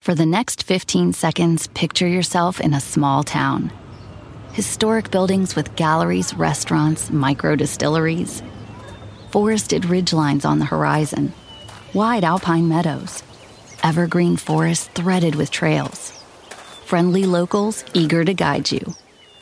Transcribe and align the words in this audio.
For 0.00 0.14
the 0.14 0.24
next 0.24 0.62
15 0.62 1.12
seconds, 1.12 1.66
picture 1.66 2.08
yourself 2.08 2.58
in 2.58 2.72
a 2.72 2.80
small 2.80 3.22
town. 3.22 3.70
Historic 4.54 5.10
buildings 5.10 5.54
with 5.54 5.76
galleries, 5.76 6.32
restaurants, 6.32 7.10
micro 7.10 7.54
distilleries, 7.54 8.42
forested 9.30 9.82
ridgelines 9.82 10.46
on 10.46 10.58
the 10.58 10.64
horizon, 10.64 11.34
wide 11.92 12.24
alpine 12.24 12.66
meadows, 12.66 13.22
evergreen 13.82 14.38
forests 14.38 14.88
threaded 14.94 15.34
with 15.34 15.50
trails, 15.50 16.12
friendly 16.86 17.24
locals 17.24 17.84
eager 17.92 18.24
to 18.24 18.32
guide 18.32 18.72
you. 18.72 18.94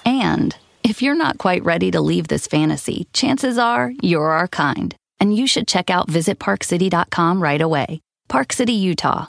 And 0.04 0.56
if 0.82 1.02
you're 1.02 1.14
not 1.14 1.38
quite 1.38 1.64
ready 1.64 1.92
to 1.92 2.00
leave 2.00 2.26
this 2.26 2.48
fantasy, 2.48 3.06
chances 3.12 3.58
are 3.58 3.92
you're 4.02 4.30
our 4.30 4.48
kind, 4.48 4.92
and 5.20 5.36
you 5.36 5.46
should 5.46 5.68
check 5.68 5.88
out 5.88 6.08
visitparkcity.com 6.08 7.40
right 7.40 7.60
away. 7.60 8.00
Park 8.28 8.52
City, 8.52 8.72
Utah, 8.72 9.28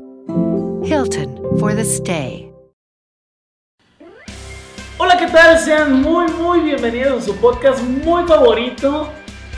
Hilton 0.83 1.37
for 1.59 1.75
the 1.75 1.83
stay. 1.83 2.51
Hola, 4.97 5.15
¿qué 5.17 5.27
tal? 5.27 5.59
Sean 5.59 6.01
muy, 6.01 6.27
muy 6.31 6.61
bienvenidos 6.61 7.21
a 7.21 7.25
su 7.27 7.35
podcast 7.35 7.83
muy 7.83 8.23
favorito, 8.23 9.07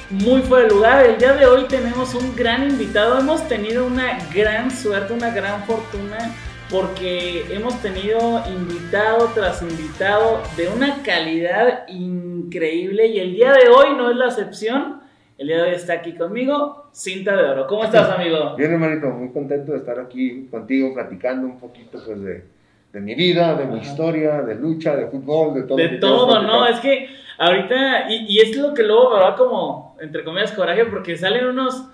muy 0.10 0.42
fuera 0.42 0.68
de 0.68 0.74
lugar. 0.74 1.06
El 1.06 1.18
día 1.18 1.34
de 1.34 1.46
hoy 1.46 1.64
tenemos 1.70 2.14
un 2.14 2.36
gran 2.36 2.70
invitado. 2.70 3.20
Hemos 3.20 3.48
tenido 3.48 3.86
una 3.86 4.18
gran 4.34 4.70
suerte, 4.70 5.14
una 5.14 5.30
gran 5.30 5.64
fortuna, 5.64 6.36
porque 6.70 7.46
hemos 7.50 7.82
tenido 7.82 8.44
invitado 8.48 9.32
tras 9.34 9.62
invitado 9.62 10.44
de 10.58 10.68
una 10.68 11.04
calidad 11.04 11.88
increíble 11.88 13.08
y 13.08 13.20
el 13.20 13.34
día 13.34 13.54
de 13.54 13.70
hoy 13.70 13.96
no 13.96 14.12
es 14.12 14.18
la 14.18 14.26
excepción. 14.26 15.03
El 15.44 15.48
día 15.48 15.58
de 15.58 15.70
hoy 15.72 15.76
está 15.76 15.92
aquí 15.96 16.14
conmigo, 16.14 16.86
Cinta 16.94 17.36
de 17.36 17.44
Oro. 17.44 17.68
¿Cómo 17.68 17.84
estás, 17.84 18.10
amigo? 18.12 18.56
Bien, 18.56 18.72
hermanito, 18.72 19.08
muy 19.08 19.30
contento 19.34 19.74
de 19.74 19.80
estar 19.80 20.00
aquí 20.00 20.48
contigo, 20.50 20.94
platicando 20.94 21.46
un 21.46 21.60
poquito 21.60 22.02
pues, 22.06 22.24
de, 22.24 22.46
de 22.94 23.02
mi 23.02 23.14
vida, 23.14 23.54
de 23.56 23.66
mi 23.66 23.80
historia, 23.80 24.42
de 24.42 24.56
lucha, 24.56 24.96
de 24.96 25.08
fútbol, 25.08 25.54
de 25.54 25.64
todo. 25.64 25.76
De 25.76 25.90
todo, 25.98 26.42
¿no? 26.44 26.66
Es 26.66 26.80
que 26.80 27.10
ahorita, 27.38 28.10
y, 28.10 28.26
y, 28.30 28.40
es 28.40 28.56
lo 28.56 28.74
que 28.74 28.84
luego 28.84 29.10
me 29.10 29.20
va 29.20 29.36
como, 29.36 29.98
entre 30.00 30.24
comillas, 30.24 30.54
coraje, 30.54 30.86
porque 30.86 31.18
salen 31.18 31.48
unos, 31.48 31.90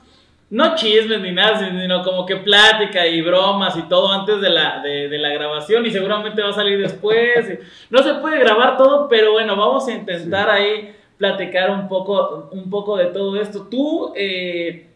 no 0.52 0.76
chismes 0.76 1.20
ni 1.20 1.32
nada, 1.32 1.58
sino 1.58 2.04
como 2.04 2.28
que 2.28 2.36
plática 2.36 3.08
y 3.08 3.24
bromas 3.24 3.76
y 3.78 3.82
todo 3.90 4.12
antes 4.12 4.42
de 4.42 4.50
la, 4.52 4.80
de, 4.84 5.10
de 5.10 5.18
la 5.18 5.30
grabación, 5.30 5.88
y 5.88 5.90
seguramente 5.90 6.44
va 6.44 6.50
a 6.50 6.54
salir 6.54 6.80
después. 6.80 7.58
no 7.90 8.04
se 8.04 8.14
puede 8.14 8.38
grabar 8.38 8.78
todo, 8.78 9.10
pero 9.10 9.32
bueno, 9.32 9.56
vamos 9.56 9.88
a 9.88 9.92
intentar 9.92 10.56
sí. 10.56 10.56
ahí 10.56 10.96
platicar 11.20 11.70
un 11.70 11.88
poco, 11.90 12.50
un 12.54 12.70
poco 12.70 12.98
de 12.98 13.08
todo 13.08 13.40
esto. 13.40 13.68
Tú 13.70 14.14
eh, 14.16 14.88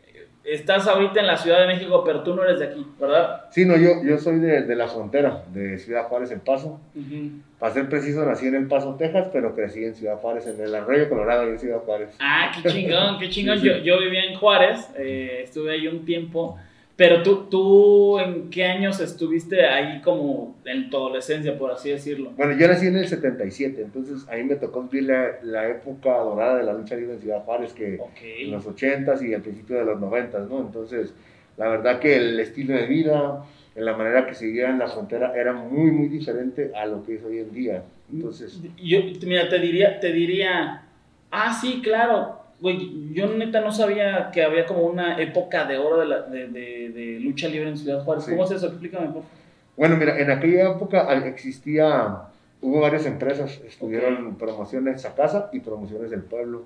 estás 0.46 0.88
ahorita 0.88 1.20
en 1.20 1.28
la 1.28 1.36
Ciudad 1.36 1.60
de 1.60 1.68
México, 1.68 2.02
pero 2.06 2.24
tú 2.24 2.34
no 2.34 2.44
eres 2.46 2.60
de 2.60 2.68
aquí, 2.68 2.88
¿verdad? 2.98 3.42
Sí, 3.52 3.66
no, 3.66 3.76
yo, 3.76 4.02
yo 4.04 4.18
soy 4.18 4.40
de, 4.40 4.64
de 4.64 4.76
la 4.76 4.88
frontera, 4.88 5.44
de 5.54 5.78
Ciudad 5.78 6.08
Juárez, 6.08 6.32
El 6.32 6.40
Paso. 6.40 6.80
Uh 6.96 7.00
-huh. 7.00 7.42
Para 7.60 7.74
ser 7.74 7.90
preciso, 7.90 8.26
nací 8.26 8.48
en 8.48 8.56
El 8.56 8.68
Paso, 8.68 8.96
Texas, 8.96 9.28
pero 9.34 9.54
crecí 9.54 9.84
en 9.84 9.96
Ciudad 9.96 10.18
Juárez, 10.18 10.48
en 10.48 10.62
el 10.62 10.74
Arroyo 10.74 11.10
Colorado, 11.10 11.44
en 11.44 11.60
Ciudad 11.60 11.80
Juárez. 11.80 12.16
Ah, 12.22 12.52
qué 12.56 12.70
chingón, 12.70 13.20
qué 13.20 13.30
chingón. 13.30 13.60
sí, 13.60 13.64
sí. 13.68 13.68
Yo, 13.68 13.78
yo, 13.84 14.00
vivía 14.00 14.24
en 14.24 14.36
Juárez, 14.36 14.90
eh, 14.98 15.42
estuve 15.44 15.74
ahí 15.74 15.88
un 15.88 16.06
tiempo. 16.06 16.58
Pero 16.96 17.24
tú, 17.24 17.46
tú, 17.50 18.20
¿en 18.20 18.52
qué 18.52 18.66
años 18.66 19.00
estuviste 19.00 19.66
ahí 19.66 20.00
como 20.02 20.56
en 20.64 20.92
tu 20.92 20.98
adolescencia, 20.98 21.58
por 21.58 21.72
así 21.72 21.90
decirlo? 21.90 22.32
Bueno, 22.38 22.56
yo 22.56 22.68
nací 22.68 22.86
en 22.86 22.98
el 22.98 23.08
77, 23.08 23.82
entonces 23.82 24.28
ahí 24.30 24.44
me 24.44 24.56
tocó 24.56 24.84
vivir 24.84 25.10
la, 25.10 25.40
la 25.42 25.70
época 25.70 26.16
dorada 26.18 26.58
de 26.58 26.64
la 26.64 26.74
lucha 26.74 26.96
libre 26.96 27.16
en 27.16 27.22
Ciudad 27.22 27.44
Juárez, 27.44 27.74
que 27.74 27.98
okay. 28.00 28.46
en 28.46 28.52
los 28.52 28.68
80s 28.68 29.28
y 29.28 29.34
al 29.34 29.42
principio 29.42 29.78
de 29.78 29.86
los 29.86 30.00
90s, 30.00 30.48
¿no? 30.48 30.60
Entonces, 30.60 31.16
la 31.58 31.68
verdad 31.68 32.00
que 32.00 32.16
el 32.16 32.40
estilo 32.40 32.76
de 32.76 32.86
vida, 32.86 33.44
en 33.76 33.86
la 33.86 33.98
manera 33.98 34.28
que 34.28 34.36
se 34.36 34.46
vivía 34.46 34.70
en 34.70 34.78
la 34.78 34.88
frontera, 34.88 35.34
era 35.36 35.52
muy, 35.54 35.90
muy 35.90 36.10
diferente 36.10 36.72
a 36.76 36.86
lo 36.86 37.04
que 37.04 37.16
es 37.16 37.24
hoy 37.24 37.40
en 37.40 37.52
día. 37.52 37.84
Entonces... 38.12 38.62
Yo, 38.78 39.00
mira, 39.26 39.50
te 39.50 39.58
diría, 39.58 40.00
te 40.00 40.12
diría, 40.12 40.84
ah, 41.32 41.58
sí, 41.60 41.82
claro, 41.84 42.43
Güey, 42.64 43.14
yo 43.14 43.28
neta 43.28 43.60
no 43.60 43.74
sabía 43.74 44.32
que 44.32 44.42
había 44.42 44.66
como 44.66 44.84
una 44.84 45.22
época 45.22 45.66
de 45.66 45.78
oro 45.78 46.00
de, 46.00 46.06
la, 46.06 46.22
de, 46.22 46.48
de, 46.48 46.92
de 46.92 47.20
lucha 47.20 47.50
libre 47.50 47.68
en 47.68 47.78
Ciudad 47.78 48.02
Juárez. 48.06 48.24
Sí. 48.24 48.32
¿Cómo 48.32 48.46
es 48.46 48.52
eso? 48.52 48.68
Explícame, 48.68 49.08
por 49.08 49.24
favor. 49.24 49.38
Bueno, 49.76 49.98
mira, 49.98 50.18
en 50.18 50.32
aquella 50.32 50.72
época 50.72 51.14
existía, 51.26 52.22
hubo 52.62 52.80
varias 52.80 53.06
empresas, 53.06 53.60
estuvieron 53.68 54.28
okay. 54.28 54.38
promociones 54.40 55.04
a 55.04 55.14
casa 55.14 55.50
y 55.52 55.60
promociones 55.60 56.10
del 56.10 56.22
pueblo. 56.22 56.64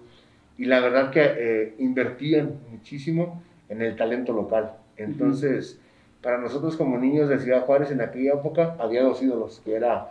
Y 0.56 0.66
la 0.66 0.82
verdad 0.82 1.10
que 1.10 1.24
eh, 1.24 1.76
invertían 1.80 2.60
muchísimo 2.70 3.42
en 3.68 3.82
el 3.82 3.96
talento 3.96 4.34
local. 4.34 4.74
Entonces, 4.98 5.74
uh 5.74 5.78
-huh. 5.78 6.24
para 6.24 6.38
nosotros 6.38 6.78
como 6.78 7.00
niños 7.00 7.28
de 7.28 7.40
Ciudad 7.40 7.62
Juárez 7.66 7.90
en 7.90 8.02
aquella 8.02 8.34
época 8.34 8.76
había 8.78 9.02
dos 9.02 9.20
ídolos, 9.24 9.64
que 9.66 9.74
era 9.74 10.10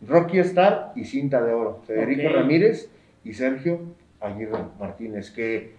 Rocky 0.00 0.38
Star 0.38 0.92
y 0.96 1.04
Cinta 1.04 1.42
de 1.42 1.52
Oro, 1.52 1.82
Federico 1.86 2.22
okay. 2.22 2.32
Ramírez 2.32 2.88
y 3.22 3.34
Sergio 3.34 3.80
Aguirre 4.20 4.58
Martínez, 4.78 5.30
que 5.30 5.74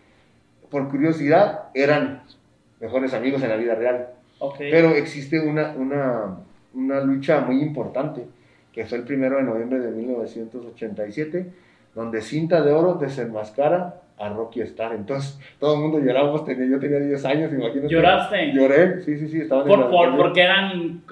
por 0.70 0.90
curiosidad 0.90 1.70
eran 1.74 2.24
mejores 2.80 3.14
amigos 3.14 3.42
en 3.44 3.50
la 3.50 3.56
vida 3.56 3.76
real. 3.76 4.10
Okay. 4.40 4.70
Pero 4.72 4.90
existe 4.90 5.40
una, 5.40 5.72
una, 5.72 6.38
una, 6.74 7.00
lucha 7.02 7.42
muy 7.42 7.62
importante, 7.62 8.26
que 8.72 8.86
fue 8.86 9.00
el 9.00 9.04
primero 9.04 9.38
de 9.38 9.44
noviembre 9.44 9.80
de 9.80 9.92
1987, 9.92 11.52
donde 11.96 12.22
Cinta 12.22 12.62
de 12.62 12.72
Oro 12.72 12.96
desenmascara 12.96 14.02
a 14.18 14.30
Rocky 14.30 14.62
Star. 14.62 14.94
Entonces, 14.94 15.40
todo 15.60 15.76
el 15.76 15.82
mundo 15.82 16.00
lloramos, 16.00 16.44
tenía, 16.44 16.68
yo 16.68 16.80
tenía 16.80 17.00
10 17.00 17.26
años, 17.26 17.54
imagínate. 17.54 17.88
¿Lloraste? 17.88 18.52
Lloré, 18.52 19.02
sí, 19.02 19.18
sí, 19.18 19.28
sí. 19.28 19.42
Estaba 19.42 19.64
por, 19.66 19.90
por, 19.90 20.18
porque 20.18 20.42
eran, 20.42 21.04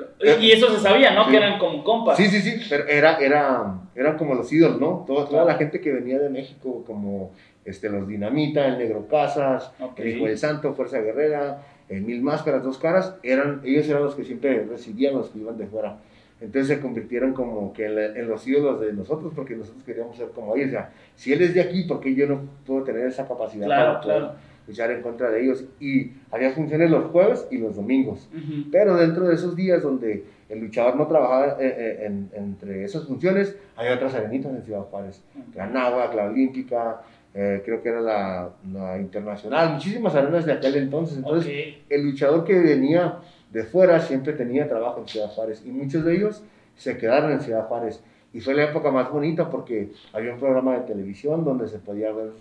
y 0.42 0.52
eso 0.52 0.74
se 0.74 0.80
sabía, 0.80 1.14
¿no? 1.14 1.26
Sí. 1.26 1.32
Que 1.32 1.38
eran 1.38 1.60
como 1.60 1.84
compas. 1.84 2.18
Sí, 2.18 2.28
sí, 2.28 2.42
sí, 2.42 2.66
pero 2.70 2.88
era, 2.88 3.18
era, 3.18 3.76
eran 3.96 4.18
como 4.18 4.34
los 4.34 4.52
ídolos, 4.52 4.80
¿no? 4.80 5.04
Toda, 5.08 5.28
toda 5.28 5.46
la 5.46 5.56
gente 5.56 5.82
que 5.82 5.92
venía 5.92 6.18
de 6.18 6.30
México, 6.30 6.84
como 6.86 7.32
este, 7.64 7.90
los 7.90 8.08
Dinamita, 8.08 8.68
el 8.68 8.78
Negro 8.78 9.08
Casas, 9.08 9.72
okay. 9.80 10.06
el 10.06 10.18
Hijo 10.18 10.26
del 10.28 10.38
Santo, 10.38 10.74
Fuerza 10.74 11.00
Guerrera, 11.00 11.62
el 11.90 12.02
Mil 12.02 12.22
Máscaras, 12.22 12.64
Dos 12.64 12.80
Caras, 12.80 13.16
eran, 13.22 13.62
ellos 13.64 13.88
eran 13.88 14.04
los 14.04 14.16
que 14.16 14.24
siempre 14.24 14.64
recibían 14.64 15.14
los 15.14 15.30
que 15.30 15.40
iban 15.40 15.58
de 15.58 15.68
fuera. 15.68 15.98
Entonces 16.42 16.68
se 16.68 16.82
convirtieron 16.82 17.34
como 17.34 17.72
que 17.72 17.86
en, 17.86 17.96
la, 17.96 18.06
en, 18.08 18.28
los 18.28 18.46
ídolos 18.46 18.82
de 18.82 18.92
nosotros, 18.92 19.32
porque 19.34 19.56
nosotros 19.56 19.84
queríamos 19.84 20.18
ser 20.18 20.30
como 20.30 20.56
ellos. 20.56 20.68
O 20.68 20.72
sea, 20.72 20.92
si 21.16 21.32
él 21.32 21.42
es 21.42 21.54
de 21.54 21.62
aquí, 21.62 21.84
¿por 21.84 22.02
qué 22.02 22.14
yo 22.14 22.28
no 22.28 22.42
puedo 22.66 22.84
tener 22.84 23.08
esa 23.08 23.26
capacidad 23.28 23.66
claro, 23.66 23.94
para 23.94 24.02
claro. 24.02 24.32
luchar 24.68 24.92
en 24.92 25.02
contra 25.02 25.32
de 25.32 25.44
ellos? 25.44 25.64
Y 25.80 26.12
había 26.32 26.52
funciones 26.52 26.92
los 26.92 27.06
jueves 27.06 27.48
y 27.52 27.58
los 27.58 27.78
domingos. 27.78 28.30
Uh 28.34 28.38
-huh. 28.38 28.66
Pero 28.70 28.98
dentro 28.98 29.28
de 29.28 29.36
esos 29.36 29.56
días 29.56 29.82
donde 29.82 30.26
el 30.50 30.60
luchador 30.60 30.98
no 30.98 31.08
trabajaba 31.08 31.58
eh, 31.60 32.06
en, 32.06 32.30
en, 32.34 32.44
entre 32.44 32.84
esas 32.84 33.06
funciones, 33.06 33.56
hay 33.78 33.94
otras 33.94 34.14
arenitas 34.14 34.54
en 34.54 34.64
Ciudad 34.64 34.82
Juárez. 34.82 35.24
Uh 35.36 35.58
-huh. 35.58 35.72
Nahua, 35.72 36.14
la 36.14 36.26
Olímpica, 36.26 37.02
eh, 37.38 37.62
creo 37.66 37.82
que 37.84 37.90
era 37.90 38.00
la, 38.00 38.50
la, 38.72 38.98
Internacional, 38.98 39.74
muchísimas 39.74 40.16
arenas 40.16 40.46
de 40.46 40.54
aquel 40.54 40.76
entonces. 40.76 41.18
Entonces, 41.18 41.50
okay. 41.50 41.84
el 41.90 42.06
luchador 42.06 42.46
que 42.46 42.58
venía 42.58 43.20
de 43.56 43.64
fuera 43.64 44.02
siempre 44.02 44.34
tenía 44.34 44.68
trabajo 44.68 45.00
en 45.00 45.08
Ciudad 45.08 45.30
Juárez 45.30 45.64
y 45.66 45.72
muchos 45.72 46.04
de 46.04 46.14
ellos 46.14 46.44
se 46.76 46.98
quedaron 46.98 47.32
en 47.32 47.40
Ciudad 47.40 47.68
Juárez. 47.68 48.04
Y 48.34 48.42
fue 48.42 48.54
la 48.54 48.66
época 48.66 48.92
más 48.92 49.10
bonita 49.10 49.50
porque 49.50 49.94
había 50.12 50.34
un 50.34 50.40
programa 50.42 50.74
de 50.74 50.82
televisión 50.82 51.46
donde 51.46 51.70
se 51.70 51.80
podía 51.80 52.12
ver 52.12 52.32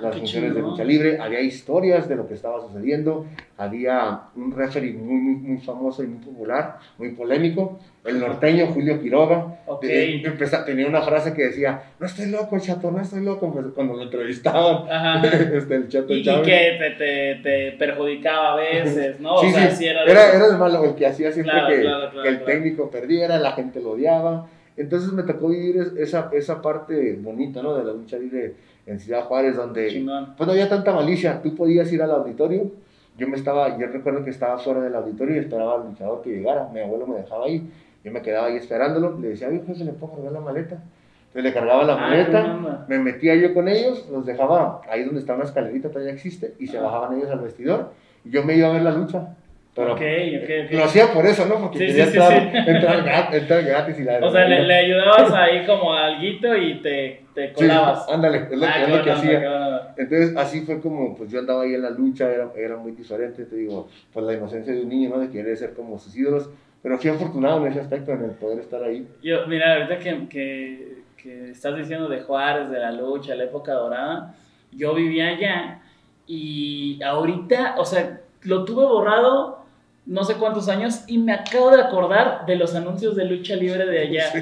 las 0.00 0.16
funciones 0.16 0.54
de 0.54 0.60
lucha 0.60 0.84
libre, 0.84 1.18
había 1.20 1.40
historias 1.40 2.08
de 2.08 2.16
lo 2.16 2.26
que 2.26 2.34
estaba 2.34 2.60
sucediendo, 2.60 3.26
había 3.56 4.22
un 4.36 4.52
referee 4.52 4.92
muy, 4.92 5.20
muy, 5.20 5.34
muy 5.34 5.58
famoso 5.58 6.02
y 6.02 6.06
muy 6.06 6.24
popular, 6.24 6.78
muy 6.98 7.10
polémico, 7.10 7.78
el 8.04 8.18
norteño 8.18 8.68
Julio 8.68 9.00
Quiroga, 9.00 9.60
okay. 9.66 10.22
de, 10.22 10.30
tenía 10.64 10.86
una 10.86 11.02
frase 11.02 11.34
que 11.34 11.44
decía, 11.46 11.82
no 11.98 12.06
estoy 12.06 12.26
loco, 12.26 12.58
chato, 12.58 12.90
no 12.90 13.00
estoy 13.00 13.22
loco, 13.22 13.52
pues, 13.52 13.66
cuando 13.74 13.94
lo 13.94 14.02
entrevistaban, 14.02 15.24
este, 15.24 15.74
el 15.74 15.88
chato 15.88 16.14
y, 16.14 16.20
y 16.20 16.42
que 16.42 16.76
te, 16.78 16.90
te, 16.96 17.34
te, 17.42 17.72
perjudicaba 17.72 18.54
a 18.54 18.56
veces, 18.56 19.20
¿no? 19.20 19.38
Sí, 19.38 19.48
o 19.48 19.50
sea, 19.50 19.70
sí, 19.70 19.76
si 19.76 19.86
era, 19.86 20.04
era, 20.04 20.32
era, 20.32 20.46
el 20.46 20.58
malo, 20.58 20.84
el 20.84 20.94
que 20.94 21.06
hacía 21.06 21.30
siempre 21.30 21.52
claro, 21.52 21.68
que, 21.68 21.80
claro, 21.82 22.10
claro, 22.10 22.22
que, 22.22 22.28
el 22.28 22.44
técnico 22.44 22.90
perdiera, 22.90 23.38
la 23.38 23.52
gente 23.52 23.80
lo 23.80 23.90
odiaba, 23.90 24.46
entonces 24.80 25.12
me 25.12 25.22
tocó 25.22 25.48
vivir 25.48 25.94
esa, 25.98 26.30
esa 26.32 26.60
parte 26.62 27.18
bonita, 27.20 27.62
¿no? 27.62 27.74
De 27.76 27.84
la 27.84 27.92
lucha 27.92 28.18
libre 28.18 28.54
en 28.86 28.98
Ciudad 28.98 29.24
Juárez, 29.24 29.56
donde 29.56 29.88
pues 30.36 30.46
no 30.46 30.52
había 30.52 30.68
tanta 30.68 30.92
malicia. 30.92 31.40
Tú 31.42 31.54
podías 31.54 31.92
ir 31.92 32.02
al 32.02 32.10
auditorio. 32.10 32.70
Yo 33.18 33.28
me 33.28 33.36
estaba, 33.36 33.76
yo 33.78 33.86
recuerdo 33.88 34.24
que 34.24 34.30
estaba 34.30 34.58
fuera 34.58 34.80
del 34.80 34.94
auditorio 34.94 35.36
y 35.36 35.38
esperaba 35.40 35.74
al 35.74 35.88
luchador 35.88 36.22
que 36.22 36.30
llegara. 36.30 36.68
Mi 36.72 36.80
abuelo 36.80 37.06
me 37.06 37.16
dejaba 37.16 37.44
ahí. 37.44 37.70
Yo 38.02 38.10
me 38.10 38.22
quedaba 38.22 38.46
ahí 38.46 38.56
esperándolo, 38.56 39.18
le 39.20 39.28
decía, 39.28 39.48
ay, 39.48 39.62
se 39.74 39.84
le 39.84 39.92
puedo 39.92 40.14
cargar 40.14 40.32
la 40.32 40.40
maleta. 40.40 40.82
Entonces 41.26 41.44
le 41.44 41.52
cargaba 41.52 41.84
la 41.84 41.92
Ah, 41.94 42.08
maleta, 42.08 42.86
me 42.88 42.98
metía 42.98 43.36
yo 43.36 43.52
con 43.54 43.68
ellos, 43.68 44.08
los 44.10 44.24
dejaba 44.26 44.80
ahí 44.90 45.04
donde 45.04 45.20
está 45.20 45.34
una 45.34 45.44
escalerita, 45.44 45.90
todavía 45.90 46.12
existe, 46.12 46.54
y 46.58 46.66
se 46.66 46.78
bajaban 46.80 47.16
ellos 47.18 47.30
al 47.30 47.40
vestidor, 47.40 47.90
y 48.24 48.30
yo 48.30 48.42
me 48.42 48.56
iba 48.56 48.68
a 48.68 48.72
ver 48.72 48.82
la 48.82 48.90
lucha. 48.90 49.36
Pero 49.74 49.92
Ok, 49.92 50.00
ok, 50.00 50.50
ok. 50.66 50.72
lo 50.72 50.84
hacía 50.84 51.12
por 51.12 51.24
eso, 51.26 51.46
¿no? 51.46 51.60
Porque 51.60 51.78
Sí, 51.78 51.86
quería 51.86 52.06
sí, 52.06 52.16
entrar, 52.18 52.32
sí. 52.40 52.48
Entrar, 52.70 53.04
gra- 53.04 53.34
entrar 53.34 53.62
gratis 53.64 54.00
y 54.00 54.04
la 54.04 54.18
O 54.18 54.30
sea, 54.30 54.48
le, 54.48 54.62
le 54.66 54.74
ayudabas 54.74 55.32
ahí 55.32 55.64
como 55.64 55.92
alguito 55.92 56.56
y 56.56 56.82
te, 56.82 57.24
te 57.34 57.48
Sí, 57.48 57.54
colabas. 57.54 58.08
ándale, 58.08 58.48
es 58.50 58.58
lo, 58.58 58.66
Ah, 58.66 58.78
es 58.80 58.84
qué 58.86 58.90
lo 58.96 59.04
que 59.04 59.10
onda, 59.10 59.14
hacía. 59.14 59.94
Entonces, 59.96 60.36
así 60.36 60.60
fue 60.62 60.80
como, 60.80 61.16
pues 61.16 61.30
yo 61.30 61.38
andaba 61.38 61.62
ahí 61.62 61.74
en 61.74 61.82
la 61.82 61.90
lucha, 61.90 62.30
era, 62.32 62.50
era 62.56 62.76
muy 62.76 62.92
diferente, 62.92 63.44
te 63.44 63.54
digo, 63.56 63.88
pues 64.12 64.26
la 64.26 64.32
inocencia 64.34 64.72
de 64.74 64.82
un 64.82 64.88
niño, 64.88 65.10
¿no? 65.10 65.18
De 65.20 65.30
querer 65.30 65.56
ser 65.56 65.72
como 65.74 65.98
sus 65.98 66.16
ídolos, 66.16 66.50
pero 66.82 66.98
fui 66.98 67.10
afortunado 67.10 67.64
en 67.64 67.70
ese 67.72 67.80
aspecto, 67.80 68.12
en 68.12 68.24
el 68.24 68.30
poder 68.32 68.58
estar 68.58 68.82
ahí. 68.82 69.06
Yo, 69.22 69.46
mira, 69.46 69.74
ahorita 69.74 69.98
que, 70.00 70.28
que, 70.28 70.94
que 71.16 71.50
estás 71.50 71.76
diciendo 71.76 72.08
de 72.08 72.20
Juárez, 72.22 72.70
de 72.70 72.78
la 72.80 72.90
lucha, 72.90 73.34
la 73.36 73.44
época 73.44 73.72
dorada, 73.72 74.34
yo 74.72 74.94
vivía 74.94 75.28
allá 75.28 75.80
y 76.26 77.00
ahorita, 77.02 77.74
o 77.78 77.84
sea, 77.84 78.20
lo 78.42 78.64
tuve 78.64 78.84
borrado 78.84 79.59
no 80.06 80.24
sé 80.24 80.34
cuántos 80.34 80.68
años 80.68 81.02
y 81.06 81.18
me 81.18 81.32
acabo 81.32 81.70
de 81.70 81.82
acordar 81.82 82.44
de 82.46 82.56
los 82.56 82.74
anuncios 82.74 83.16
de 83.16 83.24
lucha 83.24 83.54
libre 83.54 83.86
de 83.86 84.00
allá. 84.00 84.32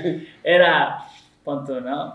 Era, 0.43 1.05
punto, 1.45 1.81
¿no? 1.81 2.15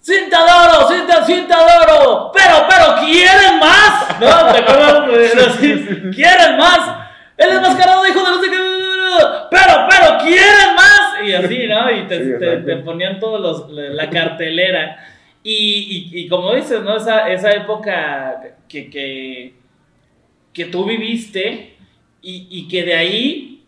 ¡Cinta 0.00 0.38
de 0.44 0.52
oro! 0.52 0.88
¡Cinta, 0.88 1.24
cinta 1.24 1.58
de 1.58 1.72
oro! 1.82 2.30
¡Pero, 2.32 2.66
pero, 2.68 2.94
quieren 3.04 3.58
más! 3.58 4.20
¿No? 4.20 4.52
¿Te 4.52 4.58
acuerdas? 4.60 5.56
¿Quieren 6.14 6.56
más? 6.56 7.06
El 7.36 7.50
enmascarado 7.56 8.04
dijo 8.04 8.20
de 8.20 8.48
qué. 8.48 8.56
¡Pero, 9.50 9.88
pero, 9.90 10.18
quieren 10.18 10.74
más! 10.76 11.26
Y 11.26 11.32
así, 11.32 11.66
¿no? 11.66 11.90
Y 11.90 12.06
te, 12.06 12.24
Sí, 12.24 12.64
te 12.64 12.76
ponían 12.76 13.18
todos 13.18 13.40
los, 13.40 13.70
la 13.70 14.08
cartelera. 14.08 14.96
Y, 15.42 16.10
y, 16.12 16.20
y 16.20 16.28
como 16.28 16.54
dices, 16.54 16.82
¿no? 16.82 16.96
Esa, 16.96 17.28
esa 17.28 17.50
época 17.50 18.40
que, 18.68 18.88
que, 18.88 19.54
que 20.52 20.64
tú 20.66 20.84
viviste 20.84 21.75
y, 22.26 22.48
y 22.50 22.68
que 22.68 22.82
de 22.84 22.94
ahí, 22.94 23.64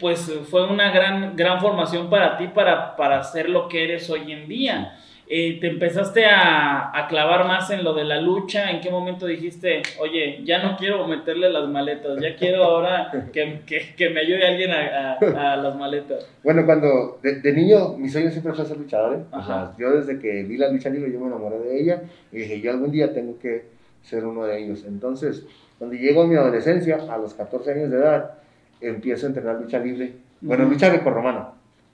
pues 0.00 0.20
fue 0.50 0.66
una 0.66 0.90
gran, 0.90 1.36
gran 1.36 1.60
formación 1.60 2.08
para 2.10 2.36
ti 2.36 2.48
para, 2.48 2.96
para 2.96 3.22
ser 3.22 3.48
lo 3.48 3.68
que 3.68 3.84
eres 3.84 4.08
hoy 4.10 4.32
en 4.32 4.48
día. 4.48 4.98
Eh, 5.34 5.58
te 5.60 5.68
empezaste 5.68 6.26
a, 6.26 6.90
a 6.94 7.06
clavar 7.08 7.46
más 7.46 7.70
en 7.70 7.84
lo 7.84 7.94
de 7.94 8.04
la 8.04 8.20
lucha. 8.20 8.70
¿En 8.70 8.80
qué 8.80 8.90
momento 8.90 9.24
dijiste, 9.26 9.80
oye, 9.98 10.40
ya 10.44 10.62
no 10.62 10.76
quiero 10.76 11.06
meterle 11.06 11.48
las 11.50 11.68
maletas, 11.68 12.18
ya 12.20 12.36
quiero 12.36 12.64
ahora 12.64 13.10
que, 13.32 13.60
que, 13.64 13.94
que 13.96 14.10
me 14.10 14.20
ayude 14.20 14.46
alguien 14.46 14.70
a, 14.72 15.12
a- 15.14 15.52
a 15.52 15.56
las 15.56 15.74
maletas? 15.76 16.28
Bueno, 16.44 16.66
cuando 16.66 17.18
de, 17.22 17.40
de 17.40 17.52
niño, 17.54 17.96
mi 17.96 18.08
sueño 18.10 18.30
siempre 18.30 18.52
fue 18.52 18.66
ser 18.66 18.76
luchador, 18.76 19.16
¿eh? 19.16 19.22
O 19.32 19.42
sea, 19.42 19.72
yo 19.78 19.92
desde 19.92 20.18
que 20.18 20.42
vi 20.42 20.58
la 20.58 20.68
lucha 20.70 20.90
libre, 20.90 21.10
yo 21.12 21.20
me 21.20 21.28
enamoré 21.28 21.58
de 21.60 21.80
ella 21.80 22.02
y 22.30 22.38
dije, 22.38 22.60
yo 22.60 22.70
algún 22.72 22.90
día 22.90 23.14
tengo 23.14 23.38
que 23.38 23.64
ser 24.02 24.26
uno 24.26 24.44
de 24.44 24.62
ellos. 24.62 24.84
Entonces, 24.86 25.46
cuando 25.82 25.96
llego 25.96 26.22
a 26.22 26.26
mi 26.28 26.36
adolescencia, 26.36 26.96
a 27.10 27.18
los 27.18 27.34
14 27.34 27.72
años 27.72 27.90
de 27.90 27.96
edad, 27.96 28.34
empiezo 28.80 29.26
a 29.26 29.30
entrenar 29.30 29.56
lucha 29.60 29.80
libre. 29.80 30.12
Bueno, 30.40 30.62
Ujú. 30.62 30.74
lucha 30.74 30.90
grecorromana, 30.90 31.48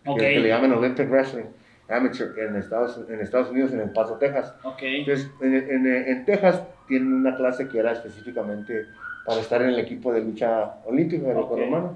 Ok, 0.05 0.19
que, 0.19 0.29
que 0.35 0.41
le 0.41 0.49
llaman 0.51 0.73
Olympic 0.75 1.09
Wrestling, 1.09 1.45
amateur, 1.89 2.39
en 2.39 2.57
Estados, 2.57 3.01
en 3.09 3.19
Estados 3.21 3.51
Unidos, 3.51 3.73
en 3.73 3.81
El 3.81 3.89
Paso, 3.89 4.17
Texas. 4.17 4.53
ok. 4.63 4.83
Entonces, 4.83 5.31
en, 5.41 5.55
en, 5.55 5.87
en 5.87 6.25
Texas 6.27 6.63
tienen 6.87 7.15
una 7.15 7.35
clase 7.35 7.67
que 7.67 7.79
era 7.79 7.93
específicamente 7.93 8.85
para 9.25 9.41
estar 9.41 9.63
en 9.63 9.71
el 9.71 9.79
equipo 9.79 10.13
de 10.13 10.21
lucha 10.21 10.75
olímpica 10.85 11.27
grecorromana. 11.33 11.93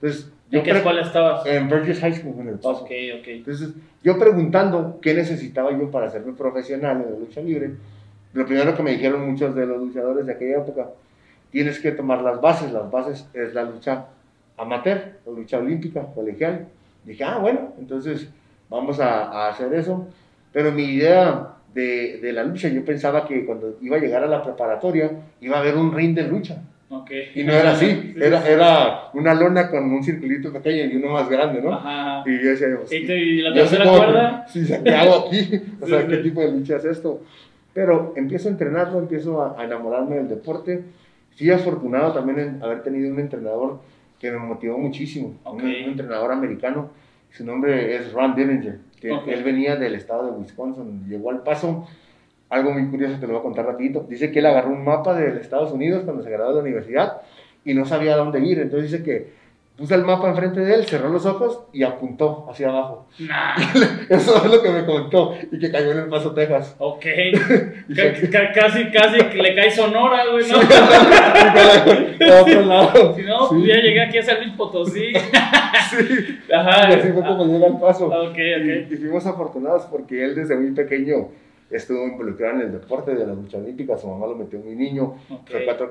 Entonces, 0.00 0.32
yo 0.50 0.60
¿En 0.60 0.64
qué 0.64 0.70
escuela 0.70 1.02
estabas? 1.02 1.44
en 1.44 1.68
Burgess 1.68 2.00
High 2.00 2.14
School, 2.14 2.36
en 2.40 2.48
El 2.48 2.54
Paso. 2.54 2.84
Ok, 2.84 2.90
ok. 3.20 3.26
Entonces, 3.26 3.68
yo 4.02 4.18
preguntando 4.18 4.98
qué 5.02 5.12
necesitaba 5.12 5.72
yo 5.72 5.90
para 5.90 6.06
hacerme 6.06 6.32
profesional 6.32 7.02
en 7.06 7.12
la 7.12 7.18
lucha 7.18 7.42
libre, 7.42 7.72
lo 8.32 8.46
primero 8.46 8.74
que 8.74 8.82
me 8.82 8.92
dijeron 8.92 9.30
muchos 9.30 9.54
de 9.54 9.66
los 9.66 9.76
luchadores 9.78 10.24
de 10.24 10.32
aquella 10.32 10.56
época, 10.62 10.86
tienes 11.54 11.78
que 11.78 11.92
tomar 11.92 12.20
las 12.20 12.40
bases, 12.40 12.72
las 12.72 12.90
bases 12.90 13.28
es 13.32 13.54
la 13.54 13.62
lucha 13.62 14.06
amateur, 14.56 15.20
la 15.24 15.32
lucha 15.32 15.58
olímpica, 15.58 16.02
colegial. 16.12 16.66
Dije, 17.04 17.22
ah, 17.22 17.38
bueno, 17.38 17.74
entonces 17.78 18.28
vamos 18.68 18.98
a, 18.98 19.26
a 19.30 19.50
hacer 19.50 19.72
eso. 19.72 20.08
Pero 20.52 20.72
mi 20.72 20.82
idea 20.82 21.50
de, 21.72 22.18
de 22.20 22.32
la 22.32 22.42
lucha, 22.42 22.66
yo 22.66 22.84
pensaba 22.84 23.24
que 23.24 23.46
cuando 23.46 23.78
iba 23.80 23.96
a 23.96 24.00
llegar 24.00 24.24
a 24.24 24.26
la 24.26 24.42
preparatoria, 24.42 25.12
iba 25.40 25.56
a 25.56 25.60
haber 25.60 25.76
un 25.76 25.94
ring 25.94 26.16
de 26.16 26.24
lucha. 26.24 26.60
Ok. 26.88 27.10
Y 27.36 27.44
no 27.44 27.52
era 27.52 27.70
así, 27.70 27.86
Sí, 27.86 28.12
sí, 28.14 28.20
era, 28.20 28.48
era 28.48 29.10
una 29.12 29.32
lona 29.32 29.70
con 29.70 29.84
un 29.84 30.02
circulito 30.02 30.52
pequeño 30.52 30.92
y 30.92 30.96
uno 30.96 31.12
más 31.12 31.28
grande, 31.28 31.62
¿no? 31.62 31.72
Ajá. 31.72 32.24
Y 32.26 32.42
yo 32.42 32.50
decía, 32.50 32.66
pues, 32.76 32.90
¿Y, 32.90 33.42
la 33.42 33.54
tercera 33.54 33.84
cuerda? 33.84 34.46
Sí, 34.52 34.66
¿qué 34.82 34.90
hago 34.90 35.28
aquí? 35.28 35.60
O 35.80 35.86
sea, 35.86 36.04
¿qué 36.04 36.16
tipo 36.16 36.40
de 36.40 36.50
lucha 36.50 36.78
es 36.78 36.84
esto? 36.84 37.22
Pero 37.72 38.12
empiezo 38.16 38.48
a 38.48 38.50
entrenarlo, 38.50 38.98
empiezo 38.98 39.40
a, 39.40 39.60
a 39.60 39.64
enamorarme 39.64 40.16
del 40.16 40.28
deporte. 40.28 40.82
Fui 41.36 41.50
afortunado 41.50 42.12
también 42.12 42.38
en 42.38 42.62
haber 42.62 42.82
tenido 42.82 43.12
un 43.12 43.18
entrenador 43.18 43.80
que 44.20 44.30
me 44.30 44.38
motivó 44.38 44.78
muchísimo, 44.78 45.28
un- 45.44 45.56
Ok. 45.56 45.62
un, 45.62 45.66
entrenador 45.70 46.32
americano. 46.32 46.90
Su 47.30 47.44
nombre 47.44 47.96
es 47.96 48.12
Ron 48.12 48.34
Dillinger, 48.36 48.78
que 49.00 49.10
Ok. 49.10 49.26
él 49.28 49.42
venía 49.42 49.76
del 49.76 49.94
estado 49.96 50.26
de 50.30 50.38
Wisconsin, 50.38 51.08
llegó 51.08 51.30
al 51.30 51.42
paso. 51.42 51.86
Algo 52.48 52.70
muy 52.70 52.86
curioso 52.88 53.16
te 53.18 53.26
lo 53.26 53.32
voy 53.32 53.40
a 53.40 53.42
contar 53.42 53.66
rapidito. 53.66 54.06
Dice 54.08 54.30
que 54.30 54.38
él 54.38 54.46
agarró 54.46 54.70
un 54.70 54.84
mapa 54.84 55.14
de 55.14 55.40
Estados 55.40 55.72
Unidos 55.72 56.04
cuando 56.04 56.22
se 56.22 56.30
graduó 56.30 56.50
de 56.50 56.56
la 56.56 56.62
universidad 56.62 57.22
y 57.64 57.74
no 57.74 57.84
sabía 57.84 58.14
a 58.14 58.16
dónde 58.16 58.38
ir. 58.40 58.60
Entonces 58.60 58.92
dice 58.92 59.02
que 59.02 59.32
puso 59.76 59.94
el 59.96 60.04
mapa 60.04 60.28
enfrente 60.28 60.60
de 60.60 60.72
él, 60.74 60.84
cerró 60.86 61.08
los 61.08 61.26
ojos 61.26 61.64
y 61.72 61.82
apuntó 61.82 62.46
hacia 62.48 62.68
abajo. 62.68 63.06
Nah. 63.18 63.54
Eso 64.08 64.44
es 64.44 64.50
lo 64.50 64.62
que 64.62 64.70
me 64.70 64.84
contó 64.84 65.34
y 65.50 65.58
que 65.58 65.70
cayó 65.72 65.90
en 65.92 65.98
El 65.98 66.08
Paso, 66.08 66.32
Texas. 66.32 66.76
Ok. 66.78 67.04
Casi, 68.54 68.90
casi 68.90 69.18
que 69.30 69.42
le 69.42 69.54
cae 69.54 69.70
Sonora, 69.70 70.24
güey, 70.30 70.44
¿no? 70.48 70.56
a 72.34 72.40
otro 72.42 72.60
lado. 72.62 73.14
Si 73.14 73.22
no, 73.22 73.48
Sí, 73.48 73.54
pues 73.56 73.66
ya 73.66 73.74
llegué 73.76 74.02
aquí 74.02 74.18
a 74.18 74.22
San 74.22 74.38
Luis 74.40 74.52
Potosí. 74.54 75.12
sí. 75.90 76.38
Ajá. 76.54 76.90
Y 76.90 76.94
así 76.94 77.08
fue 77.12 77.22
como 77.22 77.44
llegó 77.44 77.66
al 77.66 77.78
Paso. 77.80 78.10
Ah, 78.12 78.22
Ok, 78.30 78.36
Y, 78.38 78.84
ok. 78.84 78.90
y 78.92 78.96
fuimos 78.96 79.26
afortunados 79.26 79.82
porque 79.90 80.24
él 80.24 80.34
desde 80.34 80.56
muy 80.56 80.70
pequeño 80.72 81.28
estuvo 81.70 82.06
involucrado 82.06 82.56
en 82.56 82.60
el 82.62 82.72
deporte 82.72 83.14
de 83.14 83.26
la 83.26 83.34
lucha 83.34 83.58
olímpica. 83.58 83.96
Su 83.98 84.08
mamá 84.08 84.26
lo 84.26 84.36
metió 84.36 84.58
muy 84.58 84.74
niño. 84.76 85.16
Ok. 85.30 85.50
Fue 85.50 85.64
cuatro, 85.64 85.90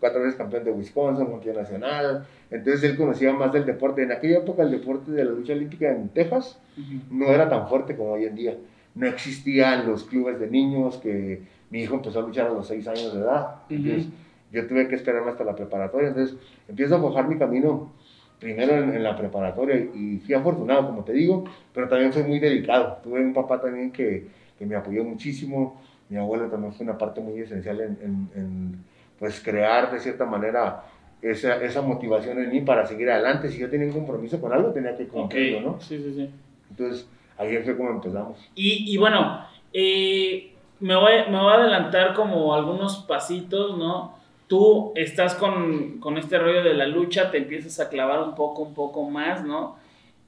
cuatro 0.00 0.20
veces 0.20 0.34
campeón 0.36 0.64
de 0.64 0.72
Wisconsin, 0.72 1.26
campeón 1.26 1.56
nacional. 1.56 2.26
Entonces 2.50 2.84
él 2.90 2.96
conocía 2.96 3.32
más 3.32 3.52
del 3.52 3.64
deporte. 3.64 4.02
En 4.02 4.12
aquella 4.12 4.38
época 4.38 4.62
el 4.62 4.70
deporte 4.70 5.10
de 5.12 5.24
la 5.24 5.30
lucha 5.30 5.52
olímpica 5.52 5.90
en 5.90 6.08
Texas 6.10 6.58
Ujú. 6.76 7.14
no 7.14 7.26
era 7.28 7.48
tan 7.48 7.68
fuerte 7.68 7.96
como 7.96 8.12
hoy 8.12 8.24
en 8.24 8.34
día. 8.34 8.56
No 8.94 9.06
existían 9.06 9.86
los 9.88 10.04
clubes 10.04 10.38
de 10.38 10.48
niños 10.48 10.98
que 10.98 11.42
mi 11.70 11.82
hijo 11.82 11.96
empezó 11.96 12.20
a 12.20 12.22
luchar 12.22 12.46
a 12.46 12.50
los 12.50 12.66
seis 12.66 12.86
años 12.86 13.12
de 13.12 13.20
edad. 13.20 13.56
Entonces, 13.68 14.08
yo 14.52 14.66
tuve 14.68 14.86
que 14.86 14.94
esperarme 14.94 15.30
hasta 15.32 15.42
la 15.42 15.56
preparatoria. 15.56 16.08
Entonces, 16.08 16.36
empiezo 16.68 16.94
a 16.94 17.00
forjar 17.00 17.26
mi 17.28 17.36
camino 17.36 17.92
primero 18.38 18.74
en, 18.76 18.94
en 18.94 19.02
la 19.02 19.16
preparatoria 19.16 19.76
y 19.76 20.20
fui 20.24 20.34
afortunado, 20.34 20.86
como 20.86 21.02
te 21.02 21.12
digo, 21.12 21.44
pero 21.72 21.88
también 21.88 22.12
fui 22.12 22.22
muy 22.22 22.38
dedicado. 22.38 22.98
Tuve 23.02 23.20
un 23.20 23.32
papá 23.32 23.60
también 23.60 23.90
que, 23.90 24.28
que 24.58 24.66
me 24.66 24.76
apoyó 24.76 25.04
muchísimo. 25.04 25.80
Mi 26.08 26.16
abuelo 26.18 26.48
también 26.48 26.72
fue 26.72 26.84
una 26.84 26.98
parte 26.98 27.20
muy 27.20 27.40
esencial 27.40 27.80
en, 27.80 27.98
en- 28.02 28.30
en, 28.34 28.84
pues, 29.18 29.40
crear 29.40 29.90
de 29.92 30.00
cierta 30.00 30.24
manera 30.26 30.84
esa, 31.22 31.56
esa 31.62 31.80
motivación 31.82 32.38
en 32.38 32.50
mí 32.50 32.60
para 32.60 32.84
seguir 32.86 33.10
adelante. 33.10 33.48
Si 33.48 33.58
yo 33.58 33.70
tenía 33.70 33.86
un 33.86 33.92
compromiso 33.94 34.40
con 34.40 34.52
algo, 34.52 34.70
tenía 34.72 34.96
que 34.96 35.06
cumplirlo, 35.06 35.60
¿no? 35.72 35.80
Sí, 35.80 35.96
sí, 35.98 36.12
sí. 36.14 36.30
Entonces, 36.70 37.08
ahí 37.38 37.56
fue 37.64 37.76
como 37.76 37.90
empezamos. 37.90 38.38
Y, 38.54 38.92
y 38.92 38.96
bueno, 38.98 39.40
eh, 39.72 40.52
me, 40.80 40.94
voy, 40.96 41.12
me 41.30 41.38
voy 41.38 41.52
a 41.52 41.56
adelantar 41.56 42.14
como 42.14 42.54
algunos 42.54 42.98
pasitos, 43.08 43.78
¿no? 43.78 44.14
Tú 44.46 44.92
estás 44.94 45.34
con, 45.34 45.98
con 46.00 46.18
este 46.18 46.38
rollo 46.38 46.62
de 46.62 46.74
la 46.74 46.86
lucha, 46.86 47.30
te 47.30 47.38
empiezas 47.38 47.80
a 47.80 47.88
clavar 47.88 48.20
un 48.22 48.34
poco, 48.34 48.62
un 48.62 48.74
poco 48.74 49.08
más, 49.08 49.42
¿no? 49.44 49.76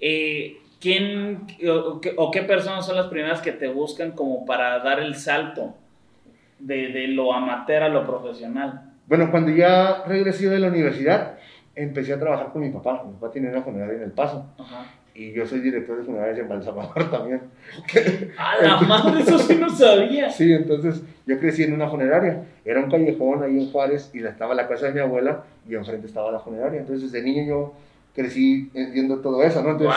Eh, 0.01 0.57
¿Quién 0.87 1.47
o, 1.69 2.01
qué- 2.01 2.15
o 2.17 2.31
qué 2.31 2.43
personas 2.43 2.87
son 2.87 2.95
las 2.95 3.07
primeras 3.09 3.41
que 3.41 3.51
te 3.51 3.67
buscan 3.67 4.13
como 4.13 4.47
para 4.47 4.79
dar 4.79 5.01
el 5.01 5.17
salto 5.17 5.75
de, 6.61 6.89
de 6.93 7.09
lo 7.09 7.33
amateur 7.35 7.83
a 7.83 7.89
lo 7.89 8.07
profesional? 8.07 8.83
Bueno, 9.09 9.33
cuando 9.33 9.51
ya 9.51 10.05
regresé 10.07 10.49
de 10.49 10.61
la 10.61 10.69
universidad, 10.69 11.39
empecé 11.75 12.13
a 12.13 12.21
trabajar 12.21 12.53
con 12.53 12.63
mi 12.63 12.71
papá. 12.71 13.03
Mi 13.05 13.15
papá 13.15 13.33
tiene 13.33 13.49
una 13.51 13.63
funeraria 13.63 13.97
en 13.97 14.03
El 14.05 14.13
Paso 14.13 14.47
Ajá. 14.61 14.85
y 15.13 15.33
yo 15.33 15.45
soy 15.45 15.59
director 15.59 15.97
de 15.99 16.05
funerarias 16.05 16.39
en 16.39 16.49
Balsamor 16.49 16.93
también. 17.11 17.41
¡A 18.39 18.63
la 18.63 18.77
madre! 18.83 19.23
Eso 19.23 19.39
sí 19.41 19.57
no 19.57 19.69
sabía. 19.69 20.31
Sí, 20.31 20.53
entonces 20.53 21.03
yo 21.27 21.37
crecí 21.41 21.65
en 21.65 21.73
una 21.73 21.89
funeraria. 21.89 22.45
Era 22.65 22.79
un 22.79 22.89
callejón 22.91 23.43
ahí 23.43 23.59
en 23.59 23.73
Juárez 23.73 24.11
y 24.15 24.23
estaba 24.25 24.55
la 24.55 24.69
casa 24.69 24.87
de 24.87 24.93
mi 24.93 25.01
abuela 25.01 25.43
y 25.69 25.75
enfrente 25.75 26.07
estaba 26.07 26.31
la 26.31 26.39
funeraria. 26.39 26.79
Entonces, 26.79 27.11
de 27.11 27.23
niño 27.23 27.45
yo 27.45 27.73
crecí 28.17 28.71
viendo 28.73 29.19
todo 29.21 29.43
eso, 29.45 29.63
¿no? 29.63 29.71
Entonces, 29.73 29.97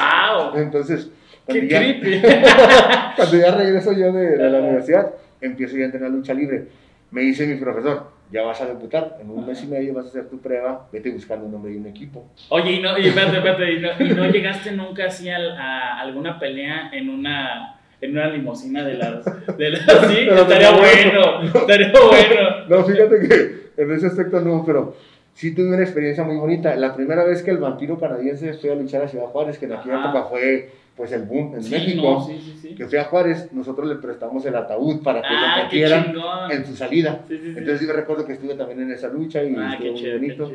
¡Wow! 0.53 0.57
entonces 0.61 1.09
cuando, 1.45 1.61
¡Qué 1.61 1.67
ya, 1.69 1.79
creepy! 1.79 2.21
cuando 3.15 3.38
ya 3.38 3.55
regreso 3.55 3.91
yo 3.93 4.11
de, 4.11 4.38
de 4.38 4.49
la 4.49 4.59
universidad, 4.59 5.13
empiezo 5.41 5.75
ya 5.77 5.83
a 5.83 5.85
entrenar 5.85 6.11
lucha 6.11 6.33
libre. 6.35 6.67
Me 7.11 7.21
dice 7.21 7.47
mi 7.47 7.55
profesor, 7.55 8.11
ya 8.31 8.43
vas 8.43 8.61
a 8.61 8.67
debutar, 8.67 9.17
en 9.19 9.31
un 9.31 9.47
mes 9.47 9.63
y 9.63 9.67
medio 9.67 9.95
vas 9.95 10.05
a 10.05 10.09
hacer 10.09 10.29
tu 10.29 10.39
prueba, 10.39 10.88
vete 10.91 11.09
buscando 11.09 11.45
un 11.47 11.51
nombre 11.51 11.73
y 11.73 11.77
un 11.77 11.88
equipo. 11.88 12.27
Oye, 12.49 12.73
y 12.73 12.81
no, 12.81 12.95
y 12.99 13.07
espérate, 13.07 13.38
espérate, 13.38 13.73
y 13.73 13.79
no, 13.79 13.89
y 13.99 14.09
no 14.13 14.29
llegaste 14.29 14.71
nunca 14.73 15.05
así 15.05 15.27
al- 15.29 15.57
a, 15.57 15.99
alguna 15.99 16.38
pelea 16.38 16.91
en 16.93 17.09
una 17.09 17.75
en 18.01 18.11
una 18.11 18.27
limusina 18.27 18.83
de 18.83 18.93
las 18.93 19.25
de 19.57 19.69
las 19.71 19.81
sí, 20.07 20.27
estaría 20.29 20.71
no, 20.71 20.77
bueno, 20.77 21.41
estaría 21.43 21.91
bueno. 21.91 22.49
No, 22.69 22.83
fíjate 22.85 23.27
que 23.27 23.81
en 23.81 23.91
ese 23.91 24.07
aspecto 24.07 24.39
no, 24.41 24.63
pero 24.65 24.95
sí 25.33 25.53
tuve 25.53 25.67
una 25.74 25.81
experiencia 25.83 26.24
muy 26.24 26.36
bonita. 26.38 26.75
La 26.75 26.95
primera 26.95 27.24
vez 27.24 27.43
que 27.43 27.51
el 27.51 27.57
vampiro 27.57 27.98
canadiense 28.00 28.53
fue 28.53 28.71
a 28.71 28.75
luchar 28.75 29.03
a 29.03 29.07
Ciudad 29.07 29.25
Juárez, 29.27 29.57
que 29.57 29.65
en 29.65 29.74
aquella 29.74 30.00
Ajá. 30.00 30.09
época 30.09 30.25
fue 30.29 30.69
pues 30.95 31.13
el 31.13 31.24
boom 31.24 31.55
en 31.55 31.63
Sí, 31.63 31.71
México, 31.71 32.01
no, 32.01 32.25
sí, 32.25 32.57
sí, 32.62 32.75
que 32.75 32.86
fue 32.86 33.00
a 33.00 33.05
Juárez, 33.05 33.53
nosotros 33.53 33.88
le 33.88 33.95
prestamos 33.95 34.45
el 34.45 34.53
ataúd 34.55 35.01
para 35.01 35.21
que 35.21 35.27
Ah, 35.29 35.57
lo 35.57 35.63
metieran 35.63 36.13
en 36.51 36.65
su 36.65 36.75
salida. 36.75 37.21
Entonces 37.29 37.88
yo 37.88 37.93
recuerdo 37.93 38.25
que 38.25 38.33
estuve 38.33 38.55
también 38.55 38.81
en 38.81 38.91
esa 38.91 39.07
lucha 39.07 39.41
y 39.41 39.55
ah, 39.57 39.74
estuvo 39.75 39.93
muy 39.93 40.12
bonito. 40.12 40.51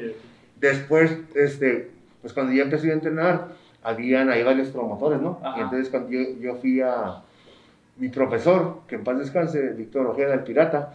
Después, 0.60 1.16
este, 1.34 1.90
pues 2.20 2.32
cuando 2.34 2.52
ya 2.52 2.62
empecé 2.64 2.90
a 2.90 2.92
entrenar, 2.94 3.48
habían 3.82 4.28
ahí 4.30 4.42
varios 4.42 4.68
promotores, 4.68 5.20
¿no? 5.20 5.40
Ajá. 5.42 5.58
Y 5.58 5.62
entonces 5.62 5.88
cuando 5.88 6.10
yo, 6.10 6.20
yo 6.40 6.54
fui 6.56 6.80
a 6.82 7.22
mi 7.96 8.08
profesor, 8.10 8.80
que 8.86 8.96
en 8.96 9.04
paz 9.04 9.18
descanse, 9.18 9.70
Víctor 9.70 10.06
Ojeda, 10.08 10.34
el 10.34 10.40
pirata, 10.40 10.92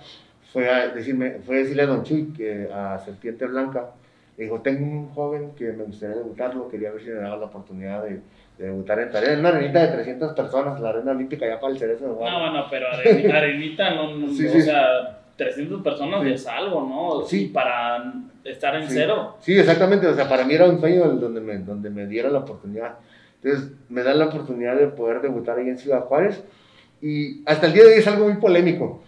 fue 0.54 0.70
a 0.70 0.88
decirme, 0.90 1.40
fue 1.46 1.56
a 1.58 1.60
decirle 1.60 1.84
a 1.84 1.88
Don 1.88 2.04
Chuy, 2.04 2.34
que 2.36 2.70
a 2.74 2.98
Serpiente 3.00 3.46
Blanca, 3.46 3.92
le 4.38 4.46
dijo, 4.46 4.62
tengo 4.62 4.86
un 4.86 5.10
joven 5.10 5.52
que 5.58 5.72
me 5.74 5.84
gustaría 5.84 6.16
debutarlo, 6.18 6.70
quería 6.70 6.92
ver 6.92 7.02
si 7.02 7.10
me 7.10 7.16
daba 7.16 7.38
la 7.38 7.46
oportunidad 7.46 8.04
de, 8.04 8.22
de 8.58 8.66
debutar 8.66 9.00
en 9.00 9.12
tarea, 9.12 9.34
en 9.34 9.40
una 9.40 9.50
arenita 9.50 9.82
de 9.86 9.88
300 9.94 10.34
personas, 10.34 10.80
la 10.80 10.90
arena 10.90 11.12
olímpica 11.12 11.46
ya 11.48 11.60
para 11.60 11.74
el 11.74 11.80
cerezo. 11.80 12.08
No, 12.08 12.16
bueno, 12.16 12.66
pero 12.70 12.88
areni- 12.88 13.32
arenita 13.36 13.94
no, 13.96 14.16
no 14.16 14.28
Sí, 14.30 14.48
o 14.48 14.52
sí. 14.52 14.62
sea, 14.62 15.20
300 15.36 15.82
personas 15.82 16.24
Sí. 16.24 16.30
es 16.32 16.48
algo, 16.48 16.82
¿no? 16.88 17.26
Sí. 17.26 17.46
Y 17.46 17.48
para 17.50 18.14
estar 18.44 18.76
en 18.76 18.88
cero. 18.88 19.38
Sí, 19.42 19.58
exactamente. 19.58 20.08
O 20.08 20.14
sea, 20.16 20.28
para 20.28 20.46
mí 20.46 20.54
era 20.54 20.66
un 20.68 20.80
sueño 20.80 21.06
donde 21.12 21.40
me, 21.42 21.58
donde 21.60 21.90
me 21.90 22.08
diera 22.08 22.30
la 22.30 22.40
oportunidad. 22.40 22.96
Entonces, 23.42 23.72
me 23.90 24.04
dan 24.04 24.20
la 24.20 24.26
oportunidad 24.26 24.76
de 24.78 24.88
poder 24.88 25.22
debutar 25.22 25.58
ahí 25.60 25.70
en 25.70 25.78
Ciudad 25.78 26.02
Juárez. 26.06 26.44
Y 27.02 27.42
hasta 27.46 27.68
el 27.68 27.74
día 27.74 27.84
de 27.84 27.94
hoy 27.94 28.00
es 28.00 28.08
algo 28.08 28.26
muy 28.26 28.36
polémico. 28.38 29.02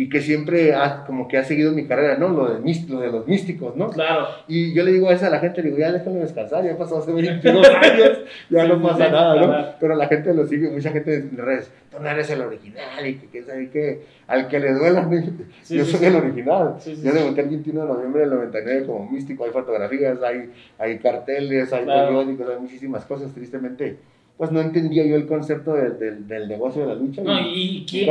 Y 0.00 0.08
que 0.08 0.20
siempre 0.20 0.74
ha, 0.74 1.04
como 1.04 1.26
que 1.26 1.38
ha 1.38 1.42
seguido 1.42 1.72
mi 1.72 1.84
carrera, 1.88 2.16
¿no? 2.18 2.28
Lo 2.28 2.54
de, 2.54 2.60
mis- 2.60 2.88
lo 2.88 3.00
de 3.00 3.08
los 3.10 3.26
místicos, 3.26 3.74
¿no? 3.74 3.90
Claro. 3.90 4.26
Y 4.46 4.72
yo 4.72 4.84
le 4.84 4.92
digo 4.92 5.08
a 5.08 5.12
esa 5.12 5.26
a 5.26 5.30
la 5.30 5.40
gente, 5.40 5.60
le 5.60 5.70
digo, 5.70 5.78
ya 5.80 5.90
déjame 5.90 6.20
descansar, 6.20 6.64
ya 6.64 6.78
pasó 6.78 6.98
hace 6.98 7.10
22 7.12 7.66
años, 7.82 8.18
ya 8.48 8.62
Sí, 8.62 8.68
no 8.68 8.80
pasa 8.80 9.06
sí, 9.06 9.12
nada, 9.12 9.34
¿no? 9.34 9.66
Pero 9.80 9.96
la 9.96 10.06
gente 10.06 10.32
lo 10.34 10.46
sigue, 10.46 10.70
mucha 10.70 10.90
gente 10.92 11.14
en 11.16 11.36
redes, 11.36 11.72
tú 11.90 11.98
no 12.00 12.08
eres 12.08 12.30
el 12.30 12.42
original, 12.42 13.06
y 13.08 13.14
que, 13.16 13.26
que, 13.26 13.42
sabe 13.42 13.70
qué, 13.70 14.02
al 14.28 14.46
que 14.46 14.60
le 14.60 14.72
duela. 14.74 15.10
Sí, 15.62 15.76
yo 15.76 15.84
soy 15.84 16.06
el 16.06 16.14
original. 16.14 16.76
Yo 17.02 17.12
debuté 17.12 17.40
el 17.40 17.48
21 17.48 17.80
de 17.82 17.88
noviembre 17.88 18.20
del 18.20 18.30
99 18.30 18.86
como 18.86 19.10
místico, 19.10 19.46
hay 19.46 19.50
fotografías, 19.50 20.16
hay, 20.22 20.50
hay 20.78 20.98
carteles, 21.00 21.72
hay 21.72 21.82
Claro. 21.84 22.06
periódicos, 22.16 22.48
hay 22.48 22.60
muchísimas 22.60 23.04
cosas, 23.04 23.32
tristemente. 23.34 23.96
Pues 24.38 24.50
no 24.52 24.60
entendía 24.60 25.04
yo 25.04 25.16
el 25.16 25.26
concepto 25.26 25.74
de- 25.74 25.90
del- 25.90 26.26
del 26.28 26.48
negocio 26.48 26.82
de 26.82 26.88
la 26.88 26.94
lucha. 26.94 27.22
No, 27.22 27.38
y- 27.40 27.84
y, 27.90 28.06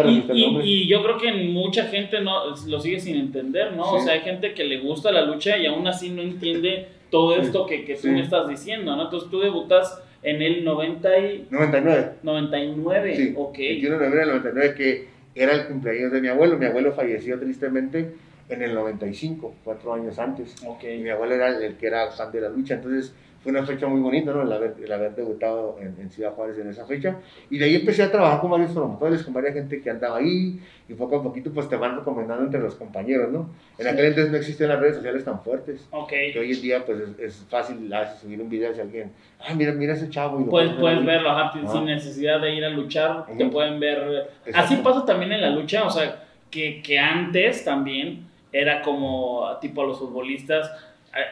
y, 0.64 0.88
yo 0.88 1.02
creo 1.02 1.18
que 1.18 1.32
mucha 1.32 1.86
gente 1.86 2.20
no 2.22 2.54
lo 2.68 2.80
sigue 2.82 3.00
sin 3.00 3.16
entender, 3.16 3.72
¿no? 3.74 3.94
O 3.94 4.00
sea, 4.02 4.14
hay 4.14 4.20
gente 4.20 4.54
que 4.54 4.66
le 4.66 4.80
gusta 4.82 5.12
la 5.12 5.26
lucha 5.26 5.58
y 5.58 5.66
aún 5.66 5.88
así 5.88 6.10
no 6.10 6.22
entiende 6.22 6.88
todo 7.10 7.34
Sí. 7.36 7.42
esto 7.44 7.66
que, 7.66 7.86
que 7.86 7.96
tú 7.96 8.02
Sí. 8.02 8.10
me 8.10 8.22
estás 8.22 8.48
diciendo, 8.50 8.94
¿no? 8.96 9.04
Entonces 9.06 9.30
tú 9.32 9.40
debutas 9.40 10.04
en 10.22 10.42
el 10.42 10.66
90 10.66 11.18
y 11.18 11.48
99. 11.50 12.12
99, 12.24 13.16
Sí, 13.16 13.34
ok. 13.36 13.58
21 13.58 13.92
de 13.94 13.96
noviembre 13.98 14.20
del 14.20 14.30
99, 14.30 14.74
que 14.76 15.08
era 15.34 15.54
el 15.54 15.68
cumpleaños 15.68 16.12
de 16.12 16.20
mi 16.22 16.28
abuelo. 16.28 16.58
Mi 16.58 16.66
abuelo 16.66 16.92
falleció 16.92 17.40
tristemente 17.40 18.12
en 18.50 18.62
el 18.62 18.74
95, 18.74 19.56
cuatro 19.64 19.94
años 19.94 20.20
antes. 20.20 20.56
Ok. 20.66 20.84
Y 20.94 20.98
mi 21.04 21.10
abuelo 21.10 21.36
era 21.36 21.58
el 21.58 21.76
que 21.78 21.88
era 21.88 22.12
fan 22.12 22.32
de 22.34 22.42
la 22.42 22.50
lucha, 22.50 22.74
entonces 22.76 23.16
fue 23.42 23.52
una 23.52 23.66
fecha 23.66 23.88
muy 23.88 24.02
bonita, 24.02 24.32
¿no? 24.32 24.42
El 24.42 24.52
haber, 24.52 24.76
el 24.84 24.92
haber 24.92 25.16
debutado 25.16 25.78
en, 25.80 25.96
en 26.02 26.10
Ciudad 26.10 26.32
Juárez 26.34 26.58
en 26.60 26.70
esa 26.70 26.86
fecha. 26.86 27.18
Y 27.50 27.58
de 27.58 27.66
ahí 27.66 27.76
empecé 27.76 28.04
a 28.04 28.12
trabajar 28.12 28.42
con 28.42 28.52
varios 28.52 28.72
promotores, 28.72 29.24
con 29.24 29.34
varias 29.34 29.54
gente 29.54 29.82
que 29.82 29.90
andaba 29.90 30.18
ahí, 30.18 30.60
y 30.90 30.94
poco 30.94 31.18
a 31.18 31.24
poquito 31.24 31.52
pues 31.54 31.70
te 31.70 31.76
van 31.76 31.96
recomendando 31.98 32.44
entre 32.44 32.60
los 32.60 32.76
compañeros, 32.76 33.32
¿no? 33.32 33.50
En 33.78 33.86
Sí. 33.86 33.88
aquel 33.90 34.06
entonces 34.06 34.32
no 34.32 34.38
existían 34.38 34.70
las 34.70 34.80
redes 34.80 34.96
sociales 34.96 35.24
tan 35.24 35.42
fuertes. 35.42 35.88
Ok. 35.92 36.10
Que 36.10 36.40
hoy 36.40 36.52
en 36.54 36.62
día 36.62 36.86
pues 36.86 37.00
es, 37.00 37.20
es 37.20 37.46
fácil 37.50 37.94
a 37.94 38.02
veces 38.02 38.20
subir 38.20 38.42
un 38.42 38.50
video 38.50 38.72
hacia 38.72 38.84
alguien, 38.84 39.12
ah, 39.40 39.54
mira, 39.56 39.72
mira 39.72 39.94
ese 39.94 40.10
chavo. 40.10 40.40
Y 40.42 40.46
lo 40.46 40.50
Puedes, 40.50 40.78
verlo, 41.06 41.30
ajá, 41.30 41.54
sin 41.72 41.86
necesidad 41.86 42.42
de 42.42 42.56
ir 42.56 42.66
a 42.66 42.70
luchar, 42.70 43.26
te 43.38 43.46
pueden 43.46 43.80
ver. 43.80 44.30
Exacto. 44.46 44.60
Así 44.74 44.76
pasa 44.84 45.06
también 45.06 45.32
en 45.32 45.42
la 45.42 45.50
lucha, 45.52 45.86
o 45.86 45.90
sea, 45.90 46.24
que, 46.50 46.82
que 46.82 46.98
antes 47.00 47.64
también 47.64 48.26
era 48.52 48.82
como 48.82 49.46
tipo 49.62 49.82
a 49.82 49.86
los 49.86 50.00
futbolistas, 50.00 50.72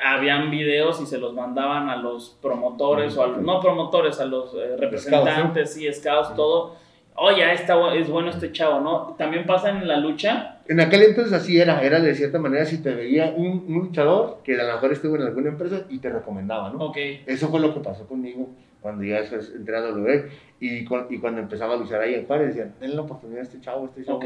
habían 0.03 0.49
videos 0.51 1.01
y 1.01 1.05
se 1.05 1.17
los 1.17 1.33
mandaban 1.33 1.89
a 1.89 1.95
los 1.97 2.37
promotores, 2.41 3.15
o 3.17 3.23
a 3.23 3.27
los, 3.27 3.37
no 3.41 3.59
promotores, 3.59 4.19
a 4.19 4.25
los 4.25 4.53
eh, 4.55 4.75
representantes, 4.77 5.77
y 5.77 5.91
scouts, 5.93 6.35
todo. 6.35 6.75
Oye, 7.17 7.49
está, 7.53 7.93
es 7.95 8.09
bueno 8.09 8.29
este 8.29 8.51
chavo, 8.51 8.81
¿no? 8.81 9.15
También 9.17 9.45
pasa 9.45 9.69
en 9.69 9.87
la 9.87 9.97
lucha. 9.97 10.57
En 10.67 10.81
aquel 10.81 11.01
entonces 11.03 11.31
así 11.31 11.57
era, 11.59 11.81
era 11.81 12.01
de 12.01 12.13
cierta 12.13 12.39
manera 12.39 12.65
si 12.65 12.81
te 12.81 12.93
veía 12.93 13.33
un, 13.35 13.63
un 13.67 13.73
luchador 13.85 14.39
que 14.43 14.59
a 14.59 14.63
lo 14.65 14.73
mejor 14.73 14.91
estuvo 14.91 15.15
en 15.15 15.21
alguna 15.21 15.49
empresa 15.49 15.83
y 15.89 15.99
te 15.99 16.09
recomendaba, 16.09 16.71
¿no? 16.71 16.79
Ok. 16.87 16.97
Eso 17.25 17.47
fue 17.47 17.61
lo 17.61 17.73
que 17.73 17.79
pasó 17.79 18.05
conmigo 18.05 18.49
cuando 18.81 19.03
ya 19.03 19.19
entré 19.19 19.77
a 19.77 19.81
W 19.81 20.29
y, 20.59 20.83
con- 20.83 21.07
y 21.09 21.17
cuando 21.19 21.39
empezaba 21.41 21.75
a 21.75 21.77
luchar 21.77 22.01
ahí 22.01 22.15
en 22.15 22.25
Juárez 22.27 22.47
decían, 22.49 22.75
denle 22.81 22.95
la 22.97 23.01
oportunidad 23.03 23.39
a 23.39 23.43
este 23.43 23.61
chavo, 23.61 23.85
este 23.85 24.03
chavo. 24.03 24.19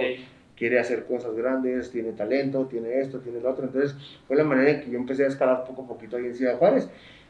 Quiere 0.60 0.78
hacer 0.78 1.06
cosas 1.06 1.34
grandes, 1.36 1.89
tiene 1.89 2.12
talento, 2.12 2.66
tiene 2.66 3.00
esto, 3.00 3.20
tiene 3.20 3.39
lo 3.39 3.50
otro. 3.50 3.63
Entonces 3.66 3.96
fue 4.28 4.36
la 4.36 4.44
manera 4.44 4.72
en 4.72 4.82
que 4.82 4.92
yo 4.92 4.98
empecé 5.00 5.24
a 5.24 5.28
escalar 5.28 5.63
poco 5.63 5.84
a 5.84 5.88
poquito 5.88 6.18
ahí 6.18 6.25
en 6.25 6.36
Ciudad 6.36 6.58
Juárez. 6.58 6.89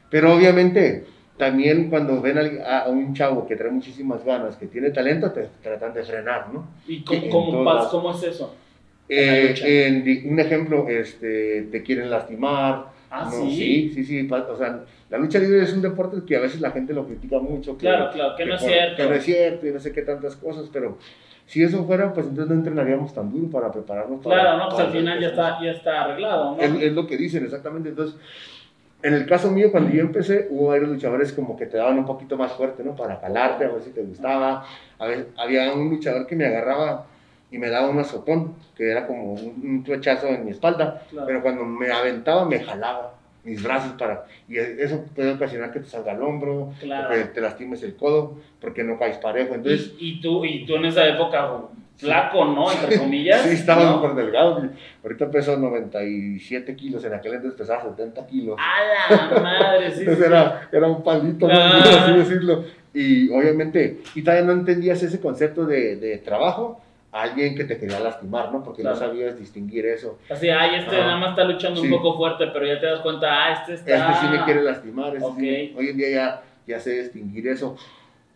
Pero 0.10 0.34
obviamente 0.36 1.06
también 1.38 1.90
cuando 1.90 2.20
ven 2.22 2.38
a, 2.66 2.90
un 2.90 3.14
chavo 3.14 3.48
que 3.48 3.56
trae 3.56 3.72
muchísimas 3.72 4.26
ganas, 4.26 4.58
que 4.58 4.66
tiene 4.66 4.90
talento, 4.90 5.32
te 5.32 5.48
tratan 5.62 5.94
de 5.94 6.04
frenar, 6.04 6.52
¿no? 6.52 6.68
¿Y 6.88 7.04
cómo, 7.04 7.30
cómo, 7.30 7.64
lados. 7.64 7.88
cómo 7.90 8.12
es 8.12 8.24
eso? 8.24 8.56
Eh, 9.08 9.56
en 9.64 10.34
un 10.34 10.40
ejemplo, 10.40 10.88
este, 10.90 11.68
te 11.72 11.84
quieren 11.84 12.10
lastimar. 12.10 12.88
Ah, 13.12 13.26
no, 13.26 13.32
¿sí? 13.50 13.56
sí, 13.56 13.90
sí, 13.94 14.04
sí, 14.04 14.30
O 14.32 14.58
sea, 14.58 14.84
la 15.10 15.18
lucha 15.18 15.40
libre 15.40 15.64
es 15.64 15.74
un 15.74 15.82
deporte 15.82 16.18
que 16.28 16.36
a 16.36 16.40
veces 16.42 16.62
la 16.62 16.72
gente 16.72 16.94
lo 16.94 17.08
critica 17.08 17.40
mucho. 17.40 17.76
que- 17.76 17.86
Claro, 17.88 18.12
claro, 18.12 18.36
que 18.36 18.46
no 18.46 18.56
es 18.56 18.62
por- 18.62 18.70
cierto. 18.70 18.96
Que 18.98 19.10
no 19.10 19.16
es 19.16 19.24
cierto 19.24 19.68
y 19.68 19.72
no 19.72 19.80
sé 19.80 19.92
qué 19.92 20.02
tantas 20.04 20.36
cosas, 20.36 20.70
pero 20.72 20.98
si 21.50 21.64
eso 21.64 21.84
fuera, 21.84 22.14
pues 22.14 22.28
entonces 22.28 22.48
no 22.50 22.60
entrenaríamos 22.60 23.12
tan 23.14 23.32
duro 23.32 23.50
para 23.50 23.72
prepararnos. 23.72 24.24
para- 24.24 24.40
Claro, 24.42 24.58
no, 24.60 24.70
pues 24.70 24.82
al 24.82 24.92
final 24.92 25.20
ya 25.20 25.28
está, 25.30 25.60
ya 25.64 25.72
está 25.72 26.02
arreglado, 26.04 26.56
¿no? 26.56 26.62
Es, 26.62 26.72
es 26.84 26.94
lo 26.94 27.08
que 27.08 27.18
dicen, 27.18 27.44
exactamente. 27.44 27.90
Entonces, 27.90 28.16
en 29.02 29.14
el 29.16 29.26
caso 29.26 29.50
mío, 29.50 29.72
cuando 29.72 29.90
yo 29.92 30.02
empecé, 30.02 30.48
hubo 30.52 30.68
varios 30.68 30.90
luchadores 30.90 31.34
como 31.34 31.58
que 31.58 31.66
te 31.66 31.78
daban 31.78 31.98
un 31.98 32.06
poquito 32.06 32.38
más 32.38 32.52
fuerte, 32.54 32.84
¿no? 32.84 32.96
Para 32.96 33.20
calarte, 33.20 33.66
a 33.66 33.70
ver 33.70 33.82
si 33.82 33.90
te 33.90 34.04
gustaba. 34.04 34.64
A 35.00 35.08
ver, 35.08 35.30
había 35.38 35.74
un 35.74 35.90
luchador 35.90 36.28
que 36.28 36.36
me 36.36 36.46
agarraba 36.46 37.06
y 37.50 37.58
me 37.58 37.70
daba 37.70 37.90
un 37.90 37.98
azotón, 37.98 38.54
que 38.76 38.92
era 38.92 39.08
como 39.08 39.34
un, 39.34 39.40
un 39.64 39.84
flechazo 39.84 40.28
en 40.28 40.46
mi 40.46 40.52
espalda, 40.52 41.02
Claro. 41.10 41.26
pero 41.26 41.42
cuando 41.42 41.66
me 41.66 41.92
aventaba, 41.92 42.46
me 42.46 42.60
jalaba 42.60 43.14
mis 43.50 43.64
brazos 43.64 43.94
para... 43.94 44.26
Y 44.48 44.58
eso 44.58 45.06
puede 45.16 45.34
ocasionar 45.34 45.72
que 45.72 45.80
te 45.80 45.88
salga 45.88 46.14
el 46.14 46.22
hombro, 46.22 46.74
Claro. 46.80 47.10
que 47.10 47.26
te 47.26 47.42
lastimes 47.42 47.84
el 47.84 47.96
codo, 47.96 48.38
porque 48.62 48.84
no 48.84 48.98
caes 48.98 49.18
parejo. 49.18 49.56
Entonces, 49.56 49.94
y, 50.00 50.12
y 50.18 50.22
tú, 50.22 50.46
y 50.46 50.66
tú 50.66 50.76
en 50.76 50.86
esa 50.86 51.08
época, 51.08 51.50
flaco, 51.98 52.46
¿no? 52.46 52.72
Entre 52.72 52.98
comillas. 52.98 53.42
sí, 53.42 53.50
estaba 53.56 53.84
¿no? 53.84 53.94
súper 53.96 54.16
delgado. 54.16 54.70
Ahorita 55.04 55.30
peso 55.30 55.58
97 55.58 56.76
kilos, 56.76 57.04
en 57.04 57.14
aquel 57.14 57.34
entonces 57.34 57.58
pesaba 57.58 57.84
70 57.84 58.26
kilos. 58.28 58.58
¡A 58.58 59.34
la 59.36 59.42
madre! 59.42 59.92
Sí, 59.92 60.00
Entonces 60.02 60.26
sí. 60.26 60.32
era, 60.32 60.70
era 60.72 60.88
un 60.88 61.04
palito. 61.04 61.48
Ah. 61.52 61.82
así 62.04 62.14
decirlo. 62.14 62.64
Y 62.94 63.30
obviamente, 63.30 64.00
y 64.16 64.22
todavía 64.24 64.46
no 64.46 64.54
entendías 64.54 65.02
ese 65.04 65.20
concepto 65.20 65.66
de, 65.66 65.98
de 65.98 66.18
trabajo 66.18 66.82
alguien 67.12 67.56
que 67.56 67.64
te 67.64 67.78
quería 67.78 68.00
lastimar, 68.00 68.52
¿no? 68.52 68.64
Porque 68.64 68.82
Claro. 68.82 68.96
no 68.96 69.02
sabías 69.02 69.38
distinguir 69.38 69.86
eso. 69.88 70.20
Así, 70.30 70.50
ay, 70.50 70.76
este 70.76 70.96
Ajá. 70.96 71.06
nada 71.06 71.18
más 71.18 71.30
está 71.32 71.44
luchando 71.44 71.82
Sí. 71.82 71.88
un 71.88 71.94
poco 72.02 72.18
fuerte, 72.18 72.46
pero 72.54 72.66
ya 72.68 72.80
te 72.80 72.86
das 72.86 73.00
cuenta, 73.02 73.28
ah, 73.32 73.54
este 73.54 73.74
está... 73.74 74.12
Este 74.14 74.26
sí 74.28 74.32
me 74.32 74.44
quiere 74.46 74.62
lastimar, 74.62 75.08
este 75.16 75.20
sí 75.20 75.26
Ok. 75.26 75.38
me- 75.40 75.74
hoy 75.78 75.90
en 75.90 75.98
día 75.98 76.10
ya, 76.12 76.42
ya 76.68 76.80
sé 76.80 77.02
distinguir 77.04 77.48
eso. 77.48 77.76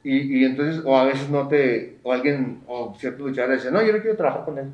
Y, 0.03 0.39
y 0.42 0.46
entonces, 0.46 0.82
o 0.86 0.98
a 0.98 1.06
veces 1.06 1.30
no 1.30 1.48
te, 1.48 1.98
o 2.03 2.12
alguien, 2.12 2.62
o 2.68 2.94
ciertos 2.98 3.22
luchadores 3.27 3.60
dicen, 3.60 3.74
no, 3.74 3.82
yo 3.86 3.94
no 3.94 4.00
quiero 4.01 4.18
trabajar 4.18 4.44
con 4.44 4.58
él, 4.58 4.65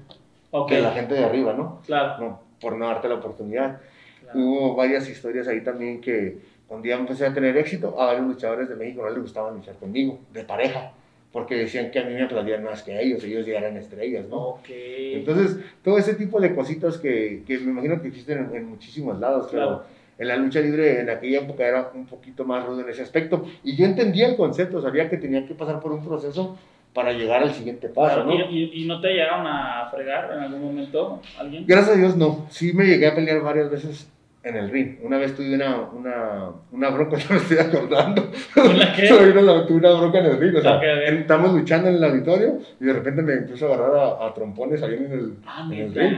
Ok, 0.51 0.69
que 0.69 0.79
la 0.81 0.91
gente 0.91 1.13
de 1.13 1.23
arriba, 1.25 1.53
¿no? 1.53 1.81
claro. 1.85 2.23
no 2.23 2.49
por 2.59 2.75
no 2.77 2.87
darte 2.87 3.07
la 3.07 3.15
oportunidad. 3.15 3.79
claro. 4.21 4.39
Hubo 4.39 4.75
varias 4.75 5.07
historias 5.09 5.47
ahí 5.47 5.61
también 5.61 6.01
que 6.01 6.37
un 6.67 6.81
día 6.81 6.95
empecé 6.95 7.25
a 7.25 7.33
tener 7.33 7.55
éxito, 7.57 7.99
a 8.01 8.07
varios 8.07 8.25
luchadores 8.27 8.67
de 8.69 8.75
México 8.75 9.01
no 9.03 9.09
les 9.09 9.19
gustaba 9.21 9.49
luchar 9.51 9.75
conmigo, 9.75 10.19
de 10.33 10.43
pareja, 10.43 10.91
porque 11.31 11.55
decían 11.55 11.91
que 11.91 11.99
a 11.99 12.05
mí 12.05 12.13
me 12.13 12.23
aplaudían 12.23 12.63
más 12.63 12.81
que 12.83 12.93
a 12.93 13.01
ellos, 13.01 13.23
ellos 13.23 13.45
ya 13.45 13.57
eran 13.59 13.77
estrellas, 13.77 14.25
¿no? 14.29 14.37
Ok. 14.37 14.69
Entonces, 14.69 15.57
todo 15.83 15.97
ese 15.97 16.15
tipo 16.15 16.39
de 16.41 16.55
cositas 16.55 16.97
que, 16.97 17.43
que 17.45 17.57
me 17.59 17.71
imagino 17.71 18.01
que 18.01 18.07
existen 18.07 18.49
en, 18.49 18.55
en 18.55 18.65
muchísimos 18.65 19.19
lados, 19.19 19.47
pero 19.51 19.63
Claro. 19.67 19.83
en 20.17 20.27
la 20.27 20.35
lucha 20.37 20.59
libre 20.59 21.01
en 21.01 21.09
aquella 21.09 21.39
época 21.41 21.67
era 21.67 21.91
un 21.93 22.05
poquito 22.07 22.45
más 22.45 22.65
rudo 22.65 22.81
en 22.81 22.89
ese 22.89 23.03
aspecto. 23.03 23.45
Y 23.63 23.75
yo 23.75 23.85
entendía 23.85 24.27
el 24.27 24.35
concepto, 24.35 24.81
sabía 24.81 25.09
que 25.09 25.17
tenía 25.17 25.45
que 25.45 25.53
pasar 25.53 25.79
por 25.79 25.91
un 25.91 26.03
proceso 26.03 26.57
para 26.93 27.13
llegar 27.13 27.43
al 27.43 27.53
siguiente 27.53 27.87
paso, 27.89 28.23
¿no? 28.23 28.33
¿Y, 28.33 28.41
y, 28.73 28.83
y 28.83 28.85
no 28.87 28.99
te 28.99 29.09
llegaron 29.09 29.45
a 29.45 29.87
fregar 29.91 30.31
en 30.35 30.39
algún 30.39 30.63
momento 30.63 31.21
alguien? 31.37 31.63
Gracias 31.67 31.95
a 31.95 31.99
Dios 31.99 32.17
no. 32.17 32.47
Sí 32.49 32.73
me 32.73 32.85
llegué 32.85 33.05
a 33.05 33.13
pelear 33.13 33.41
varias 33.41 33.69
veces 33.69 34.09
en 34.43 34.55
el 34.55 34.69
ring. 34.69 34.97
Una 35.03 35.17
vez 35.17 35.35
tuve 35.35 35.53
una, 35.53 35.81
una, 35.91 36.49
una 36.71 36.89
bronca, 36.89 37.17
no 37.29 37.35
me 37.35 37.41
estoy 37.41 37.57
acordando. 37.57 38.31
¿Una 38.55 38.93
qué? 38.93 39.07
tuve 39.07 39.31
una, 39.31 39.65
tuve 39.65 39.77
una 39.77 39.91
bronca 39.99 40.19
en 40.19 40.25
el 40.27 40.37
ring. 40.39 40.55
O 40.55 40.61
sea, 40.61 40.79
estamos 41.03 41.53
luchando 41.53 41.89
en 41.89 41.95
el 41.95 42.03
auditorio 42.03 42.59
y 42.79 42.85
de 42.85 42.93
repente 42.93 43.21
me 43.21 43.33
empiezo 43.33 43.71
a 43.71 43.75
agarrar 43.75 43.95
a, 43.97 44.27
a 44.27 44.33
trompones 44.33 44.81
ahí 44.83 44.93
en 44.95 45.11
el, 45.11 45.33
Ah, 45.45 45.67
en 45.71 45.79
el 45.79 45.93
ring. 45.95 46.17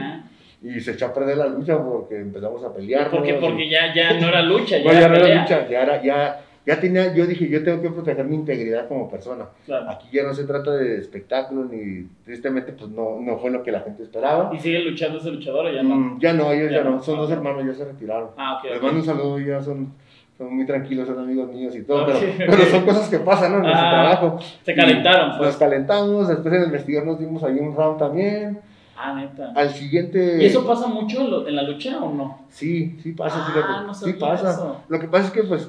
Y 0.64 0.80
se 0.80 0.92
echó 0.92 1.06
a 1.06 1.14
perder 1.14 1.36
la 1.38 1.46
lucha 1.48 1.76
porque 1.82 2.16
empezamos 2.20 2.62
a 2.64 2.72
pelear. 2.72 3.10
Porque, 3.10 3.34
porque 3.34 3.68
ya, 3.68 3.92
ya 3.92 4.12
no 4.20 4.28
era 4.28 4.42
lucha, 4.42 4.78
ya, 4.78 4.84
No, 4.92 4.92
ya 4.92 4.98
era 5.00 5.08
no 5.08 5.14
era 5.16 5.24
pelea. 5.24 5.42
lucha, 5.42 5.68
ya 5.68 5.82
era, 5.82 6.02
ya, 6.02 6.40
ya 6.64 6.78
tenía, 6.80 7.12
yo 7.14 7.26
dije, 7.26 7.48
yo 7.48 7.62
tengo 7.64 7.82
que 7.82 7.90
proteger 7.90 8.24
mi 8.24 8.36
integridad 8.36 8.86
como 8.88 9.10
persona. 9.10 9.46
Claro. 9.66 9.90
Aquí 9.90 10.08
ya 10.12 10.22
no 10.22 10.32
se 10.34 10.44
trata 10.44 10.70
de 10.72 10.98
espectáculo, 10.98 11.64
ni 11.64 12.06
tristemente, 12.24 12.72
pues 12.72 12.90
no, 12.90 13.18
no 13.20 13.38
fue 13.38 13.50
lo 13.50 13.62
que 13.62 13.72
la 13.72 13.80
gente 13.80 14.02
esperaba. 14.04 14.50
¿Y 14.54 14.58
sigue 14.60 14.78
luchando 14.80 15.18
ese 15.18 15.30
luchador 15.30 15.66
o 15.66 15.72
ya 15.72 15.82
no? 15.82 15.94
Mm, 15.96 16.20
ya 16.20 16.32
no, 16.32 16.52
ellos 16.52 16.70
ya, 16.70 16.78
Ya 16.78 16.84
no, 16.84 16.90
no. 16.92 17.02
son 17.02 17.18
dos 17.18 17.30
Ah. 17.30 17.34
hermanos, 17.34 17.64
ya 17.66 17.74
se 17.74 17.84
retiraron. 17.84 18.28
Ah, 18.36 18.58
ok. 18.58 18.64
Les 18.70 18.76
ok. 18.78 18.82
mando 18.84 18.98
un 19.00 19.04
saludo, 19.06 19.38
ya 19.40 19.60
son, 19.60 19.92
son 20.38 20.54
muy 20.56 20.64
tranquilos, 20.64 21.08
son 21.08 21.18
amigos 21.18 21.48
míos 21.52 21.74
y 21.74 21.82
todo, 21.82 22.06
pero, 22.06 22.18
ok. 22.18 22.24
pero 22.38 22.64
son 22.66 22.84
cosas 22.84 23.08
que 23.08 23.18
pasan 23.18 23.50
¿no? 23.52 23.56
en 23.58 23.62
nuestro 23.64 23.86
Ah, 23.86 23.90
trabajo. 23.90 24.38
Se 24.62 24.74
calentaron, 24.74 25.28
Nos 25.30 25.38
pues. 25.38 25.56
calentamos, 25.56 26.28
después 26.28 26.54
en 26.54 26.62
el 26.62 26.70
vestidor 26.70 27.06
nos 27.06 27.18
dimos 27.18 27.42
ahí 27.42 27.58
un 27.58 27.74
round 27.74 27.98
también. 27.98 28.60
Ah, 29.04 29.14
neta. 29.14 29.50
Al 29.56 29.70
siguiente... 29.70 30.38
¿Y 30.40 30.46
eso 30.46 30.64
pasa 30.64 30.86
mucho 30.86 31.22
en, 31.22 31.30
lo- 31.30 31.48
en 31.48 31.56
la 31.56 31.62
lucha 31.64 31.98
o 32.00 32.14
no? 32.14 32.42
Sí, 32.50 32.96
sí 33.02 33.10
pasa, 33.12 33.38
Ah, 33.42 33.46
fíjate. 33.52 33.86
no 33.86 33.94
sí 33.94 34.12
pasa. 34.12 34.50
eso. 34.50 34.76
Lo 34.88 35.00
que 35.00 35.08
pasa 35.08 35.26
es 35.26 35.32
que, 35.32 35.42
pues, 35.42 35.68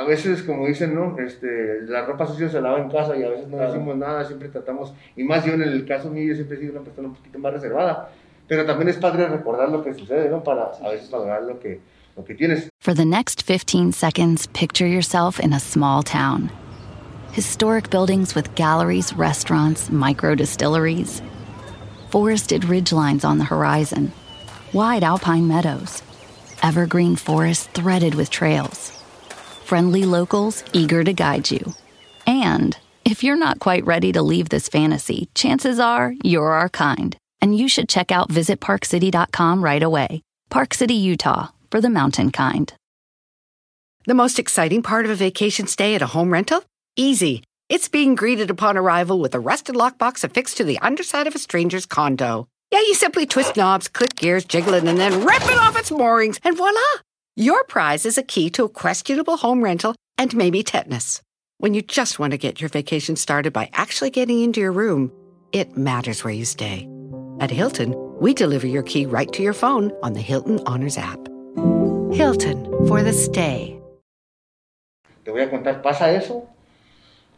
a 0.00 0.04
veces, 0.04 0.42
como 0.42 0.66
dicen, 0.66 0.94
¿no? 0.94 1.16
Este, 1.18 1.82
la 1.86 2.04
ropa 2.06 2.26
sucia 2.26 2.48
se 2.48 2.60
lava 2.60 2.78
en 2.80 2.88
casa 2.90 3.16
y 3.16 3.22
a 3.22 3.28
veces 3.28 3.48
no 3.48 3.56
Claro. 3.58 3.72
decimos 3.72 3.96
nada, 3.96 4.24
siempre 4.24 4.48
tratamos, 4.48 4.92
y 5.16 5.24
más 5.24 5.44
yo 5.44 5.52
en 5.54 5.62
el 5.62 5.84
caso 5.86 6.10
mío, 6.10 6.28
yo 6.28 6.34
siempre 6.34 6.56
he 6.56 6.60
sido 6.60 6.72
una 6.72 6.82
persona 6.82 7.08
un 7.08 7.14
poquito 7.14 7.38
más 7.38 7.52
reservada, 7.52 8.10
pero 8.48 8.64
también 8.64 8.88
es 8.88 8.96
padre 8.96 9.26
recordar 9.28 9.68
lo 9.68 9.82
que 9.84 9.92
sucede, 9.94 10.28
¿no? 10.30 10.42
Para 10.42 10.72
a 10.82 10.88
veces 10.90 11.10
valorar 11.10 11.42
lo 11.42 11.58
que, 11.60 11.80
lo 12.16 12.24
que 12.24 12.34
tienes. 12.34 12.68
For 12.80 12.94
the 12.94 13.04
next 13.04 13.42
15 13.42 13.92
seconds, 13.92 14.46
picture 14.54 14.86
yourself 14.88 15.38
in 15.38 15.52
a 15.52 15.60
small 15.60 16.02
town. 16.02 16.50
Historic 17.32 17.90
buildings 17.90 18.34
with 18.34 18.54
galleries, 18.56 19.12
restaurants, 19.16 19.90
micro 19.90 20.34
distilleries. 20.34 21.22
Forested 22.10 22.62
ridgelines 22.64 23.24
on 23.24 23.38
the 23.38 23.44
horizon. 23.44 24.10
Wide 24.72 25.04
alpine 25.04 25.46
meadows. 25.46 26.02
Evergreen 26.62 27.16
forests 27.16 27.68
threaded 27.72 28.14
with 28.14 28.30
trails. 28.30 28.92
Friendly 29.70 30.02
locals 30.04 30.64
eager 30.72 31.04
to 31.04 31.12
guide 31.12 31.48
you. 31.48 31.74
And 32.26 32.76
if 33.04 33.22
you're 33.22 33.36
not 33.36 33.60
quite 33.60 33.86
ready 33.86 34.10
to 34.10 34.20
leave 34.20 34.48
this 34.48 34.68
fantasy, 34.68 35.28
chances 35.36 35.78
are 35.78 36.12
you're 36.24 36.50
our 36.50 36.68
kind. 36.68 37.16
And 37.40 37.56
you 37.56 37.68
should 37.68 37.88
check 37.88 38.10
out 38.10 38.30
visitparkcity.com 38.30 39.62
right 39.62 39.80
away. 39.80 40.22
Park 40.50 40.74
City, 40.74 40.94
Utah, 40.94 41.50
for 41.70 41.80
the 41.80 41.88
mountain 41.88 42.32
kind. 42.32 42.72
The 44.06 44.14
most 44.14 44.40
exciting 44.40 44.82
part 44.82 45.04
of 45.04 45.12
a 45.12 45.14
vacation 45.14 45.68
stay 45.68 45.94
at 45.94 46.02
a 46.02 46.06
home 46.06 46.32
rental? 46.32 46.64
Easy. 46.96 47.44
It's 47.68 47.86
being 47.86 48.16
greeted 48.16 48.50
upon 48.50 48.76
arrival 48.76 49.20
with 49.20 49.36
a 49.36 49.38
rusted 49.38 49.76
lockbox 49.76 50.24
affixed 50.24 50.56
to 50.56 50.64
the 50.64 50.80
underside 50.80 51.28
of 51.28 51.36
a 51.36 51.38
stranger's 51.38 51.86
condo. 51.86 52.48
Yeah, 52.72 52.80
you 52.80 52.94
simply 52.94 53.24
twist 53.24 53.56
knobs, 53.56 53.86
click 53.86 54.16
gears, 54.16 54.44
jiggle 54.44 54.74
it, 54.74 54.82
and 54.82 54.98
then 54.98 55.24
rip 55.24 55.44
it 55.44 55.58
off 55.58 55.78
its 55.78 55.92
moorings, 55.92 56.40
and 56.42 56.56
voila! 56.56 56.80
Your 57.36 57.62
prize 57.62 58.06
is 58.06 58.18
a 58.18 58.24
key 58.24 58.50
to 58.50 58.64
a 58.64 58.68
questionable 58.68 59.36
home 59.36 59.62
rental 59.62 59.94
and 60.18 60.34
maybe 60.34 60.64
tetanus. 60.64 61.22
When 61.58 61.74
you 61.74 61.80
just 61.80 62.18
want 62.18 62.32
to 62.32 62.38
get 62.38 62.60
your 62.60 62.68
vacation 62.68 63.14
started 63.14 63.52
by 63.52 63.70
actually 63.72 64.10
getting 64.10 64.40
into 64.42 64.60
your 64.60 64.72
room, 64.72 65.12
it 65.52 65.76
matters 65.76 66.24
where 66.24 66.34
you 66.34 66.44
stay. 66.44 66.88
At 67.38 67.52
Hilton, 67.52 67.94
we 68.20 68.34
deliver 68.34 68.66
your 68.66 68.82
key 68.82 69.06
right 69.06 69.32
to 69.32 69.44
your 69.44 69.52
phone 69.52 69.92
on 70.02 70.14
the 70.14 70.20
Hilton 70.20 70.58
Honors 70.66 70.98
app. 70.98 71.20
Hilton 72.12 72.64
for 72.88 73.04
the 73.04 73.12
stay. 73.12 73.80
Te 75.24 75.30
voy 75.30 75.42
a 75.42 75.50
contar, 75.50 75.82
¿pasa 75.82 76.10
eso? 76.10 76.48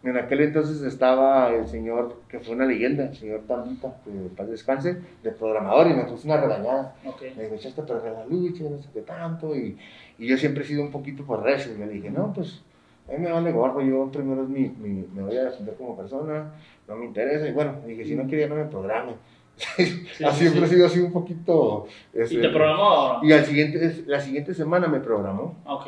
En 0.04 0.16
aquel 0.16 0.40
entonces 0.40 0.82
estaba 0.82 1.50
el 1.54 1.68
señor, 1.68 2.22
que 2.28 2.40
fue 2.40 2.56
una 2.56 2.66
leyenda, 2.66 3.04
el 3.04 3.14
señor 3.16 3.42
Tambita, 3.46 3.94
que 4.04 4.10
paz 4.36 4.48
descanse, 4.48 4.98
de 5.22 5.30
programador, 5.30 5.86
y 5.86 5.94
me 5.94 6.02
puso 6.04 6.26
una 6.26 6.40
regañada. 6.40 6.96
Me 7.36 7.44
dijo, 7.44 7.54
echaste 7.54 7.82
a 7.82 7.86
perder 7.86 8.12
la 8.12 8.26
lucha, 8.26 8.64
no 8.68 8.78
sé 8.82 8.88
qué 8.92 9.02
tanto, 9.02 9.54
y, 9.54 9.78
y 10.18 10.26
yo 10.26 10.36
siempre 10.36 10.64
he 10.64 10.66
sido 10.66 10.82
un 10.82 10.90
poquito 10.90 11.24
por 11.24 11.42
recio, 11.44 11.72
y 11.72 11.78
yo 11.78 11.86
le 11.86 11.92
dije, 11.92 12.10
no, 12.10 12.32
pues, 12.32 12.62
a 13.08 13.12
mí 13.12 13.18
me 13.18 13.30
vale 13.30 13.52
gorro, 13.52 13.80
yo 13.80 14.10
primero 14.10 14.42
es 14.42 14.48
mi, 14.48 14.68
mi- 14.70 15.06
me 15.14 15.22
voy 15.22 15.36
a 15.36 15.44
defender 15.44 15.76
como 15.76 15.96
persona, 15.96 16.52
no 16.88 16.96
me 16.96 17.06
interesa, 17.06 17.46
y 17.46 17.52
bueno, 17.52 17.76
dije, 17.86 18.04
si 18.04 18.16
no 18.16 18.26
quería, 18.26 18.48
no 18.48 18.56
me 18.56 18.64
programe. 18.64 19.12
sí, 19.56 20.06
así 20.24 20.38
sí. 20.38 20.48
siempre 20.48 20.64
he 20.64 20.68
sido 20.68 20.86
así 20.86 20.98
un 20.98 21.12
poquito... 21.12 21.86
¿Y 22.12 22.20
este, 22.22 22.40
te 22.40 22.48
programó? 22.48 23.20
y 23.22 23.30
al 23.32 23.44
siguiente, 23.44 24.02
la 24.06 24.18
siguiente 24.20 24.52
semana 24.54 24.88
me 24.88 24.98
programó, 24.98 25.54
Ok. 25.64 25.86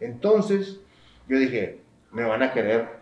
entonces, 0.00 0.80
yo 1.28 1.38
dije, 1.38 1.80
me 2.12 2.24
van 2.24 2.42
a 2.42 2.52
querer, 2.52 2.99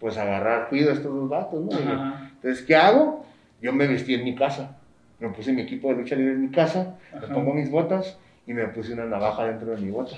pues, 0.00 0.16
agarrar, 0.16 0.68
cuido 0.68 0.90
a 0.90 0.94
estos 0.94 1.14
dos 1.14 1.28
vatos, 1.28 1.64
¿no? 1.64 1.72
Ajá. 1.72 2.30
entonces, 2.34 2.64
¿qué 2.64 2.76
hago? 2.76 3.24
Yo 3.60 3.72
me 3.72 3.86
vestí 3.86 4.14
en 4.14 4.24
mi 4.24 4.34
casa. 4.34 4.76
Me 5.18 5.28
puse 5.30 5.52
mi 5.52 5.62
equipo 5.62 5.88
de 5.88 5.96
lucha 5.96 6.14
libre 6.14 6.34
en 6.34 6.42
mi 6.42 6.50
casa, 6.50 6.96
Ajá. 7.12 7.26
me 7.26 7.34
pongo 7.34 7.52
mis 7.54 7.70
botas 7.70 8.16
y 8.46 8.52
me 8.54 8.68
puse 8.68 8.92
una 8.92 9.04
navaja 9.04 9.46
dentro 9.46 9.74
de 9.74 9.78
mi 9.78 9.90
bota. 9.90 10.16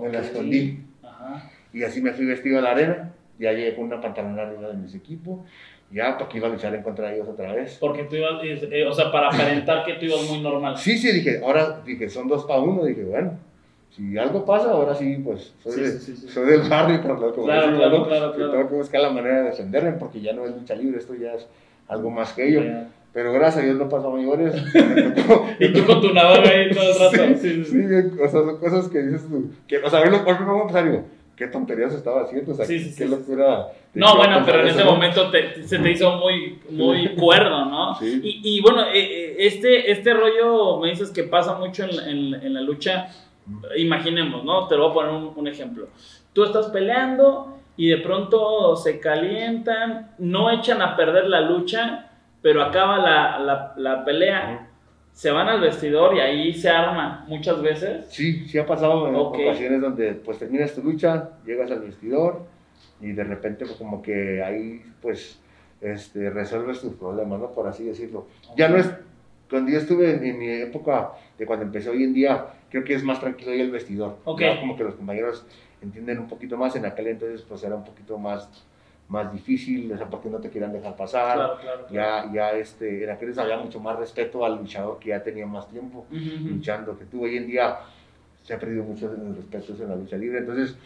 Me 0.00 0.10
la 0.10 0.20
escondí. 0.20 0.84
Ajá. 1.02 1.50
Y 1.72 1.82
así 1.82 2.02
me 2.02 2.12
fui 2.12 2.26
vestido 2.26 2.58
a 2.58 2.62
la 2.62 2.72
arena. 2.72 3.12
Ya 3.38 3.52
llegué 3.52 3.74
con 3.74 3.84
una 3.84 4.00
pantalona 4.00 4.42
arriba 4.42 4.68
de 4.68 4.74
mis 4.74 4.94
equipos. 4.94 5.40
Ya, 5.90 6.18
porque 6.18 6.36
iba 6.36 6.48
a 6.48 6.50
luchar 6.50 6.74
en 6.74 6.82
contra 6.82 7.08
de 7.08 7.16
ellos 7.16 7.28
otra 7.28 7.54
vez. 7.54 7.78
Porque 7.80 8.04
tú 8.04 8.16
ibas, 8.16 8.42
eh, 8.42 8.86
o 8.86 8.92
sea, 8.92 9.10
para 9.10 9.28
aparentar 9.28 9.84
que 9.86 9.94
tú 9.94 10.04
ibas 10.04 10.28
muy 10.28 10.40
normal. 10.40 10.76
Sí, 10.76 10.98
sí, 10.98 11.10
dije, 11.12 11.40
ahora 11.42 11.80
dije, 11.84 12.10
son 12.10 12.28
dos 12.28 12.44
para 12.44 12.60
uno. 12.60 12.84
Dije, 12.84 13.04
bueno, 13.04 13.38
si 13.98 14.16
algo 14.16 14.44
pasa, 14.44 14.70
ahora 14.70 14.94
sí, 14.94 15.20
pues 15.24 15.52
soy, 15.62 15.72
Sí, 15.72 15.80
de- 15.80 15.90
sí, 15.98 16.16
sí, 16.16 16.28
soy 16.28 16.46
del 16.46 16.68
barrio, 16.68 17.02
por 17.02 17.18
lo 17.20 17.34
que 17.34 17.42
Claro, 17.42 17.76
claro, 17.76 17.98
¿no? 17.98 18.06
claro, 18.06 18.32
claro. 18.34 18.52
Tengo 18.52 18.68
que 18.68 18.74
buscar 18.76 19.00
la 19.02 19.10
manera 19.10 19.38
de 19.38 19.50
defenderme 19.50 19.92
porque 19.92 20.20
ya 20.20 20.32
no 20.32 20.44
es 20.44 20.52
lucha 20.54 20.74
libre, 20.74 20.98
esto 20.98 21.14
ya 21.14 21.34
es 21.34 21.46
algo 21.88 22.08
más 22.10 22.32
que 22.32 22.48
ello. 22.48 22.62
Ya. 22.62 22.88
Pero 23.12 23.32
gracias 23.32 23.62
a 23.64 23.66
Dios 23.66 23.76
no 23.78 23.88
pasó 23.88 24.08
a 24.12 24.16
mayores. 24.16 24.54
Y 25.58 25.72
tú 25.72 25.84
con 25.84 26.00
tu 26.00 26.12
navaja 26.12 26.42
ahí 26.48 26.70
todo 26.70 26.82
el 26.92 26.98
rato. 26.98 27.38
Sí, 27.40 27.64
Sí, 27.64 27.78
o 28.16 28.28
sea, 28.28 28.28
son 28.30 28.58
cosas 28.58 28.88
que 28.88 28.98
dices 29.02 29.26
tú. 29.28 29.50
Que, 29.66 29.78
o 29.78 29.90
sea, 29.90 30.04
lo 30.04 30.24
por 30.24 30.34
a 30.34 30.60
empezar, 30.60 30.84
digo, 30.84 31.04
qué 31.34 31.46
tonterías 31.48 31.92
estaba 31.94 32.22
haciendo, 32.22 32.52
o 32.52 32.54
sea, 32.54 32.66
qué 32.66 33.06
locura. 33.06 33.68
No, 33.94 34.16
bueno, 34.16 34.42
pero 34.44 34.60
en 34.60 34.68
ese 34.68 34.84
¿no? 34.84 34.92
momento 34.92 35.30
te- 35.30 35.62
se 35.66 35.78
te 35.78 35.90
hizo 35.90 36.12
muy, 36.16 36.58
muy 36.70 37.14
cuerdo, 37.16 37.64
¿no? 37.64 37.96
Y, 38.02 38.40
y 38.44 38.60
bueno, 38.60 38.82
eh, 38.92 38.92
eh, 38.94 39.36
este, 39.38 39.90
este 39.90 40.12
rollo 40.14 40.78
me 40.78 40.90
dices 40.90 41.10
que 41.10 41.24
pasa 41.24 41.54
mucho 41.58 41.84
en, 41.84 41.98
en, 42.08 42.34
en 42.34 42.54
la 42.54 42.60
lucha. 42.60 43.08
Imaginemos, 43.76 44.44
¿no? 44.44 44.66
Te 44.68 44.76
lo 44.76 44.84
voy 44.84 44.90
a 44.90 44.94
poner 44.94 45.12
un, 45.12 45.32
un 45.36 45.48
ejemplo. 45.48 45.88
Tú 46.32 46.44
estás 46.44 46.66
peleando 46.68 47.54
y 47.76 47.88
de 47.90 47.98
pronto 47.98 48.76
se 48.76 48.98
calientan, 49.00 50.12
no 50.18 50.50
echan 50.50 50.82
a 50.82 50.96
perder 50.96 51.26
la 51.26 51.40
lucha, 51.40 52.10
pero 52.42 52.62
acaba 52.62 52.98
la, 52.98 53.38
la, 53.38 53.74
la 53.76 54.04
pelea, 54.04 54.68
se 55.12 55.30
van 55.30 55.48
al 55.48 55.60
vestidor 55.60 56.14
y 56.16 56.20
ahí 56.20 56.54
se 56.54 56.70
arma 56.70 57.24
muchas 57.28 57.60
veces. 57.60 58.06
Sí, 58.10 58.46
sí 58.46 58.58
ha 58.58 58.66
pasado 58.66 59.08
en 59.08 59.14
Ok. 59.16 59.38
ocasiones 59.42 59.80
donde 59.80 60.12
pues 60.14 60.38
terminas 60.38 60.74
tu 60.74 60.82
lucha, 60.82 61.30
llegas 61.44 61.70
al 61.70 61.80
vestidor 61.80 62.46
y 63.00 63.12
de 63.12 63.24
repente 63.24 63.64
pues, 63.64 63.76
como 63.76 64.00
que 64.02 64.42
ahí 64.42 64.82
pues 65.02 65.40
este, 65.80 66.30
resuelves 66.30 66.80
tus 66.80 66.94
problemas, 66.94 67.40
¿no? 67.40 67.50
Por 67.52 67.66
así 67.68 67.84
decirlo. 67.84 68.26
Ya 68.56 68.68
no 68.68 68.76
es, 68.76 68.92
cuando 69.48 69.70
yo 69.70 69.78
estuve 69.78 70.14
en, 70.14 70.24
en 70.24 70.38
mi 70.38 70.48
época 70.50 71.12
de 71.38 71.46
cuando 71.46 71.64
empecé 71.64 71.88
hoy 71.90 72.04
en 72.04 72.12
día, 72.14 72.46
creo 72.70 72.84
que 72.84 72.94
es 72.94 73.02
más 73.02 73.20
tranquilo 73.20 73.52
ahí 73.52 73.60
el 73.60 73.70
vestidor. 73.70 74.16
Ok. 74.24 74.40
Ya 74.40 74.60
como 74.60 74.76
que 74.76 74.84
los 74.84 74.94
compañeros 74.94 75.44
entienden 75.80 76.18
un 76.18 76.28
poquito 76.28 76.56
más, 76.56 76.74
en 76.76 76.86
aquel 76.86 77.08
entonces 77.08 77.42
pues 77.42 77.62
era 77.62 77.74
un 77.74 77.84
poquito 77.84 78.18
más, 78.18 78.48
más 79.08 79.32
difícil, 79.32 79.90
o 79.92 79.96
sea, 79.96 80.08
porque 80.08 80.28
no 80.28 80.38
te 80.38 80.50
querían 80.50 80.72
dejar 80.72 80.96
pasar. 80.96 81.36
Claro, 81.36 81.58
claro. 81.60 81.86
claro. 81.86 82.26
Ya, 82.26 82.32
ya 82.32 82.58
este, 82.58 83.04
en 83.04 83.10
aquel 83.10 83.28
entonces 83.28 83.52
había 83.52 83.64
mucho 83.64 83.80
más 83.80 83.98
respeto 83.98 84.44
al 84.44 84.56
luchador 84.56 84.98
que 84.98 85.10
ya 85.10 85.22
tenía 85.22 85.46
más 85.46 85.68
tiempo 85.68 86.06
Ujú, 86.10 86.18
ujú. 86.18 86.48
luchando, 86.48 86.98
que 86.98 87.04
tú 87.06 87.24
hoy 87.24 87.36
en 87.36 87.46
día 87.46 87.78
se 88.42 88.54
ha 88.54 88.58
perdido 88.58 88.84
mucho 88.84 89.12
en 89.14 89.28
el 89.28 89.36
respeto 89.36 89.82
en 89.82 89.88
la 89.88 89.96
lucha 89.96 90.16
libre. 90.16 90.38
Entonces, 90.38 90.76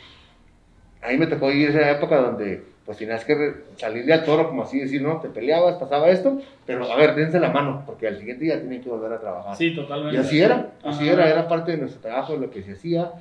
a 1.02 1.08
mí 1.10 1.18
me 1.18 1.26
tocó 1.26 1.50
ir 1.50 1.70
esa 1.70 1.90
época 1.90 2.16
donde 2.20 2.62
pues 2.84 2.98
tenías 2.98 3.24
que 3.24 3.34
salirle 3.76 4.12
al 4.12 4.24
toro, 4.24 4.48
como 4.48 4.62
así 4.64 4.80
decir, 4.80 5.02
¿no? 5.02 5.20
Te 5.20 5.28
peleabas, 5.28 5.76
pasaba 5.76 6.08
esto, 6.10 6.40
pero 6.66 6.90
a 6.90 6.96
ver, 6.96 7.14
dense 7.14 7.38
la 7.38 7.50
mano, 7.50 7.82
porque 7.86 8.08
al 8.08 8.18
siguiente 8.18 8.44
día 8.44 8.58
tienen 8.60 8.82
que 8.82 8.88
volver 8.90 9.12
a 9.12 9.20
trabajar. 9.20 9.56
Sí, 9.56 9.74
totalmente. 9.74 10.16
y 10.16 10.20
así 10.20 10.40
era, 10.40 10.70
así 10.84 11.04
Ajá. 11.04 11.12
era, 11.12 11.30
era 11.30 11.48
parte 11.48 11.72
de 11.72 11.78
nuestro 11.78 12.00
trabajo, 12.00 12.36
lo 12.36 12.50
que 12.50 12.62
se 12.62 12.72
hacía, 12.72 13.12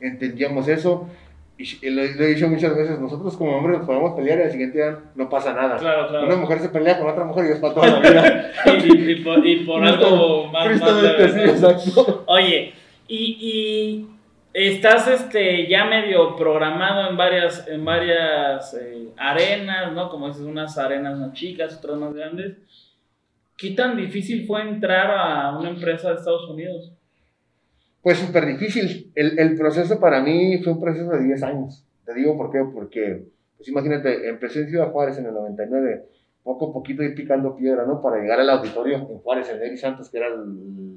entendíamos 0.00 0.68
eso. 0.68 1.08
Y 1.60 1.90
lo, 1.90 2.02
he 2.02 2.26
dicho 2.34 2.46
muchas 2.48 2.76
veces, 2.76 3.00
nosotros 3.00 3.36
como 3.36 3.56
hombres 3.56 3.78
nos 3.78 3.86
podemos 3.86 4.12
pelear 4.14 4.38
y 4.38 4.42
al 4.42 4.50
siguiente 4.52 4.78
día 4.78 4.96
no 5.16 5.28
pasa 5.28 5.52
nada. 5.54 5.76
Claro, 5.76 6.06
claro. 6.06 6.26
Una 6.26 6.36
mujer 6.36 6.60
se 6.60 6.68
pelea 6.68 6.98
con 7.00 7.08
otra 7.08 7.24
mujer 7.24 7.46
y 7.46 7.52
es 7.54 7.58
para 7.58 7.74
toda 7.74 7.86
la 7.88 7.98
vida. 8.10 8.52
y, 8.66 8.92
y- 8.92 9.10
y 9.10 9.14
por, 9.24 9.44
y 9.44 9.56
por 9.66 9.82
algo 9.84 10.46
más, 10.52 10.80
más 10.80 10.90
sí, 11.32 11.40
exacto. 11.40 12.22
Oye, 12.28 12.72
y, 13.08 13.16
y 13.40 14.08
estás 14.52 15.08
este, 15.08 15.68
ya 15.68 15.84
medio 15.84 16.36
programado 16.36 17.10
en 17.10 17.16
varias, 17.16 17.66
en 17.68 17.84
varias 17.84 18.74
eh, 18.74 19.08
arenas, 19.16 19.92
¿no? 19.92 20.08
Como 20.08 20.28
dices, 20.28 20.42
unas 20.42 20.76
arenas 20.78 21.18
más 21.18 21.32
chicas, 21.32 21.76
otras 21.76 21.96
más 21.98 22.14
grandes. 22.14 22.56
¿Qué 23.56 23.70
tan 23.70 23.96
difícil 23.96 24.46
fue 24.46 24.62
entrar 24.62 25.10
a 25.10 25.58
una 25.58 25.70
empresa 25.70 26.10
de 26.10 26.16
Estados 26.16 26.48
Unidos? 26.48 26.92
Pues 28.02 28.18
súper 28.18 28.46
difícil. 28.46 29.10
El, 29.14 29.38
el, 29.38 29.56
proceso 29.56 29.98
para 29.98 30.20
mí 30.22 30.58
fue 30.62 30.72
un 30.72 30.80
proceso 30.80 31.10
de 31.10 31.24
10 31.24 31.42
años. 31.42 31.84
Te 32.06 32.14
digo 32.14 32.36
por 32.36 32.50
qué, 32.50 32.60
porque, 32.72 33.24
pues 33.56 33.68
imagínate, 33.68 34.28
empecé 34.28 34.60
en 34.60 34.68
Ciudad 34.70 34.92
Juárez 34.92 35.18
en 35.18 35.26
el 35.26 35.34
99, 35.34 36.04
poco 36.44 36.70
a 36.70 36.72
poquito 36.72 37.02
ir 37.02 37.14
picando 37.14 37.56
piedra, 37.56 37.84
¿no? 37.84 38.00
Para 38.00 38.20
llegar 38.22 38.40
al 38.40 38.48
auditorio 38.48 38.96
en 38.96 39.18
Juárez, 39.18 39.50
en 39.50 39.62
Eri 39.62 39.76
Santos, 39.76 40.08
que 40.08 40.18
era 40.18 40.28
el 40.28 40.46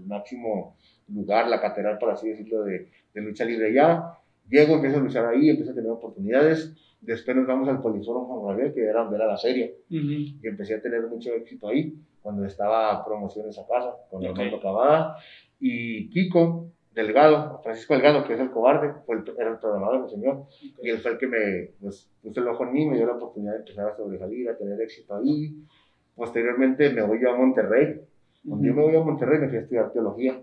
máximo 0.05 0.77
lugar, 1.13 1.47
la 1.47 1.61
catedral, 1.61 1.97
por 1.97 2.11
así 2.11 2.29
decirlo, 2.29 2.63
de, 2.63 2.87
de 3.13 3.21
lucha 3.21 3.45
libre 3.45 3.73
ya. 3.73 4.17
Llego, 4.49 4.75
empiezo 4.75 4.97
a 4.97 5.01
luchar 5.01 5.25
ahí, 5.25 5.49
empiezo 5.49 5.71
a 5.71 5.75
tener 5.75 5.91
oportunidades. 5.91 6.73
Después 6.99 7.35
nos 7.35 7.47
vamos 7.47 7.67
al 7.69 7.81
Poliforo 7.81 8.25
Juan 8.25 8.47
Gabriel, 8.47 8.73
que 8.73 8.83
era 8.83 9.01
donde 9.01 9.15
era 9.15 9.25
la 9.25 9.37
serie. 9.37 9.77
Y 9.89 10.37
empecé 10.43 10.75
a 10.75 10.81
tener 10.81 11.07
mucho 11.07 11.33
éxito 11.33 11.69
ahí, 11.69 11.97
cuando 12.21 12.45
estaba 12.45 13.03
promociones 13.03 13.57
a 13.57 13.65
casa, 13.65 13.95
con 14.09 14.19
okay. 14.19 14.29
Armando 14.29 14.59
Cavada. 14.61 15.15
Y 15.59 16.09
Kiko 16.09 16.67
Delgado, 16.93 17.61
Francisco 17.63 17.93
Delgado, 17.93 18.23
que 18.25 18.33
es 18.33 18.39
el 18.39 18.51
cobarde, 18.51 18.93
fue 19.05 19.15
el, 19.15 19.23
era 19.37 19.51
el 19.51 19.57
programador, 19.57 20.03
el 20.03 20.09
señor. 20.09 20.43
Okay. 20.47 20.75
Y 20.83 20.89
él 20.89 20.99
fue 20.99 21.11
el 21.11 21.17
que 21.17 21.27
me 21.27 21.69
pues, 21.79 22.11
puso 22.21 22.41
el 22.41 22.47
ojo 22.47 22.65
en 22.65 22.73
mí, 22.73 22.85
me 22.85 22.97
dio 22.97 23.07
la 23.07 23.13
oportunidad 23.13 23.53
de 23.53 23.59
empezar 23.59 23.89
a 23.89 23.95
sobresalir, 23.95 24.49
a 24.49 24.57
tener 24.57 24.79
éxito 24.81 25.15
ahí. 25.15 25.55
Posteriormente 26.15 26.89
me 26.91 27.01
voy 27.01 27.19
yo 27.21 27.31
a 27.31 27.37
Monterrey. 27.37 28.01
Cuando 28.47 28.67
yo 28.67 28.73
me 28.73 28.83
voy 28.83 28.95
a 28.95 28.99
Monterrey 28.99 29.39
me 29.39 29.47
fui 29.47 29.57
a 29.57 29.61
estudiar 29.61 29.91
teología. 29.91 30.39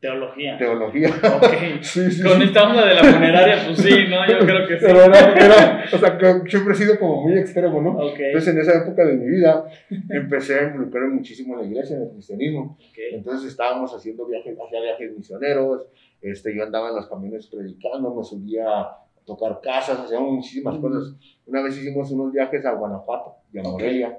Teología. 0.00 0.56
Teología. 0.56 1.08
Ok. 1.08 1.52
sí, 1.82 2.10
sí, 2.10 2.22
Con 2.22 2.40
esta 2.40 2.68
onda 2.68 2.86
de 2.86 2.94
la 2.94 3.02
funeraria, 3.02 3.64
pues 3.66 3.78
sí, 3.78 4.06
¿no? 4.08 4.26
Yo 4.28 4.38
creo 4.46 4.68
que 4.68 4.78
sí. 4.78 4.84
Pero 4.86 5.02
era, 5.02 5.34
era, 5.34 5.84
o 5.92 5.98
sea, 5.98 6.16
que 6.16 6.50
siempre 6.50 6.74
he 6.74 6.76
sido 6.76 6.98
como 7.00 7.22
muy 7.22 7.36
extremo, 7.36 7.82
¿no? 7.82 7.96
Okay. 8.10 8.26
Entonces, 8.26 8.54
en 8.54 8.60
esa 8.60 8.78
época 8.78 9.04
de 9.04 9.14
mi 9.14 9.28
vida, 9.28 9.68
empecé 10.08 10.60
a 10.60 10.62
involucrarme 10.68 11.14
muchísimo 11.14 11.54
en 11.54 11.60
la 11.62 11.66
iglesia, 11.66 11.96
en 11.96 12.02
el 12.02 12.10
cristianismo. 12.10 12.78
Okay. 12.90 13.14
Entonces, 13.14 13.50
estábamos 13.50 13.92
haciendo 13.92 14.24
viajes, 14.26 14.56
hacía 14.64 14.80
viajes 14.80 15.16
misioneros, 15.16 15.88
este, 16.22 16.54
yo 16.54 16.62
andaba 16.62 16.90
en 16.90 16.96
los 16.96 17.08
camiones 17.08 17.48
predicando, 17.48 18.14
me 18.14 18.22
subía 18.22 18.68
a 18.68 19.04
tocar 19.24 19.60
casas, 19.60 19.98
hacíamos 19.98 20.32
muchísimas 20.32 20.78
mm. 20.78 20.80
cosas. 20.80 21.14
Una 21.46 21.62
vez 21.62 21.76
hicimos 21.76 22.10
unos 22.12 22.32
viajes 22.32 22.64
a 22.64 22.72
Guanajuato 22.72 23.34
y 23.52 23.58
a 23.58 23.62
Morelia. 23.62 24.18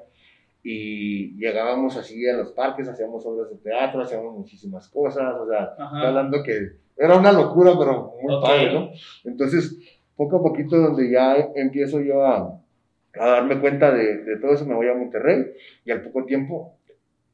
Y 0.63 1.37
llegábamos 1.37 1.95
así 1.95 2.27
a 2.27 2.33
los 2.33 2.51
parques, 2.51 2.87
hacíamos 2.87 3.25
obras 3.25 3.49
de 3.49 3.57
teatro, 3.57 4.01
hacíamos 4.01 4.35
muchísimas 4.35 4.87
cosas, 4.89 5.35
o 5.39 5.47
sea, 5.47 5.71
estoy 5.71 6.05
hablando 6.05 6.43
que 6.43 6.71
era 6.97 7.17
una 7.17 7.31
locura, 7.31 7.73
pero 7.79 8.13
muy 8.21 8.35
okay. 8.35 8.49
padre, 8.49 8.73
¿no? 8.73 8.89
Entonces, 9.23 9.79
poco 10.17 10.37
a 10.37 10.43
poquito, 10.43 10.77
donde 10.77 11.09
ya 11.09 11.35
empiezo 11.55 12.01
yo 12.01 12.25
a, 12.25 12.59
a 13.17 13.25
darme 13.25 13.59
cuenta 13.61 13.91
de, 13.91 14.17
de, 14.17 14.37
todo 14.37 14.51
eso, 14.51 14.65
me 14.65 14.75
voy 14.75 14.89
a 14.89 14.93
Monterrey 14.93 15.45
y 15.85 15.91
al 15.91 16.01
poco 16.01 16.25
tiempo, 16.25 16.75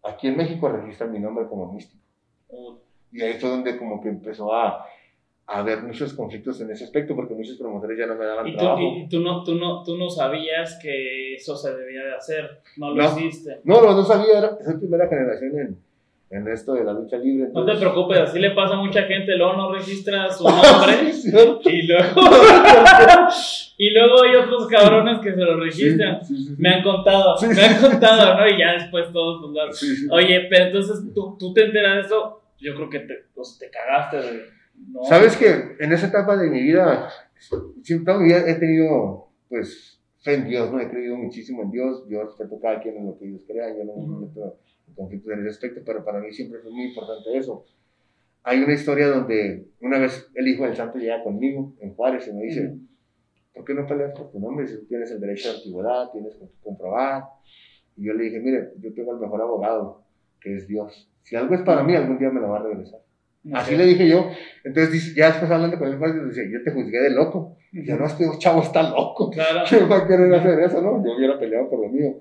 aquí 0.03 0.27
en 0.27 0.37
México 0.37 0.69
registran 0.69 1.11
mi 1.11 1.19
nombre 1.19 1.47
como 1.47 1.73
místico. 1.73 2.03
Y 3.11 3.21
ahí 3.21 3.39
fue 3.39 3.49
donde 3.49 3.77
como 3.77 4.01
que 4.01 4.09
empezó 4.09 4.53
a, 4.53 4.85
a 5.47 5.59
haber 5.59 5.83
muchos 5.83 6.13
conflictos 6.13 6.59
en 6.61 6.71
ese 6.71 6.85
aspecto 6.85 7.15
porque 7.15 7.35
muchos 7.35 7.57
promotores 7.57 7.97
ya 7.97 8.07
no 8.07 8.15
me 8.15 8.25
daban 8.25 8.47
¿Y 8.47 8.53
tú, 8.53 8.57
trabajo. 8.57 8.81
Y 8.97 9.07
tú 9.07 9.19
no, 9.19 9.43
tú, 9.43 9.55
no, 9.55 9.83
tú 9.83 9.97
no 9.97 10.09
sabías 10.09 10.79
que 10.81 11.35
eso 11.35 11.55
se 11.55 11.75
debía 11.75 12.03
de 12.03 12.15
hacer, 12.15 12.61
no 12.77 12.89
lo 12.89 12.95
no, 12.95 13.19
hiciste. 13.19 13.59
No, 13.63 13.81
no, 13.81 13.93
no 13.93 14.03
sabía, 14.03 14.39
era, 14.39 14.57
primera 14.79 15.07
generación 15.07 15.59
en, 15.59 15.77
en 16.31 16.47
esto 16.47 16.73
de 16.73 16.83
la 16.83 16.93
lucha 16.93 17.17
libre. 17.17 17.45
Entonces... 17.47 17.75
No 17.75 17.79
te 17.79 17.85
preocupes, 17.85 18.19
así 18.21 18.39
le 18.39 18.51
pasa 18.51 18.73
a 18.73 18.77
mucha 18.77 19.03
gente, 19.03 19.37
luego 19.37 19.53
no 19.53 19.71
registra 19.71 20.31
su 20.31 20.43
nombre 20.49 21.13
sí, 21.13 21.29
y 21.65 21.87
luego 21.87 22.21
y 23.77 23.89
luego 23.91 24.23
hay 24.23 24.35
otros 24.37 24.67
cabrones 24.67 25.19
que 25.19 25.31
se 25.31 25.41
lo 25.41 25.59
registran. 25.59 26.25
Sí, 26.25 26.37
sí, 26.37 26.55
me 26.57 26.69
han 26.69 26.81
contado, 26.81 27.35
me 27.47 27.61
han 27.61 27.81
contado, 27.81 28.39
¿no? 28.39 28.47
Y 28.47 28.57
ya 28.57 28.73
después 28.73 29.11
todos 29.13 29.45
pues, 29.53 30.07
Oye, 30.09 30.47
pero 30.49 30.65
entonces 30.65 31.13
tú, 31.13 31.37
tú 31.37 31.53
te 31.53 31.65
enteras 31.65 31.97
de 31.97 32.01
eso, 32.01 32.41
yo 32.57 32.73
creo 32.73 32.89
que 32.89 32.99
te, 33.01 33.25
pues, 33.35 33.59
te 33.59 33.69
cagaste 33.69 34.17
de 34.17 34.55
no. 34.77 35.03
Sabes 35.05 35.37
que 35.37 35.75
en 35.79 35.91
esa 35.91 36.07
etapa 36.07 36.37
de 36.37 36.49
mi 36.49 36.61
vida, 36.61 37.09
siempre 37.83 38.05
toda 38.05 38.19
mi 38.19 38.29
vida 38.29 38.43
he 38.47 38.55
tenido, 38.55 39.29
pues, 39.49 40.01
fe 40.23 40.35
en 40.35 40.47
Dios, 40.47 40.71
¿no? 40.71 40.79
He 40.79 40.89
creído 40.89 41.15
muchísimo 41.17 41.63
en 41.63 41.71
Dios. 41.71 42.05
Yo 42.09 42.23
respeto 42.23 42.57
a 42.57 42.61
cada 42.61 42.81
quien 42.81 42.97
en 42.97 43.05
lo 43.07 43.17
que 43.17 43.25
Dios 43.25 43.41
crea. 43.47 43.69
Yo 43.77 43.83
no 43.83 43.95
me 43.95 44.25
meto 44.25 44.57
en 44.87 44.93
conflictos 44.95 45.33
en 45.33 45.39
ese 45.41 45.49
aspecto, 45.49 45.81
pero 45.85 46.03
para 46.03 46.19
mí 46.19 46.31
siempre 46.31 46.59
fue 46.59 46.71
muy 46.71 46.85
importante 46.85 47.37
eso. 47.37 47.65
Hay 48.43 48.61
una 48.61 48.73
historia 48.73 49.07
donde 49.07 49.69
una 49.81 49.97
vez 49.97 50.29
el 50.35 50.47
hijo 50.47 50.65
del 50.65 50.75
santo 50.75 50.99
llega 50.99 51.23
conmigo 51.23 51.73
en 51.79 51.95
Juárez 51.95 52.27
y 52.27 52.33
me 52.33 52.43
dice, 52.43 52.61
uh 52.61 52.73
-huh. 52.73 52.87
¿por 53.55 53.65
qué 53.65 53.73
no 53.73 53.87
peleas 53.87 54.11
por 54.13 54.31
tu 54.31 54.39
nombre? 54.39 54.67
Si 54.67 54.77
tú 54.77 54.85
tienes 54.85 55.09
el 55.11 55.19
derecho 55.19 55.49
de 55.49 55.55
antigüedad, 55.57 56.11
tienes 56.11 56.35
que 56.35 56.45
comprobar. 56.61 57.23
Y 57.95 58.05
yo 58.05 58.13
le 58.13 58.25
dije, 58.25 58.39
mire, 58.39 58.73
yo 58.79 58.93
tengo 58.93 59.13
el 59.13 59.19
mejor 59.19 59.41
abogado, 59.41 60.03
que 60.39 60.55
es 60.55 60.67
Dios. 60.67 61.09
Si 61.23 61.35
algo 61.35 61.55
es 61.55 61.61
para 61.61 61.83
mí, 61.83 61.95
algún 61.95 62.19
día 62.19 62.29
me 62.29 62.41
lo 62.41 62.49
va 62.49 62.59
a 62.59 62.63
regresar. 62.63 62.99
Así 63.53 63.75
le 63.75 63.85
dije 63.85 64.07
yo. 64.07 64.29
Entonces, 64.63 65.13
ya 65.13 65.27
después 65.27 65.51
hablando 65.51 65.77
con 65.77 65.87
él, 65.87 66.29
dice, 66.29 66.49
yo 66.51 66.63
te 66.63 66.71
juzgué 66.71 66.99
de 66.99 67.11
loco. 67.11 67.57
Y 67.71 67.85
yo, 67.85 67.97
no, 67.97 68.05
este 68.05 68.25
chavo 68.39 68.61
está 68.61 68.89
loco. 68.89 69.29
Claro. 69.29 69.61
¿Quién 69.69 69.89
va 69.89 69.97
a 69.97 70.07
querer 70.07 70.33
hacer 70.33 70.59
eso, 70.59 70.81
no? 70.81 71.03
Yo 71.05 71.15
hubiera 71.15 71.37
peleado 71.37 71.69
por 71.69 71.79
lo 71.81 71.89
mío. 71.89 72.15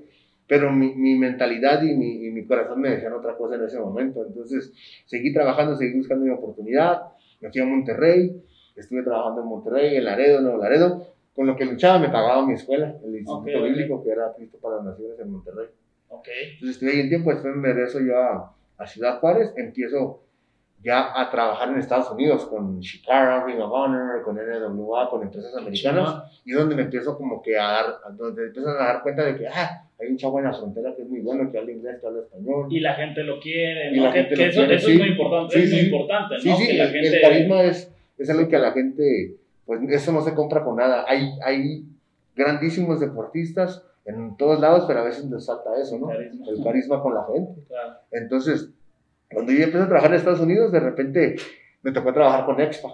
Pero 0.46 0.70
mi, 0.70 0.94
mi 0.94 1.18
mentalidad 1.18 1.82
y 1.82 1.96
mi, 1.96 2.26
y 2.26 2.30
mi, 2.30 2.44
corazón 2.44 2.80
me 2.80 2.90
decían 2.90 3.14
otra 3.14 3.36
cosa 3.36 3.54
en 3.54 3.64
ese 3.64 3.80
momento. 3.80 4.24
Entonces, 4.26 4.72
seguí 5.06 5.32
trabajando, 5.32 5.74
seguí 5.76 5.96
buscando 5.96 6.26
mi 6.26 6.30
oportunidad. 6.30 7.02
Me 7.40 7.50
fui 7.50 7.62
a 7.62 7.64
Monterrey. 7.64 8.42
Estuve 8.76 9.02
trabajando 9.02 9.42
en 9.42 9.48
Monterrey, 9.48 9.96
en 9.96 10.04
Laredo, 10.04 10.42
Nuevo 10.42 10.58
Laredo. 10.58 11.06
Con 11.34 11.46
lo 11.46 11.56
que 11.56 11.64
luchaba 11.64 11.98
me 11.98 12.10
pagaba 12.10 12.46
mi 12.46 12.54
escuela, 12.54 12.94
el 13.04 13.16
Instituto 13.16 13.40
okay, 13.40 13.62
Bíblico, 13.62 13.94
okay. 13.94 14.06
que 14.06 14.12
era 14.12 14.32
Cristo 14.36 14.58
para 14.60 14.76
las 14.76 14.84
Naciones 14.84 15.18
en 15.18 15.30
Monterrey. 15.30 15.66
Okay. 16.08 16.52
Entonces, 16.52 16.76
estuve 16.76 16.92
ahí 16.92 17.00
un 17.00 17.08
tiempo. 17.08 17.30
Después 17.30 17.56
me 17.56 17.72
regreso 17.72 18.00
yo 18.00 18.18
a, 18.18 18.54
a 18.76 18.86
Ciudad 18.86 19.18
Juárez. 19.20 19.54
Empiezo 19.56 20.23
ya 20.84 21.18
a 21.18 21.30
trabajar 21.30 21.70
en 21.70 21.78
Estados 21.78 22.10
Unidos 22.10 22.44
con 22.44 22.78
Shikara, 22.78 23.44
Ring 23.44 23.58
of 23.60 23.72
Honor, 23.72 24.22
con 24.22 24.36
NWA, 24.36 25.08
con 25.08 25.22
empresas 25.22 25.56
americanas, 25.56 26.24
y 26.44 26.52
donde 26.52 26.74
me 26.76 26.82
empiezo 26.82 27.16
como 27.16 27.40
que 27.42 27.58
a 27.58 27.64
dar, 27.64 27.86
donde 28.16 28.48
empiezan 28.48 28.74
a 28.76 28.84
dar 28.84 29.02
cuenta 29.02 29.24
de 29.24 29.36
que, 29.36 29.48
ah, 29.48 29.82
hay 29.98 30.08
un 30.08 30.16
chavo 30.18 30.38
en 30.40 30.44
la 30.44 30.52
frontera 30.52 30.94
que 30.94 31.02
es 31.02 31.08
muy 31.08 31.20
bueno, 31.20 31.50
que 31.50 31.58
habla 31.58 31.72
inglés, 31.72 31.98
que 32.00 32.06
habla 32.06 32.20
español. 32.20 32.66
Y 32.70 32.80
la 32.80 32.92
gente 32.94 33.22
lo 33.24 33.40
quiere, 33.40 33.92
y 33.94 33.96
¿no? 33.96 34.04
la 34.04 34.12
que, 34.12 34.18
gente 34.24 34.34
que 34.34 34.42
lo 34.42 34.48
eso, 34.50 34.60
quiere, 34.60 34.74
eso 34.76 34.86
sí. 34.86 34.92
es 34.92 34.98
muy 34.98 35.08
importante, 35.08 35.54
Sí, 35.54 35.62
es 35.62 35.70
muy 35.70 35.78
sí. 35.80 35.86
importante, 35.86 36.40
Sí, 36.40 36.48
¿no? 36.50 36.58
que 36.58 36.72
la 36.74 36.84
el, 36.84 36.90
gente... 36.90 37.08
el 37.16 37.22
carisma 37.22 37.62
es, 37.62 37.92
es 38.18 38.30
algo 38.30 38.48
que 38.48 38.56
a 38.56 38.60
la 38.60 38.72
gente, 38.72 39.36
pues 39.64 39.80
eso 39.88 40.12
no 40.12 40.20
se 40.20 40.34
compra 40.34 40.62
con 40.64 40.76
nada. 40.76 41.06
Hay, 41.08 41.30
hay 41.42 41.84
grandísimos 42.36 43.00
deportistas 43.00 43.82
en 44.04 44.36
todos 44.36 44.60
lados, 44.60 44.84
pero 44.86 45.00
a 45.00 45.04
veces 45.04 45.24
les 45.30 45.46
falta 45.46 45.70
eso, 45.80 45.98
¿no? 45.98 46.08
Carisma. 46.08 46.46
El 46.46 46.62
carisma 46.62 47.02
con 47.02 47.14
la 47.14 47.24
gente. 47.32 47.62
Claro. 47.68 47.94
Entonces, 48.10 48.70
cuando 49.32 49.52
yo 49.52 49.64
empecé 49.64 49.84
a 49.84 49.88
trabajar 49.88 50.10
en 50.10 50.16
Estados 50.16 50.40
Unidos, 50.40 50.72
de 50.72 50.80
repente 50.80 51.36
me 51.82 51.92
tocó 51.92 52.12
trabajar 52.12 52.44
con 52.46 52.60
X-Pac, 52.60 52.92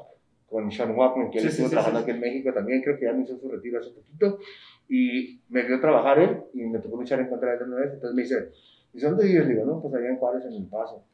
con 0.49 0.71
Sean 0.71 0.97
Walkman, 0.97 1.31
que 1.31 1.39
él 1.39 1.45
Sí, 1.45 1.51
estuvo 1.51 1.67
sí, 1.67 1.73
trabajando 1.73 2.01
sí. 2.01 2.03
aquí 2.05 2.11
en 2.13 2.21
México 2.21 2.53
también, 2.53 2.83
creo 2.83 2.99
que 2.99 3.05
ya 3.05 3.13
inició 3.13 3.39
su 3.39 3.49
retiro 3.49 3.79
hace 3.81 3.91
poquito, 3.91 4.39
y 4.89 5.41
me 5.49 5.63
vio 5.63 5.81
trabajar 5.81 6.19
él, 6.19 6.39
y 6.55 6.63
me 6.65 6.79
tocó 6.79 6.97
luchar 6.97 7.21
en 7.21 7.29
contra 7.29 7.51
de 7.51 7.57
él 7.59 7.63
una 7.65 7.77
vez, 7.77 7.93
entonces 7.95 8.15
me 8.15 8.23
dice, 8.23 8.51
¿y 8.93 9.01
dónde 9.01 9.25
vives? 9.27 9.47
Le 9.47 9.55
digo, 9.55 9.67
no, 9.67 9.81
pues 9.81 9.95
allá 9.95 10.09
en 10.09 10.17
Juárez, 10.17 10.45
en 10.47 10.55
El 10.55 10.67
Paso. 10.67 11.05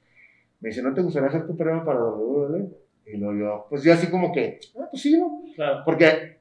Me 0.61 0.71
dice, 0.71 0.83
¿no 0.83 0.95
te 0.95 1.03
gustaría 1.03 1.29
hacer 1.29 1.47
tu 1.47 1.57
prueba 1.57 1.85
para 1.85 2.03
WWE? 2.03 2.71
Y 3.07 3.19
luego 3.19 3.39
yo, 3.39 3.67
pues 3.69 3.83
yo 3.85 3.93
así 3.93 4.09
como 4.09 4.33
que, 4.33 4.59
ah, 4.81 4.89
pues 4.91 5.03
sí, 5.03 5.19
¿no? 5.19 5.43
Claro. 5.55 5.83
Porque 5.85 6.39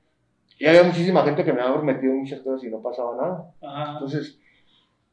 ya 0.60 0.70
había 0.70 0.84
muchísima 0.84 1.24
gente 1.24 1.44
que 1.44 1.52
me 1.52 1.62
había 1.62 1.76
prometido 1.76 2.14
muchas 2.14 2.40
cosas 2.40 2.64
y 2.64 2.70
no 2.70 2.82
pasaba 2.82 3.18
nada. 3.18 3.54
Ajá. 3.62 3.94
Entonces, 3.94 4.40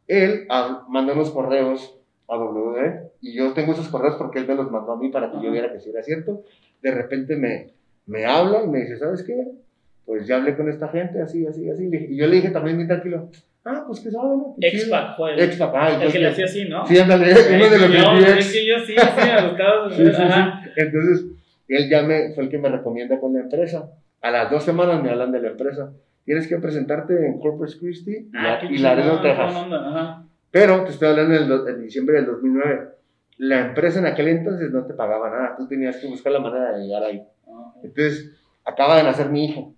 él 0.07 0.46
ah, 0.48 0.87
mandó 0.88 1.14
los 1.14 1.31
correos 1.31 1.98
a 2.33 2.38
WWE 2.38 3.11
y 3.21 3.35
yo 3.37 3.53
tengo 3.53 3.73
esos 3.73 3.88
correos 3.88 4.16
porque 4.16 4.38
él 4.40 4.47
me 4.49 4.55
los 4.55 4.71
mandó 4.71 4.92
a 4.92 4.97
mí 4.99 5.11
para 5.11 5.31
que 5.31 5.37
Ajá. 5.37 5.45
yo 5.45 5.53
viera 5.53 5.73
que 5.73 5.81
sí 5.81 5.90
era 5.90 6.03
cierto. 6.03 6.42
De 6.83 6.90
repente 6.90 7.37
me, 7.37 7.68
me 8.07 8.25
habla 8.27 8.62
y 8.64 8.68
me 8.68 8.81
dice, 8.81 8.97
¿sabes 8.99 9.23
qué? 9.23 9.35
Pues 10.05 10.27
ya 10.27 10.37
hablé 10.37 10.57
con 10.57 10.68
esta 10.68 10.88
gente, 10.88 11.21
así, 11.23 11.47
así, 11.47 11.68
así. 11.71 11.88
Y 11.92 12.16
yo 12.16 12.27
le 12.27 12.37
dije 12.37 12.51
también 12.51 12.77
bien 12.77 12.88
tranquilo, 12.88 13.29
ah, 13.64 13.85
pues 13.87 14.01
que 14.01 14.11
sabe, 14.11 14.37
¿no? 14.37 14.57
Qué 14.61 14.71
chido". 14.71 14.83
X-Pac 14.83 15.16
fue 15.16 15.33
el, 15.35 15.40
X-Pac, 15.40 15.71
ah, 15.75 15.87
el 15.88 15.95
entonces- 15.95 16.12
que 16.12 16.18
le 16.18 16.29
hacía 16.29 16.45
así, 16.47 16.68
¿no? 16.68 16.87
Sí, 16.87 16.99
ándale, 16.99 17.25
uno 17.33 17.71
de 17.71 17.79
los 17.79 17.92
yo, 17.92 18.27
es 18.37 18.53
que 18.53 18.66
yo 18.66 18.79
sí, 18.81 18.95
sí, 18.99 19.29
me 19.31 19.49
gustaba. 19.49 19.90
Sí, 19.97 20.05
sí, 20.05 20.23
Ajá. 20.23 20.61
sí. 20.64 20.71
Entonces, 20.77 21.25
él 21.68 21.88
ya 21.88 22.03
me, 22.03 22.33
fue 22.35 22.45
el 22.45 22.51
que 22.51 22.59
me 22.59 22.68
recomienda 22.68 23.21
con 23.21 23.33
la 23.35 23.40
empresa. 23.40 23.90
A 24.21 24.31
las 24.31 24.51
dos 24.51 24.64
semanas 24.64 25.03
me 25.03 25.11
hablan 25.11 25.31
de 25.33 25.40
la 25.40 25.49
empresa. 25.49 25.92
Tienes 26.25 26.47
que 26.49 26.57
presentarte 26.59 27.14
en 27.27 27.38
Corpus 27.40 27.77
Christi 27.77 28.11
y, 28.12 28.31
Ah, 28.37 28.42
la- 28.55 28.59
qué 28.61 28.66
y 28.75 28.79
Laredo, 28.79 29.21
Texas. 29.21 29.55
onda, 29.55 29.88
Ajá. 29.88 30.25
Pero 30.53 30.85
te 30.85 30.91
estoy 30.91 31.09
hablando 31.09 31.35
en, 31.35 31.51
el 31.51 31.69
en 31.69 31.83
diciembre 31.83 32.17
del 32.17 32.27
2009. 32.27 32.88
La 33.38 33.69
empresa 33.69 33.99
en 33.99 34.07
aquel 34.07 34.29
entonces 34.29 34.71
no 34.71 34.85
te 34.85 34.93
pagaba 34.93 35.31
nada. 35.31 35.57
Tú 35.57 35.67
tenías 35.67 35.97
que 35.97 36.07
buscar 36.07 36.31
la 36.31 36.41
manera 36.41 36.77
de 36.77 36.85
llegar 36.85 37.03
ahí. 37.03 37.23
Entonces, 37.83 38.38
acaba 38.62 38.99
de 38.99 39.03
nacer 39.03 39.31
mi 39.31 39.47
hijo. 39.47 39.75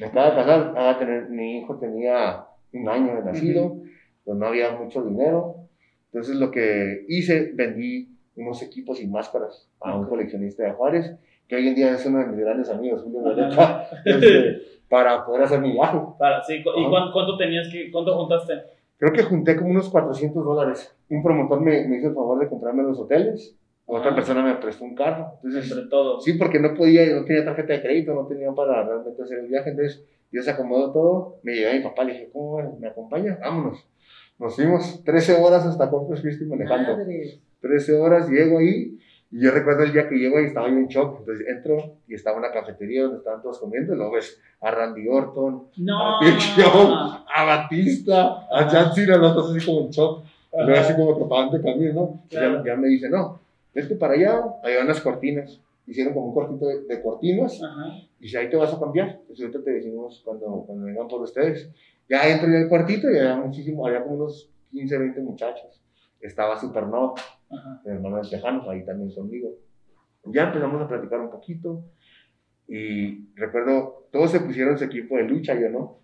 Me 0.00 0.06
acaba 0.06 0.30
de 0.30 0.36
casar. 0.36 0.60
acaba 0.70 0.94
de 0.94 0.98
tener, 0.98 1.28
mi 1.28 1.58
hijo 1.58 1.78
tenía 1.78 2.46
un 2.72 2.88
año 2.88 3.16
de 3.16 3.22
nacido. 3.22 3.82
Pues 4.24 4.38
no 4.38 4.46
había 4.46 4.72
mucho 4.72 5.04
dinero. 5.04 5.68
Entonces, 6.06 6.36
lo 6.36 6.50
que 6.50 7.04
hice, 7.08 7.52
vendí 7.54 8.08
unos 8.34 8.62
equipos 8.62 9.02
y 9.02 9.06
máscaras 9.06 9.68
a 9.78 9.94
un 9.94 10.06
coleccionista 10.06 10.62
de 10.62 10.72
Juárez. 10.72 11.14
que 11.46 11.56
hoy 11.56 11.68
en 11.68 11.74
día 11.74 11.90
es 11.92 12.06
uno 12.06 12.20
de 12.20 12.26
mis 12.28 12.40
grandes 12.40 12.70
amigos, 12.70 13.02
Julio 13.02 13.22
Violeta, 13.22 13.88
este, 14.06 14.62
para 14.88 15.26
poder 15.26 15.42
hacer 15.42 15.60
mi 15.60 15.72
viaje. 15.72 15.98
Para, 16.18 16.42
sí, 16.42 16.54
¿Y 16.56 16.84
cuánto 17.12 17.36
tenías 17.36 17.68
que, 17.68 17.90
cuánto 17.90 18.16
juntaste? 18.16 18.77
Creo 18.98 19.12
que 19.12 19.22
junté 19.22 19.56
como 19.56 19.70
unos 19.70 19.88
400 19.90 20.44
dólares. 20.44 20.94
Un 21.08 21.22
promotor 21.22 21.60
me, 21.60 21.86
me 21.88 21.98
hizo 21.98 22.08
el 22.08 22.14
favor 22.14 22.38
de 22.40 22.48
comprarme 22.48 22.82
los 22.82 22.98
hoteles, 22.98 23.56
otra 23.86 24.10
Ah. 24.10 24.14
persona 24.14 24.42
me 24.42 24.54
prestó 24.56 24.84
un 24.84 24.94
carro. 24.94 25.34
Entonces, 25.42 25.70
Entre 25.70 25.88
todos. 25.88 26.24
Sí, 26.24 26.34
porque 26.34 26.58
no 26.58 26.74
podía, 26.74 27.06
no 27.14 27.24
tenía 27.24 27.44
tarjeta 27.44 27.72
de 27.74 27.82
crédito, 27.82 28.12
no 28.14 28.26
tenía 28.26 28.52
para 28.52 28.84
realmente 28.84 29.22
hacer 29.22 29.38
el 29.38 29.46
viaje, 29.48 29.70
entonces 29.70 30.04
yo 30.30 30.42
se 30.42 30.50
acomodó 30.50 30.92
todo, 30.92 31.36
me 31.42 31.54
llevé 31.54 31.70
a 31.70 31.74
mi 31.74 31.80
papá, 31.82 32.04
le 32.04 32.12
dije, 32.12 32.30
¿cómo 32.32 32.76
me 32.78 32.88
acompaña? 32.88 33.38
Vámonos. 33.40 33.86
Nos 34.38 34.54
fuimos 34.56 35.02
13 35.04 35.42
horas 35.42 35.64
hasta 35.64 35.88
Corpus 35.90 36.20
Christi 36.20 36.44
manejando. 36.44 36.96
Madre. 36.96 37.38
13 37.60 37.94
horas, 37.94 38.28
llego 38.28 38.58
ahí, 38.58 38.98
y 39.30 39.40
yo 39.42 39.50
recuerdo 39.50 39.82
el 39.84 39.92
día 39.92 40.08
que 40.08 40.16
llego 40.16 40.38
ahí 40.38 40.46
estaba 40.46 40.68
yo 40.68 40.74
en 40.76 40.86
shock, 40.88 41.18
entonces 41.20 41.46
entro 41.48 41.96
y 42.06 42.14
estaba 42.14 42.38
una 42.38 42.50
cafetería 42.50 43.02
donde 43.02 43.18
estaban 43.18 43.42
todos 43.42 43.58
comiendo, 43.58 43.92
y 43.94 43.96
luego 43.96 44.12
ves 44.12 44.40
a 44.60 44.70
Randy 44.70 45.06
Orton, 45.08 45.68
No. 45.76 46.16
a 46.16 46.24
Big 46.24 46.38
Show, 46.38 46.90
a 47.34 47.44
Batista, 47.44 48.46
a 48.50 48.68
John 48.70 48.94
Cena, 48.94 49.16
los 49.18 49.34
dos 49.34 49.54
así 49.56 49.66
como 49.66 49.80
en 49.82 49.90
shock, 49.90 50.24
y 50.52 50.62
luego 50.64 50.80
así 50.80 50.94
como 50.94 51.16
trataban 51.16 51.50
de 51.50 51.62
camino, 51.62 51.92
¿no? 51.92 52.22
Y 52.26 52.28
Claro. 52.30 52.64
Ya, 52.64 52.72
ya 52.74 52.76
me 52.80 52.88
dice, 52.88 53.08
no, 53.10 53.38
vete 53.74 53.94
para 53.96 54.14
allá, 54.14 54.40
van 54.62 54.88
las 54.88 55.00
cortinas. 55.00 55.60
Hicieron 55.86 56.12
como 56.12 56.26
un 56.26 56.34
cortito 56.34 56.66
de, 56.66 56.82
de 56.84 57.02
cortinas 57.02 57.62
Ajá. 57.62 57.96
y 58.20 58.24
dice, 58.24 58.38
ahí 58.38 58.50
te 58.50 58.56
vas 58.56 58.72
a 58.74 58.78
cambiar. 58.78 59.08
Entonces 59.22 59.40
ahorita 59.46 59.62
te 59.64 59.70
decimos 59.70 60.20
cuando, 60.24 60.64
cuando 60.66 60.84
vengan 60.84 61.08
por 61.08 61.22
ustedes. 61.22 61.68
Ya 62.10 62.28
entro 62.28 62.46
yo 62.50 62.56
al 62.58 62.68
cuartito 62.68 63.10
y 63.10 63.16
había 63.18 63.36
muchísimo, 63.36 63.86
había 63.86 64.02
como 64.02 64.16
unos 64.16 64.50
15, 64.70 64.98
20 64.98 65.20
muchachos. 65.22 65.80
Estaba 66.20 66.58
Supernova, 66.60 67.14
Ajá. 67.50 67.80
mi 67.84 67.92
hermano 67.92 68.22
de 68.22 68.28
Tejano, 68.28 68.68
ahí 68.70 68.84
también 68.84 69.14
conmigo. 69.14 69.50
Ya 70.24 70.44
empezamos 70.44 70.82
a 70.82 70.88
platicar 70.88 71.20
un 71.20 71.30
poquito 71.30 71.84
y 72.66 73.32
recuerdo, 73.34 74.08
todos 74.12 74.30
se 74.30 74.40
pusieron 74.40 74.76
su 74.76 74.84
equipo 74.84 75.16
de 75.16 75.24
lucha, 75.24 75.54
yo 75.58 75.70
no. 75.70 75.98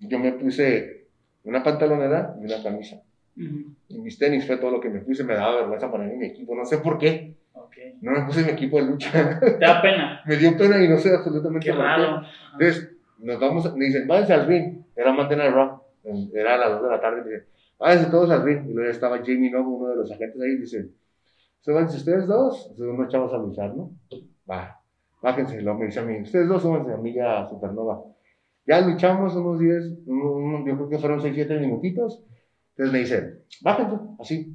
Yo 0.00 0.18
me 0.18 0.32
puse 0.32 1.08
una 1.44 1.62
pantalonera 1.62 2.34
y 2.40 2.44
una 2.44 2.62
camisa. 2.62 3.02
Ujú. 3.36 3.74
Y 3.88 3.98
mis 4.00 4.18
tenis 4.18 4.46
fue 4.46 4.58
todo 4.58 4.70
lo 4.72 4.80
que 4.80 4.90
me 4.90 5.00
puse, 5.00 5.24
me 5.24 5.34
daba 5.34 5.56
vergüenza 5.56 5.90
ponerme 5.90 6.16
mi 6.16 6.26
equipo, 6.26 6.54
no 6.54 6.64
sé 6.64 6.78
por 6.78 6.98
qué. 6.98 7.36
Ok. 7.52 7.76
No 8.02 8.12
me 8.12 8.22
puse 8.26 8.44
mi 8.44 8.50
equipo 8.50 8.76
de 8.78 8.86
lucha. 8.86 9.40
Te 9.40 9.58
da 9.58 9.80
pena. 9.80 10.20
me 10.26 10.36
dio 10.36 10.56
pena 10.56 10.82
y 10.82 10.88
no 10.88 10.98
sé 10.98 11.14
absolutamente 11.14 11.66
Qué 11.66 11.72
por 11.72 11.82
raro. 11.82 12.20
qué. 12.20 12.26
Entonces, 12.64 12.96
nos 13.18 13.40
vamos, 13.40 13.74
me 13.76 13.86
dicen, 13.86 14.06
váyanse 14.06 14.32
al 14.34 14.46
ring. 14.46 14.84
Era 14.96 15.12
Monday 15.12 15.36
Night 15.38 15.52
Raw. 15.52 15.79
Era 16.32 16.54
a 16.54 16.58
las 16.58 16.70
2 16.72 16.82
de 16.82 16.88
la 16.90 17.00
tarde. 17.00 17.22
Me 17.22 17.30
dicen, 17.30 17.46
váyanse 17.78 18.10
todos 18.10 18.30
al 18.30 18.42
ring. 18.42 18.68
Y 18.68 18.72
luego 18.74 18.90
estaba 18.90 19.18
Jamie 19.18 19.50
Noble, 19.50 19.68
uno 19.76 19.88
de 19.88 19.96
los 19.96 20.10
agentes 20.12 20.40
ahí, 20.40 20.52
y 20.52 20.56
dice, 20.58 20.88
súbanse 21.60 21.96
ustedes 21.98 22.26
dos. 22.26 22.68
Entonces, 22.70 22.94
unos 22.94 23.08
chavos 23.12 23.32
a 23.34 23.38
luchar, 23.38 23.74
¿no? 23.74 23.92
Va, 24.50 24.80
bájense. 25.22 25.56
Y 25.58 25.62
luego 25.62 25.78
me 25.80 25.86
dice 25.86 26.00
a 26.00 26.04
mí, 26.04 26.20
ustedes 26.22 26.48
dos 26.48 26.62
súbanse 26.62 26.92
a 26.92 26.96
mí 26.98 27.14
ya 27.14 27.46
Supernova. 27.48 28.02
Ya 28.66 28.80
luchamos 28.80 29.34
unos 29.36 29.58
10, 29.60 29.84
un- 30.06 30.20
un- 30.22 30.66
yo 30.66 30.76
creo 30.76 30.88
que 30.88 30.98
fueron 30.98 31.20
6, 31.20 31.34
7 31.34 31.58
minutitos. 31.58 32.22
Entonces 32.76 32.92
me 32.92 32.98
dice, 33.00 33.42
bájense, 33.62 33.96
así. 34.18 34.54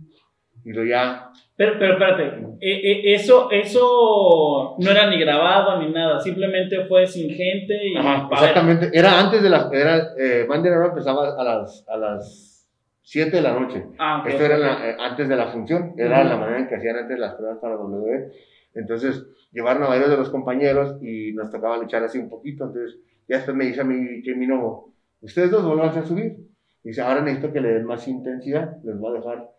Y 0.65 0.73
luego 0.73 0.89
ya, 0.89 1.29
Pero, 1.55 1.73
pero 1.79 1.93
espérate, 1.93 2.23
eh, 2.59 2.91
eh, 2.91 3.13
eso, 3.13 3.49
eso 3.51 4.75
no 4.79 4.91
era 4.91 5.09
ni 5.09 5.19
grabado 5.19 5.79
ni 5.79 5.91
nada, 5.93 6.19
simplemente 6.19 6.85
fue 6.85 7.05
sin 7.05 7.29
gente 7.29 7.73
y 7.87 7.95
Ajá, 7.95 8.23
ver. 8.27 8.33
exactamente. 8.33 8.89
Era 8.91 9.19
antes 9.19 9.41
de 9.43 9.49
la. 9.49 9.69
Era, 9.71 9.97
eh, 10.17 10.45
Raw 10.49 10.87
empezaba 10.89 11.39
a 11.39 11.43
las, 11.43 11.85
a 11.87 11.97
las 11.97 12.67
7 13.03 13.35
de 13.37 13.41
la 13.43 13.53
noche. 13.59 13.85
Ah, 13.99 14.21
ok, 14.21 14.27
Esto 14.31 14.43
era 14.45 14.55
ok. 14.55 14.61
la- 14.61 14.89
eh, 14.89 14.95
antes 14.99 15.29
de 15.29 15.35
la 15.35 15.47
función. 15.47 15.93
Era 15.97 16.21
Ujú. 16.21 16.29
la 16.29 16.37
manera 16.37 16.59
en 16.59 16.67
que 16.67 16.75
hacían 16.75 16.95
antes 16.97 17.19
las 17.19 17.35
pruebas 17.35 17.59
para 17.61 17.77
WWE. 17.77 18.31
Entonces, 18.73 19.23
llevaron 19.51 19.83
a 19.83 19.87
varios 19.87 20.09
de 20.09 20.17
los 20.17 20.29
compañeros 20.31 20.97
y 21.01 21.31
nos 21.33 21.51
tocaba 21.51 21.77
luchar 21.77 22.03
así 22.03 22.17
un 22.17 22.29
poquito. 22.29 22.65
Entonces, 22.65 22.97
ya 23.27 23.37
después 23.37 23.55
me 23.55 23.65
dice 23.65 23.81
a 23.81 23.85
mí, 23.85 24.21
Jamie 24.25 24.47
Novo, 24.47 24.93
ustedes 25.21 25.51
dos 25.51 25.63
vuelvan 25.63 25.89
a 25.89 26.03
subir. 26.05 26.37
Dice, 26.83 27.01
ahora 27.01 27.21
necesito 27.21 27.53
que 27.53 27.61
le 27.61 27.69
den 27.69 27.85
más 27.85 28.07
intensidad. 28.07 28.77
Les 28.83 28.97
voy 28.99 29.15
a 29.15 29.19
dejar 29.19 29.49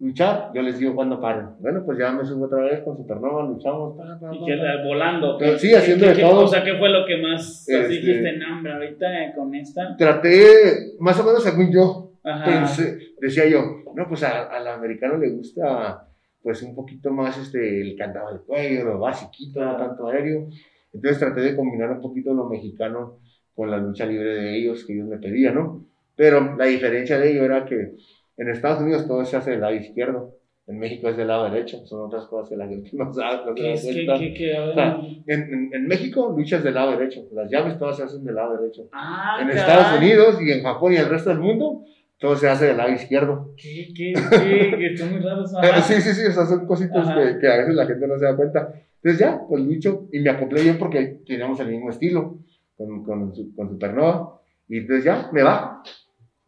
luchar. 0.00 0.50
Yo 0.54 0.62
les 0.62 0.78
digo 0.78 0.94
cuando 0.94 1.20
paren. 1.20 1.50
Bueno, 1.60 1.82
pues 1.84 1.98
ya 1.98 2.10
me 2.12 2.24
subo 2.24 2.46
otra 2.46 2.62
vez 2.62 2.80
con 2.82 2.96
Supernova, 2.96 3.44
luchamos. 3.44 3.96
pa, 3.96 4.18
pa, 4.20 4.34
Y 4.34 4.40
pa, 4.40 4.46
que 4.46 4.56
pa. 4.56 4.62
la- 4.64 4.84
volando. 4.84 5.36
Pero 5.38 5.52
¿qué- 5.52 5.58
sí, 5.58 5.74
haciendo 5.74 6.06
de 6.06 6.14
todo. 6.14 6.44
O 6.44 6.48
sea, 6.48 6.64
¿qué 6.64 6.74
fue 6.78 6.88
lo 6.88 7.04
que 7.06 7.18
más 7.18 7.40
así 7.62 7.74
Este- 7.74 7.88
dijiste? 7.88 8.32
No, 8.38 8.56
hombre, 8.56 8.72
ahorita 8.72 9.24
eh, 9.24 9.32
con 9.36 9.54
esta. 9.54 9.96
Traté, 9.96 10.94
más 10.98 11.18
o 11.20 11.24
menos 11.24 11.42
según 11.44 11.70
yo, 11.72 12.12
Ajá. 12.24 12.44
pensé, 12.44 12.98
decía 13.20 13.46
yo, 13.46 13.60
no, 13.94 14.08
pues 14.08 14.22
a- 14.22 14.46
al 14.48 14.66
americano 14.66 15.16
le 15.18 15.30
gusta 15.30 16.06
pues 16.42 16.62
un 16.62 16.74
poquito 16.74 17.12
más 17.12 17.36
este, 17.36 17.82
el 17.82 17.96
candado 17.98 18.30
del 18.30 18.40
cuello, 18.40 18.84
lo 18.86 18.98
basiquito, 18.98 19.60
no 19.62 19.76
tanto 19.76 20.08
aéreo. 20.08 20.48
Entonces 20.92 21.18
traté 21.18 21.42
de 21.42 21.54
combinar 21.54 21.90
un 21.90 22.00
poquito 22.00 22.32
lo 22.32 22.48
mexicano 22.48 23.18
con 23.54 23.70
la 23.70 23.76
lucha 23.76 24.06
libre 24.06 24.30
de 24.36 24.56
ellos, 24.56 24.86
que 24.86 24.94
ellos 24.94 25.06
me 25.06 25.18
pedían, 25.18 25.54
¿no? 25.56 25.84
Pero 26.16 26.56
la 26.56 26.64
diferencia 26.64 27.18
de 27.18 27.30
ello 27.32 27.44
era 27.44 27.66
que 27.66 27.92
en 28.40 28.48
Estados 28.50 28.80
Unidos 28.82 29.06
todo 29.06 29.24
se 29.24 29.36
hace 29.36 29.52
del 29.52 29.60
lado 29.60 29.74
izquierdo, 29.74 30.34
en 30.66 30.78
México 30.78 31.08
es 31.08 31.16
del 31.16 31.28
lado 31.28 31.50
derecho, 31.50 31.84
son 31.86 32.02
otras 32.06 32.26
cosas 32.26 32.48
que 32.48 32.56
la 32.56 32.66
gente 32.68 32.90
no 32.94 33.12
sabe, 33.12 33.38
no 33.46 33.56
se 33.56 33.62
¿Qué 33.92 34.06
da? 34.06 34.18
¿Qué, 34.18 34.32
qué, 34.32 34.34
qué? 34.34 34.58
O 34.60 34.74
sea, 34.74 35.00
En, 35.26 35.40
en- 35.54 35.70
en 35.74 35.86
México 35.86 36.32
luchas 36.36 36.62
del 36.64 36.74
lado 36.74 36.92
derecho, 36.92 37.22
las 37.32 37.50
llaves 37.50 37.78
todas 37.78 37.96
se 37.96 38.04
hacen 38.04 38.24
del 38.24 38.34
lado 38.36 38.56
derecho. 38.56 38.88
Ah, 38.92 39.38
En 39.40 39.48
caray. 39.48 39.60
Estados 39.60 39.98
Unidos 39.98 40.38
y 40.42 40.50
en 40.52 40.62
Japón 40.62 40.92
y 40.92 40.96
el 40.96 41.08
resto 41.08 41.30
del 41.30 41.38
mundo, 41.40 41.84
todo 42.18 42.36
se 42.36 42.48
hace 42.48 42.66
del 42.66 42.76
lado 42.76 42.90
izquierdo. 42.92 43.54
¿Qué, 43.56 43.88
qué, 43.96 44.12
qué? 44.12 44.96
Son 44.96 45.10
muy 45.10 45.20
raros. 45.20 45.50
Sí, 45.86 45.94
sí, 46.02 46.12
sí, 46.12 46.26
o 46.26 46.32
sea, 46.32 46.44
son 46.46 46.66
cositas 46.66 47.08
que, 47.14 47.38
que 47.38 47.48
a 47.48 47.56
veces 47.58 47.74
la 47.74 47.86
gente 47.86 48.06
no 48.06 48.18
se 48.18 48.24
da 48.26 48.36
cuenta. 48.36 48.72
Entonces 48.96 49.18
ya, 49.18 49.40
pues 49.48 49.62
lucho 49.62 50.06
y 50.12 50.20
me 50.20 50.28
acoplé 50.30 50.62
bien 50.62 50.76
porque 50.78 51.20
teníamos 51.26 51.58
el 51.60 51.68
mismo 51.68 51.88
estilo 51.88 52.38
con, 52.76 53.02
con, 53.04 53.34
su- 53.34 53.54
con 53.56 53.70
Supernova. 53.70 54.38
Y 54.68 54.78
entonces 54.78 55.04
ya, 55.06 55.30
me 55.32 55.42
va. 55.42 55.82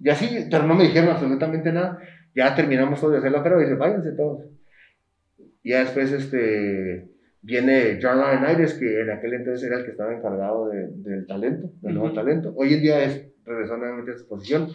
Y 0.02 0.08
así, 0.10 0.48
pero 0.50 0.64
no 0.64 0.74
me 0.74 0.84
dijeron 0.84 1.10
absolutamente 1.10 1.72
nada. 1.72 1.98
Ya 2.34 2.54
terminamos 2.54 3.00
todo 3.00 3.10
de 3.12 3.18
hacer 3.18 3.30
la 3.32 3.42
prueba 3.42 3.60
y 3.62 3.64
dice, 3.66 3.76
váyanse 3.76 4.12
todos. 4.12 4.40
Y 5.62 5.70
ya 5.70 5.80
después 5.80 6.10
este, 6.12 7.08
viene 7.40 7.98
John 8.02 8.18
Laurinaitis, 8.18 8.74
que 8.74 9.00
en 9.02 9.10
aquel 9.10 9.34
entonces 9.34 9.66
era 9.68 9.78
el 9.78 9.84
que 9.84 9.92
estaba 9.92 10.14
encargado 10.14 10.68
de- 10.68 10.88
del 10.90 11.26
talento, 11.26 11.70
del 11.80 11.94
nuevo 11.94 12.06
Ujú. 12.08 12.14
talento. 12.16 12.52
Hoy 12.56 12.74
en 12.74 12.82
día 12.82 13.04
es, 13.04 13.28
regresó 13.44 13.76
nuevamente 13.76 14.12
a 14.12 14.16
su 14.18 14.26
posición. 14.26 14.68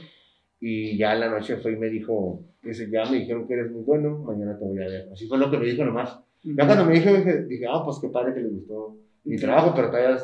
Y 0.60 0.98
ya 0.98 1.14
en 1.14 1.20
la 1.20 1.30
noche 1.30 1.58
fue 1.58 1.74
y 1.74 1.76
me 1.76 1.88
dijo, 1.88 2.42
dice, 2.64 2.90
ya 2.90 3.06
me 3.06 3.18
dijeron 3.18 3.48
que 3.48 3.54
eres 3.54 3.72
muy 3.72 3.84
bueno, 3.84 4.18
mañana 4.20 4.58
te 4.58 4.64
voy 4.66 4.82
a 4.82 4.88
ver. 4.88 5.10
Así 5.12 5.28
fue 5.28 5.38
lo 5.38 5.52
que 5.52 5.58
me 5.58 5.66
dijo 5.66 5.84
nomás. 5.84 6.18
Ya 6.44 6.66
cuando 6.66 6.86
me 6.86 6.94
dijo, 6.94 7.12
dije, 7.14 7.44
dije, 7.44 7.66
ah, 7.70 7.82
pues 7.84 7.98
qué 8.02 8.08
padre 8.10 8.34
que 8.34 8.40
le 8.40 8.48
gustó 8.50 8.96
mi 9.24 9.36
trabajo, 9.36 9.74
pero 9.76 9.90
todavía 9.92 10.18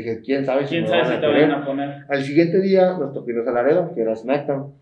dije, 0.00 0.20
quién 0.24 0.44
sabe 0.44 0.64
si 0.64 0.70
¿Quién 0.70 0.82
me 0.84 0.88
sabe 0.88 1.02
van 1.02 1.10
si 1.10 1.16
a 1.16 1.20
te 1.20 1.26
querer. 1.26 1.48
van 1.50 1.62
a 1.62 1.66
poner? 1.66 1.90
Al 2.08 2.22
siguiente 2.22 2.60
día 2.60 2.96
nos 2.98 3.12
tocó 3.12 3.30
irnos 3.30 3.46
a 3.46 3.52
Laredo, 3.52 3.92
que 3.94 4.00
era 4.00 4.16
SmackDown. 4.16 4.74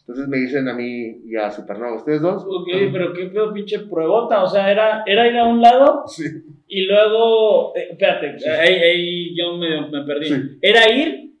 Entonces 0.00 0.28
me 0.28 0.38
dicen 0.38 0.68
a 0.68 0.74
mí 0.74 1.20
y 1.24 1.36
a 1.36 1.50
Supernova, 1.50 1.96
¿ustedes 1.96 2.20
dos? 2.20 2.42
Ok, 2.44 2.68
pero 2.92 3.12
qué 3.12 3.26
pedo 3.26 3.52
pinche 3.52 3.78
pruebota. 3.80 4.42
O 4.42 4.46
sea, 4.48 4.70
era, 4.70 5.02
era 5.06 5.26
ir 5.28 5.36
a 5.38 5.44
un 5.46 5.60
lado 5.60 6.02
Sí. 6.06 6.24
y 6.66 6.82
luego. 6.86 7.74
eh, 7.76 7.88
espérate, 7.92 8.38
Sí. 8.38 8.48
ahí, 8.48 8.74
ahí 8.74 9.36
yo 9.36 9.56
me, 9.56 9.88
me 9.90 10.04
perdí. 10.04 10.26
Sí. 10.26 10.34
Era 10.62 10.90
ir 10.92 11.34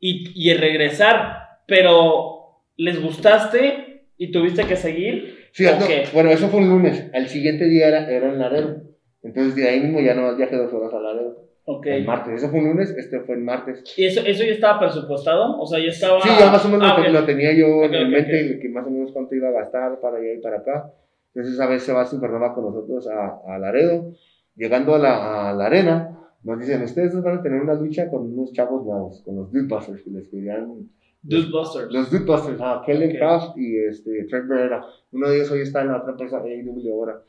y, 0.00 0.50
y 0.50 0.54
regresar, 0.54 1.36
pero 1.66 2.62
les 2.76 3.00
gustaste 3.02 4.06
y 4.18 4.30
tuviste 4.32 4.64
que 4.64 4.76
seguir. 4.76 5.48
Sí, 5.52 5.64
¿O 5.66 5.72
no, 5.72 5.86
bueno, 6.12 6.30
eso 6.30 6.48
fue 6.48 6.60
un 6.60 6.68
lunes. 6.68 7.10
Al 7.14 7.28
siguiente 7.28 7.64
día 7.66 7.88
era, 7.88 8.10
era 8.10 8.28
en 8.28 8.38
Laredo. 8.38 8.82
Entonces 9.22 9.54
de 9.56 9.68
ahí 9.68 9.80
mismo 9.80 10.00
ya 10.00 10.14
nomás 10.14 10.36
viajé 10.36 10.56
dos 10.56 10.72
horas 10.72 10.92
a 10.94 11.00
Laredo. 11.00 11.49
Ok. 11.76 11.86
El 11.86 12.04
martes. 12.06 12.34
Eso 12.34 12.50
fue 12.50 12.60
un 12.60 12.68
lunes, 12.68 12.90
este 12.96 13.20
fue 13.20 13.34
el 13.36 13.42
martes. 13.42 13.84
¿Y 13.96 14.04
eso, 14.06 14.20
eso 14.26 14.44
ya 14.44 14.52
estaba 14.52 14.80
presupuestado? 14.80 15.58
O 15.60 15.66
sea, 15.66 15.78
ya 15.78 15.88
estaba. 15.88 16.20
Sí, 16.20 16.28
ya 16.38 16.50
más 16.50 16.64
o 16.64 16.68
menos 16.68 16.88
Ah, 16.90 16.98
lo, 16.98 17.04
ok. 17.06 17.12
lo 17.12 17.24
tenía 17.26 17.52
yo 17.52 17.78
Ok, 17.78 17.92
en 17.92 18.10
mente, 18.10 18.58
que 18.60 18.68
más 18.68 18.86
o 18.86 18.90
menos 18.90 19.12
cuánto 19.12 19.34
iba 19.34 19.48
a 19.48 19.52
gastar 19.52 20.00
para 20.00 20.18
allá 20.18 20.32
y 20.34 20.40
para 20.40 20.58
acá. 20.58 20.92
Entonces 21.32 21.54
esa 21.54 21.66
vez 21.68 21.82
se 21.82 21.92
va 21.92 22.04
Supernova 22.04 22.54
con 22.54 22.64
nosotros 22.64 23.06
a, 23.08 23.40
a 23.54 23.58
Laredo. 23.58 24.12
Llegando 24.56 24.94
a 24.96 24.98
la, 24.98 25.50
a 25.50 25.52
la 25.54 25.66
arena, 25.66 26.18
nos 26.42 26.58
dicen, 26.58 26.82
ustedes 26.82 27.22
van 27.22 27.38
a 27.38 27.42
tener 27.42 27.60
una 27.62 27.74
lucha 27.74 28.10
con 28.10 28.32
unos 28.32 28.52
chavos 28.52 28.84
nuevos, 28.84 29.22
con 29.24 29.36
los 29.36 29.52
Dudebusters, 29.52 30.02
que 30.02 30.10
les 30.10 30.28
querían... 30.28 30.88
Dustbusters. 31.22 31.92
Los 31.92 32.10
Dudebusters, 32.10 32.58
ah, 32.60 32.82
Kellen 32.84 33.10
Ok. 33.10 33.16
Craft 33.18 33.58
y 33.58 33.78
este, 33.78 34.24
Trent 34.24 34.48
Beretta. 34.48 34.84
Uno 35.12 35.28
de 35.28 35.36
ellos 35.36 35.50
hoy 35.52 35.60
está 35.60 35.82
en 35.82 35.88
la 35.88 35.98
otra 35.98 36.12
empresa, 36.12 36.38
AEW 36.38 36.92
ahora. 36.94 37.22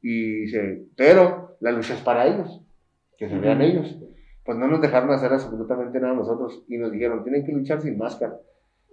Y 0.00 0.42
dice, 0.44 0.86
pero 0.96 1.56
la 1.60 1.72
lucha 1.72 1.94
es 1.94 2.00
para 2.00 2.26
ellos, 2.26 2.61
que 3.16 3.28
se 3.28 3.38
vean 3.38 3.62
ellos. 3.62 3.96
Pues 4.44 4.58
no 4.58 4.66
nos 4.66 4.80
dejaron 4.80 5.10
hacer 5.10 5.32
absolutamente 5.32 6.00
nada 6.00 6.14
nosotros 6.14 6.64
y 6.68 6.76
nos 6.76 6.90
dijeron, 6.90 7.22
tienen 7.22 7.44
que 7.44 7.52
luchar 7.52 7.80
sin 7.80 7.96
máscara. 7.96 8.36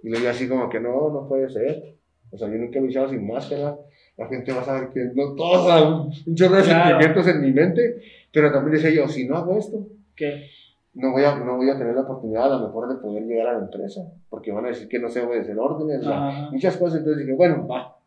Y 0.04 0.10
le 0.10 0.20
digo 0.20 0.30
así 0.30 0.48
como 0.48 0.70
que 0.70 0.80
no, 0.80 1.10
no 1.10 1.28
puede 1.28 1.50
ser. 1.50 1.96
O 2.32 2.38
sea, 2.38 2.48
yo 2.48 2.56
nunca 2.56 2.80
he 2.80 2.82
luchado 2.82 3.10
sin 3.10 3.26
máscara. 3.28 3.76
La 4.18 4.28
gente 4.28 4.52
va 4.52 4.62
a 4.62 4.66
saber 4.66 4.90
que 4.90 5.12
no 5.16 5.34
todos 5.34 6.26
un 6.28 6.36
chorro 6.36 6.58
de 6.58 6.64
sentimientos 6.64 7.28
en 7.28 7.42
mi 7.42 7.52
mente. 7.52 8.02
Pero 8.32 8.52
también 8.52 8.76
decía 8.76 8.92
yo, 8.92 9.08
si 9.08 9.28
no 9.28 9.38
hago 9.38 9.58
esto, 9.58 9.88
¿Qué? 10.16 10.46
no 10.94 11.12
voy, 11.12 11.24
a, 11.24 11.36
no 11.36 11.58
voy 11.58 11.70
a 11.70 11.78
tener 11.78 11.96
la 11.96 12.02
oportunidad 12.02 12.46
a 12.54 12.60
lo 12.60 12.68
mejor 12.68 12.90
de 12.90 13.02
poder 13.02 13.24
llegar 13.24 13.48
a 13.48 13.54
la 13.54 13.60
empresa. 13.60 14.02
Porque 14.30 14.52
van 14.52 14.66
a 14.66 14.70
decir 14.70 14.88
que 14.88 15.00
no 15.00 15.10
sé 15.10 15.22
obedecer 15.22 15.58
órdenes. 15.58 16.06
Ajá. 16.06 16.50
muchas 16.52 16.78
cosas. 16.78 17.00
Entonces 17.00 17.26
dije, 17.26 17.36
bueno, 17.36 17.68
va, 17.68 17.98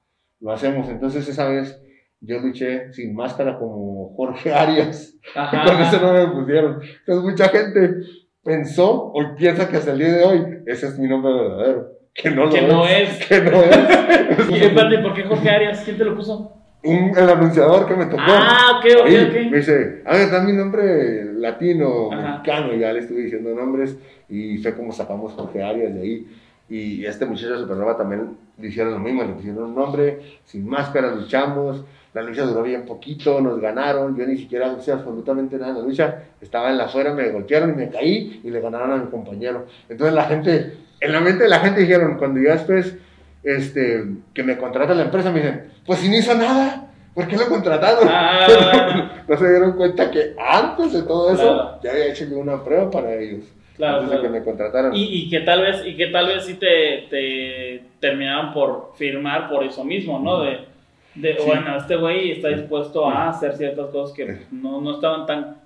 lo 0.40 0.52
hacemos. 0.52 0.88
Entonces 0.88 1.28
esa 1.28 1.48
vez 1.48 1.82
yo 2.22 2.38
luché 2.40 2.92
sin 2.92 3.14
máscara 3.14 3.58
como 3.58 4.14
Jorge 4.16 4.52
Arias. 4.54 5.14
Ajá, 5.34 5.64
Con 5.64 5.76
ajá. 5.76 6.00
nombre 6.00 6.26
me 6.26 6.32
pusieron. 6.40 6.80
Entonces 7.00 7.30
mucha 7.30 7.48
gente 7.48 7.94
pensó 8.42 8.90
o 9.14 9.34
piensa 9.36 9.68
que 9.68 9.76
hasta 9.76 9.92
el 9.92 9.98
día 9.98 10.12
de 10.12 10.24
hoy 10.24 10.46
ese 10.66 10.86
es 10.86 10.98
mi 10.98 11.08
nombre 11.08 11.32
verdadero. 11.32 11.88
Que 12.14 12.30
no 12.30 12.44
lo 12.46 12.50
Que 12.50 12.58
es. 12.58 12.68
no 12.68 12.86
es. 12.86 13.26
Que 13.26 13.40
no 13.40 13.62
es. 13.62 14.50
Y 14.50 14.64
espérate, 14.64 14.98
¿por 14.98 15.14
qué 15.14 15.22
Jorge 15.24 15.50
Arias? 15.50 15.82
¿Quién 15.84 15.96
te 15.98 16.04
lo 16.04 16.14
puso? 16.16 16.52
Un- 16.84 17.12
el 17.16 17.28
anunciador 17.30 17.86
que 17.86 17.94
me 17.94 18.06
tocó. 18.06 18.22
Ah, 18.26 18.78
ok, 18.78 18.86
ok, 19.00 19.06
Ahí, 19.06 19.16
ok. 19.24 19.50
Me 19.50 19.56
dice, 19.58 20.02
a 20.04 20.16
ver, 20.16 20.30
da 20.30 20.42
mi 20.42 20.52
nombre 20.52 21.32
latino, 21.34 22.12
Ajá. 22.12 22.30
mexicano. 22.32 22.74
Y 22.74 22.80
ya 22.80 22.92
le 22.92 22.98
estuve 23.00 23.20
diciendo 23.22 23.54
nombres 23.54 23.96
y 24.28 24.58
fue 24.58 24.74
como 24.74 24.92
sacamos 24.92 25.32
Jorge 25.32 25.62
Arias 25.62 25.94
de 25.94 26.00
ahí. 26.00 26.26
Y 26.68 27.04
este 27.06 27.24
muchacho 27.24 27.52
de 27.52 27.58
Supernova 27.60 27.96
también 27.96 28.36
le 28.58 28.68
hicieron 28.68 28.92
lo 28.94 28.98
mismo, 28.98 29.22
le 29.22 29.32
pusieron 29.34 29.64
un 29.64 29.74
nombre, 29.74 30.18
sin 30.44 30.66
máscara, 30.66 31.14
luchamos. 31.14 31.84
La 32.14 32.22
lucha 32.22 32.42
duró 32.42 32.62
bien 32.62 32.84
poquito, 32.84 33.40
nos 33.40 33.58
ganaron. 33.60 34.16
Yo 34.16 34.26
ni 34.26 34.36
siquiera 34.36 34.74
hice 34.78 34.92
absolutamente 34.92 35.56
nada 35.56 35.70
en 35.70 35.78
la 35.78 35.82
lucha. 35.84 36.24
Estaba 36.40 36.70
en 36.70 36.76
la 36.78 36.84
afuera, 36.84 37.14
me 37.14 37.30
golpearon 37.30 37.70
y 37.70 37.74
me 37.74 37.88
caí 37.88 38.40
y 38.44 38.50
le 38.50 38.60
ganaron 38.60 38.92
a 38.92 38.96
mi 38.96 39.10
compañero. 39.10 39.66
Entonces 39.88 40.14
la 40.14 40.24
gente, 40.24 40.74
en 41.00 41.12
la 41.12 41.20
mente 41.20 41.44
de 41.44 41.48
la 41.50 41.60
gente 41.60 41.80
dijeron, 41.80 42.18
cuando 42.18 42.40
ya 42.40 42.52
después 42.52 42.96
este, 43.42 44.04
que 44.34 44.42
me 44.42 44.58
contrata 44.58 44.92
la 44.94 45.04
empresa, 45.04 45.30
me 45.30 45.40
dicen, 45.40 45.70
pues 45.86 46.00
si 46.00 46.08
no 46.10 46.16
hizo 46.18 46.34
nada, 46.34 46.90
¿por 47.14 47.26
qué 47.26 47.36
lo 47.36 47.46
contrataron? 47.48 48.06
Ah. 48.08 49.22
no 49.28 49.36
se 49.36 49.48
dieron 49.50 49.72
cuenta 49.72 50.10
que 50.10 50.34
antes 50.38 50.92
de 50.92 51.02
todo 51.02 51.32
eso 51.32 51.42
Claro. 51.42 51.80
ya 51.82 51.90
había 51.92 52.06
hecho 52.08 52.26
yo 52.26 52.38
una 52.38 52.62
prueba 52.62 52.90
para 52.90 53.14
ellos. 53.14 53.44
Claro, 53.76 54.00
antes 54.00 54.10
claro. 54.10 54.22
de 54.22 54.28
que 54.28 54.38
me 54.38 54.44
contrataran. 54.44 54.94
Y, 54.94 55.04
y 55.04 55.30
que 55.30 55.40
tal 55.40 55.62
vez, 55.62 55.82
y 55.86 55.96
que 55.96 56.08
tal 56.08 56.26
vez 56.26 56.44
sí 56.44 56.54
te, 56.54 57.06
te 57.08 57.82
terminaban 58.00 58.52
por 58.52 58.92
firmar 58.96 59.48
por 59.48 59.64
eso 59.64 59.82
mismo, 59.82 60.20
¿no? 60.20 60.42
De, 60.42 60.71
de 61.14 61.34
Sí. 61.34 61.42
bueno, 61.46 61.76
este 61.76 61.96
güey 61.96 62.32
está 62.32 62.48
dispuesto 62.48 63.08
a 63.08 63.28
hacer 63.28 63.56
ciertas 63.56 63.90
cosas 63.90 64.16
que 64.16 64.38
no, 64.50 64.80
no 64.80 64.94
estaban 64.94 65.26
tan... 65.26 65.56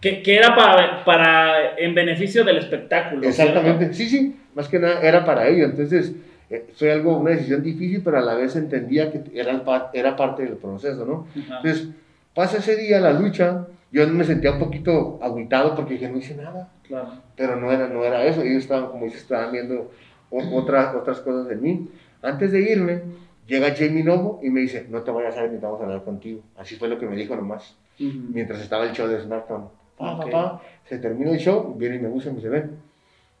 Que, 0.00 0.20
que 0.22 0.36
era 0.36 0.56
para, 0.56 1.04
para, 1.04 1.76
en 1.76 1.94
beneficio 1.94 2.44
del 2.44 2.58
espectáculo. 2.58 3.26
Exactamente, 3.26 3.92
sí, 3.94 4.08
sí, 4.08 4.36
más 4.54 4.68
que 4.68 4.80
nada 4.80 5.00
era 5.00 5.24
para 5.24 5.46
ello. 5.46 5.64
Entonces, 5.66 6.12
eh, 6.50 6.66
fue 6.74 6.90
algo, 6.90 7.18
una 7.18 7.30
decisión 7.30 7.62
difícil, 7.62 8.02
pero 8.02 8.18
a 8.18 8.22
la 8.22 8.34
vez 8.34 8.56
entendía 8.56 9.12
que 9.12 9.22
era, 9.32 9.62
era 9.92 10.16
parte 10.16 10.42
del 10.42 10.56
proceso, 10.56 11.04
¿no? 11.06 11.26
¿cierto? 11.32 11.52
Ajá. 11.52 11.56
Entonces, 11.62 11.88
pasa 12.34 12.58
ese 12.58 12.76
día 12.76 13.00
la 13.00 13.12
lucha, 13.12 13.66
yo 13.92 14.06
me 14.08 14.24
sentía 14.24 14.52
un 14.52 14.58
poquito 14.58 15.20
agüitado 15.22 15.76
porque 15.76 15.94
dije, 15.94 16.08
no 16.08 16.18
hice 16.18 16.34
nada. 16.34 16.68
Claro. 16.86 17.12
pero 17.36 17.56
no 17.56 17.72
era, 17.72 17.88
no 17.88 18.04
era 18.04 18.24
eso. 18.26 18.42
Ellos 18.42 18.64
estaban, 18.64 18.90
como 18.90 19.04
dices, 19.04 19.22
estaban 19.22 19.52
viendo 19.52 19.90
otras, 20.30 20.94
otras 20.94 21.20
cosas 21.20 21.48
de 21.48 21.56
mí. 21.56 21.88
Antes 22.20 22.52
de 22.52 22.60
irme, 22.60 23.02
llega 23.46 23.74
Jamie 23.74 24.04
Novo 24.04 24.40
y 24.42 24.50
me 24.50 24.60
dice, 24.60 24.86
no 24.88 25.02
te 25.02 25.10
vayas 25.10 25.34
a 25.36 25.40
ir, 25.40 25.44
necesitamos 25.44 25.80
hablar 25.80 26.04
contigo. 26.04 26.40
Así 26.56 26.76
fue 26.76 26.88
lo 26.88 26.98
que 26.98 27.06
me 27.06 27.16
dijo 27.16 27.34
nomás, 27.36 27.76
Ujú. 28.00 28.10
mientras 28.32 28.60
estaba 28.60 28.84
el 28.84 28.92
show 28.92 29.08
de 29.08 29.20
SmackDown. 29.20 29.68
Pa, 29.98 30.16
pa, 30.18 30.24
Ok. 30.24 30.30
pa. 30.30 30.62
Se 30.88 30.98
termina 30.98 31.30
el 31.30 31.38
show, 31.38 31.74
viene 31.76 31.96
y 31.96 31.98
me 32.00 32.08
busca 32.08 32.28
y 32.30 32.32
me 32.32 32.36
dice, 32.38 32.48
ven, 32.48 32.76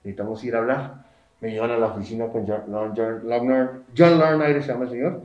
necesitamos 0.04 0.42
ir 0.44 0.54
a 0.54 0.58
hablar. 0.58 1.04
Me 1.40 1.50
llevan 1.50 1.70
a 1.72 1.78
la 1.78 1.86
oficina 1.86 2.26
con 2.28 2.46
John, 2.46 2.62
John, 2.70 2.94
John, 2.94 3.84
John 3.96 4.18
Larnaire, 4.18 4.62
se 4.62 4.68
llama 4.68 4.84
el 4.84 4.90
señor. 4.90 5.22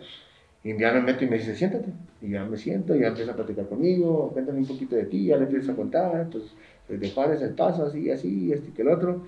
Y 0.64 0.76
ya 0.78 0.92
me 0.92 1.02
meto 1.02 1.24
y 1.24 1.30
me 1.30 1.38
dice, 1.38 1.56
siéntate. 1.56 1.90
Y 2.22 2.32
ya 2.32 2.44
me 2.44 2.58
siento, 2.58 2.96
y 2.96 3.02
ya 3.02 3.08
empieza 3.10 3.32
a 3.34 3.36
platicar 3.36 3.68
conmigo, 3.68 4.32
cuéntame 4.34 4.58
un 4.60 4.66
poquito 4.68 4.96
de 4.96 5.04
ti, 5.06 5.26
ya 5.28 5.38
le 5.38 5.44
empiezo 5.44 5.72
a 5.72 5.76
contar, 5.76 6.28
pues, 6.32 6.46
pues 6.88 7.00
de 7.00 7.12
Juárez 7.12 7.42
el 7.44 7.52
paso, 7.54 7.86
así, 7.86 8.10
así, 8.10 8.52
este 8.52 8.70
y 8.70 8.72
que 8.72 8.82
el 8.82 8.88
otro. 8.90 9.22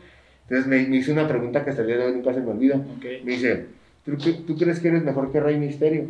Entonces 0.43 0.65
me, 0.65 0.87
me 0.87 0.97
hizo 0.97 1.11
una 1.11 1.27
pregunta 1.27 1.63
que 1.63 1.69
hasta 1.69 1.83
el 1.83 1.87
día 1.87 1.97
de 1.97 2.05
hoy 2.07 2.13
nunca 2.13 2.33
se 2.33 2.41
me 2.41 2.49
olvida. 2.49 2.77
Ok. 2.77 3.05
Me 3.23 3.33
dice, 3.33 3.67
¿tú, 4.17 4.33
tú 4.47 4.57
crees 4.57 4.79
que 4.79 4.87
eres 4.89 5.03
mejor 5.03 5.31
que 5.31 5.39
Rey 5.39 5.57
Misterio? 5.57 6.07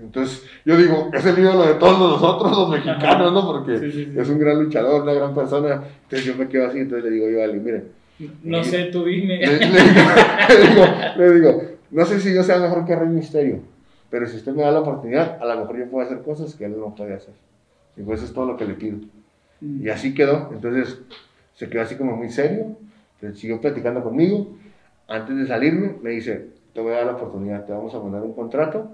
Entonces 0.00 0.42
yo 0.64 0.76
digo, 0.76 1.10
es 1.12 1.24
el 1.26 1.38
ídolo 1.38 1.66
de 1.66 1.74
todos 1.74 1.98
nosotros 1.98 2.50
los 2.56 2.68
mexicanos, 2.70 3.32
¿no? 3.32 3.46
Porque 3.46 3.78
Sí, 3.78 3.90
sí, 3.92 4.04
sí. 4.12 4.18
es 4.18 4.28
un 4.28 4.38
gran 4.38 4.62
luchador, 4.62 5.02
una 5.02 5.12
gran 5.12 5.34
persona. 5.34 5.82
Entonces 6.04 6.24
yo 6.24 6.36
me 6.36 6.48
quedo 6.48 6.66
así, 6.68 6.78
entonces 6.78 7.04
le 7.04 7.10
digo 7.16 7.28
yo 7.28 7.40
a 7.42 7.44
Ali, 7.44 7.60
mire, 7.60 7.84
No 8.42 8.64
sé, 8.64 8.84
tú 8.84 9.04
dime. 9.04 9.38
le, 9.38 9.46
le 9.46 9.58
digo, 9.58 9.74
le 10.48 10.66
digo- 10.68 10.86
le 11.16 11.34
digo, 11.34 11.62
no 11.90 12.04
sé 12.06 12.20
si 12.20 12.34
yo 12.34 12.42
sea 12.42 12.58
mejor 12.58 12.84
que 12.86 12.96
Rey 12.96 13.08
Misterio, 13.08 13.60
pero 14.10 14.26
si 14.26 14.36
usted 14.36 14.52
me 14.52 14.62
da 14.62 14.70
la 14.72 14.80
oportunidad, 14.80 15.38
a 15.42 15.46
lo 15.46 15.60
mejor 15.60 15.78
yo 15.78 15.86
puedo 15.90 16.06
hacer 16.06 16.22
cosas 16.22 16.54
que 16.54 16.64
él 16.64 16.74
no 16.78 16.94
puede 16.94 17.14
hacer. 17.14 17.34
Y 17.96 18.02
pues 18.02 18.18
eso 18.20 18.26
es 18.28 18.34
todo 18.34 18.46
lo 18.46 18.56
que 18.56 18.64
le 18.64 18.74
pido. 18.74 18.96
Y 19.60 19.88
así 19.88 20.14
quedó. 20.14 20.50
Entonces 20.52 20.98
se 21.54 21.68
quedó 21.68 21.82
así 21.82 21.94
como 21.96 22.16
muy 22.16 22.28
serio. 22.30 22.76
Siguió 23.34 23.60
platicando 23.60 24.02
conmigo. 24.02 24.56
Antes 25.08 25.36
de 25.36 25.46
salirme, 25.46 25.96
me 26.02 26.10
dice: 26.10 26.50
Te 26.72 26.80
voy 26.80 26.92
a 26.92 26.96
dar 26.96 27.06
la 27.06 27.12
oportunidad, 27.12 27.64
te 27.64 27.72
vamos 27.72 27.94
a 27.94 28.00
mandar 28.00 28.22
un 28.22 28.34
contrato 28.34 28.92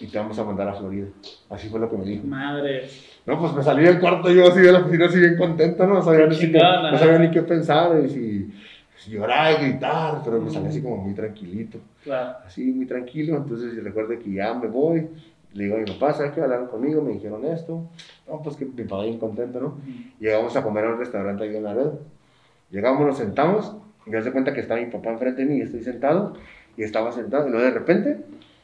y 0.00 0.06
te 0.06 0.18
vamos 0.18 0.38
a 0.38 0.44
mandar 0.44 0.68
a 0.68 0.74
Florida. 0.74 1.06
Así 1.50 1.68
fue 1.68 1.80
lo 1.80 1.90
que 1.90 1.96
me 1.96 2.04
dijo. 2.04 2.26
Madre. 2.26 2.88
No, 3.26 3.38
pues 3.38 3.54
me 3.54 3.62
salí 3.62 3.84
del 3.84 4.00
cuarto 4.00 4.30
yo 4.30 4.48
así 4.48 4.60
de 4.60 4.72
la 4.72 4.80
oficina, 4.80 5.06
así 5.06 5.18
bien 5.18 5.36
contento, 5.36 5.86
no 5.86 6.02
sabía, 6.02 6.26
ni, 6.26 6.36
qué, 6.36 6.46
chingón, 6.46 6.82
no 6.92 6.98
sabía 6.98 7.18
ni 7.18 7.30
qué 7.30 7.42
pensar, 7.42 7.98
y 8.04 8.08
si, 8.10 8.54
si 8.98 9.10
llorar 9.12 9.60
y 9.60 9.64
gritar, 9.64 10.20
pero 10.24 10.40
me 10.40 10.50
salí 10.50 10.66
así 10.68 10.82
como 10.82 10.96
muy 10.98 11.14
tranquilito 11.14 11.78
Claro. 12.02 12.38
así 12.46 12.64
muy 12.64 12.86
tranquilo. 12.86 13.36
Entonces 13.36 13.82
recuerdo 13.82 14.18
que 14.18 14.32
ya 14.32 14.54
me 14.54 14.68
voy. 14.68 15.08
Le 15.54 15.64
digo 15.64 15.76
a 15.76 15.78
mi 15.78 15.84
papá, 15.84 16.12
¿sabes 16.12 16.32
qué? 16.32 16.40
Hablaron 16.40 16.66
conmigo, 16.66 17.00
me 17.00 17.12
dijeron 17.12 17.44
esto. 17.44 17.88
No, 18.28 18.42
pues 18.42 18.56
que 18.56 18.64
mi 18.64 18.82
papá 18.82 19.04
bien 19.04 19.18
contento, 19.18 19.60
¿no? 19.60 19.78
Llegamos 20.18 20.56
a 20.56 20.62
comer 20.62 20.84
a 20.84 20.88
un 20.88 20.98
restaurante 20.98 21.44
ahí 21.44 21.56
en 21.56 21.62
Laredo. 21.62 22.00
Llegamos, 22.70 23.06
nos 23.06 23.16
sentamos. 23.18 23.76
Y 24.06 24.10
me 24.10 24.16
das 24.20 24.28
cuenta 24.30 24.52
que 24.52 24.60
está 24.60 24.76
mi 24.76 24.86
papá 24.86 25.10
enfrente 25.10 25.44
de 25.44 25.48
mí 25.50 25.58
y 25.58 25.62
estoy 25.62 25.82
sentado. 25.82 26.34
Y 26.76 26.82
estaba 26.82 27.12
sentado. 27.12 27.46
Y 27.46 27.50
luego 27.50 27.64
de 27.64 27.70
repente, 27.72 28.18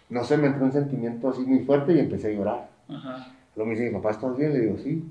no 0.08 0.24
sé, 0.24 0.36
me 0.36 0.48
entró 0.48 0.64
un 0.64 0.72
sentimiento 0.72 1.30
así 1.30 1.42
muy 1.42 1.60
fuerte 1.60 1.92
y 1.92 2.00
empecé 2.00 2.28
a 2.28 2.32
llorar. 2.32 2.68
Ajá. 2.88 3.32
Luego 3.56 3.68
me 3.70 3.76
dice 3.76 3.88
mi 3.88 3.94
papá, 3.96 4.10
¿estás 4.10 4.36
bien? 4.36 4.52
Le 4.52 4.60
digo, 4.60 4.76
sí. 4.78 5.04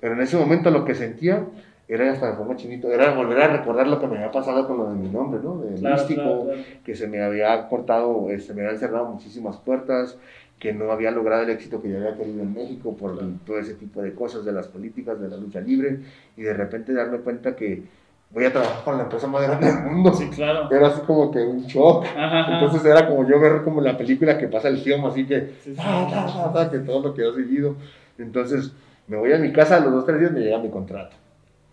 Pero 0.00 0.14
en 0.14 0.20
ese 0.20 0.36
momento 0.36 0.70
lo 0.70 0.84
que 0.84 0.94
sentía 0.94 1.44
era 1.88 2.12
hasta 2.12 2.30
me 2.30 2.36
pongo 2.36 2.54
chinito, 2.54 2.92
era 2.92 3.14
volver 3.14 3.40
a 3.40 3.56
recordar 3.56 3.86
lo 3.88 3.98
que 3.98 4.06
me 4.06 4.16
había 4.18 4.30
pasado 4.30 4.66
con 4.66 4.76
lo 4.76 4.90
de 4.90 4.96
mi 4.96 5.08
nombre, 5.08 5.40
¿no? 5.42 5.58
De 5.58 5.74
Claro, 5.80 5.96
místico, 5.96 6.20
claro, 6.22 6.44
claro. 6.44 6.60
que 6.84 6.94
se 6.94 7.08
me 7.08 7.22
había 7.22 7.66
cortado, 7.68 8.30
eh, 8.30 8.38
se 8.40 8.52
me 8.52 8.60
habían 8.60 8.78
cerrado 8.78 9.06
muchísimas 9.06 9.56
puertas, 9.56 10.18
que 10.58 10.74
no 10.74 10.92
había 10.92 11.10
logrado 11.10 11.44
el 11.44 11.50
éxito 11.50 11.80
que 11.80 11.88
yo 11.88 11.96
había 11.96 12.14
querido 12.16 12.42
en 12.42 12.52
México 12.52 12.94
por 12.94 13.18
todo 13.46 13.58
ese 13.58 13.72
tipo 13.74 14.02
de 14.02 14.12
cosas, 14.12 14.44
de 14.44 14.52
las 14.52 14.68
políticas, 14.68 15.18
de 15.18 15.28
la 15.30 15.38
lucha 15.38 15.60
libre, 15.60 16.00
y 16.36 16.42
de 16.42 16.52
repente 16.52 16.92
darme 16.92 17.18
cuenta 17.18 17.56
que 17.56 17.84
voy 18.30 18.44
a 18.44 18.52
trabajar 18.52 18.84
con 18.84 18.96
la 18.96 19.04
empresa 19.04 19.26
más 19.26 19.42
grande 19.42 19.66
del 19.72 19.82
mundo. 19.84 20.12
Sí, 20.14 20.28
claro. 20.28 20.68
Era 20.70 20.88
así 20.88 21.00
como 21.06 21.30
que 21.30 21.38
un 21.40 21.62
shock. 21.66 22.04
Ajá, 22.04 22.40
ajá. 22.40 22.54
Entonces 22.54 22.84
era 22.84 23.06
como 23.08 23.28
yo 23.28 23.40
ver 23.40 23.62
como 23.64 23.80
la 23.80 23.96
película 23.96 24.36
que 24.38 24.48
pasa 24.48 24.68
el 24.68 24.78
film, 24.78 25.04
así 25.06 25.24
que, 25.26 25.52
Sí, 25.64 25.70
sí. 25.70 25.74
ta, 25.74 26.06
ta, 26.08 26.52
ta, 26.52 26.70
que 26.70 26.78
todo 26.78 27.08
lo 27.08 27.14
que 27.14 27.22
he 27.26 27.32
seguido. 27.34 27.76
Entonces 28.18 28.72
me 29.06 29.16
voy 29.16 29.32
a 29.32 29.38
mi 29.38 29.52
casa, 29.52 29.76
a 29.76 29.80
los 29.80 29.92
dos, 29.92 30.04
tres 30.06 30.20
días 30.20 30.32
me 30.32 30.40
llega 30.40 30.58
mi 30.58 30.68
contrato. 30.70 31.16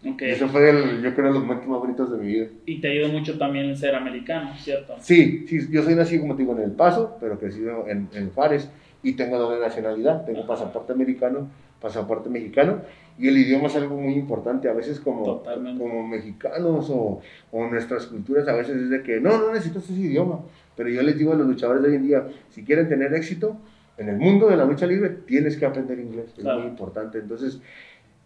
Ok. 0.08 0.22
Y 0.22 0.26
eso 0.26 0.48
fue, 0.48 0.70
el, 0.70 1.02
yo 1.02 1.15
creo, 1.15 1.32
los 1.32 1.41
momentos 1.41 1.68
más 1.68 1.80
bonitos 1.80 2.12
de 2.12 2.18
mi 2.20 2.28
vida. 2.28 2.46
Y 2.65 2.80
te 2.80 2.89
ayudó 2.91 3.10
mucho 3.10 3.38
también 3.39 3.65
el 3.65 3.76
ser 3.78 3.96
americano, 3.96 4.52
¿cierto? 4.58 4.94
Sí, 5.00 5.46
sí, 5.50 5.68
yo 5.72 5.82
soy 5.84 5.96
nacido, 5.96 6.22
como 6.22 6.36
te 6.36 6.44
digo, 6.44 6.56
en 6.56 6.62
El 6.63 6.72
Paso, 6.72 7.18
pero 7.20 7.39
crecido 7.39 7.88
en, 7.88 8.08
en 8.13 8.30
Juárez 8.32 8.70
y 9.06 9.13
tengo 9.13 9.38
doble 9.38 9.60
nacionalidad. 9.60 10.26
Tengo 10.26 10.46
pasaporte 10.48 10.91
americano, 10.94 11.48
pasaporte 11.80 12.28
mexicano 12.30 12.82
y 13.20 13.28
el 13.28 13.38
idioma 13.38 13.68
es 13.68 13.76
algo 13.76 13.96
muy 13.96 14.13
importante. 14.15 14.68
A 14.68 14.74
veces 14.74 15.00
como, 15.00 15.24
Totalmente. 15.24 15.82
como 15.82 16.06
mexicanos 16.08 16.89
o, 16.89 17.22
o 17.52 17.68
nuestras 17.68 18.08
culturas, 18.08 18.48
a 18.48 18.54
veces 18.54 18.76
es 18.78 18.89
de 18.89 19.04
que 19.04 19.20
no, 19.22 19.38
no 19.38 19.54
necesitas 19.54 19.84
ese 19.84 19.94
idioma. 20.02 20.39
Pero 20.76 20.89
yo 20.89 21.04
les 21.04 21.18
digo 21.18 21.34
a 21.34 21.36
los 21.36 21.48
luchadores 21.48 21.84
de 21.84 21.89
hoy 21.89 21.96
en 21.96 22.04
día, 22.08 22.28
si 22.50 22.63
quieren 22.65 22.89
tener 22.89 23.13
éxito 23.13 23.56
en 23.98 24.10
el 24.10 24.18
mundo 24.18 24.48
de 24.50 24.58
la 24.58 24.65
lucha 24.65 24.88
libre, 24.88 25.10
tienes 25.10 25.56
que 25.56 25.65
aprender 25.65 26.00
inglés. 26.00 26.34
Es 26.36 26.41
Claro. 26.44 26.60
muy 26.62 26.68
importante. 26.70 27.20
Entonces, 27.20 27.62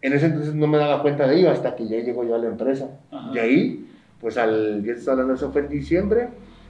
en 0.02 0.14
ese 0.14 0.26
entonces 0.26 0.54
no 0.54 0.66
me 0.66 0.78
daba 0.78 1.02
cuenta 1.02 1.26
de 1.28 1.36
ello 1.36 1.50
hasta 1.50 1.76
que 1.76 1.86
ya 1.86 1.98
llegó 1.98 2.24
yo 2.24 2.34
a 2.34 2.38
la 2.38 2.48
empresa. 2.48 2.88
Ajá. 3.10 3.32
De 3.32 3.40
ahí, 3.40 3.86
pues 4.18 4.38
al, 4.38 4.82
ya 4.82 4.94
te 4.94 5.10
hablando, 5.10 5.34
eso 5.34 5.52
fue 5.52 5.60
en 5.60 5.68
diciembre, 5.68 6.28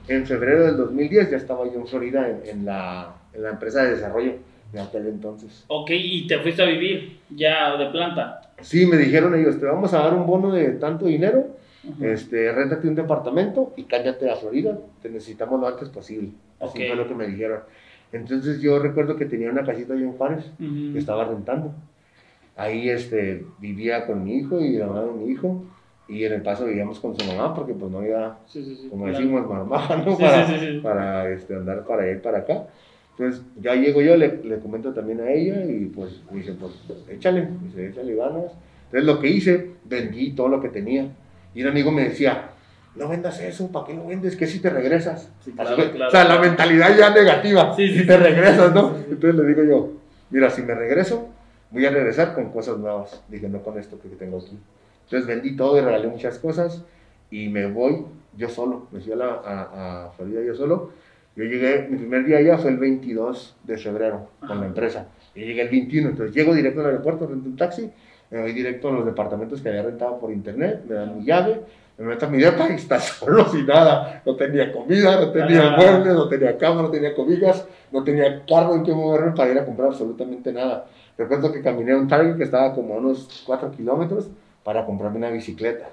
en 0.09 0.25
febrero 0.25 0.65
del 0.65 0.75
2010 0.77 1.31
ya 1.31 1.37
estaba 1.37 1.65
yo 1.65 1.79
en 1.79 1.87
Florida 1.87 2.27
en, 2.29 2.41
en 2.59 2.65
la, 2.65 3.15
en 3.33 3.43
la 3.43 3.49
empresa 3.51 3.83
de 3.83 3.91
desarrollo 3.91 4.33
de 4.71 4.79
aquel 4.79 5.07
entonces. 5.07 5.65
Ok, 5.67 5.91
y 5.93 6.27
te 6.27 6.39
fuiste 6.39 6.61
a 6.63 6.65
vivir 6.65 7.19
ya 7.29 7.75
de 7.77 7.87
planta. 7.87 8.53
Sí, 8.61 8.85
me 8.85 8.97
dijeron 8.97 9.35
ellos, 9.35 9.59
te 9.59 9.65
vamos 9.65 9.93
a 9.93 9.99
dar 9.99 10.13
un 10.13 10.25
bono 10.25 10.51
de 10.51 10.71
tanto 10.73 11.05
dinero, 11.05 11.55
Ujú. 11.83 12.05
este, 12.05 12.51
réntate 12.51 12.87
un 12.87 12.95
departamento 12.95 13.73
y 13.75 13.83
cállate 13.83 14.29
a 14.29 14.35
Florida, 14.35 14.77
te 15.01 15.09
necesitamos 15.09 15.59
lo 15.59 15.67
antes 15.67 15.89
posible. 15.89 16.29
Así 16.59 16.79
Ok. 16.79 16.87
fue 16.87 16.95
lo 16.95 17.07
que 17.07 17.15
me 17.15 17.27
dijeron. 17.27 17.61
Entonces 18.11 18.61
yo 18.61 18.77
recuerdo 18.79 19.15
que 19.15 19.25
tenía 19.25 19.49
una 19.49 19.63
casita 19.65 19.93
ahí 19.93 20.01
en 20.03 20.13
Juárez, 20.13 20.45
Ujú. 20.59 20.93
que 20.93 20.99
estaba 20.99 21.25
rentando. 21.25 21.73
Ahí 22.55 22.89
este, 22.89 23.45
vivía 23.59 24.05
con 24.05 24.23
mi 24.23 24.35
hijo 24.37 24.59
y 24.59 24.73
la 24.77 24.87
mamá 24.87 25.01
de 25.03 25.11
mi 25.13 25.31
hijo, 25.31 25.63
y 26.07 26.25
en 26.25 26.33
el 26.33 26.41
paso 26.41 26.65
vivíamos 26.65 26.99
con 26.99 27.17
su 27.17 27.25
mamá, 27.25 27.55
porque 27.55 27.73
pues 27.73 27.89
no 27.91 27.99
había 27.99 28.37
Sí, 28.45 28.63
sí, 28.63 28.75
sí. 28.75 28.89
como 28.89 29.05
claro. 29.05 29.17
decimos, 29.17 29.49
mamá, 29.49 30.03
¿no? 30.05 30.15
Sí, 30.15 30.21
para 30.21 30.45
sí, 30.45 30.53
sí, 30.59 30.65
sí. 30.73 30.79
para, 30.81 31.29
este, 31.31 31.55
andar 31.55 31.85
para 31.85 32.03
allá 32.03 32.11
y 32.13 32.19
para 32.19 32.37
acá. 32.39 32.67
Entonces, 33.21 33.45
ya 33.61 33.75
llego 33.75 34.01
yo, 34.01 34.17
le, 34.17 34.41
le 34.43 34.57
comento 34.57 34.93
también 34.93 35.21
a 35.21 35.29
ella 35.29 35.63
y 35.63 35.85
pues 35.85 36.21
me 36.31 36.39
dice, 36.39 36.53
pues 36.53 36.73
échale, 37.07 37.43
me 37.43 37.67
dice, 37.67 37.89
échale 37.89 38.15
ganas. 38.15 38.51
Entonces, 38.85 39.05
lo 39.05 39.19
que 39.19 39.27
hice, 39.27 39.73
vendí 39.85 40.31
todo 40.31 40.47
lo 40.47 40.59
que 40.59 40.69
tenía. 40.69 41.07
Y 41.53 41.61
un 41.61 41.67
amigo 41.69 41.91
me 41.91 42.05
decía, 42.05 42.49
no 42.95 43.07
vendas 43.07 43.39
eso, 43.39 43.71
¿para 43.71 43.85
qué 43.85 43.93
lo 43.93 44.07
vendes? 44.07 44.35
¿Qué 44.35 44.47
si 44.47 44.59
te 44.59 44.71
regresas? 44.71 45.29
Sí, 45.45 45.51
claro, 45.51 45.75
que, 45.75 45.91
claro. 45.91 46.07
o 46.07 46.11
sea, 46.11 46.23
la 46.23 46.39
mentalidad 46.39 46.97
ya 46.97 47.11
negativa, 47.11 47.75
Sí, 47.75 47.89
sí, 47.89 47.99
si 47.99 48.07
te 48.07 48.17
regresas, 48.17 48.73
¿no? 48.73 48.95
Entonces 48.97 49.35
le 49.35 49.45
digo 49.45 49.63
yo, 49.65 49.91
mira, 50.31 50.49
si 50.49 50.63
me 50.63 50.73
regreso, 50.73 51.29
voy 51.69 51.85
a 51.85 51.91
regresar 51.91 52.33
con 52.33 52.49
cosas 52.51 52.79
nuevas. 52.79 53.21
Dije, 53.29 53.47
no 53.47 53.61
con 53.61 53.77
esto 53.77 53.99
que 53.99 54.09
tengo 54.09 54.39
aquí. 54.39 54.57
Entonces 55.03 55.27
vendí 55.27 55.55
todo 55.55 55.77
y 55.77 55.81
regalé 55.81 56.07
muchas 56.07 56.39
cosas 56.39 56.83
y 57.29 57.49
me 57.49 57.67
voy 57.67 58.03
yo 58.35 58.49
solo. 58.49 58.87
Me 58.91 58.99
fui 58.99 59.13
a, 59.13 59.15
la, 59.15 59.25
a, 59.45 60.05
a 60.07 60.11
Florida 60.13 60.41
yo 60.41 60.55
solo. 60.55 60.89
Yo 61.35 61.43
llegué, 61.45 61.87
mi 61.89 61.97
primer 61.97 62.25
día 62.25 62.37
allá 62.37 62.57
fue 62.57 62.71
el 62.71 62.77
22 62.77 63.55
de 63.63 63.77
febrero 63.77 64.27
con 64.45 64.59
la 64.59 64.65
empresa. 64.67 65.07
Yo 65.33 65.45
llegué 65.45 65.61
el 65.61 65.69
21, 65.69 66.09
entonces 66.09 66.35
llego 66.35 66.53
directo 66.53 66.81
al 66.81 66.87
aeropuerto, 66.87 67.25
rento 67.27 67.47
un 67.47 67.55
taxi, 67.55 67.89
me 68.29 68.41
voy 68.41 68.51
directo 68.53 68.89
a 68.89 68.91
los 68.91 69.05
departamentos 69.05 69.61
que 69.61 69.69
había 69.69 69.83
rentado 69.83 70.19
por 70.19 70.31
internet, 70.31 70.81
me 70.87 70.95
dan 70.95 71.17
mi 71.17 71.23
llave, 71.23 71.61
me 71.97 72.05
meto 72.05 72.25
a 72.25 72.29
mi 72.29 72.37
depa 72.39 72.67
y 72.69 72.73
está 72.73 72.99
solo 72.99 73.45
sin 73.49 73.65
nada. 73.65 74.21
No 74.25 74.35
tenía 74.35 74.71
comida, 74.73 75.21
no 75.21 75.31
tenía 75.31 75.73
Ah. 75.73 75.77
muebles, 75.77 76.13
no 76.13 76.27
tenía 76.27 76.57
cama, 76.57 76.81
no 76.81 76.89
tenía 76.91 77.13
cobijas, 77.15 77.65
no 77.91 78.03
tenía 78.03 78.43
carro 78.45 78.75
en 78.75 78.83
que 78.83 78.93
moverme 78.93 79.31
para 79.31 79.51
ir 79.51 79.59
a 79.59 79.65
comprar 79.65 79.89
absolutamente 79.89 80.51
nada. 80.51 80.85
Recuerdo 81.17 81.51
que 81.51 81.61
caminé 81.61 81.93
a 81.93 81.97
un 81.97 82.07
Target 82.07 82.35
que 82.37 82.43
estaba 82.43 82.73
como 82.73 82.95
a 82.95 82.97
unos 82.97 83.43
4 83.45 83.71
kilómetros 83.71 84.29
para 84.63 84.85
comprarme 84.85 85.17
una 85.17 85.29
bicicleta. 85.29 85.85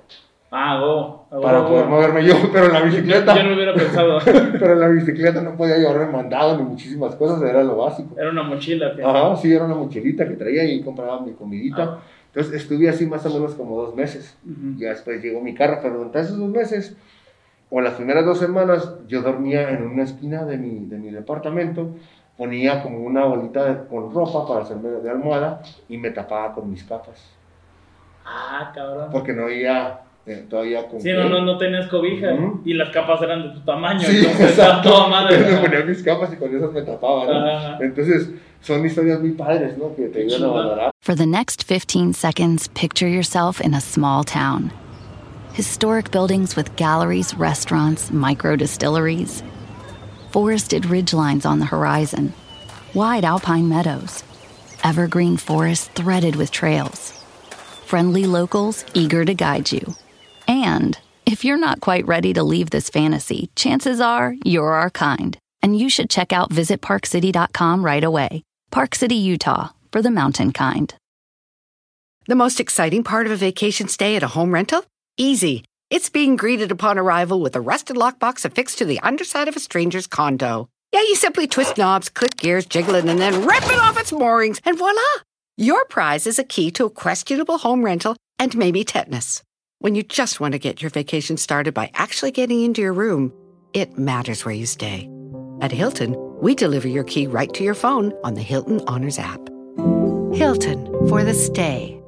Ah, 0.51 0.79
go, 0.81 1.27
Para 1.43 1.67
poder 1.67 1.87
moverme 1.87 2.25
yo, 2.25 2.35
pero 2.51 2.67
en 2.67 2.73
la 2.73 2.81
bicicleta, 2.81 3.37
Yo 3.37 3.43
no 3.43 3.49
lo 3.51 3.55
hubiera 3.57 3.75
pensado. 3.75 4.19
pero 4.25 4.73
en 4.73 4.81
la 4.81 4.89
bicicleta 4.89 5.43
no 5.43 5.57
podía 5.57 5.77
llevarme 5.77 6.07
mandado 6.07 6.57
ni 6.57 6.63
muchísimas 6.63 7.15
cosas, 7.17 7.43
era 7.43 7.63
lo 7.63 7.77
básico. 7.77 8.19
Era 8.19 8.31
una 8.31 8.43
mochila. 8.45 8.93
Ajá, 9.05 9.37
sí, 9.37 9.53
era 9.53 9.67
una 9.67 9.75
mochilita 9.75 10.27
que 10.27 10.35
traía 10.37 10.65
y 10.65 10.81
compraba 10.83 11.21
mi 11.21 11.33
comidita. 11.33 11.83
Ah. 11.83 11.99
Entonces 12.33 12.63
estuve 12.63 12.89
así 12.89 13.07
más 13.07 13.27
o 13.27 13.31
menos 13.35 13.55
como 13.55 13.77
dos 13.83 13.95
meses. 13.95 14.39
Ujú. 14.45 14.79
Ya 14.79 14.91
después 14.91 15.23
llegó 15.23 15.41
mi 15.43 15.55
carro, 15.55 15.81
pero 15.83 15.97
durante 15.99 16.21
esos 16.21 16.39
dos 16.39 16.49
meses, 16.49 16.97
o 17.71 17.81
las 17.83 17.95
primeras 17.95 18.25
dos 18.25 18.39
semanas, 18.39 18.95
yo 19.07 19.21
dormía 19.21 19.69
en 19.71 19.87
una 19.87 20.05
esquina 20.05 20.45
de 20.47 20.57
mi, 20.57 20.87
de 20.87 20.97
mi 20.97 21.11
departamento, 21.11 21.91
ponía 22.39 22.83
como 22.83 23.01
una 23.01 23.25
bolita 23.27 23.65
de- 23.65 23.87
con 23.89 24.15
ropa 24.15 24.47
para 24.49 24.63
hacerme 24.63 24.89
de 24.89 25.11
almohada 25.11 25.61
y 25.91 25.99
me 25.99 26.11
tapaba 26.11 26.55
con 26.55 26.71
mis 26.71 26.85
capas, 26.85 27.23
Ah, 28.25 28.73
cabrón. 28.75 29.09
porque 29.11 29.33
no 29.35 29.45
había 29.45 30.01
eh, 30.29 30.47
todavía 30.49 30.87
con 30.87 31.01
Sí, 31.01 31.11
no, 31.13 31.29
no, 31.29 31.43
no 31.43 31.57
tenías 31.59 31.89
cobija 31.89 32.35
Ujú. 32.35 32.61
y 32.65 32.75
las 32.75 32.91
capas 32.91 33.23
eran 33.23 33.43
de 33.43 33.55
tu 33.55 33.61
tamaño. 33.61 34.01
Sí, 34.01 34.19
entonces 34.19 34.51
estaba 34.51 34.69
exacto. 34.69 34.91
toda 34.91 35.09
madre. 35.09 35.39
Me 35.39 35.57
ponía 35.59 35.85
mis 35.85 36.03
capas 36.03 36.33
y 36.33 36.37
con 36.37 36.55
esas 36.55 36.73
me 36.73 36.83
tapaba, 36.83 37.25
¿no? 37.27 37.83
Entonces, 37.83 38.31
son 38.61 38.85
historias 38.85 39.21
muy 39.21 39.33
padres, 39.33 39.79
¿no? 39.79 39.95
Que 39.95 40.09
te 40.09 40.23
ayudan 40.23 40.45
a 40.45 40.47
valorar. 40.53 40.91
For 41.01 41.15
the 41.15 41.27
next 41.27 41.65
15 41.67 42.13
seconds, 42.13 42.69
picture 42.75 43.09
yourself 43.09 43.61
in 43.61 43.73
a 43.75 43.81
small 43.81 44.25
town. 44.25 44.71
Historic 45.55 46.11
buildings 46.11 46.55
with 46.57 46.77
galleries, 46.77 47.35
restaurants, 47.35 48.13
micro 48.13 48.55
distilleries, 48.57 49.43
forested 50.31 50.85
ridgelines 50.85 51.47
on 51.47 51.59
the 51.59 51.65
horizon, 51.67 52.33
wide 52.95 53.25
alpine 53.25 53.69
meadows, 53.69 54.23
evergreen 54.85 55.37
forests 55.37 55.89
threaded 55.95 56.37
with 56.37 56.51
trails, 56.51 57.13
friendly 57.87 58.27
locals 58.27 58.85
eager 58.95 59.25
to 59.25 59.35
guide 59.35 59.73
you. 59.73 59.95
And 60.49 60.99
if 61.27 61.45
you're 61.45 61.59
not 61.59 61.81
quite 61.81 62.07
ready 62.07 62.33
to 62.33 62.43
leave 62.43 62.71
this 62.71 62.89
fantasy, 62.89 63.51
chances 63.55 64.01
are 64.01 64.35
you're 64.45 64.73
our 64.73 64.89
kind, 64.89 65.37
and 65.63 65.79
you 65.79 65.91
should 65.91 66.09
check 66.09 66.33
out 66.33 66.51
visitparkcity.com 66.51 67.85
right 67.85 68.03
away. 68.03 68.43
Park 68.71 68.95
City, 68.95 69.15
Utah, 69.15 69.69
for 69.93 70.01
the 70.01 70.11
mountain 70.11 70.53
kind. 70.53 70.95
The 72.27 72.35
most 72.35 72.61
exciting 72.61 73.05
part 73.05 73.27
of 73.27 73.33
a 73.33 73.37
vacation 73.37 73.89
stay 73.89 74.17
at 74.17 74.23
a 74.23 74.29
home 74.29 74.53
rental? 74.53 74.85
Easy. 75.19 75.65
It's 75.91 76.11
being 76.11 76.37
greeted 76.37 76.71
upon 76.71 76.99
arrival 76.99 77.41
with 77.41 77.57
a 77.57 77.61
rusted 77.61 77.97
lockbox 77.97 78.45
affixed 78.45 78.79
to 78.79 78.85
the 78.85 79.01
underside 79.01 79.49
of 79.49 79.57
a 79.57 79.61
stranger's 79.61 80.07
condo. 80.07 80.69
Yeah, 80.93 81.01
you 81.01 81.15
simply 81.15 81.47
twist 81.47 81.77
knobs, 81.77 82.09
click 82.09 82.37
gears, 82.37 82.67
jiggle 82.67 82.95
it, 82.95 83.05
and 83.05 83.19
then 83.19 83.47
rip 83.47 83.65
it 83.65 83.79
off 83.79 83.99
its 83.99 84.13
moorings, 84.13 84.61
and 84.65 84.79
voila! 84.79 85.01
Your 85.57 85.85
prize 85.87 86.27
is 86.27 86.39
a 86.39 86.45
key 86.45 86.71
to 86.73 86.87
a 86.87 86.91
questionable 86.91 87.59
home 87.59 87.85
rental 87.85 88.17
and 88.39 88.57
maybe 88.57 88.85
tetanus. 88.85 89.43
When 89.81 89.95
you 89.95 90.03
just 90.03 90.41
want 90.41 90.55
to 90.55 90.59
get 90.59 90.83
your 90.83 90.91
vacation 90.91 91.37
started 91.37 91.73
by 91.73 91.93
actually 91.95 92.33
getting 92.33 92.65
into 92.65 92.83
your 92.83 92.93
room, 92.93 93.33
it 93.73 93.97
matters 93.97 94.45
where 94.45 94.55
you 94.55 94.67
stay. 94.67 95.09
At 95.61 95.71
Hilton, 95.71 96.17
we 96.43 96.57
deliver 96.57 96.89
your 96.89 97.05
key 97.05 97.29
right 97.29 97.55
to 97.55 97.63
your 97.63 97.77
phone 97.77 98.13
on 98.25 98.35
the 98.35 98.43
Hilton 98.43 98.81
Honors 98.89 99.21
app. 99.21 99.39
Hilton 100.35 100.85
for 101.09 101.23
the 101.23 101.33
stay. 101.33 102.03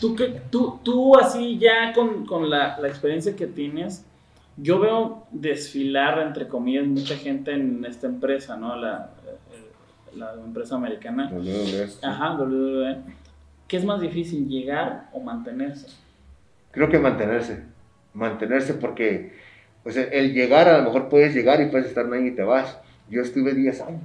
Tú, 0.00 0.14
que, 0.14 0.40
tú, 0.52 0.78
tú 0.84 1.16
así 1.16 1.58
ya 1.58 1.92
con, 1.92 2.26
con 2.26 2.48
la, 2.48 2.78
la 2.78 2.86
experiencia 2.86 3.34
que 3.34 3.48
tienes, 3.48 4.04
yo 4.56 4.78
veo 4.78 5.26
desfilar, 5.32 6.20
entre 6.20 6.46
comillas, 6.46 6.86
mucha 6.86 7.16
gente 7.16 7.50
en 7.52 7.84
esta 7.84 8.06
empresa, 8.06 8.56
¿no? 8.56 8.76
La, 8.76 9.10
eh, 9.26 10.14
la 10.14 10.34
empresa 10.34 10.76
americana. 10.76 11.28
Ajá, 12.02 12.34
WWE. 12.34 13.02
¿Qué 13.68 13.76
es 13.76 13.84
más 13.84 14.00
difícil, 14.00 14.48
llegar 14.48 15.08
o 15.12 15.20
mantenerse? 15.20 15.88
Creo 16.72 16.88
que 16.88 16.98
mantenerse. 16.98 17.62
Mantenerse 18.14 18.74
porque 18.74 19.32
o 19.84 19.90
sea, 19.90 20.04
el 20.04 20.34
llegar, 20.34 20.68
a 20.68 20.78
lo 20.78 20.84
mejor 20.84 21.08
puedes 21.08 21.34
llegar 21.34 21.60
y 21.62 21.66
puedes 21.66 21.86
estar 21.86 22.04
un 22.06 22.14
año 22.14 22.26
y 22.26 22.32
te 22.34 22.42
vas. 22.42 22.78
Yo 23.08 23.22
estuve 23.22 23.54
10 23.54 23.80
años. 23.80 24.02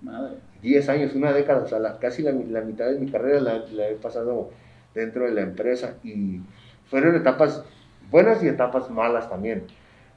Madre. 0.00 0.36
10 0.62 0.88
años, 0.88 1.14
una 1.14 1.32
década, 1.32 1.62
o 1.62 1.68
sea, 1.68 1.78
la- 1.78 1.98
casi 1.98 2.22
la, 2.22 2.32
la 2.32 2.60
mitad 2.62 2.86
de 2.90 2.98
mi 2.98 3.10
carrera 3.10 3.40
la, 3.40 3.58
la 3.72 3.88
he 3.88 3.94
pasado 3.96 4.50
dentro 4.94 5.24
de 5.26 5.32
la 5.32 5.42
empresa 5.42 5.94
y 6.02 6.40
fueron 6.88 7.14
etapas 7.16 7.62
buenas 8.10 8.42
y 8.42 8.48
etapas 8.48 8.90
malas 8.90 9.28
también. 9.28 9.64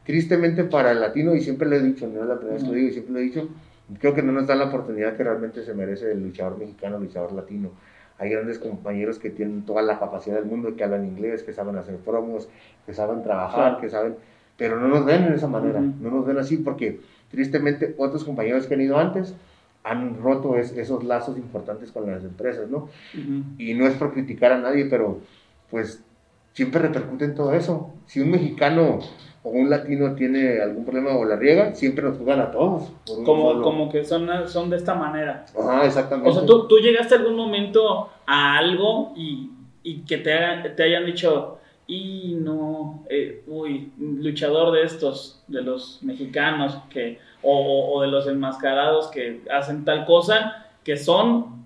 Tristemente 0.05 0.63
para 0.63 0.91
el 0.91 1.01
latino, 1.01 1.35
y 1.35 1.41
siempre 1.41 1.67
lo 1.67 1.75
he 1.75 1.81
dicho, 1.81 2.07
no 2.07 2.21
es 2.21 2.27
la 2.27 2.35
primera 2.37 2.55
vez 2.55 2.63
que 2.63 2.69
lo 2.69 2.75
digo, 2.75 2.87
y 2.87 2.93
siempre 2.93 3.13
lo 3.13 3.19
he 3.19 3.23
dicho, 3.23 3.49
creo 3.99 4.13
que 4.13 4.23
no 4.23 4.31
nos 4.31 4.47
dan 4.47 4.59
la 4.59 4.65
oportunidad 4.65 5.17
que 5.17 5.23
realmente 5.23 5.63
se 5.63 5.73
merece 5.73 6.11
el 6.11 6.23
luchador 6.23 6.57
mexicano, 6.57 6.95
el 6.97 7.03
luchador 7.03 7.33
latino. 7.33 7.71
Hay 8.19 8.29
grandes 8.29 8.59
compañeros 8.59 9.17
que 9.17 9.29
tienen 9.29 9.65
toda 9.65 9.81
la 9.81 9.97
capacidad 9.97 10.35
del 10.35 10.45
mundo, 10.45 10.75
que 10.75 10.83
hablan 10.83 11.05
inglés, 11.05 11.41
que 11.43 11.53
saben 11.53 11.77
hacer 11.77 11.95
promos, 11.97 12.49
que 12.85 12.93
saben 12.93 13.23
trabajar, 13.23 13.79
que 13.81 13.89
saben, 13.89 14.15
pero 14.57 14.79
no 14.79 14.87
nos 14.89 15.05
ven 15.05 15.29
de 15.29 15.35
esa 15.35 15.47
manera, 15.47 15.79
no 16.01 16.11
nos 16.11 16.25
ven 16.25 16.37
así 16.37 16.57
porque 16.57 16.99
tristemente 17.31 17.95
otros 17.97 18.23
compañeros 18.25 18.67
que 18.67 18.73
han 18.73 18.81
ido 18.81 18.97
antes 18.97 19.33
han 19.83 20.21
roto 20.21 20.57
es- 20.57 20.75
esos 20.77 21.03
lazos 21.05 21.37
importantes 21.37 21.91
con 21.93 22.05
las 22.11 22.23
empresas, 22.25 22.69
¿no? 22.69 22.89
Y 23.57 23.73
no 23.73 23.87
es 23.87 23.93
por 23.95 24.11
criticar 24.13 24.51
a 24.51 24.59
nadie, 24.59 24.85
pero 24.89 25.19
pues 25.71 26.03
siempre 26.59 26.81
repercute 26.81 27.23
en 27.23 27.35
todo 27.35 27.53
eso. 27.53 27.93
Si 28.05 28.19
un 28.19 28.31
mexicano 28.31 28.99
o 29.43 29.49
un 29.49 29.69
latino 29.69 30.13
tiene 30.15 30.59
algún 30.61 30.83
problema 30.83 31.15
o 31.15 31.23
la 31.23 31.37
riega, 31.37 31.73
siempre 31.73 32.03
nos 32.03 32.17
juegan 32.17 32.41
a 32.41 32.51
todos. 32.51 32.91
Como, 33.23 33.61
como 33.61 33.89
que 33.89 34.03
son, 34.03 34.27
son 34.49 34.69
de 34.69 34.75
esta 34.75 34.93
manera. 34.93 35.45
Ajá, 35.57 35.85
exactamente. 35.85 36.29
O 36.29 36.33
sea, 36.33 36.45
¿tú, 36.45 36.67
tú 36.67 36.77
llegaste 36.79 37.15
algún 37.15 37.37
momento 37.37 38.09
a 38.25 38.57
algo 38.57 39.13
y, 39.15 39.51
y 39.83 40.01
que 40.01 40.17
te, 40.17 40.33
hagan- 40.33 40.75
te 40.75 40.83
hayan 40.83 41.05
dicho, 41.05 41.59
y 41.87 42.35
no, 42.41 43.05
eh, 43.09 43.41
uy, 43.47 43.93
luchador 43.97 44.73
de 44.73 44.83
estos, 44.83 45.41
de 45.47 45.61
los 45.61 45.99
mexicanos, 46.03 46.77
que, 46.89 47.19
o- 47.41 47.93
o 47.93 48.01
de 48.01 48.09
los 48.09 48.27
enmascarados 48.27 49.07
que 49.07 49.41
hacen 49.49 49.85
tal 49.85 50.05
cosa, 50.05 50.65
que 50.83 50.97
son 50.97 51.63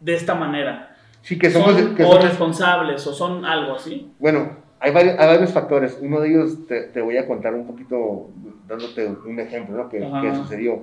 de 0.00 0.14
esta 0.14 0.34
manera. 0.34 0.91
Sí, 1.22 1.38
que 1.38 1.50
son 1.50 1.62
somos... 1.62 1.80
que 1.96 2.04
o 2.04 2.08
somos- 2.12 2.24
responsables, 2.24 3.06
o 3.06 3.12
son 3.12 3.44
algo 3.44 3.76
así. 3.76 4.10
Bueno, 4.18 4.50
hay 4.80 4.92
varios, 4.92 5.18
hay 5.18 5.26
varios 5.28 5.52
factores. 5.52 5.98
Uno 6.02 6.20
de 6.20 6.30
ellos 6.30 6.66
te, 6.66 6.82
te 6.82 7.00
voy 7.00 7.16
a 7.16 7.26
contar 7.26 7.54
un 7.54 7.66
poquito, 7.66 8.28
dándote 8.68 9.06
un 9.26 9.38
ejemplo, 9.38 9.76
¿no? 9.76 9.88
Que, 9.88 9.98
que 10.00 10.34
sucedió. 10.34 10.80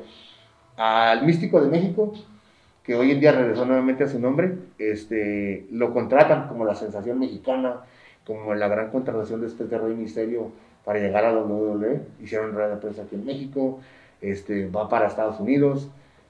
Al 0.78 1.26
místico 1.26 1.60
de 1.62 1.68
México, 1.70 2.14
que 2.84 2.96
hoy 2.96 3.12
en 3.12 3.20
día 3.20 3.34
regresó 3.34 3.66
nuevamente 3.66 4.06
a 4.06 4.08
su 4.08 4.18
nombre, 4.20 4.56
este, 4.78 5.68
lo 5.72 5.94
contratan 5.94 6.48
como 6.48 6.64
la 6.66 6.76
sensación 6.76 7.20
mexicana, 7.20 7.82
como 8.26 8.56
la 8.56 8.68
gran 8.70 8.90
contratación 8.92 9.42
después 9.42 9.70
de 9.70 9.78
Rey 9.78 9.94
Misterio 9.94 10.52
para 10.86 11.00
llegar 11.00 11.26
a 11.26 11.34
WWE. 11.34 12.02
Hicieron 12.22 12.54
rueda 12.54 12.70
de 12.70 12.78
prensa 12.78 13.02
aquí 13.02 13.16
en 13.16 13.26
México, 13.26 13.82
este, 14.22 14.70
va 14.70 14.88
para 14.88 15.08
Estados 15.08 15.40
Unidos. 15.42 15.90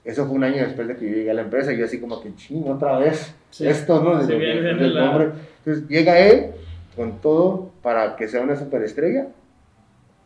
Eso 0.09 0.25
fue 0.25 0.35
un 0.35 0.43
año 0.43 0.63
después 0.63 0.87
de 0.87 0.95
que 0.95 1.07
yo 1.09 1.15
llegué 1.15 1.31
a 1.31 1.35
la 1.35 1.41
empresa 1.43 1.71
y 1.71 1.77
yo 1.77 1.85
así 1.85 1.99
como 1.99 2.19
que, 2.21 2.33
ching, 2.35 2.67
otra 2.67 2.97
vez, 2.97 3.35
Sí. 3.51 3.67
esto, 3.67 4.01
¿no? 4.03 4.17
Desde- 4.19 4.37
viene 4.37 4.61
desde 4.61 4.79
de 4.79 4.85
el 4.85 4.93
la- 4.95 5.05
nombre. 5.05 5.29
Entonces 5.59 5.87
llega 5.87 6.17
él 6.19 6.51
con 6.95 7.19
todo 7.21 7.69
para 7.83 8.15
que 8.15 8.27
sea 8.27 8.41
una 8.41 8.55
superestrella 8.55 9.27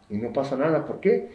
y 0.09 0.17
no 0.17 0.31
pasa 0.31 0.55
nada. 0.55 0.85
¿Por 0.85 0.99
qué? 0.99 1.29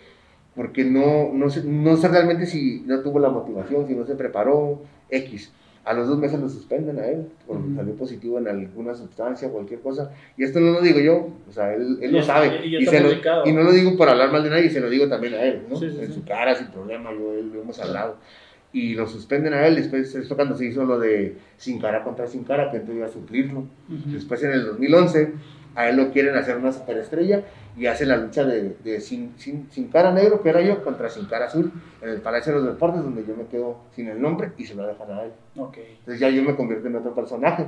Porque 0.56 0.84
no, 0.84 1.30
no, 1.32 1.50
sé, 1.50 1.62
no 1.64 1.96
sé 1.96 2.08
realmente 2.08 2.46
si 2.46 2.82
no 2.86 3.00
tuvo 3.00 3.18
la 3.18 3.28
motivación, 3.28 3.86
si 3.86 3.94
no 3.94 4.04
se 4.06 4.14
preparó, 4.14 4.80
X. 5.10 5.52
A 5.88 5.94
los 5.94 6.06
dos 6.06 6.18
meses 6.18 6.38
lo 6.38 6.48
suspenden 6.50 6.98
a 6.98 7.06
él, 7.06 7.26
porque 7.46 7.62
Ujú. 7.66 7.76
salió 7.76 7.94
positivo 7.94 8.38
en 8.38 8.46
alguna 8.48 8.94
sustancia, 8.94 9.48
cualquier 9.48 9.80
cosa. 9.80 10.10
Y 10.36 10.44
esto 10.44 10.60
no 10.60 10.72
lo 10.72 10.80
digo 10.82 11.00
yo, 11.00 11.28
o 11.48 11.52
sea, 11.52 11.72
él, 11.74 11.98
él 12.02 12.12
lo 12.12 12.22
sabe. 12.22 12.60
y- 12.66 12.76
y 12.76 12.84
se 12.86 13.00
lo- 13.00 13.10
y 13.46 13.52
no 13.52 13.62
lo 13.62 13.72
digo 13.72 13.96
por 13.96 14.08
hablar 14.10 14.30
mal 14.30 14.44
de 14.44 14.50
nadie, 14.50 14.68
se 14.68 14.80
lo 14.80 14.90
digo 14.90 15.08
también 15.08 15.32
a 15.34 15.42
él, 15.42 15.62
¿no? 15.68 15.76
Sí, 15.76 15.88
sí, 15.90 15.96
en 16.00 16.06
sí. 16.08 16.12
su 16.12 16.24
cara, 16.24 16.54
sin 16.54 16.66
problema, 16.66 17.10
él 17.10 17.50
lo 17.54 17.62
hemos 17.62 17.78
hablado. 17.80 18.16
Y 18.70 18.92
lo 18.94 19.06
suspenden 19.06 19.54
a 19.54 19.66
él, 19.66 19.76
después 19.76 20.14
esto 20.14 20.36
cuando 20.36 20.54
se 20.54 20.66
hizo 20.66 20.84
lo 20.84 20.98
de 20.98 21.38
Sin 21.56 21.80
Cara 21.80 22.04
contra 22.04 22.26
Sin 22.26 22.44
Cara, 22.44 22.70
que 22.70 22.76
entonces 22.76 22.96
iba 22.98 23.06
a 23.06 23.10
suplirlo. 23.10 23.60
Ujú. 23.60 24.10
Después 24.12 24.42
en 24.44 24.52
el 24.52 24.66
2011 24.66 25.32
A 25.78 25.88
él 25.88 25.96
lo 25.96 26.10
quieren 26.10 26.34
hacer 26.34 26.56
una 26.56 26.72
superestrella 26.72 27.44
y 27.76 27.86
hace 27.86 28.04
la 28.04 28.16
lucha 28.16 28.44
de, 28.44 28.76
de 28.82 29.00
sin, 29.00 29.38
sin, 29.38 29.70
sin, 29.70 29.86
cara 29.86 30.12
negro, 30.12 30.42
que 30.42 30.48
era 30.48 30.60
yo, 30.60 30.82
contra 30.82 31.08
sin 31.08 31.26
cara 31.26 31.46
azul, 31.46 31.70
en 32.02 32.08
el 32.08 32.20
Palacio 32.20 32.52
de 32.52 32.58
los 32.58 32.68
Deportes, 32.68 33.00
donde 33.00 33.24
yo 33.24 33.36
me 33.36 33.46
quedo 33.46 33.76
sin 33.94 34.08
el 34.08 34.20
nombre 34.20 34.50
y 34.58 34.64
se 34.64 34.74
lo 34.74 34.84
dejan 34.84 35.08
a 35.12 35.22
él. 35.22 35.30
Okay. 35.56 35.94
Entonces 36.00 36.18
ya 36.18 36.30
yo 36.30 36.42
me 36.42 36.56
convierto 36.56 36.88
en 36.88 36.96
otro 36.96 37.14
personaje. 37.14 37.66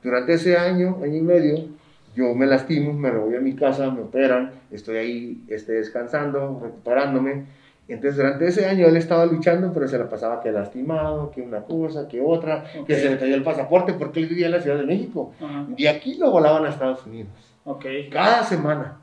Durante 0.00 0.34
ese 0.34 0.56
año, 0.56 0.98
año 1.02 1.16
y 1.16 1.22
medio, 1.22 1.56
yo 2.14 2.36
me 2.36 2.46
lastimo, 2.46 2.92
me 2.92 3.10
voy 3.10 3.34
a 3.34 3.40
mi 3.40 3.56
casa, 3.56 3.90
me 3.90 4.02
operan, 4.02 4.52
estoy 4.70 4.96
ahí 4.98 5.44
este, 5.48 5.72
descansando, 5.72 6.60
recuperándome. 6.62 7.46
Entonces 7.94 8.16
durante 8.16 8.46
ese 8.46 8.66
año 8.66 8.86
él 8.86 8.96
estaba 8.96 9.26
luchando, 9.26 9.72
pero 9.72 9.88
se 9.88 9.98
la 9.98 10.08
pasaba 10.08 10.40
que 10.40 10.52
lastimado, 10.52 11.30
que 11.30 11.42
una 11.42 11.62
cosa, 11.62 12.06
que 12.08 12.20
otra, 12.20 12.64
que 12.86 12.94
se 12.96 13.10
le 13.10 13.18
cayó 13.18 13.34
el 13.34 13.42
pasaporte 13.42 13.94
porque 13.94 14.20
él 14.20 14.26
vivía 14.28 14.46
en 14.46 14.52
la 14.52 14.60
Ciudad 14.60 14.78
de 14.78 14.84
México. 14.86 15.32
Ajá. 15.42 15.66
De 15.68 15.88
aquí 15.88 16.14
lo 16.16 16.30
volaban 16.30 16.64
a 16.64 16.68
Estados 16.70 17.04
Unidos, 17.06 17.30
Ok. 17.64 17.84
cada 18.12 18.44
semana. 18.44 18.96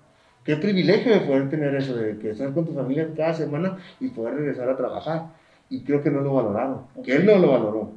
Qué 0.43 0.55
privilegio 0.55 1.11
de 1.11 1.19
poder 1.19 1.49
tener 1.49 1.75
eso, 1.75 1.93
de 1.95 2.17
que 2.19 2.29
estar 2.31 2.53
con 2.53 2.65
tu 2.65 2.73
familia 2.73 3.09
cada 3.17 3.33
semana 3.33 3.77
y 3.99 4.07
poder 4.07 4.35
regresar 4.35 4.69
a 4.69 4.77
trabajar. 4.77 5.23
Y 5.69 5.81
creo 5.83 6.01
que 6.01 6.09
no 6.09 6.21
lo 6.21 6.33
valoraron, 6.35 6.83
que 7.03 7.13
él 7.17 7.25
no 7.25 7.37
lo 7.37 7.51
valoró. 7.51 7.91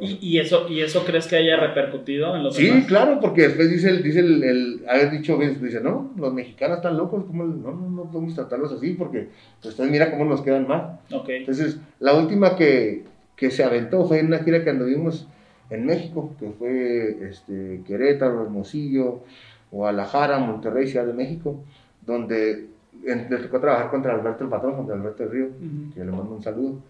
¿Y, 0.00 0.18
y 0.20 0.38
eso, 0.38 0.68
¿Y 0.68 0.80
eso 0.80 1.04
crees 1.04 1.26
que 1.26 1.36
haya 1.36 1.56
repercutido 1.56 2.36
en 2.36 2.42
los 2.42 2.54
Sí, 2.56 2.66
demás? 2.66 2.84
claro, 2.86 3.18
porque 3.20 3.42
después 3.42 3.70
dice 3.70 3.88
el, 3.90 4.02
dice 4.02 4.20
el, 4.20 4.42
el 4.44 4.84
haber 4.88 5.10
dicho, 5.10 5.38
dice, 5.38 5.80
no, 5.80 6.12
los 6.16 6.32
mexicanos 6.34 6.78
están 6.78 6.96
locos, 6.96 7.24
¿cómo? 7.26 7.44
no, 7.44 7.72
no, 7.72 7.90
no 7.90 8.04
podemos 8.10 8.34
tratarlos 8.34 8.72
así, 8.72 8.92
porque 8.92 9.28
ustedes 9.64 9.90
mira 9.90 10.10
cómo 10.10 10.24
nos 10.26 10.42
quedan 10.42 10.66
mal. 10.68 11.00
Ok. 11.12 11.28
Entonces, 11.30 11.78
la 12.00 12.14
última 12.14 12.56
que, 12.56 13.04
que 13.36 13.50
se 13.50 13.64
aventó 13.64 14.04
fue 14.06 14.18
en 14.20 14.26
una 14.26 14.38
gira 14.40 14.62
que 14.62 14.70
anduvimos 14.70 15.26
en 15.70 15.86
México, 15.86 16.34
que 16.38 16.50
fue 16.50 17.28
este, 17.30 17.80
Querétaro, 17.86 18.42
Hermosillo, 18.42 19.22
Guadalajara, 19.70 20.38
Monterrey, 20.38 20.86
Ciudad 20.86 21.06
de 21.06 21.12
México, 21.14 21.64
donde 22.04 22.66
le 23.02 23.36
tocó 23.38 23.60
trabajar 23.60 23.90
contra 23.90 24.14
Alberto 24.14 24.44
el 24.44 24.50
Patrón, 24.50 24.76
contra 24.76 24.94
Alberto 24.94 25.22
el 25.24 25.30
Río, 25.30 25.46
Ujú. 25.46 25.94
que 25.94 26.00
le 26.00 26.10
mando 26.10 26.34
un 26.34 26.42
saludo, 26.42 26.80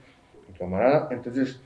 mi 0.49 0.59
camarada. 0.59 1.09
Entonces, 1.11 1.61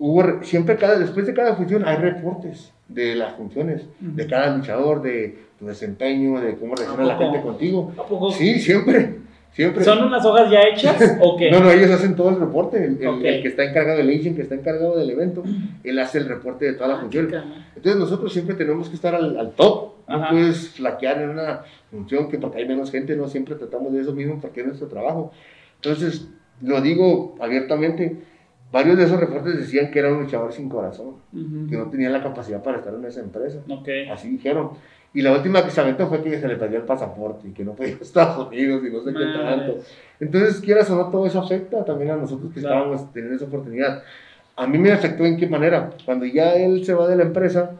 hubo, 0.00 0.22
re- 0.22 0.44
siempre 0.44 0.74
cada, 0.76 0.98
después 0.98 1.26
de 1.26 1.34
cada 1.34 1.54
función 1.54 1.84
hay 1.86 1.96
reportes 1.98 2.72
de 2.88 3.14
las 3.14 3.34
funciones, 3.36 3.82
de 4.00 4.22
Ujú. 4.24 4.30
cada 4.30 4.56
luchador, 4.56 5.00
de 5.02 5.38
tu 5.58 5.66
desempeño, 5.66 6.40
de 6.40 6.56
cómo 6.56 6.74
reacciona 6.74 7.04
la 7.04 7.16
gente 7.16 7.40
contigo. 7.40 7.92
¿A 7.96 8.02
poco? 8.04 8.32
Sí, 8.32 8.58
siempre, 8.58 9.18
siempre. 9.52 9.84
¿Son 9.84 10.02
unas 10.02 10.24
hojas 10.24 10.50
ya 10.50 10.60
hechas 10.62 11.18
o 11.20 11.36
qué? 11.36 11.50
No, 11.52 11.60
no, 11.60 11.70
ellos 11.70 11.90
hacen 11.90 12.16
todo 12.16 12.30
el 12.30 12.40
reporte. 12.40 12.82
El, 12.84 12.98
el- 13.00 13.06
Ok. 13.08 13.20
el 13.24 13.42
que 13.42 13.48
está 13.48 13.62
encargado 13.64 13.98
del 13.98 14.08
agent, 14.10 14.34
que 14.36 14.42
está 14.42 14.54
encargado 14.56 14.96
del 14.96 15.10
evento, 15.10 15.44
él 15.84 15.98
hace 16.00 16.18
el 16.18 16.26
reporte 16.28 16.64
de 16.64 16.72
toda 16.72 16.88
la 16.88 16.94
Ah, 16.96 17.00
función. 17.02 17.30
Entonces 17.76 17.96
nosotros 18.00 18.32
siempre 18.32 18.56
tenemos 18.56 18.88
que 18.88 18.96
estar 18.96 19.14
al, 19.14 19.38
al 19.38 19.52
top. 19.52 19.90
No 20.08 20.16
Ajá. 20.16 20.30
puedes 20.30 20.70
flaquear 20.70 21.22
en 21.22 21.28
una 21.28 21.60
función 21.92 22.28
que 22.28 22.38
porque 22.38 22.58
hay 22.58 22.66
menos 22.66 22.90
gente, 22.90 23.14
no 23.14 23.28
siempre 23.28 23.54
tratamos 23.54 23.92
de 23.92 24.00
eso 24.00 24.12
mismo 24.12 24.40
porque 24.40 24.60
es 24.62 24.66
nuestro 24.66 24.88
trabajo. 24.88 25.30
Entonces, 25.76 26.26
lo 26.62 26.80
digo 26.80 27.36
abiertamente, 27.40 28.16
varios 28.72 28.96
de 28.96 29.04
esos 29.04 29.18
reportes 29.18 29.56
decían 29.56 29.90
que 29.90 29.98
era 29.98 30.12
un 30.12 30.20
luchador 30.22 30.52
sin 30.52 30.68
corazón, 30.68 31.16
Ujú. 31.32 31.66
que 31.68 31.76
no 31.76 31.90
tenía 31.90 32.10
la 32.10 32.22
capacidad 32.22 32.62
para 32.62 32.78
estar 32.78 32.94
en 32.94 33.04
esa 33.04 33.20
empresa. 33.20 33.58
Ok. 33.68 33.88
Así 34.12 34.28
dijeron. 34.30 34.70
Y 35.12 35.22
la 35.22 35.32
última 35.32 35.64
que 35.64 35.70
se 35.72 35.80
aventó 35.80 36.06
fue 36.06 36.22
que 36.22 36.38
se 36.38 36.46
le 36.46 36.54
perdió 36.56 36.78
el 36.78 36.84
pasaporte 36.84 37.48
y 37.48 37.50
que 37.50 37.64
no 37.64 37.72
podía 37.72 37.92
ir 37.92 37.98
a 38.00 38.02
Estados 38.04 38.46
Unidos 38.48 38.82
y 38.86 38.90
no 38.92 39.00
sé 39.02 39.12
qué 39.12 39.18
Madre. 39.24 39.38
tanto. 39.66 39.78
Entonces, 40.20 40.60
quieras 40.60 40.88
o 40.90 40.96
no, 40.96 41.10
todo 41.10 41.26
eso 41.26 41.40
afecta 41.40 41.84
también 41.84 42.12
a 42.12 42.16
nosotros 42.16 42.52
que 42.54 42.60
Claro. 42.60 42.76
estábamos 42.94 43.12
teniendo 43.12 43.36
esa 43.36 43.46
oportunidad. 43.46 44.02
A 44.54 44.66
mí 44.68 44.78
me 44.78 44.92
afectó 44.92 45.24
en 45.26 45.36
qué 45.36 45.48
manera. 45.48 45.90
Cuando 46.04 46.26
ya 46.26 46.54
él 46.54 46.84
se 46.84 46.94
va 46.94 47.08
de 47.08 47.16
la 47.16 47.24
empresa, 47.24 47.72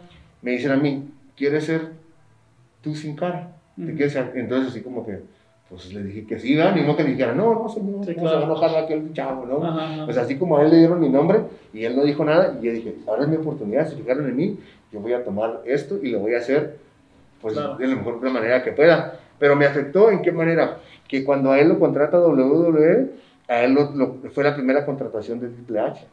me 0.42 0.52
dicen 0.52 0.72
a 0.72 0.76
mí, 0.76 1.08
¿quieres 1.36 1.66
ser 1.66 1.90
tú 2.82 2.96
sin 2.96 3.14
cara? 3.14 3.52
¿Te 3.76 3.82
Ujú. 3.84 3.92
quieres 3.94 4.12
ser? 4.12 4.32
Entonces, 4.34 4.70
así 4.70 4.80
como 4.80 5.06
que, 5.06 5.20
pues 5.70 5.92
le 5.94 6.02
dije 6.02 6.26
que 6.26 6.38
sí, 6.38 6.56
¿verdad? 6.56 6.74
ni 6.74 6.82
modo 6.82 6.96
que 6.96 7.04
dijera, 7.04 7.32
no, 7.32 7.54
no, 7.54 7.68
señor, 7.68 8.04
Sí, 8.04 8.10
no 8.16 8.22
claro. 8.22 8.28
se 8.28 8.34
va 8.34 8.40
a 8.40 8.44
enojar 8.44 8.84
aquel 8.84 9.12
chavo, 9.14 9.46
¿no? 9.46 9.64
Ajá, 9.64 9.84
ajá. 9.94 10.04
Pues 10.04 10.18
así 10.18 10.36
como 10.36 10.58
a 10.58 10.62
él 10.64 10.70
le 10.70 10.78
dieron 10.78 10.98
mi 11.00 11.08
nombre 11.08 11.42
y 11.72 11.84
él 11.84 11.94
no 11.96 12.02
dijo 12.02 12.24
nada, 12.24 12.58
y 12.60 12.66
yo 12.66 12.72
dije, 12.72 12.96
ahora 13.06 13.22
es 13.22 13.28
mi 13.28 13.36
oportunidad, 13.36 13.86
se 13.88 13.96
fijaron 13.96 14.26
en 14.28 14.36
mí, 14.36 14.58
yo 14.92 14.98
voy 15.00 15.12
a 15.12 15.24
tomar 15.24 15.62
esto 15.64 15.98
y 16.02 16.10
lo 16.10 16.18
voy 16.18 16.34
a 16.34 16.38
hacer 16.38 16.76
pues 17.40 17.54
Claro. 17.54 17.76
de 17.76 17.86
la 17.86 17.94
mejor 17.96 18.20
manera 18.30 18.62
que 18.62 18.72
pueda. 18.72 19.18
Pero 19.38 19.56
me 19.56 19.64
afectó 19.64 20.10
en 20.10 20.20
qué 20.20 20.30
manera, 20.32 20.78
que 21.08 21.24
cuando 21.24 21.52
a 21.52 21.58
él 21.60 21.68
lo 21.68 21.78
contrata 21.78 22.18
WWE, 22.20 23.10
a 23.48 23.62
él 23.62 23.72
lo- 23.72 23.92
lo- 23.92 24.30
fue 24.30 24.44
la 24.44 24.54
primera 24.54 24.84
contratación 24.84 25.40
de 25.40 25.48
Triple 25.48 25.80
H. 25.80 26.06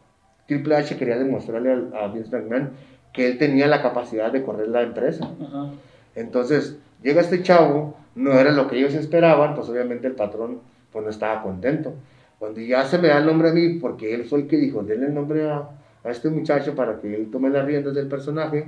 Triple 0.48 0.76
H 0.78 0.96
quería 0.96 1.18
demostrarle 1.18 1.74
al- 1.74 1.94
a 1.94 2.08
Vince 2.08 2.34
McMahon 2.34 2.70
que 3.12 3.28
él 3.28 3.38
tenía 3.38 3.68
la 3.68 3.82
capacidad 3.82 4.32
de 4.32 4.44
correr 4.44 4.70
la 4.70 4.84
empresa. 4.84 5.26
Ajá. 5.42 5.72
Entonces, 6.16 6.78
llega 7.04 7.22
este 7.22 7.44
chavo, 7.44 7.96
no 8.18 8.34
era 8.40 8.52
lo 8.52 8.68
que 8.68 8.78
ellos 8.78 8.94
esperaban, 8.94 9.56
pues 9.56 9.70
obviamente 9.70 10.08
el 10.08 10.14
patrón 10.16 10.60
pues 10.92 11.04
no 11.06 11.10
estaba 11.12 11.42
contento. 11.42 11.94
Cuando 12.40 12.60
ya 12.60 12.84
se 12.86 12.98
me 12.98 13.08
da 13.08 13.18
el 13.20 13.26
nombre 13.26 13.50
a 13.50 13.54
mí, 13.54 13.76
porque 13.80 14.14
él 14.14 14.26
fue 14.26 14.40
el 14.42 14.48
que 14.48 14.58
dijo, 14.58 14.84
denle 14.84 15.08
el 15.08 15.14
nombre 15.14 15.50
a, 15.50 15.70
a 16.04 16.10
este 16.10 16.30
muchacho 16.30 16.76
para 16.76 17.00
que 17.00 17.14
él 17.16 17.30
tome 17.32 17.50
las 17.50 17.66
riendas 17.66 17.94
del 17.96 18.08
personaje, 18.08 18.66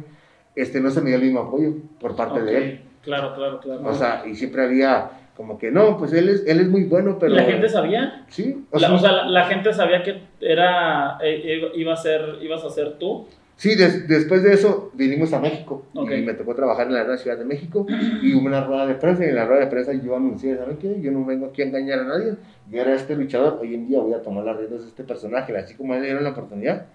este 0.55 0.79
no 0.79 0.89
se 0.89 1.01
me 1.01 1.09
dio 1.09 1.17
el 1.17 1.23
mismo 1.25 1.41
apoyo 1.41 1.73
por 1.99 2.15
parte 2.15 2.39
Ok. 2.39 2.45
de 2.45 2.57
él. 2.57 2.81
Claro, 3.03 3.33
claro, 3.35 3.59
claro. 3.59 3.81
O 3.85 3.93
sea, 3.93 4.23
y 4.25 4.35
siempre 4.35 4.63
había 4.63 5.11
como 5.37 5.57
que 5.57 5.71
no, 5.71 5.97
pues 5.97 6.11
él 6.13 6.27
es, 6.29 6.43
él 6.47 6.59
es 6.59 6.67
muy 6.67 6.83
bueno, 6.83 7.17
pero... 7.17 7.33
¿Y 7.33 7.37
la 7.37 7.43
gente 7.43 7.69
sabía? 7.69 8.25
Sí, 8.27 8.65
La- 8.73 8.93
o 8.93 8.99
sea, 8.99 9.11
la, 9.11 9.25
la 9.27 9.45
gente 9.45 9.71
sabía 9.71 10.03
que 10.03 10.21
era 10.41 11.17
eh, 11.23 11.71
iba 11.75 11.93
a 11.93 11.95
ser 11.95 12.39
ibas 12.41 12.63
a 12.65 12.69
ser 12.69 12.97
tú. 12.99 13.25
Sí, 13.59 13.75
des- 13.75 14.07
después 14.07 14.41
de 14.41 14.53
eso 14.53 14.89
vinimos 14.93 15.33
a 15.33 15.39
México 15.41 15.83
Ok. 15.93 16.11
y 16.17 16.21
me 16.21 16.33
tocó 16.33 16.55
trabajar 16.55 16.87
en 16.87 16.93
la 16.93 17.03
Gran 17.03 17.17
Ciudad 17.17 17.37
de 17.37 17.43
México 17.43 17.85
y 18.23 18.33
hubo 18.33 18.45
una 18.47 18.63
rueda 18.63 18.87
de 18.87 18.95
prensa 18.95 19.25
y 19.25 19.29
en 19.29 19.35
la 19.35 19.45
rueda 19.45 19.65
de 19.65 19.67
prensa 19.67 19.91
yo 19.93 20.15
anuncié, 20.15 20.55
¿saben 20.55 20.77
qué? 20.77 21.01
Yo 21.01 21.11
no 21.11 21.25
vengo 21.25 21.47
aquí 21.47 21.61
a 21.61 21.65
engañar 21.65 21.99
a 21.99 22.03
nadie, 22.05 22.35
yo 22.71 22.81
era 22.81 22.95
este 22.95 23.17
luchador, 23.17 23.59
hoy 23.61 23.75
en 23.75 23.85
día 23.89 23.99
voy 23.99 24.13
a 24.13 24.21
tomar 24.21 24.45
las 24.45 24.55
riendas 24.55 24.83
de 24.83 24.87
este 24.87 25.03
personaje, 25.03 25.57
así 25.57 25.75
como 25.75 25.93
le 25.93 26.01
dieron 26.01 26.23
la 26.23 26.29
oportunidad, 26.29 26.85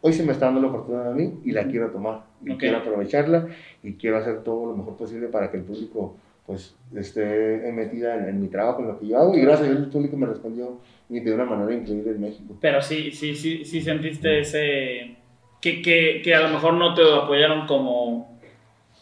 hoy 0.00 0.14
se 0.14 0.22
me 0.24 0.32
está 0.32 0.46
dando 0.46 0.62
la 0.62 0.68
oportunidad 0.68 1.12
a 1.12 1.14
mí 1.14 1.40
y 1.44 1.52
la 1.52 1.64
quiero 1.66 1.90
tomar 1.90 2.22
y 2.42 2.52
Ok. 2.52 2.58
quiero 2.58 2.78
aprovecharla 2.78 3.46
y 3.82 3.92
quiero 3.92 4.16
hacer 4.16 4.38
todo 4.42 4.70
lo 4.70 4.76
mejor 4.78 4.96
posible 4.96 5.28
para 5.28 5.50
que 5.50 5.58
el 5.58 5.64
público 5.64 6.16
pues 6.46 6.74
esté 6.96 7.70
metida 7.74 8.16
en, 8.16 8.30
en 8.30 8.40
mi 8.40 8.48
trabajo, 8.48 8.80
en 8.80 8.88
lo 8.88 8.98
que 8.98 9.08
yo 9.08 9.18
hago 9.18 9.36
y 9.36 9.42
gracias 9.42 9.68
a 9.68 9.70
Dios 9.72 9.82
el 9.84 9.90
público 9.90 10.16
me 10.16 10.24
respondió 10.24 10.78
y 11.10 11.20
de 11.20 11.34
una 11.34 11.44
manera 11.44 11.74
increíble 11.74 12.12
en 12.12 12.20
México. 12.22 12.56
Pero 12.62 12.80
sí, 12.80 13.10
sí, 13.10 13.34
sí, 13.34 13.62
sí 13.66 13.82
sentiste 13.82 14.40
ese 14.40 15.16
que, 15.60 15.82
que, 15.82 16.20
que 16.22 16.34
a 16.34 16.40
lo 16.42 16.50
mejor 16.50 16.74
no 16.74 16.94
te 16.94 17.02
apoyaron 17.02 17.66
como, 17.66 18.38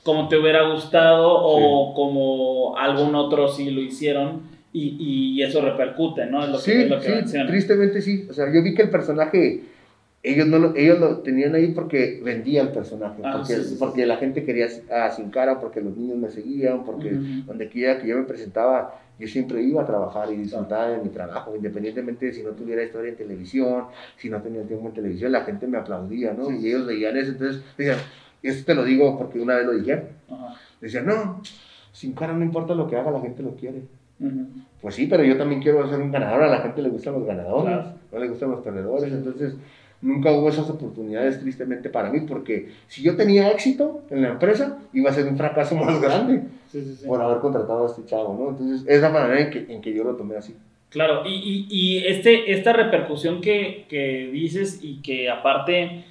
como 0.03 0.29
te 0.29 0.37
hubiera 0.37 0.71
gustado 0.71 1.33
o 1.33 1.95
como 1.95 2.77
algún 2.79 3.15
otro 3.15 3.49
sí 3.49 3.71
lo 3.71 3.81
hicieron 3.81 4.43
y, 4.73 4.97
y 4.99 5.43
eso 5.43 5.63
repercute, 5.63 6.27
¿no? 6.27 6.45
Es 6.45 6.51
lo 6.51 6.57
que, 6.59 6.63
Sí, 6.63 6.73
es 6.73 6.89
lo 6.89 7.01
que 7.01 7.27
sí, 7.27 7.47
tristemente 7.47 8.03
sí. 8.03 8.27
O 8.29 8.33
sea, 8.33 8.47
yo 8.53 8.63
vi 8.63 8.75
que 8.75 8.83
el 8.83 8.91
personaje, 8.91 9.63
ellos 10.29 10.47
no 10.49 10.59
lo, 10.59 10.75
ellos 10.77 10.99
lo 10.99 11.19
tenían 11.19 11.55
ahí 11.55 11.69
porque 11.69 12.21
vendía 12.25 12.63
el 12.63 12.71
personaje, 12.71 13.21
Ah, 13.25 13.33
porque, 13.37 13.55
sí, 13.55 13.63
sí, 13.63 13.69
sí. 13.71 13.77
porque 13.79 14.07
la 14.07 14.17
gente 14.17 14.45
quería 14.45 14.67
a 14.93 15.11
Sin 15.11 15.31
Cara, 15.31 15.61
porque 15.61 15.81
los 15.81 15.97
niños 15.97 16.17
me 16.19 16.29
seguían, 16.31 16.85
porque 16.85 17.15
Ujú. 17.15 17.47
donde 17.47 17.69
quiera 17.69 18.01
que 18.01 18.09
yo 18.09 18.17
me 18.17 18.25
presentaba, 18.25 18.99
yo 19.19 19.29
siempre 19.29 19.63
iba 19.63 19.83
a 19.83 19.87
trabajar 19.87 20.31
y 20.33 20.37
disfrutaba 20.37 20.89
de 20.89 20.99
mi 21.03 21.11
trabajo, 21.11 21.55
independientemente 21.55 22.27
de 22.27 22.33
si 22.33 22.43
no 22.43 22.51
tuviera 22.51 22.83
historia 22.83 23.11
en 23.11 23.17
televisión, 23.17 23.85
si 24.17 24.29
no 24.29 24.43
tenía 24.43 24.63
tiempo 24.63 24.89
en 24.89 24.95
televisión, 24.95 25.31
la 25.33 25.43
gente 25.45 25.67
me 25.69 25.79
aplaudía, 25.79 26.33
¿no? 26.37 26.51
Y 26.51 26.67
ellos 26.69 26.87
veían 26.87 27.17
eso, 27.17 27.31
entonces 27.33 27.63
decían, 27.79 27.99
esto 28.43 28.65
te 28.67 28.75
lo 28.75 28.85
digo 28.85 29.17
porque 29.17 29.39
una 29.41 29.55
vez 29.55 29.67
lo 29.67 29.73
dije, 29.75 30.03
Ajá. 30.29 30.55
decían, 30.81 31.07
no, 31.07 31.41
Sin 31.93 32.13
Cara 32.15 32.33
no 32.35 32.45
importa 32.45 32.75
lo 32.75 32.87
que 32.89 32.97
haga, 32.97 33.11
la 33.11 33.21
gente 33.21 33.43
lo 33.43 33.55
quiere. 33.55 33.83
Ujú. 34.21 34.47
Pues 34.83 34.95
sí, 34.97 35.07
pero 35.07 35.23
yo 35.25 35.37
también 35.39 35.63
quiero 35.63 35.89
ser 35.89 35.99
un 36.01 36.11
ganador. 36.13 36.43
A 36.43 36.49
la 36.49 36.59
gente 36.59 36.83
le 36.83 36.89
gustan 36.91 37.15
los 37.15 37.25
ganadores, 37.25 37.75
Claro. 37.75 37.95
no 38.13 38.19
le 38.19 38.29
gustan 38.29 38.51
los 38.51 38.61
perdedores. 38.61 39.11
Entonces, 39.13 39.55
nunca 40.03 40.31
hubo 40.33 40.49
esas 40.49 40.69
oportunidades, 40.71 41.41
tristemente 41.41 41.89
para 41.89 42.11
mí, 42.11 42.21
porque 42.21 42.71
si 42.89 43.03
yo 43.03 43.17
tenía 43.17 43.51
éxito 43.51 44.03
en 44.11 44.23
la 44.23 44.29
empresa, 44.29 44.79
iba 44.93 45.11
a 45.11 45.15
ser 45.15 45.27
un 45.27 45.37
fracaso 45.37 45.75
más 45.77 46.01
grande 46.01 46.43
Sí, 46.69 46.83
sí, 46.83 46.95
sí. 46.97 47.07
por 47.07 47.21
haber 47.23 47.39
contratado 47.39 47.85
a 47.85 47.87
este 47.87 48.05
chavo, 48.07 48.37
¿no? 48.39 48.51
Entonces, 48.51 48.87
es 48.89 49.01
la 49.01 49.09
manera 49.11 49.41
en 49.41 49.51
que, 49.51 49.73
en 49.73 49.81
que 49.81 49.95
yo 49.95 50.05
lo 50.05 50.17
tomé 50.17 50.37
así. 50.37 50.55
Claro, 50.91 51.23
y, 51.27 51.35
y, 51.35 51.67
y 51.69 52.07
este, 52.07 52.53
esta 52.53 52.73
repercusión 52.73 53.41
que, 53.41 53.87
que 53.89 54.31
dices 54.33 54.81
y 54.83 55.01
que 55.03 55.31
aparte 55.31 56.05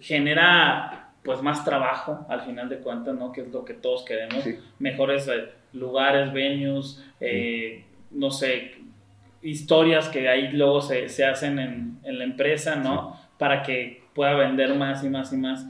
genera 0.00 1.10
pues 1.22 1.42
más 1.42 1.64
trabajo 1.64 2.26
al 2.28 2.40
final 2.42 2.68
de 2.68 2.78
cuentas, 2.78 3.14
¿no? 3.16 3.32
Que 3.32 3.42
es 3.42 3.52
lo 3.52 3.64
que 3.64 3.74
todos 3.74 4.04
queremos. 4.04 4.42
Sí. 4.42 4.56
Mejores 4.78 5.28
eh, 5.28 5.48
lugares, 5.72 6.32
venues, 6.32 7.04
eh, 7.20 7.84
no 8.10 8.30
sé, 8.30 8.72
historias 9.42 10.08
que 10.08 10.28
ahí 10.28 10.48
luego 10.52 10.80
se, 10.80 11.08
se 11.08 11.24
hacen 11.24 11.58
en, 11.58 11.98
en 12.02 12.18
la 12.18 12.24
empresa, 12.24 12.76
¿no? 12.76 13.17
Para 13.38 13.62
que 13.62 14.02
pueda 14.14 14.34
vender 14.34 14.74
más 14.74 15.04
y 15.04 15.08
más 15.08 15.32
y 15.32 15.36
más. 15.36 15.66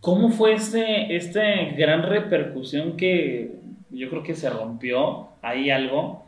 ¿Cómo 0.00 0.30
fue 0.30 0.54
este, 0.54 1.14
este 1.14 1.74
gran 1.76 2.02
repercusión 2.02 2.96
que 2.96 3.52
yo 3.90 4.08
creo 4.08 4.22
que 4.22 4.34
se 4.34 4.50
rompió 4.50 5.28
ahí 5.42 5.70
algo 5.70 6.24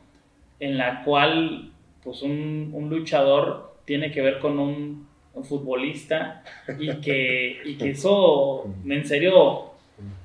en 0.60 0.78
la 0.78 1.02
cual 1.02 1.72
pues 2.02 2.22
un, 2.22 2.70
un 2.72 2.90
luchador 2.90 3.74
tiene 3.84 4.10
que 4.12 4.22
ver 4.22 4.38
con 4.38 4.58
un, 4.58 5.04
futbolista 5.42 6.44
y 6.78 7.00
que, 7.00 7.60
y 7.64 7.74
que 7.74 7.90
eso 7.90 8.72
en 8.88 9.04
serio 9.04 9.72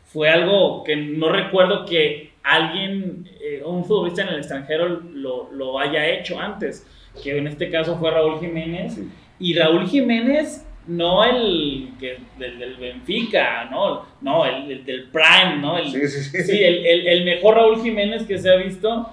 fue 0.06 0.30
algo 0.30 0.84
que 0.84 0.96
no 0.96 1.32
recuerdo 1.32 1.84
que 1.84 2.30
alguien, 2.44 3.28
eh, 3.42 3.64
un 3.66 3.86
futbolista 3.86 4.22
en 4.22 4.30
el 4.30 4.38
extranjero 4.38 4.88
lo, 4.88 5.52
lo, 5.52 5.80
haya 5.80 6.08
hecho 6.08 6.40
antes, 6.40 6.86
que 7.24 7.38
en 7.38 7.48
este 7.48 7.72
caso 7.72 7.98
fue 7.98 8.12
Raúl 8.12 8.40
Jiménez. 8.40 9.00
Y 9.40 9.54
Raúl 9.54 9.88
Jiménez, 9.88 10.66
no 10.88 11.24
el 11.24 11.92
que, 12.00 12.18
del, 12.38 12.76
Benfica, 12.78 13.66
no, 13.66 14.06
no 14.22 14.46
el, 14.46 14.86
del 14.86 15.10
Prime, 15.10 15.62
¿no? 15.62 15.78
El, 15.78 15.90
sí, 15.90 16.08
sí, 16.08 16.24
sí. 16.24 16.44
sí 16.44 16.64
el, 16.64 17.08
el, 17.08 17.26
mejor 17.26 17.56
Raúl 17.56 17.82
Jiménez 17.82 18.24
que 18.24 18.38
se 18.38 18.50
ha 18.50 18.56
visto. 18.56 19.10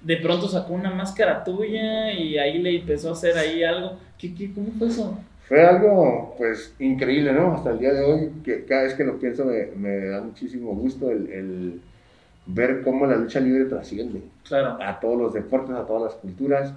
De 0.00 0.16
pronto 0.18 0.46
sacó 0.46 0.74
una 0.74 0.90
máscara 0.90 1.42
tuya 1.42 2.12
y 2.12 2.38
ahí 2.38 2.58
le 2.58 2.76
empezó 2.76 3.10
a 3.10 3.12
hacer 3.12 3.36
ahí 3.36 3.64
algo. 3.64 3.98
¿Qué, 4.16 4.32
qué, 4.34 4.52
¿Cómo 4.52 4.70
fue 4.78 4.86
eso? 4.86 5.18
Fue 5.48 5.64
algo, 5.64 6.34
pues, 6.36 6.74
increíble, 6.78 7.32
¿no? 7.32 7.54
Hasta 7.54 7.70
el 7.70 7.78
día 7.78 7.92
de 7.94 8.04
hoy, 8.04 8.30
que 8.44 8.64
cada 8.66 8.82
vez 8.82 8.94
que 8.94 9.02
lo 9.02 9.18
pienso 9.18 9.46
me, 9.46 9.66
me 9.74 10.06
da 10.06 10.20
muchísimo 10.20 10.72
gusto 10.74 11.10
el, 11.10 11.28
el, 11.32 11.80
ver 12.44 12.82
cómo 12.82 13.06
la 13.06 13.16
lucha 13.16 13.40
libre 13.40 13.64
trasciende. 13.64 14.22
Claro. 14.46 14.76
A 14.80 15.00
todos 15.00 15.18
los 15.18 15.32
deportes, 15.32 15.74
a 15.74 15.86
todas 15.86 16.02
las 16.02 16.14
culturas. 16.14 16.74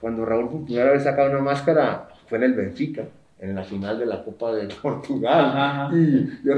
Cuando 0.00 0.24
Raúl 0.24 0.48
por 0.48 0.64
primera 0.64 0.90
vez 0.90 1.04
sacaba 1.04 1.30
una 1.30 1.40
máscara, 1.40 2.08
fue 2.28 2.38
en 2.38 2.44
el 2.44 2.54
Benfica, 2.54 3.04
en 3.40 3.54
la 3.54 3.62
final 3.62 3.98
de 3.98 4.06
la 4.06 4.22
Copa 4.22 4.54
de 4.54 4.68
Portugal. 4.82 5.90
Y 5.92 6.46
yo, 6.46 6.54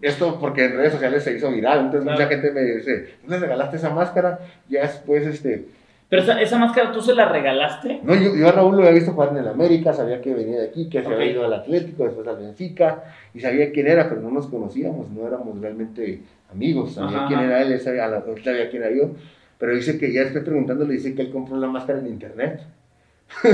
esto 0.00 0.38
porque 0.40 0.64
en 0.64 0.76
redes 0.76 0.92
sociales 0.92 1.22
se 1.22 1.36
hizo 1.36 1.50
viral, 1.50 1.86
entonces 1.86 2.10
mucha 2.10 2.26
gente 2.26 2.50
me 2.52 2.62
dice, 2.62 3.14
¿tú 3.24 3.30
le 3.30 3.38
regalaste 3.38 3.76
esa 3.76 3.90
máscara? 3.90 4.38
Ya 4.68 4.82
después, 4.82 5.26
este 5.26 5.66
pero 6.10 6.22
esa, 6.22 6.42
esa, 6.42 6.58
máscara 6.58 6.90
tú 6.90 7.00
se 7.00 7.14
la 7.14 7.28
regalaste. 7.28 8.00
No, 8.02 8.16
yo, 8.16 8.34
yo, 8.34 8.48
a 8.48 8.50
Raúl 8.50 8.74
lo 8.74 8.82
había 8.82 8.94
visto 8.94 9.12
jugar 9.12 9.28
en 9.28 9.36
el 9.36 9.46
América, 9.46 9.92
sabía 9.92 10.20
que 10.20 10.34
venía 10.34 10.58
de 10.58 10.66
aquí, 10.66 10.88
que 10.88 11.00
se 11.00 11.06
había 11.06 11.30
ido 11.30 11.44
al 11.44 11.52
Atlético, 11.52 12.02
después 12.02 12.26
al 12.26 12.36
Benfica, 12.36 13.04
y 13.32 13.38
sabía 13.38 13.70
quién 13.70 13.86
era, 13.86 14.08
pero 14.08 14.20
no 14.20 14.28
nos 14.28 14.48
conocíamos, 14.48 15.08
no 15.10 15.28
éramos 15.28 15.60
realmente 15.60 16.22
amigos. 16.52 16.94
Sabía 16.94 17.26
quién 17.28 17.38
era 17.38 17.62
él, 17.62 17.70
él 17.70 17.80
sabía, 17.80 18.06
él 18.06 18.42
sabía 18.42 18.68
quién 18.68 18.82
era 18.82 18.92
yo. 18.92 19.12
Pero 19.56 19.72
dice 19.72 19.98
que 20.00 20.12
ya 20.12 20.22
estoy 20.22 20.42
preguntando, 20.42 20.84
le 20.84 20.94
dice 20.94 21.14
que 21.14 21.22
él 21.22 21.30
compró 21.30 21.56
la 21.58 21.68
máscara 21.68 22.00
en 22.00 22.08
internet. 22.08 22.60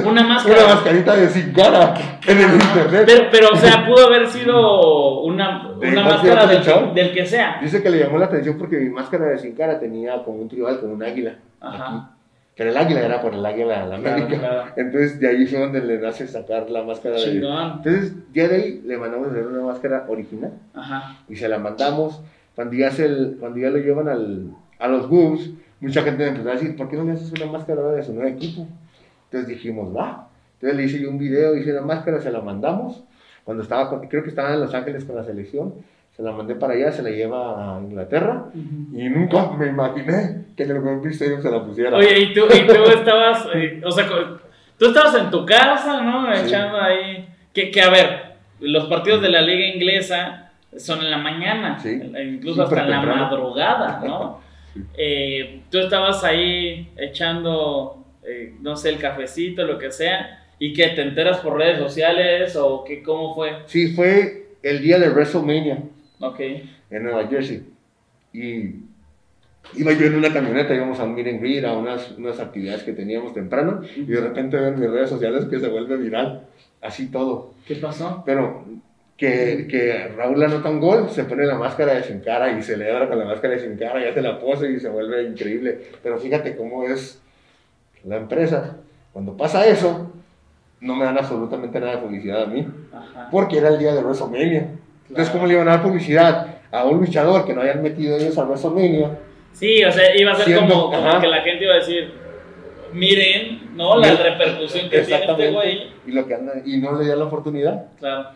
Una 0.04 0.22
máscara. 0.22 0.64
una 0.64 0.74
mascarita 0.74 1.16
de 1.16 1.28
sin 1.28 1.52
cara 1.52 1.94
en 2.26 2.38
el 2.38 2.54
internet. 2.54 3.04
Pero, 3.06 3.24
pero, 3.30 3.48
o 3.52 3.56
sea, 3.56 3.86
pudo 3.86 4.06
haber 4.06 4.26
sido 4.26 5.20
una, 5.22 5.68
una 5.68 6.02
máscara 6.02 6.46
del, 6.46 6.94
del, 6.94 7.12
que 7.12 7.24
sea. 7.24 7.58
Dice 7.62 7.82
que 7.82 7.90
le 7.90 7.98
llamó 7.98 8.18
la 8.18 8.26
atención 8.26 8.58
porque 8.58 8.78
mi 8.78 8.90
máscara 8.90 9.26
de 9.26 9.38
sin 9.38 9.54
cara 9.54 9.78
tenía 9.78 10.22
como 10.24 10.38
un 10.38 10.48
tribal, 10.48 10.80
con 10.80 10.90
un 10.90 11.02
águila. 11.02 11.36
Ajá. 11.60 12.16
Pero 12.56 12.70
el 12.70 12.76
águila 12.76 13.04
era 13.04 13.20
por 13.20 13.34
el 13.34 13.44
águila 13.44 13.82
de 13.82 13.88
la 13.88 13.94
América. 13.96 14.72
Entonces, 14.76 15.20
de 15.20 15.28
ahí 15.28 15.46
fue 15.46 15.58
donde 15.58 15.82
le 15.82 15.98
nace 15.98 16.26
sacar 16.26 16.70
la 16.70 16.82
máscara. 16.82 17.16
De... 17.16 17.36
Entonces, 17.36 18.14
ya 18.32 18.48
de 18.48 18.56
ahí 18.56 18.82
le 18.82 18.96
mandamos 18.96 19.28
a 19.28 19.30
hacer 19.30 19.46
una 19.46 19.60
máscara 19.60 20.06
original. 20.08 20.52
Ajá. 20.74 21.18
Y 21.28 21.36
se 21.36 21.48
la 21.48 21.58
mandamos. 21.58 22.22
Cuando 22.54 22.74
ya, 22.74 22.90
se 22.90 23.34
cuando 23.38 23.58
ya 23.58 23.68
lo 23.68 23.76
llevan 23.76 24.08
al, 24.08 24.50
a 24.78 24.88
los 24.88 25.06
Wolves, 25.10 25.50
mucha 25.80 26.00
gente 26.02 26.26
empezó 26.26 26.48
a 26.48 26.52
decir, 26.52 26.74
¿por 26.76 26.88
qué 26.88 26.96
no 26.96 27.04
le 27.04 27.12
haces 27.12 27.30
una 27.32 27.52
máscara 27.52 27.82
de 27.92 28.02
su 28.02 28.14
nuevo 28.14 28.30
equipo? 28.30 28.66
Entonces 29.26 29.48
dijimos, 29.48 29.94
va. 29.94 30.28
Entonces 30.54 30.76
le 30.76 30.84
hice 30.84 31.00
yo 31.00 31.10
un 31.10 31.18
video, 31.18 31.56
hice 31.56 31.72
una 31.72 31.82
máscara, 31.82 32.20
se 32.20 32.30
la 32.30 32.40
mandamos. 32.40 33.04
Cuando 33.44 33.62
estaba, 33.62 34.00
creo 34.08 34.22
que 34.22 34.30
estaba 34.30 34.54
en 34.54 34.60
Los 34.60 34.74
Ángeles 34.74 35.04
con 35.04 35.16
la 35.16 35.24
selección 35.24 35.74
se 36.16 36.22
la 36.22 36.32
mandé 36.32 36.54
para 36.54 36.72
allá, 36.72 36.90
se 36.90 37.02
la 37.02 37.10
lleva 37.10 37.76
a 37.76 37.78
Inglaterra 37.78 38.46
y 38.54 39.06
nunca 39.10 39.50
me 39.50 39.66
imaginé 39.66 40.46
que 40.56 40.62
en 40.62 40.70
el 40.70 40.78
Wembley 40.78 41.12
Stadium 41.12 41.42
se 41.42 41.50
la 41.50 41.62
pusiera. 41.62 41.94
Oye, 41.94 42.20
y 42.20 42.32
tú, 42.32 42.46
y 42.46 42.66
tú 42.66 42.72
estabas, 42.72 43.46
eh, 43.54 43.82
o 43.84 43.90
sea, 43.90 44.08
tú 44.78 44.86
estabas 44.86 45.14
en 45.16 45.30
tu 45.30 45.44
casa, 45.44 46.02
¿no? 46.02 46.32
Echando 46.32 46.80
ahí, 46.80 47.28
que, 47.52 47.70
que, 47.70 47.82
a 47.82 47.90
ver, 47.90 48.36
los 48.60 48.86
partidos 48.86 49.20
de 49.20 49.28
la 49.28 49.42
liga 49.42 49.66
inglesa 49.66 50.52
son 50.78 51.00
en 51.00 51.10
la 51.10 51.18
mañana, 51.18 51.76
incluso 51.84 52.62
hasta 52.62 52.82
en 52.82 52.90
la 52.90 53.02
madrugada, 53.02 54.00
¿no? 54.02 54.46
Eh, 54.98 55.62
tú 55.70 55.78
estabas 55.78 56.22
ahí 56.22 56.92
echando, 56.98 58.04
eh, 58.26 58.54
no 58.60 58.76
sé, 58.76 58.90
el 58.90 58.98
cafecito, 58.98 59.64
lo 59.64 59.78
que 59.78 59.90
sea, 59.90 60.44
y 60.58 60.72
que 60.72 60.88
te 60.88 61.02
enteras 61.02 61.38
por 61.38 61.58
redes 61.58 61.78
sociales 61.78 62.56
o 62.56 62.84
que 62.84 63.02
cómo 63.02 63.34
fue. 63.34 63.50
Sí, 63.66 63.88
fue 63.88 64.46
el 64.62 64.82
día 64.82 64.98
de 64.98 65.10
WrestleMania. 65.10 65.82
Ok. 66.20 66.40
En 66.90 67.02
Nueva 67.02 67.26
Jersey. 67.28 67.64
Y 68.32 68.86
iba 69.74 69.92
yo 69.92 70.06
en 70.06 70.16
una 70.16 70.32
camioneta, 70.32 70.74
íbamos 70.74 71.00
a 71.00 71.06
meet 71.06 71.64
a 71.64 71.72
unas, 71.72 72.12
unas 72.12 72.40
actividades 72.40 72.82
que 72.82 72.92
teníamos 72.92 73.34
temprano, 73.34 73.82
y 73.94 74.04
de 74.04 74.20
repente 74.20 74.56
veo 74.56 74.68
en 74.68 74.80
mis 74.80 74.90
redes 74.90 75.10
sociales 75.10 75.44
que 75.46 75.58
se 75.58 75.68
vuelve 75.68 75.96
viral. 75.96 76.46
Así 76.80 77.10
todo. 77.10 77.54
¿Qué 77.66 77.76
pasó? 77.76 78.22
Pero 78.24 78.64
que, 79.16 79.66
que 79.68 80.08
Raúl 80.08 80.42
anota 80.42 80.68
un 80.68 80.80
gol, 80.80 81.10
se 81.10 81.24
pone 81.24 81.46
la 81.46 81.56
máscara 81.56 81.94
de 81.94 82.02
sin 82.02 82.20
cara 82.20 82.56
y 82.58 82.62
celebra 82.62 83.08
con 83.08 83.18
la 83.18 83.24
máscara 83.24 83.54
de 83.54 83.60
sin 83.60 83.76
cara, 83.76 84.02
ya 84.02 84.12
se 84.12 84.22
la 84.22 84.38
pose 84.38 84.70
y 84.70 84.78
se 84.78 84.88
vuelve 84.88 85.24
increíble. 85.24 85.80
Pero 86.02 86.18
fíjate 86.18 86.54
cómo 86.54 86.84
es 86.84 87.22
la 88.06 88.16
empresa. 88.16 88.76
Cuando 89.12 89.36
pasa 89.36 89.66
eso, 89.66 90.10
no 90.80 90.94
me 90.94 91.04
dan 91.04 91.18
absolutamente 91.18 91.80
nada 91.80 91.92
de 91.92 91.98
publicidad 91.98 92.42
a 92.42 92.46
mí, 92.46 92.66
porque 93.30 93.58
era 93.58 93.68
el 93.68 93.78
día 93.78 93.94
de 93.94 94.02
WrestleMania. 94.02 94.70
Entonces, 95.08 95.32
¿cómo 95.32 95.46
le 95.46 95.54
iban 95.54 95.68
a 95.68 95.72
dar 95.72 95.82
publicidad 95.82 96.56
a 96.70 96.84
un 96.84 96.98
luchador 96.98 97.44
que 97.44 97.54
no 97.54 97.62
hayan 97.62 97.82
metido 97.82 98.16
ellos 98.16 98.36
a 98.38 98.44
WrestleMania? 98.44 99.18
Sí, 99.52 99.82
o 99.84 99.90
sea, 99.90 100.14
iba 100.16 100.32
a 100.32 100.36
ser 100.36 100.58
como, 100.58 100.90
que 100.90 101.26
la 101.28 101.40
gente 101.40 101.64
iba 101.64 101.74
a 101.74 101.78
decir, 101.78 102.12
miren, 102.92 103.74
¿no? 103.74 103.98
La 103.98 104.14
repercusión 104.14 104.90
que 104.90 105.00
tiene 105.00 105.24
este 105.24 105.50
güey. 105.50 105.90
Y, 106.06 106.12
lo 106.12 106.26
que 106.26 106.34
anda, 106.34 106.52
y 106.64 106.76
no 106.78 106.98
le 106.98 107.04
dio 107.04 107.16
la 107.16 107.24
oportunidad. 107.24 107.86
Claro. 107.98 108.30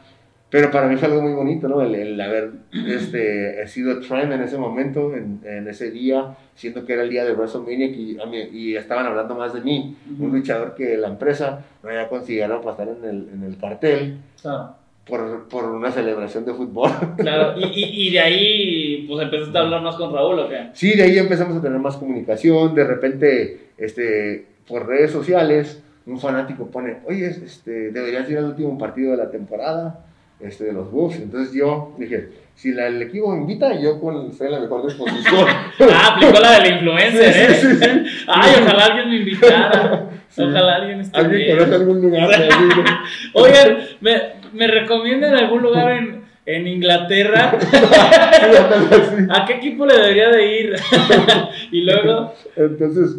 Pero 0.50 0.70
para 0.70 0.88
mí 0.88 0.96
fue 0.96 1.08
algo 1.08 1.22
muy 1.22 1.32
bonito, 1.32 1.68
¿no? 1.68 1.80
El, 1.80 2.20
haber 2.20 2.50
este, 2.72 3.66
sido 3.68 4.00
trend 4.00 4.32
en 4.32 4.42
ese 4.42 4.58
momento, 4.58 5.14
en, 5.14 5.40
en, 5.44 5.68
ese 5.68 5.90
día, 5.90 6.36
siendo 6.54 6.84
que 6.84 6.94
era 6.94 7.02
el 7.02 7.10
día 7.10 7.24
de 7.24 7.34
WrestleMania 7.34 7.86
y, 7.86 8.18
y 8.52 8.76
estaban 8.76 9.06
hablando 9.06 9.36
más 9.36 9.54
de 9.54 9.60
mí, 9.60 9.96
un 10.18 10.32
luchador 10.32 10.74
que 10.74 10.96
la 10.96 11.08
empresa 11.08 11.64
no 11.82 11.88
había 11.88 12.08
considerado 12.08 12.60
pasar 12.60 12.88
en 12.88 13.08
el, 13.08 13.28
en 13.32 13.44
el 13.44 13.56
cartel. 13.56 14.18
Claro 14.42 14.80
por, 15.06 15.48
por, 15.48 15.64
una 15.64 15.90
celebración 15.90 16.44
de 16.44 16.54
fútbol. 16.54 16.90
Claro, 17.16 17.58
y, 17.58 17.64
y, 17.64 18.06
y, 18.06 18.10
de 18.12 18.20
ahí 18.20 19.06
pues 19.08 19.22
empezaste 19.22 19.58
a 19.58 19.62
hablar 19.62 19.82
más 19.82 19.96
con 19.96 20.12
Raúl, 20.14 20.38
¿o 20.38 20.48
qué? 20.48 20.68
Sí, 20.72 20.96
de 20.96 21.02
ahí 21.02 21.18
empezamos 21.18 21.56
a 21.56 21.60
tener 21.60 21.78
más 21.80 21.96
comunicación, 21.96 22.74
de 22.74 22.84
repente, 22.84 23.70
este, 23.76 24.46
por 24.68 24.86
redes 24.86 25.10
sociales, 25.10 25.82
un 26.06 26.20
fanático 26.20 26.70
pone, 26.70 26.98
oye, 27.06 27.26
este, 27.26 27.90
deberías 27.90 28.30
ir 28.30 28.38
al 28.38 28.46
último 28.46 28.78
partido 28.78 29.10
de 29.10 29.16
la 29.16 29.30
temporada 29.30 30.06
este, 30.42 30.64
de 30.64 30.72
los 30.72 30.90
Bulls. 30.90 31.16
Entonces 31.16 31.54
yo 31.54 31.94
dije, 31.98 32.30
si 32.54 32.72
la, 32.72 32.86
el 32.88 33.00
equipo 33.02 33.32
me 33.34 33.40
invita, 33.40 33.78
yo 33.80 34.00
con, 34.00 34.32
soy 34.32 34.50
la 34.50 34.60
mejor 34.60 34.86
disposición. 34.86 35.46
ah, 35.92 36.14
aplicó 36.14 36.40
la 36.40 36.60
del 36.60 36.74
influencer, 36.74 37.36
¿eh? 37.36 37.54
Sí, 37.54 37.66
sí, 37.76 38.24
Ay, 38.26 38.52
ojalá 38.62 38.84
alguien 38.84 39.08
me 39.10 39.16
invitara. 39.16 40.06
Ojalá 40.38 40.76
alguien 40.76 41.00
esté 41.00 41.18
Alguien 41.18 41.58
conoce 41.58 41.74
algún 41.74 42.00
lugar. 42.02 42.30
Oigan, 43.34 43.78
me, 44.00 44.22
me 44.52 44.68
recomiendan 44.68 45.34
algún 45.34 45.60
lugar 45.60 45.90
en, 45.90 46.22
en 46.46 46.66
Inglaterra. 46.68 47.58
¿A 49.28 49.44
qué 49.44 49.54
equipo 49.54 49.84
le 49.86 49.94
debería 49.94 50.28
de 50.28 50.60
ir? 50.60 50.76
y 51.72 51.80
luego... 51.82 52.32
Entonces, 52.54 53.16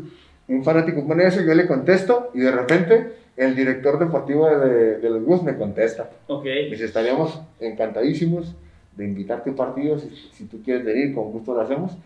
un 0.47 0.63
fanático 0.63 1.05
pone 1.05 1.27
eso 1.27 1.41
y 1.41 1.47
yo 1.47 1.53
le 1.53 1.67
contesto 1.67 2.31
y 2.33 2.39
de 2.39 2.51
repente 2.51 3.20
el 3.41 3.55
director 3.55 3.97
deportivo 3.97 4.47
de, 4.47 4.99
de 4.99 5.09
los 5.09 5.25
Bulls 5.25 5.41
me 5.41 5.57
contesta. 5.57 6.11
Ok. 6.27 6.45
Dice, 6.69 6.85
estaríamos 6.85 7.41
encantadísimos 7.59 8.55
de 8.95 9.05
invitarte 9.05 9.49
a 9.49 9.53
un 9.53 9.57
partido, 9.57 9.97
si, 9.97 10.09
si, 10.31 10.45
tú 10.45 10.61
quieres 10.61 10.85
venir, 10.85 11.15
con 11.15 11.31
gusto 11.31 11.55
lo 11.55 11.61
hacemos. 11.61 11.97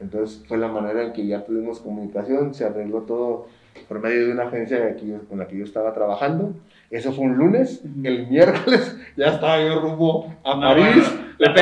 Entonces 0.00 0.42
fue 0.48 0.58
la 0.58 0.66
manera 0.66 1.04
en 1.04 1.12
que 1.12 1.24
ya 1.24 1.44
tuvimos 1.44 1.78
comunicación, 1.78 2.52
se 2.52 2.64
arregló 2.64 3.02
todo 3.02 3.46
por 3.86 4.00
medio 4.00 4.26
de 4.26 4.32
una 4.32 4.44
agencia 4.44 4.96
con 5.28 5.38
la 5.38 5.46
que 5.46 5.56
yo 5.56 5.64
estaba 5.64 5.94
trabajando. 5.94 6.52
Eso 6.90 7.12
fue 7.12 7.26
un 7.26 7.36
lunes, 7.36 7.82
el 8.02 8.26
miércoles 8.26 8.98
ya 9.16 9.26
estaba 9.26 9.64
yo 9.64 9.80
rumbo 9.80 10.34
a 10.42 10.60
París. 10.60 11.10
La, 11.38 11.54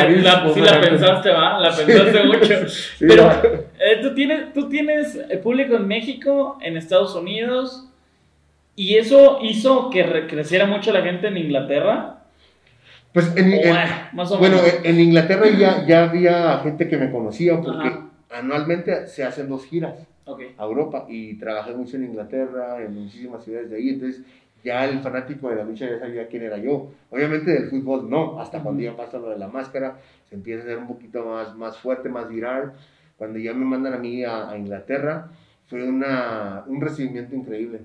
sí 0.53 0.61
la 0.61 0.81
pensaste, 0.81 1.31
¿va? 1.31 1.61
La 1.61 1.71
pensaste 1.77 2.25
mucho. 2.25 2.55
Pero 2.99 3.31
eh, 3.79 3.99
¿tú, 4.01 4.15
tienes, 4.15 4.53
tú 4.55 4.69
tienes 4.69 5.19
público 5.43 5.77
en 5.77 5.87
México, 5.87 6.59
en 6.63 6.79
Estados 6.79 7.15
Unidos, 7.15 7.90
y 8.81 8.97
eso 8.97 9.41
hizo 9.43 9.91
que 9.91 10.27
creciera 10.27 10.65
mucho 10.65 10.91
la 10.91 11.03
gente 11.03 11.27
en 11.27 11.37
Inglaterra. 11.37 12.23
Pues 13.13 13.31
en, 13.37 13.51
bueno, 14.39 14.57
en 14.85 15.01
Inglaterra 15.01 15.51
ya, 15.51 15.87
ya 15.87 16.05
había 16.05 16.59
gente 16.61 16.89
que 16.89 16.97
me 16.97 17.13
conocía 17.13 17.61
porque 17.61 17.93
anualmente 18.31 19.07
se 19.07 19.23
hacen 19.23 19.51
dos 19.51 19.67
giras 19.67 19.97
a 20.57 20.65
Europa 20.65 21.05
y 21.11 21.35
trabajé 21.35 21.75
mucho 21.75 21.99
en 21.99 22.05
Inglaterra, 22.05 22.83
en 22.83 22.95
muchísimas 22.95 23.45
ciudades 23.45 23.69
de 23.69 23.77
ahí, 23.77 23.91
entonces 23.91 24.23
ya 24.65 24.87
el 24.87 25.01
fanático 25.01 25.51
de 25.51 25.57
la 25.57 25.65
lucha 25.65 25.87
ya 25.87 25.99
sabía 25.99 26.27
quién 26.29 26.45
era 26.45 26.57
yo. 26.57 26.91
Obviamente 27.11 27.51
del 27.51 27.69
fútbol 27.69 28.09
no, 28.09 28.41
hasta 28.41 28.63
cuando 28.63 28.83
ya 28.83 28.97
pasa 28.97 29.19
lo 29.19 29.29
de 29.29 29.37
la 29.39 29.49
máscara, 29.49 29.99
se 30.31 30.37
empieza 30.37 30.63
a 30.63 30.67
ser 30.69 30.79
un 30.79 30.87
poquito 30.87 31.23
más, 31.27 31.55
más 31.55 31.77
fuerte, 31.77 32.09
más 32.09 32.31
viral. 32.31 32.73
Cuando 33.19 33.39
ya 33.39 33.53
me 33.53 33.67
mandan 33.67 33.93
a 33.93 33.99
mí 33.99 34.25
a, 34.25 34.57
Inglaterra, 34.57 35.29
fue 35.71 35.89
una, 35.89 36.65
un 36.67 36.81
recibimiento 36.81 37.37
increíble. 37.37 37.83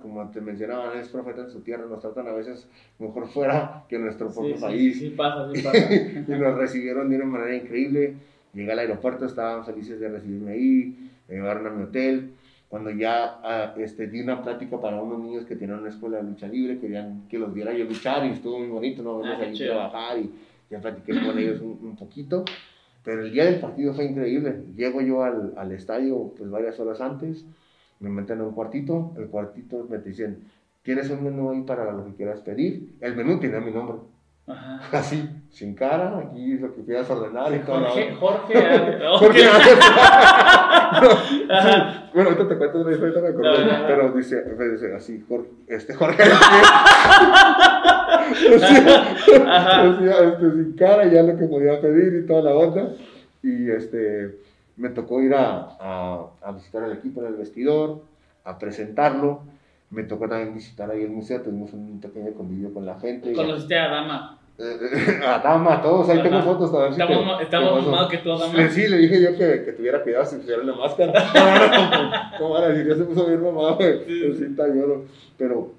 Como 0.00 0.30
te 0.30 0.40
mencionaba, 0.40 0.94
es 0.94 1.08
profeta 1.08 1.40
en 1.40 1.50
su 1.50 1.60
tierra, 1.60 1.84
nos 1.90 2.00
tratan 2.00 2.28
a 2.28 2.32
veces 2.32 2.68
mejor 3.00 3.26
fuera 3.26 3.84
que 3.88 3.96
en 3.96 4.04
nuestro 4.04 4.30
propio 4.32 4.54
país. 4.60 5.00
Sí, 5.00 5.10
pasa, 5.10 5.50
sí 5.52 5.60
pasa. 5.64 5.92
y 5.92 6.38
nos 6.38 6.56
recibieron 6.56 7.10
de 7.10 7.16
una 7.16 7.24
manera 7.24 7.56
increíble. 7.56 8.14
Llegué 8.54 8.70
al 8.70 8.78
aeropuerto, 8.78 9.26
estaban 9.26 9.66
felices 9.66 9.98
de 9.98 10.08
recibirme 10.08 10.52
ahí, 10.52 11.10
me 11.26 11.34
llevaron 11.34 11.66
a 11.66 11.70
mi 11.70 11.82
hotel. 11.82 12.30
Cuando 12.68 12.90
ya 12.90 13.40
ah, 13.42 13.74
este, 13.76 14.06
di 14.06 14.20
una 14.20 14.40
plática 14.40 14.80
para 14.80 15.02
unos 15.02 15.18
niños 15.18 15.46
que 15.46 15.56
tenían 15.56 15.80
una 15.80 15.88
escuela 15.88 16.18
de 16.18 16.22
lucha 16.22 16.46
libre, 16.46 16.78
querían 16.78 17.26
que 17.28 17.40
los 17.40 17.52
viera 17.52 17.72
yo 17.72 17.86
luchar 17.86 18.24
y 18.24 18.30
estuvo 18.30 18.60
muy 18.60 18.68
bonito, 18.68 19.02
¿no? 19.02 19.18
Verlos 19.18 19.60
ah, 19.60 19.64
trabajar 19.64 20.18
y 20.18 20.30
ya 20.70 20.80
platiqué 20.80 21.20
con 21.26 21.36
ellos 21.36 21.60
un, 21.60 21.78
un 21.82 21.96
poquito. 21.96 22.44
Pero 23.06 23.22
el 23.22 23.30
día 23.30 23.44
del 23.44 23.60
partido 23.60 23.94
fue 23.94 24.04
increíble. 24.06 24.64
Llego 24.74 25.00
yo 25.00 25.22
al, 25.22 25.52
al 25.56 25.70
estadio 25.70 26.34
pues 26.36 26.50
varias 26.50 26.80
horas 26.80 27.00
antes, 27.00 27.46
me 28.00 28.10
meten 28.10 28.40
en 28.40 28.46
un 28.46 28.52
cuartito, 28.52 29.14
el 29.16 29.28
cuartito 29.28 29.86
me 29.88 29.98
dicen, 29.98 30.42
¿tienes 30.82 31.08
un 31.10 31.22
menú 31.22 31.52
ahí 31.52 31.62
para 31.62 31.92
lo 31.92 32.04
que 32.04 32.16
quieras 32.16 32.40
pedir? 32.40 32.96
El 33.00 33.14
menú 33.14 33.38
tiene 33.38 33.60
mi 33.60 33.70
nombre. 33.70 33.98
Ajá. 34.48 34.80
Así, 34.98 35.24
sin 35.50 35.76
cara, 35.76 36.18
aquí 36.18 36.58
lo 36.58 36.74
que 36.74 36.84
quieras 36.84 37.08
ordenar 37.08 37.54
y 37.54 37.60
todo. 37.60 37.84
Jorge, 37.84 38.12
Jorge, 38.16 38.98
Jorge. 39.20 39.44
Bueno, 42.12 42.30
ahorita 42.30 42.48
te 42.48 42.56
cuento 42.56 42.80
una 42.80 42.92
historia, 42.92 43.22
me 43.22 43.28
acordé, 43.28 43.84
pero 43.86 44.10
dice, 44.10 44.42
dice 44.72 44.94
así, 44.96 45.24
Jorge, 45.28 45.48
este 45.68 45.94
Jorge. 45.94 46.24
este, 49.90 50.52
sin 50.52 50.72
cara, 50.72 51.06
ya 51.06 51.22
lo 51.22 51.36
que 51.36 51.46
podía 51.46 51.80
pedir 51.80 52.22
y 52.22 52.26
toda 52.26 52.42
la 52.42 52.54
onda. 52.54 52.92
Y 53.42 53.70
este, 53.70 54.38
me 54.76 54.90
tocó 54.90 55.22
ir 55.22 55.34
a, 55.34 55.76
a, 55.80 56.26
a 56.42 56.52
visitar 56.52 56.84
al 56.84 56.92
equipo 56.92 57.20
en 57.20 57.28
el 57.28 57.34
vestidor, 57.34 58.02
a 58.44 58.58
presentarlo 58.58 59.42
me 59.90 60.02
tocó 60.02 60.28
también 60.28 60.54
visitar 60.54 60.90
ahí 60.90 61.02
el 61.02 61.10
museo, 61.10 61.40
tuvimos 61.42 61.72
un 61.72 62.00
pequeño 62.00 62.32
convivio 62.32 62.72
con 62.72 62.84
la 62.84 62.98
gente. 62.98 63.32
¿Conociste 63.32 63.78
a 63.78 63.88
Dama? 63.88 64.38
a 65.26 65.38
Dama, 65.38 65.82
todos, 65.82 66.08
ahí 66.08 66.22
tengo 66.22 66.42
fotos 66.42 66.72
también. 66.72 66.92
Estamos, 66.92 67.42
estamos 67.42 67.86
más 67.86 68.08
que 68.08 68.18
tú, 68.18 68.36
Dama. 68.36 68.68
Sí, 68.68 68.88
le 68.88 68.98
dije 68.98 69.22
yo 69.22 69.36
que, 69.36 69.64
que 69.64 69.72
tuviera 69.72 70.02
cuidado 70.02 70.24
si 70.24 70.36
pusiera 70.36 70.62
la 70.64 70.74
máscara. 70.74 72.32
¿Cómo 72.38 72.54
van 72.54 72.64
a 72.64 72.68
decir? 72.68 72.88
Ya 72.88 72.96
se 72.96 73.04
puso 73.04 73.26
bien 73.26 73.42
mamado, 73.42 73.78
sí. 73.80 74.56
Pero 75.38 75.70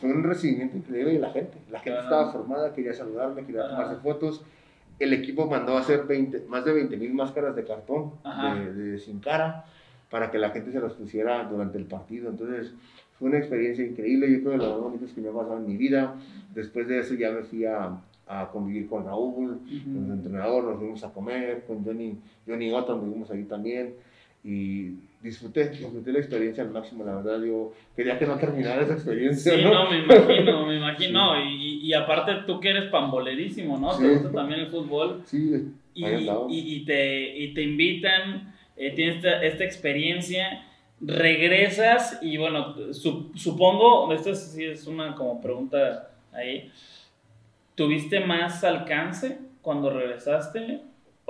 fue 0.00 0.10
un 0.10 0.22
recibimiento 0.22 0.76
increíble 0.76 1.14
de 1.14 1.18
la 1.18 1.30
gente. 1.30 1.58
La 1.70 1.80
gente 1.80 2.00
estaba 2.00 2.32
formada, 2.32 2.72
quería 2.72 2.92
saludarme, 2.92 3.44
quería 3.44 3.68
tomarse 3.68 3.96
fotos. 3.96 4.42
El 4.98 5.12
equipo 5.12 5.46
mandó 5.46 5.76
a 5.76 5.80
hacer 5.80 6.04
20, 6.06 6.46
más 6.48 6.64
de 6.64 6.72
20 6.72 6.96
mil 6.96 7.14
máscaras 7.14 7.54
de 7.54 7.64
cartón 7.64 8.12
de, 8.24 8.72
de, 8.72 8.98
sin 8.98 9.20
cara 9.20 9.64
para 10.10 10.30
que 10.30 10.38
la 10.38 10.50
gente 10.50 10.72
se 10.72 10.80
las 10.80 10.94
pusiera 10.94 11.44
durante 11.44 11.78
el 11.78 11.84
partido. 11.84 12.30
Entonces, 12.30 12.74
fue 13.18 13.28
una 13.28 13.38
experiencia 13.38 13.84
increíble, 13.84 14.30
yo 14.30 14.40
creo 14.40 14.52
que 14.52 14.58
lo 14.58 14.70
más 14.70 14.80
bonito 14.80 15.06
que 15.12 15.20
me 15.20 15.28
ha 15.28 15.32
pasado 15.32 15.58
en 15.58 15.66
mi 15.66 15.76
vida. 15.76 16.14
Después 16.54 16.86
de 16.88 17.00
eso 17.00 17.14
ya 17.14 17.30
me 17.30 17.42
fui 17.42 17.64
a, 17.64 18.00
a 18.28 18.48
convivir 18.50 18.88
con 18.88 19.04
Raúl, 19.04 19.60
con 19.84 20.04
el 20.06 20.12
entrenador, 20.12 20.64
nos 20.64 20.78
fuimos 20.78 21.02
a 21.04 21.12
comer, 21.12 21.64
con 21.66 21.84
Johnny, 21.84 22.18
Johnny 22.46 22.72
Otto, 22.72 22.98
vimos 23.00 23.30
ahí 23.30 23.44
también. 23.44 23.94
Y 24.44 24.94
disfruté, 25.20 25.68
disfruté 25.70 26.12
la 26.12 26.20
experiencia 26.20 26.62
al 26.62 26.70
máximo, 26.70 27.04
la 27.04 27.16
verdad, 27.16 27.44
yo 27.44 27.72
quería 27.96 28.18
que 28.18 28.26
no 28.26 28.38
terminara 28.38 28.82
esa 28.82 28.94
experiencia. 28.94 29.54
Sí, 29.54 29.62
no, 29.64 29.90
me 29.90 29.98
imagino, 29.98 30.66
me 30.66 30.76
imagino, 30.78 31.44
y, 31.44 31.80
y, 31.82 31.92
aparte 31.92 32.32
tú 32.46 32.60
que 32.60 32.70
eres 32.70 32.90
pambolerísimo, 32.90 33.78
¿no? 33.78 33.96
Te 33.96 34.08
gusta 34.08 34.30
también 34.30 34.60
el 34.60 34.68
fútbol. 34.68 35.22
Sí, 35.26 35.72
y, 35.94 36.06
y, 36.06 36.30
y, 36.48 36.84
te, 36.84 37.36
y 37.36 37.52
te 37.52 37.62
invitan, 37.62 38.54
eh, 38.76 38.92
tienes 38.92 39.16
esta, 39.16 39.42
esta 39.42 39.64
experiencia 39.64 40.64
regresas 41.00 42.18
y 42.22 42.36
bueno, 42.36 42.74
supongo, 42.92 44.12
esta 44.12 44.34
sí 44.34 44.64
es 44.64 44.86
una 44.86 45.14
como 45.14 45.40
pregunta 45.40 46.10
ahí, 46.32 46.70
¿tuviste 47.74 48.20
más 48.20 48.64
alcance 48.64 49.38
cuando 49.62 49.90
regresaste? 49.90 50.80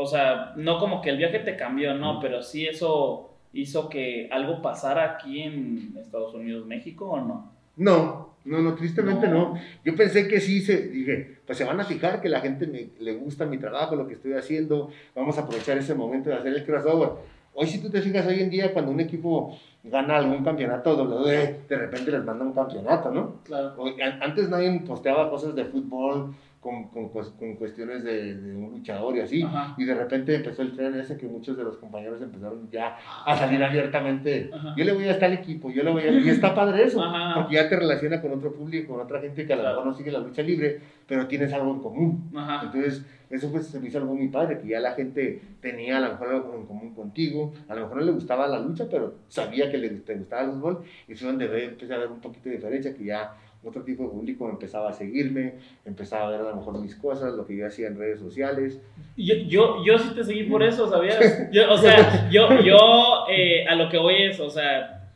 O 0.00 0.06
sea, 0.06 0.52
no 0.54 0.78
como 0.78 1.02
que 1.02 1.10
el 1.10 1.16
viaje 1.16 1.40
te 1.40 1.56
cambió, 1.56 1.92
no, 1.92 2.20
pero 2.20 2.40
sí 2.40 2.64
eso 2.64 3.30
hizo 3.52 3.88
que 3.88 4.28
algo 4.30 4.62
pasara 4.62 5.14
aquí 5.14 5.42
en 5.42 5.92
Estados 5.98 6.32
Unidos, 6.34 6.66
México 6.66 7.10
o 7.10 7.20
no? 7.20 7.50
No, 7.76 8.34
no, 8.44 8.58
no, 8.60 8.76
tristemente 8.76 9.26
no. 9.26 9.54
Yo 9.84 9.96
pensé 9.96 10.28
que 10.28 10.38
sí, 10.40 10.60
se, 10.60 10.86
dije, 10.86 11.38
pues 11.44 11.58
se 11.58 11.64
van 11.64 11.80
a 11.80 11.84
fijar 11.84 12.20
que 12.20 12.28
la 12.28 12.40
gente 12.40 12.68
me, 12.68 12.90
le 13.00 13.14
gusta 13.14 13.44
mi 13.44 13.58
trabajo, 13.58 13.96
lo 13.96 14.06
que 14.06 14.14
estoy 14.14 14.34
haciendo, 14.34 14.88
vamos 15.16 15.36
a 15.36 15.40
aprovechar 15.40 15.76
ese 15.76 15.96
momento 15.96 16.30
de 16.30 16.36
hacer 16.36 16.54
el 16.54 16.64
crossover 16.64 17.08
Hoy 17.54 17.66
si 17.66 17.82
tú 17.82 17.90
te 17.90 18.00
fijas 18.00 18.24
hoy 18.24 18.38
en 18.38 18.50
día 18.50 18.72
cuando 18.72 18.92
un 18.92 19.00
equipo 19.00 19.58
gana 19.82 20.18
algún 20.18 20.44
campeonato 20.44 20.94
WWE, 20.94 21.62
de 21.68 21.76
repente 21.76 22.12
les 22.12 22.24
manda 22.24 22.44
un 22.44 22.52
campeonato, 22.52 23.10
¿no? 23.10 23.34
Claro. 23.42 23.74
Antes 24.20 24.48
nadie 24.48 24.80
posteaba 24.86 25.28
cosas 25.28 25.56
de 25.56 25.64
fútbol, 25.64 26.36
con, 26.60 26.88
con, 26.88 27.08
con 27.08 27.54
cuestiones 27.56 28.02
de, 28.02 28.34
de, 28.34 28.56
un 28.56 28.70
luchador 28.72 29.16
y 29.16 29.20
así. 29.20 29.46
Y 29.76 29.84
de 29.84 29.94
repente 29.94 30.34
empezó 30.34 30.62
el 30.62 30.72
tren 30.74 30.94
ese 30.98 31.16
que 31.16 31.26
muchos 31.26 31.56
de 31.56 31.64
los 31.64 31.76
compañeros 31.76 32.20
empezaron 32.20 32.68
ya 32.70 32.96
a 33.24 33.36
salir 33.36 33.62
abiertamente. 33.62 34.50
Yo 34.76 34.84
le 34.84 34.92
voy 34.92 35.04
a 35.04 35.12
estar 35.12 35.30
al 35.30 35.38
equipo, 35.38 35.70
yo 35.70 35.82
le 35.82 35.90
voy 35.90 36.02
a... 36.02 36.10
Y 36.10 36.28
está 36.28 36.54
padre 36.54 36.84
eso, 36.84 37.02
porque 37.34 37.54
ya 37.54 37.68
te 37.68 37.76
relaciona 37.76 38.20
con 38.20 38.32
otro 38.32 38.52
público, 38.52 38.94
con 38.94 39.04
otra 39.04 39.20
gente 39.20 39.46
que 39.46 39.52
a 39.52 39.56
lo 39.56 39.62
mejor 39.62 39.86
no 39.86 39.94
sigue 39.94 40.10
la 40.10 40.18
lucha 40.18 40.42
libre, 40.42 40.80
pero 41.06 41.26
tienes 41.28 41.52
algo 41.52 41.72
en 41.72 41.80
común. 41.80 42.30
Entonces, 42.62 43.04
eso 43.30 43.50
pues 43.50 43.66
se 43.66 43.78
me 43.78 43.88
hizo 43.88 43.98
algo 43.98 44.14
muy 44.14 44.28
padre, 44.28 44.58
que 44.58 44.68
ya 44.68 44.80
la 44.80 44.92
gente 44.92 45.40
tenía 45.60 45.98
a 45.98 46.00
lo 46.00 46.10
mejor 46.10 46.28
algo 46.28 46.54
en 46.54 46.66
común 46.66 46.94
contigo, 46.94 47.52
a 47.68 47.74
lo 47.74 47.82
mejor 47.82 47.98
no 47.98 48.04
le 48.04 48.12
gustaba 48.12 48.48
la 48.48 48.58
lucha, 48.58 48.86
pero 48.90 49.14
sabía 49.28 49.70
que 49.70 49.78
le, 49.78 49.90
te 49.90 50.14
gustaba 50.14 50.42
el 50.42 50.50
fútbol, 50.52 50.84
y 51.06 51.14
fue 51.14 51.28
donde 51.28 51.64
empecé 51.64 51.94
a 51.94 51.98
ver 51.98 52.08
un 52.08 52.20
poquito 52.20 52.48
de 52.48 52.56
diferencia, 52.56 52.94
que 52.94 53.04
ya 53.04 53.36
otro 53.64 53.82
tipo 53.82 54.04
de 54.04 54.10
público 54.10 54.48
empezaba 54.48 54.90
a 54.90 54.92
seguirme, 54.92 55.54
empezaba 55.84 56.28
a 56.28 56.30
ver 56.30 56.40
a 56.40 56.50
lo 56.50 56.56
mejor 56.56 56.80
mis 56.80 56.94
cosas, 56.94 57.34
lo 57.34 57.46
que 57.46 57.56
yo 57.56 57.66
hacía 57.66 57.88
en 57.88 57.98
redes 57.98 58.20
sociales. 58.20 58.80
Yo, 59.16 59.34
yo, 59.34 59.84
yo 59.84 59.98
sí 59.98 60.14
te 60.14 60.24
seguí 60.24 60.44
por 60.44 60.62
eso, 60.62 60.88
¿sabías? 60.88 61.50
Yo, 61.52 61.70
o 61.72 61.76
sea, 61.76 62.28
yo, 62.30 62.60
yo 62.62 63.24
eh, 63.30 63.66
a 63.66 63.74
lo 63.74 63.88
que 63.88 63.98
voy 63.98 64.22
es, 64.22 64.38
o 64.38 64.50
sea, 64.50 65.10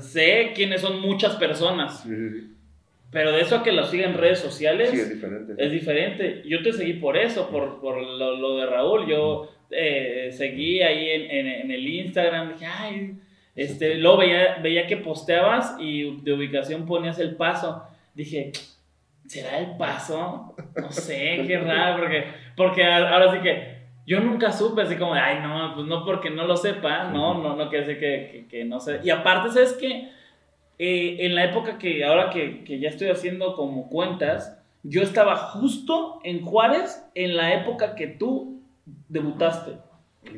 sé 0.00 0.52
quiénes 0.54 0.80
son 0.80 1.00
muchas 1.00 1.36
personas. 1.36 2.04
Pero 3.10 3.32
de 3.32 3.40
eso 3.40 3.56
a 3.56 3.62
que 3.62 3.72
lo 3.72 3.84
sigan 3.84 4.12
en 4.12 4.18
redes 4.18 4.38
sociales 4.40 4.90
sí, 4.90 5.00
es, 5.00 5.08
diferente. 5.08 5.54
es 5.56 5.72
diferente. 5.72 6.42
Yo 6.46 6.62
te 6.62 6.72
seguí 6.72 6.94
por 6.94 7.16
eso, 7.16 7.48
por, 7.48 7.80
por 7.80 8.02
lo, 8.02 8.36
lo, 8.36 8.56
de 8.58 8.66
Raúl. 8.66 9.06
Yo 9.06 9.50
eh, 9.70 10.28
seguí 10.32 10.82
ahí 10.82 11.08
en, 11.08 11.30
en, 11.30 11.46
en 11.46 11.70
el 11.70 11.86
Instagram. 11.86 12.52
Dije, 12.52 12.66
ay, 12.66 13.18
este, 13.58 13.96
luego 13.96 14.18
veía, 14.18 14.58
veía 14.62 14.86
que 14.86 14.96
posteabas 14.96 15.74
y 15.80 16.20
de 16.20 16.32
ubicación 16.32 16.86
ponías 16.86 17.18
el 17.18 17.34
paso. 17.34 17.82
Dije, 18.14 18.52
¿será 19.26 19.58
el 19.58 19.76
paso? 19.76 20.54
No 20.76 20.92
sé, 20.92 21.42
qué 21.44 21.58
raro, 21.58 21.98
porque, 21.98 22.24
porque 22.56 22.84
ahora 22.84 23.32
sí 23.32 23.40
que 23.40 23.78
yo 24.06 24.20
nunca 24.20 24.52
supe 24.52 24.82
así 24.82 24.94
como, 24.94 25.14
ay, 25.14 25.40
no, 25.42 25.74
pues 25.74 25.88
no 25.88 26.04
porque 26.04 26.30
no 26.30 26.46
lo 26.46 26.56
sepa, 26.56 27.10
no, 27.10 27.42
no, 27.42 27.56
no 27.56 27.68
quiere 27.68 27.84
decir 27.84 28.00
que, 28.00 28.46
que, 28.48 28.64
no 28.64 28.78
sé. 28.78 29.00
Y 29.02 29.10
aparte, 29.10 29.50
¿sabes 29.50 29.72
qué? 29.72 30.08
Eh, 30.78 31.16
en 31.26 31.34
la 31.34 31.46
época 31.46 31.78
que 31.78 32.04
ahora 32.04 32.30
que, 32.30 32.62
que 32.62 32.78
ya 32.78 32.90
estoy 32.90 33.08
haciendo 33.08 33.56
como 33.56 33.88
cuentas, 33.88 34.56
yo 34.84 35.02
estaba 35.02 35.34
justo 35.36 36.20
en 36.22 36.42
Juárez 36.42 37.04
en 37.16 37.36
la 37.36 37.54
época 37.54 37.96
que 37.96 38.06
tú 38.06 38.62
debutaste. 39.08 39.87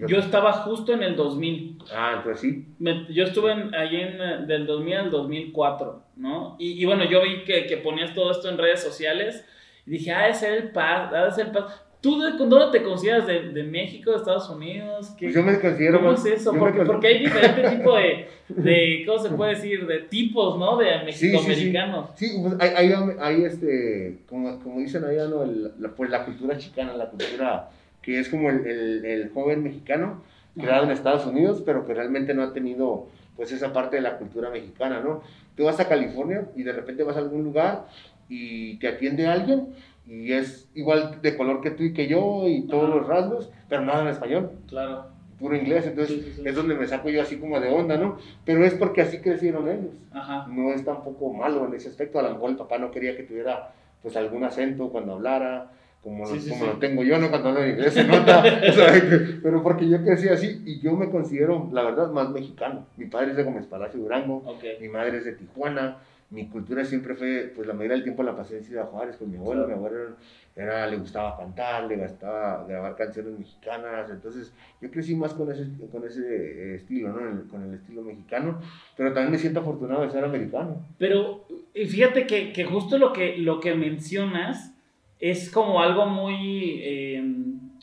Yo 0.07 0.19
estaba 0.19 0.53
justo 0.53 0.93
en 0.93 1.03
el 1.03 1.17
2000. 1.17 1.79
Ah, 1.93 2.15
entonces 2.19 2.41
sí. 2.41 2.67
yo 3.13 3.25
estuve 3.25 3.53
ahí 3.53 3.97
en, 3.97 4.21
eh, 4.21 4.47
del 4.47 4.67
2000 4.67 4.95
al 4.95 5.11
2004, 5.11 6.03
¿no? 6.17 6.57
Y, 6.59 6.83
y 6.83 6.85
bueno, 6.85 7.05
yo 7.05 7.23
vi 7.23 7.45
que, 7.45 7.67
que, 7.67 7.77
ponías 7.79 8.15
todo 8.15 8.31
esto 8.31 8.49
en 8.49 8.59
redes 8.59 8.81
sociales 8.83 9.45
y 9.87 9.93
dije, 9.93 10.13
ah, 10.13 10.29
es 10.29 10.43
el 10.43 10.71
paz, 10.71 11.11
ah, 11.13 11.27
ese 11.29 11.43
es 11.43 11.47
el 11.49 11.53
paz. 11.53 11.83
¿Tú 12.01 12.19
de, 12.19 12.33
dónde 12.33 12.79
te 12.79 12.83
consideras? 12.83 13.27
¿De, 13.27 13.51
de 13.51 13.63
México, 13.63 14.11
de 14.11 14.17
Estados 14.17 14.49
Unidos? 14.49 15.11
¿Qué, 15.19 15.27
pues 15.27 15.35
yo 15.35 15.43
me 15.43 15.61
considero 15.61 15.99
¿Cómo 15.99 16.13
es 16.13 16.25
eso? 16.25 16.55
Porque, 16.55 16.83
porque, 16.83 17.07
hay 17.09 17.19
diferentes 17.19 17.79
tipos 17.79 17.99
de, 17.99 18.27
de, 18.49 19.05
¿cómo 19.07 19.19
se 19.19 19.29
puede 19.31 19.55
decir? 19.55 19.87
De 19.87 19.99
tipos, 20.01 20.59
¿no? 20.59 20.79
De 20.79 21.05
mexicoamericanos. 21.05 22.11
Sí, 22.17 22.27
sí, 22.27 22.37
sí. 22.37 22.43
pues 22.43 22.55
hay, 22.59 22.91
hay, 22.91 22.95
hay, 23.21 23.45
este, 23.45 24.19
como, 24.27 24.59
como 24.61 24.81
dicen 24.81 25.05
allá, 25.05 25.27
¿no? 25.27 25.43
El, 25.43 25.73
la, 25.79 25.91
pues 25.91 26.09
la 26.09 26.25
cultura 26.25 26.57
chicana, 26.57 26.95
la 26.95 27.11
cultura 27.11 27.69
que 28.03 28.19
es 28.21 28.29
como 28.29 28.51
el, 28.51 28.67
el, 28.67 29.05
el 29.05 29.31
joven 29.31 29.63
mexicano 29.63 30.23
creado 30.59 30.85
en 30.85 30.91
Estados 30.91 31.27
Unidos, 31.27 31.63
pero 31.65 31.87
que 31.87 31.95
realmente 31.95 32.35
no 32.35 32.43
ha 32.43 32.53
tenido 32.53 33.09
pues 33.37 33.53
esa 33.53 33.73
parte 33.73 33.97
de 33.97 34.03
la 34.03 34.19
cultura 34.19 34.51
mexicana, 34.51 35.01
¿no? 35.01 35.23
Tú 35.57 35.65
vas 35.65 35.81
a 35.81 35.89
California 35.89 36.47
y 36.57 36.63
de 36.63 36.73
repente 36.73 37.03
vas 37.05 37.17
a 37.17 37.21
algún 37.21 37.45
lugar 37.45 37.87
y 38.29 38.77
te 38.77 38.89
atiende 38.89 39.27
alguien 39.27 39.69
y 40.07 40.33
es 40.33 40.69
igual 40.75 41.21
de 41.23 41.37
color 41.37 41.61
que 41.61 41.71
tú 41.71 41.85
y 41.85 41.93
que 41.93 42.07
yo 42.07 42.49
y 42.49 42.63
todos 42.63 42.89
los 42.89 43.07
rasgos, 43.07 43.51
pero 43.69 43.83
nada 43.83 44.03
en 44.03 44.09
español. 44.09 44.51
Claro. 44.69 45.07
Puro 45.39 45.57
inglés, 45.57 45.87
entonces 45.87 46.39
es 46.45 46.55
donde 46.55 46.75
me 46.75 46.87
saco 46.87 47.09
yo 47.09 47.23
así 47.23 47.37
como 47.37 47.59
de 47.61 47.71
onda, 47.71 47.97
¿no? 47.97 48.19
Pero 48.45 48.65
es 48.65 48.75
porque 48.75 49.01
así 49.01 49.21
crecieron 49.21 49.69
ellos. 49.69 49.95
Ajá. 50.13 50.47
No 50.49 50.73
es 50.73 50.85
tampoco 50.85 51.33
malo 51.33 51.67
en 51.67 51.75
ese 51.75 51.89
aspecto, 51.89 52.19
a 52.19 52.23
lo 52.23 52.33
mejor 52.33 52.51
el 52.51 52.57
papá 52.57 52.77
no 52.77 52.91
quería 52.91 53.17
que 53.17 53.23
tuviera 53.23 53.73
pues 54.03 54.17
algún 54.17 54.45
acento 54.45 54.91
cuando 54.91 55.15
hablara, 55.15 55.71
como, 56.03 56.27
Sí, 56.27 56.35
lo, 56.37 56.41
sí, 56.41 56.51
como 56.51 56.65
sí. 56.65 56.71
lo 56.71 56.79
tengo 56.79 57.03
yo, 57.03 57.19
¿no? 57.19 57.29
Cuando 57.31 57.49
hablo 57.51 57.63
en 57.63 57.71
inglés 57.71 57.95
se 57.95 58.05
nota, 58.05 58.43
pero 59.43 59.63
porque 59.63 59.89
yo 59.89 60.03
crecí 60.03 60.29
así 60.29 60.63
y 60.65 60.81
yo 60.81 60.97
me 60.97 61.11
considero, 61.11 61.69
la 61.73 61.83
verdad, 61.83 62.11
más 62.11 62.31
mexicano. 62.31 62.87
Mi 62.97 63.07
padre 63.07 63.33
es 63.33 63.37
de 63.37 63.43
Gómez 63.45 63.67
Palacio 63.67 64.01
Durango, 64.01 64.37
Ok. 64.47 64.65
mi 64.81 64.89
madre 64.89 65.19
es 65.19 65.25
de 65.25 65.33
Tijuana, 65.33 65.99
mi 66.31 66.47
cultura 66.49 66.85
siempre 66.85 67.17
fue, 67.17 67.53
pues 67.57 67.67
la 67.67 67.75
mayoría 67.75 67.97
del 67.97 68.05
tiempo 68.05 68.23
la 68.23 68.37
pasé 68.37 68.59
en 68.59 68.65
Ciudad 68.65 68.87
Juárez 68.89 69.17
con 69.17 69.31
mi 69.31 69.37
abuelo, 69.37 69.67
mi 69.67 69.73
abuelo 69.73 70.15
era, 70.55 70.87
le 70.87 70.97
gustaba 70.97 71.37
cantar, 71.37 71.85
le 71.89 71.97
gustaba 71.97 72.65
grabar 72.69 72.95
canciones 72.95 73.37
mexicanas, 73.39 74.09
entonces 74.11 74.53
yo 74.81 74.91
crecí 74.93 75.17
más 75.17 75.35
con 75.35 75.51
ese, 75.51 75.67
con 75.91 76.05
ese 76.07 76.21
eh, 76.23 76.75
estilo, 76.77 77.09
¿no? 77.13 77.19
El- 77.29 77.49
con 77.49 77.65
el 77.65 77.75
estilo 77.75 78.03
mexicano, 78.03 78.61
pero 78.97 79.13
también 79.13 79.33
me 79.33 79.39
siento 79.39 79.59
afortunado 79.61 80.03
de 80.03 80.11
ser 80.11 80.25
americano. 80.25 80.87
Pero 80.99 81.47
fíjate 81.75 82.27
que, 82.29 82.53
que 82.53 82.65
justo 82.65 82.97
lo 82.97 83.13
que, 83.13 83.37
lo 83.39 83.59
que 83.59 83.75
mencionas 83.75 84.73
es 85.21 85.51
como 85.51 85.81
algo 85.81 86.07
muy 86.07 86.81
eh, 86.83 87.25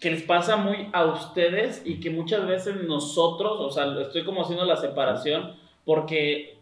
que 0.02 0.12
les 0.12 0.24
pasa 0.24 0.58
muy 0.58 0.90
a 0.94 1.06
ustedes 1.06 1.82
y 1.86 2.00
que 2.00 2.10
muchas 2.10 2.46
veces 2.48 2.76
nosotros, 2.88 3.54
o 3.60 3.70
sea, 3.72 3.86
estoy 4.02 4.24
como 4.26 4.42
haciendo 4.42 4.66
la 4.66 4.76
separación 4.76 5.54
porque 5.86 6.58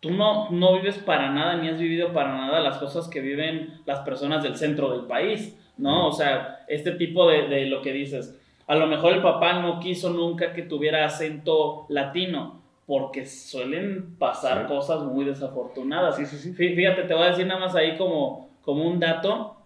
tú 0.00 0.10
no, 0.10 0.50
no 0.50 0.74
vives 0.74 0.98
para 0.98 1.30
nada 1.30 1.56
ni 1.56 1.68
has 1.68 1.78
vivido 1.78 2.12
para 2.12 2.34
nada 2.36 2.60
las 2.60 2.78
cosas 2.78 3.08
que 3.08 3.20
viven 3.20 3.80
las 3.86 4.00
personas 4.00 4.42
del 4.42 4.56
centro 4.56 4.90
del 4.90 5.02
país, 5.06 5.56
¿no? 5.76 6.08
O 6.08 6.12
sea, 6.12 6.64
este 6.68 6.92
tipo 6.92 7.28
de, 7.28 7.48
de 7.48 7.66
lo 7.66 7.82
que 7.82 7.92
dices. 7.92 8.36
A 8.66 8.76
lo 8.76 8.86
mejor 8.86 9.12
el 9.14 9.22
papá 9.22 9.54
no 9.60 9.80
quiso 9.80 10.10
nunca 10.10 10.52
que 10.52 10.62
tuviera 10.62 11.04
acento 11.04 11.86
latino 11.88 12.60
porque 12.86 13.26
suelen 13.26 14.16
pasar 14.18 14.62
Sí. 14.62 14.74
cosas 14.74 15.02
muy 15.02 15.24
desafortunadas. 15.24 16.16
Sí, 16.16 16.26
sí, 16.26 16.36
sí. 16.38 16.52
Fí- 16.54 16.74
Fíjate, 16.74 17.02
te 17.02 17.14
voy 17.14 17.24
a 17.24 17.30
decir 17.30 17.46
nada 17.46 17.60
más 17.60 17.74
ahí 17.76 17.96
como, 17.96 18.48
como 18.64 18.84
un 18.84 18.98
dato. 19.00 19.56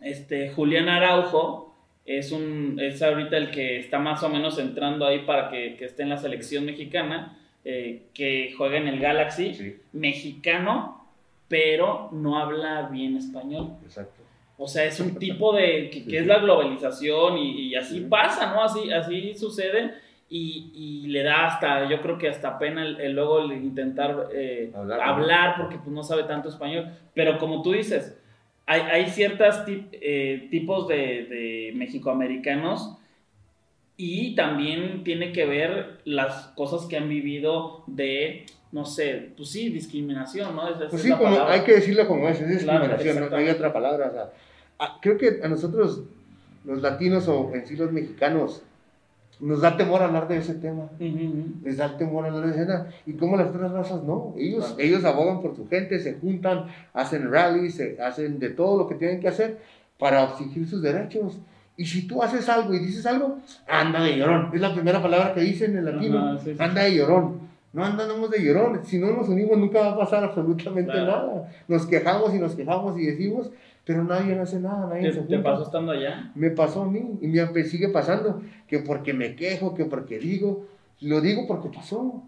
Este, 0.00 0.50
Julián 0.50 0.88
Araujo 0.88 1.74
es, 2.06 2.32
un, 2.32 2.78
es 2.80 3.02
ahorita 3.02 3.36
el 3.36 3.50
que 3.50 3.78
está 3.78 3.98
más 3.98 4.22
o 4.22 4.28
menos 4.28 4.58
entrando 4.58 5.06
ahí 5.06 5.20
para 5.20 5.48
que, 5.48 5.76
que 5.76 5.86
esté 5.86 6.02
en 6.02 6.10
la 6.10 6.18
selección 6.18 6.64
mexicana, 6.66 7.38
eh, 7.64 8.02
que 8.12 8.52
juega 8.56 8.76
en 8.76 8.88
el 8.88 9.00
Galaxy, 9.00 9.54
Sí, 9.54 9.76
mexicano, 9.92 11.06
pero 11.48 12.08
no 12.12 12.38
habla 12.38 12.88
bien 12.92 13.16
español. 13.16 13.70
exacto. 13.84 14.22
O 14.58 14.68
sea, 14.68 14.84
es 14.84 15.00
un 15.00 15.14
tipo 15.18 15.54
de 15.54 15.90
que, 15.90 16.04
que 16.04 16.18
es 16.18 16.26
la 16.26 16.38
globalización 16.38 17.38
y, 17.38 17.68
y 17.68 17.74
así 17.74 18.00
Sí. 18.00 18.06
pasa, 18.08 18.52
¿no? 18.54 18.62
Así, 18.62 18.90
así 18.92 19.34
sucede 19.34 19.94
y, 20.28 20.70
y 20.74 21.06
le 21.08 21.22
da 21.22 21.46
hasta, 21.46 21.88
yo 21.88 22.00
creo 22.02 22.18
que 22.18 22.28
hasta 22.28 22.58
pena 22.58 22.82
el, 22.84 23.00
el 23.00 23.12
luego 23.12 23.40
el 23.40 23.52
intentar 23.52 24.28
eh, 24.34 24.70
Hablar, 24.74 25.00
hablar, 25.00 25.54
porque 25.58 25.76
pues 25.78 25.88
no 25.90 26.02
sabe 26.02 26.24
tanto 26.24 26.48
español. 26.50 26.88
Pero 27.14 27.38
como 27.38 27.62
tú 27.62 27.72
dices, 27.72 28.20
hay, 28.66 28.80
hay 28.80 29.10
ciertos 29.10 29.64
tipos 30.50 30.88
de, 30.88 30.96
de 30.96 31.72
mexicoamericanos 31.74 32.96
y 33.96 34.34
también 34.34 35.04
tiene 35.04 35.32
que 35.32 35.46
ver 35.46 36.00
las 36.04 36.48
cosas 36.56 36.86
que 36.86 36.96
han 36.96 37.08
vivido 37.08 37.84
de, 37.86 38.46
no 38.72 38.84
sé, 38.84 39.30
pues 39.36 39.50
sí, 39.50 39.68
discriminación, 39.68 40.56
¿no? 40.56 40.68
Esa- 40.68 40.88
Pues 40.88 40.94
es 40.94 41.02
sí, 41.02 41.12
como, 41.12 41.42
hay 41.44 41.60
que 41.62 41.74
decirlo 41.74 42.06
como 42.08 42.28
es, 42.28 42.40
es 42.40 42.48
discriminación, 42.48 43.20
no- 43.20 43.30
no, 43.30 43.36
hay 43.36 43.48
otra 43.48 43.72
palabra. 43.72 44.08
o 44.08 44.12
sea, 44.12 44.32
ah, 44.80 44.98
creo 45.00 45.16
que 45.16 45.40
a 45.42 45.48
nosotros, 45.48 46.02
los 46.64 46.80
latinos 46.82 47.28
o 47.28 47.52
en 47.54 47.66
sí 47.66 47.76
los 47.76 47.92
mexicanos, 47.92 48.62
nos 49.44 49.60
da 49.60 49.76
temor 49.76 50.02
hablar 50.02 50.26
de 50.28 50.38
ese 50.38 50.54
tema. 50.54 50.84
Ujú, 50.98 51.04
ujú. 51.04 51.44
Les 51.64 51.76
da 51.76 51.96
temor 51.96 52.26
hablar 52.26 52.44
de 52.46 52.50
ese 52.52 52.66
tema. 52.66 52.86
Y 53.06 53.12
como 53.14 53.36
las 53.36 53.48
otras 53.48 53.70
razas 53.72 54.02
no. 54.02 54.34
Ellos, 54.38 54.64
Claro. 54.66 54.80
ellos 54.80 55.04
abogan 55.04 55.42
por 55.42 55.54
su 55.56 55.68
gente, 55.68 55.98
se 56.00 56.14
juntan, 56.14 56.66
hacen 56.92 57.30
rallies, 57.30 57.74
se- 57.74 58.00
hacen 58.02 58.38
de 58.38 58.50
todo 58.50 58.78
lo 58.78 58.88
que 58.88 58.94
tienen 58.94 59.20
que 59.20 59.28
hacer 59.28 59.58
para 59.98 60.24
exigir 60.24 60.66
sus 60.68 60.82
derechos. 60.82 61.38
Y 61.76 61.86
si 61.86 62.06
tú 62.06 62.22
haces 62.22 62.48
algo 62.48 62.72
y 62.74 62.78
dices 62.78 63.04
algo, 63.06 63.38
anda 63.68 64.02
de 64.02 64.16
llorón. 64.16 64.50
Es 64.54 64.60
la 64.60 64.72
primera 64.72 65.02
palabra 65.02 65.34
que 65.34 65.40
dicen 65.40 65.76
en 65.76 65.84
latino. 65.84 66.18
Ajá, 66.18 66.38
sí, 66.38 66.52
sí. 66.54 66.62
anda 66.62 66.82
de 66.84 66.94
llorón. 66.94 67.40
No 67.72 67.84
andamos 67.84 68.30
de 68.30 68.40
llorón. 68.44 68.80
Si 68.84 68.98
no 68.98 69.08
nos 69.12 69.28
unimos, 69.28 69.58
nunca 69.58 69.80
va 69.80 69.90
a 69.92 69.98
pasar 69.98 70.22
absolutamente 70.22 70.92
Claro. 70.92 71.06
nada. 71.26 71.48
Nos 71.66 71.84
quejamos 71.86 72.32
y 72.32 72.38
nos 72.38 72.54
quejamos 72.54 72.96
y 73.00 73.06
decimos, 73.06 73.50
pero 73.84 74.02
nadie 74.04 74.38
hace 74.38 74.58
nada, 74.60 74.86
nadie 74.86 75.02
¿Te, 75.08 75.12
se 75.12 75.20
te 75.22 75.34
junta. 75.36 75.50
pasó 75.50 75.62
estando 75.64 75.92
allá? 75.92 76.30
Me 76.34 76.50
pasó 76.50 76.82
a 76.82 76.86
mí 76.90 77.18
y 77.20 77.26
me 77.28 77.64
sigue 77.64 77.88
pasando. 77.88 78.40
Que 78.66 78.78
porque 78.78 79.12
me 79.12 79.34
quejo, 79.36 79.74
que 79.74 79.84
porque 79.84 80.18
digo, 80.18 80.66
lo 81.00 81.20
digo 81.20 81.46
porque 81.46 81.68
pasó. 81.68 82.22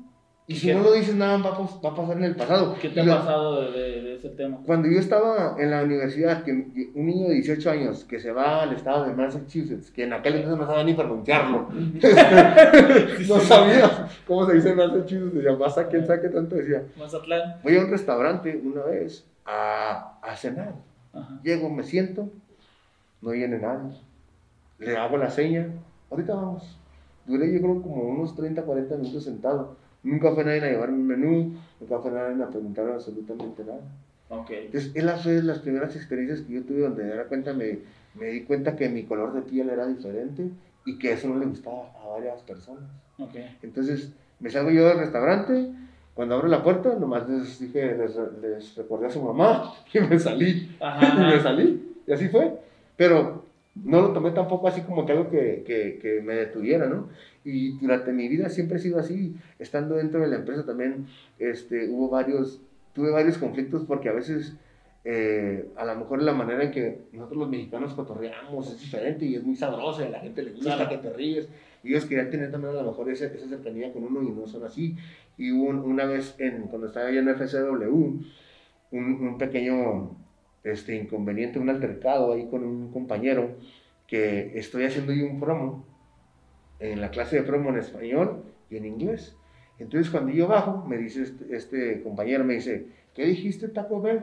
Y 0.49 0.53
¿Y 0.53 0.57
si 0.57 0.73
no 0.73 0.81
lo 0.81 0.93
dices 0.93 1.17
nada, 1.17 1.39
va 1.39 1.49
a, 1.57 1.59
va 1.85 1.91
a 1.91 1.95
pasar 1.97 2.19
en 2.19 2.23
el 2.25 2.37
pasado. 2.37 2.77
¿Qué 2.81 2.91
te 2.91 3.01
ha 3.01 3.05
pasado 3.05 3.63
de, 3.63 3.73
de- 3.73 4.01
de 4.03 4.15
ese 4.15 4.29
tema? 4.29 4.59
Cuando 4.65 4.89
yo 4.89 5.01
estaba 5.01 5.57
en 5.59 5.73
la 5.73 5.83
universidad, 5.83 6.45
que 6.45 6.53
un 6.53 7.05
niño 7.07 7.27
de 7.27 7.35
18 7.35 7.69
años 7.69 8.05
que 8.05 8.21
se 8.21 8.31
va 8.31 8.63
al 8.63 8.73
estado 8.73 9.07
de 9.07 9.13
Massachusetts, 9.15 9.91
que 9.91 10.05
en 10.05 10.13
aquel 10.13 10.37
entonces 10.37 10.61
no 10.61 10.67
sabía 10.67 10.85
ni 10.85 10.95
pronunciarlo, 10.95 11.69
no 13.29 13.41
sabía 13.41 14.09
cómo 14.27 14.47
se 14.47 14.55
dice 14.55 14.75
Massachusetts, 14.75 15.35
decía, 15.35 15.59
pasa 15.59 15.89
quién 15.89 16.07
sabe 16.07 16.23
qué 16.23 16.29
tanto 16.29 16.55
decía. 16.57 16.83
Mazatlán. 16.99 17.57
Voy 17.63 17.77
a 17.77 17.81
un 17.81 17.91
restaurante 17.91 18.61
una 18.65 18.83
vez 18.83 19.27
a, 19.45 20.19
a 20.23 20.37
cenar. 20.37 20.75
Ajá. 21.17 21.41
Llego, 21.43 21.71
me 21.71 21.83
siento, 21.83 22.31
no 23.21 23.31
viene 23.31 23.59
nadie. 23.59 23.97
Le 24.79 24.97
hago 24.97 25.17
la 25.17 25.31
seña, 25.31 25.69
ahorita 26.11 26.35
vamos. 26.35 26.79
Duré 27.25 27.53
yo 27.53 27.61
creo 27.61 27.83
como 27.83 28.03
unos 28.05 28.37
30, 28.37 28.63
40 28.63 28.97
minutos 28.97 29.25
sentado. 29.25 29.77
Nunca 30.03 30.33
fue 30.33 30.45
nadie 30.45 30.63
a 30.63 30.71
llevarme 30.71 30.97
un 30.97 31.07
menú, 31.07 31.55
nunca 31.81 31.99
fue 31.99 32.11
nadie 32.13 32.43
a 32.43 32.49
preguntar 32.49 32.89
absolutamente 32.91 33.65
nada. 33.65 33.81
Ok. 34.29 34.51
Entonces, 34.51 34.93
es 34.95 35.05
la- 35.05 35.17
fue 35.17 35.33
de 35.33 35.43
las 35.43 35.59
primeras 35.61 35.97
experiencias 35.97 36.43
que 36.43 36.53
yo 36.53 36.65
tuve 36.65 36.81
donde 36.83 37.05
de 37.05 37.17
repente 37.17 37.53
me, 37.55 37.79
me 38.15 38.27
di 38.27 38.45
cuenta 38.45 38.77
que 38.77 38.89
mi 38.89 39.05
color 39.05 39.33
de 39.33 39.43
piel 39.43 39.71
era 39.71 39.87
diferente 39.87 40.51
y 40.85 40.99
que 40.99 41.13
eso 41.13 41.29
no 41.29 41.39
le 41.39 41.47
gustaba 41.47 41.91
a 42.01 42.07
varias 42.09 42.43
personas. 42.43 42.89
Ok. 43.19 43.35
Entonces, 43.63 44.13
me 44.39 44.51
salgo 44.51 44.71
yo 44.71 44.87
del 44.89 44.99
restaurante, 44.99 45.73
cuando 46.17 46.35
abro 46.35 46.49
la 46.49 46.63
puerta, 46.65 46.95
nomás 46.99 47.29
les 47.29 47.61
dije, 47.61 47.97
les, 47.97 48.17
les 48.43 48.75
recordé 48.77 49.07
a 49.07 49.11
su 49.11 49.23
mamá 49.23 49.73
y 49.95 50.01
me 50.01 50.19
salí. 50.19 50.75
Ajá, 50.81 51.15
y 51.31 51.35
me 51.37 51.41
salí. 51.41 51.95
Y 52.07 52.13
así 52.13 52.29
fue. 52.29 52.53
Pero 52.97 53.45
no 53.85 54.01
lo 54.01 54.13
tomé 54.13 54.31
tampoco 54.33 54.67
así 54.67 54.81
como 54.81 55.05
que 55.07 55.13
algo 55.13 55.29
que, 55.31 55.63
que, 55.67 55.99
que 56.01 56.23
me 56.23 56.35
detuviera, 56.35 56.87
¿no? 56.87 57.09
Y 57.45 57.79
durante 57.79 58.13
mi 58.13 58.27
vida 58.29 58.49
siempre 58.49 58.79
he 58.79 58.81
sido 58.81 58.99
así. 58.99 59.37
Estando 59.61 59.95
dentro 59.97 60.21
de 60.21 60.27
la 60.29 60.37
empresa 60.37 60.65
también 60.67 61.07
este, 61.39 61.89
hubo 61.91 62.09
varios, 62.09 62.61
tuve 62.95 63.11
varios 63.11 63.37
conflictos 63.39 63.85
porque 63.87 64.09
a 64.09 64.13
veces 64.13 64.55
eh, 65.05 65.69
a 65.77 65.85
lo 65.85 65.95
mejor 65.97 66.23
la 66.23 66.33
manera 66.33 66.65
en 66.65 66.71
que 66.73 67.03
nosotros 67.13 67.39
los 67.41 67.49
mexicanos 67.51 67.93
cotorreamos 67.95 68.73
es 68.73 68.81
diferente 68.81 69.25
y 69.27 69.37
es 69.37 69.45
muy 69.45 69.55
sabrosa 69.55 70.03
y 70.03 70.07
a 70.07 70.11
la 70.11 70.21
gente 70.21 70.43
le 70.43 70.51
gusta 70.53 70.75
Claro. 70.77 70.91
que 70.91 70.97
te 70.97 71.13
ríes. 71.13 71.49
Y 71.85 71.91
ellos 71.91 72.07
querían 72.07 72.31
tener 72.31 72.51
también 72.51 72.73
a 72.75 72.83
lo 72.83 72.89
mejor 72.91 73.09
esa, 73.11 73.27
esa 73.27 73.47
cercanía 73.47 73.93
con 73.93 74.03
uno 74.03 74.21
y 74.23 74.31
no 74.31 74.47
son 74.49 74.65
así. 74.65 74.97
Y 75.39 75.53
hubo 75.53 75.69
un- 75.69 75.79
una 75.81 76.05
vez 76.07 76.35
en, 76.39 76.63
cuando 76.63 76.87
estaba 76.87 77.11
yo 77.11 77.21
en 77.21 77.29
FCW, 77.29 78.21
un, 78.93 79.05
un 79.27 79.39
pequeño 79.39 80.17
este, 80.65 80.97
inconveniente, 80.97 81.59
un 81.59 81.69
altercado 81.69 82.33
ahí 82.33 82.47
con 82.49 82.65
un 82.65 82.91
compañero 82.93 83.57
que 84.07 84.59
estoy 84.59 84.85
haciendo 84.85 85.13
yo 85.13 85.27
un 85.27 85.41
promo 85.41 85.85
en 86.81 87.01
la 87.01 87.11
clase 87.11 87.37
de 87.37 87.43
promo 87.43 87.71
en 87.71 87.79
español 87.79 88.45
y 88.71 88.77
en 88.77 88.85
inglés. 88.85 89.37
Entonces 89.79 90.11
cuando 90.11 90.33
yo 90.33 90.47
bajo, 90.49 90.85
me 90.87 90.97
dice 90.97 91.23
este, 91.23 91.55
este 91.57 92.03
compañero, 92.03 92.45
me 92.45 92.55
dice, 92.55 92.87
¿qué 93.15 93.27
dijiste 93.27 93.69
Taco 93.69 94.01
Bell? 94.01 94.23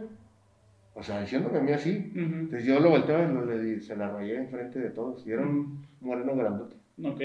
O 0.96 1.02
sea, 1.04 1.22
diciéndome 1.22 1.60
a 1.60 1.62
mí 1.62 1.72
así. 1.72 2.12
Ujú. 2.12 2.22
Entonces 2.22 2.66
yo 2.66 2.80
lo 2.80 2.90
volteo 2.90 3.24
y 3.24 3.34
lo- 3.34 3.46
le 3.46 3.80
se 3.82 3.96
la 3.96 4.10
rayé 4.12 4.38
enfrente 4.38 4.80
de 4.80 4.90
todos. 4.90 5.26
Y 5.26 5.32
era 5.32 5.42
un 5.42 5.86
moreno 6.02 6.36
grandote. 6.36 6.76
Ok. 7.04 7.22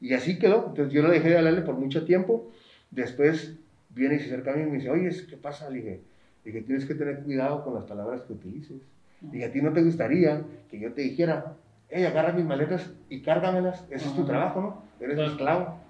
Y 0.00 0.14
así 0.14 0.38
quedó. 0.38 0.66
Entonces 0.68 0.92
yo 0.92 1.02
lo 1.02 1.10
dejé 1.10 1.28
de 1.30 1.38
hablarle 1.38 1.60
por 1.62 1.74
mucho 1.76 2.04
tiempo. 2.04 2.50
Después 2.90 3.56
viene 3.90 4.16
y 4.16 4.18
se 4.20 4.26
acerca 4.26 4.52
a 4.52 4.56
mí 4.56 4.62
y 4.62 4.66
me 4.66 4.76
dice, 4.78 4.90
oye, 4.90 5.10
¿qué 5.28 5.36
pasa? 5.36 5.68
Le 5.70 5.76
dije, 5.78 6.00
le 6.44 6.52
dije, 6.52 6.64
tienes 6.64 6.84
que 6.84 6.94
tener 6.94 7.20
cuidado 7.22 7.62
con 7.64 7.74
las 7.74 7.84
palabras 7.84 8.22
que 8.22 8.32
utilices. 8.32 8.80
Le 9.22 9.30
dije, 9.32 9.44
a 9.46 9.52
ti 9.52 9.60
no 9.62 9.72
te 9.72 9.82
gustaría 9.82 10.42
que 10.70 10.80
yo 10.80 10.92
te 10.92 11.02
dijera, 11.02 11.54
hey, 11.88 12.04
agarra 12.04 12.32
mis 12.32 12.44
maletas 12.44 12.90
y 13.08 13.20
cárgamelas. 13.20 13.84
Ese 13.90 14.06
es 14.08 14.14
tu 14.16 14.24
trabajo, 14.24 14.60
¿no? 14.60 14.82
Eres 15.04 15.16
Claro. 15.16 15.30
esclavo. 15.32 15.80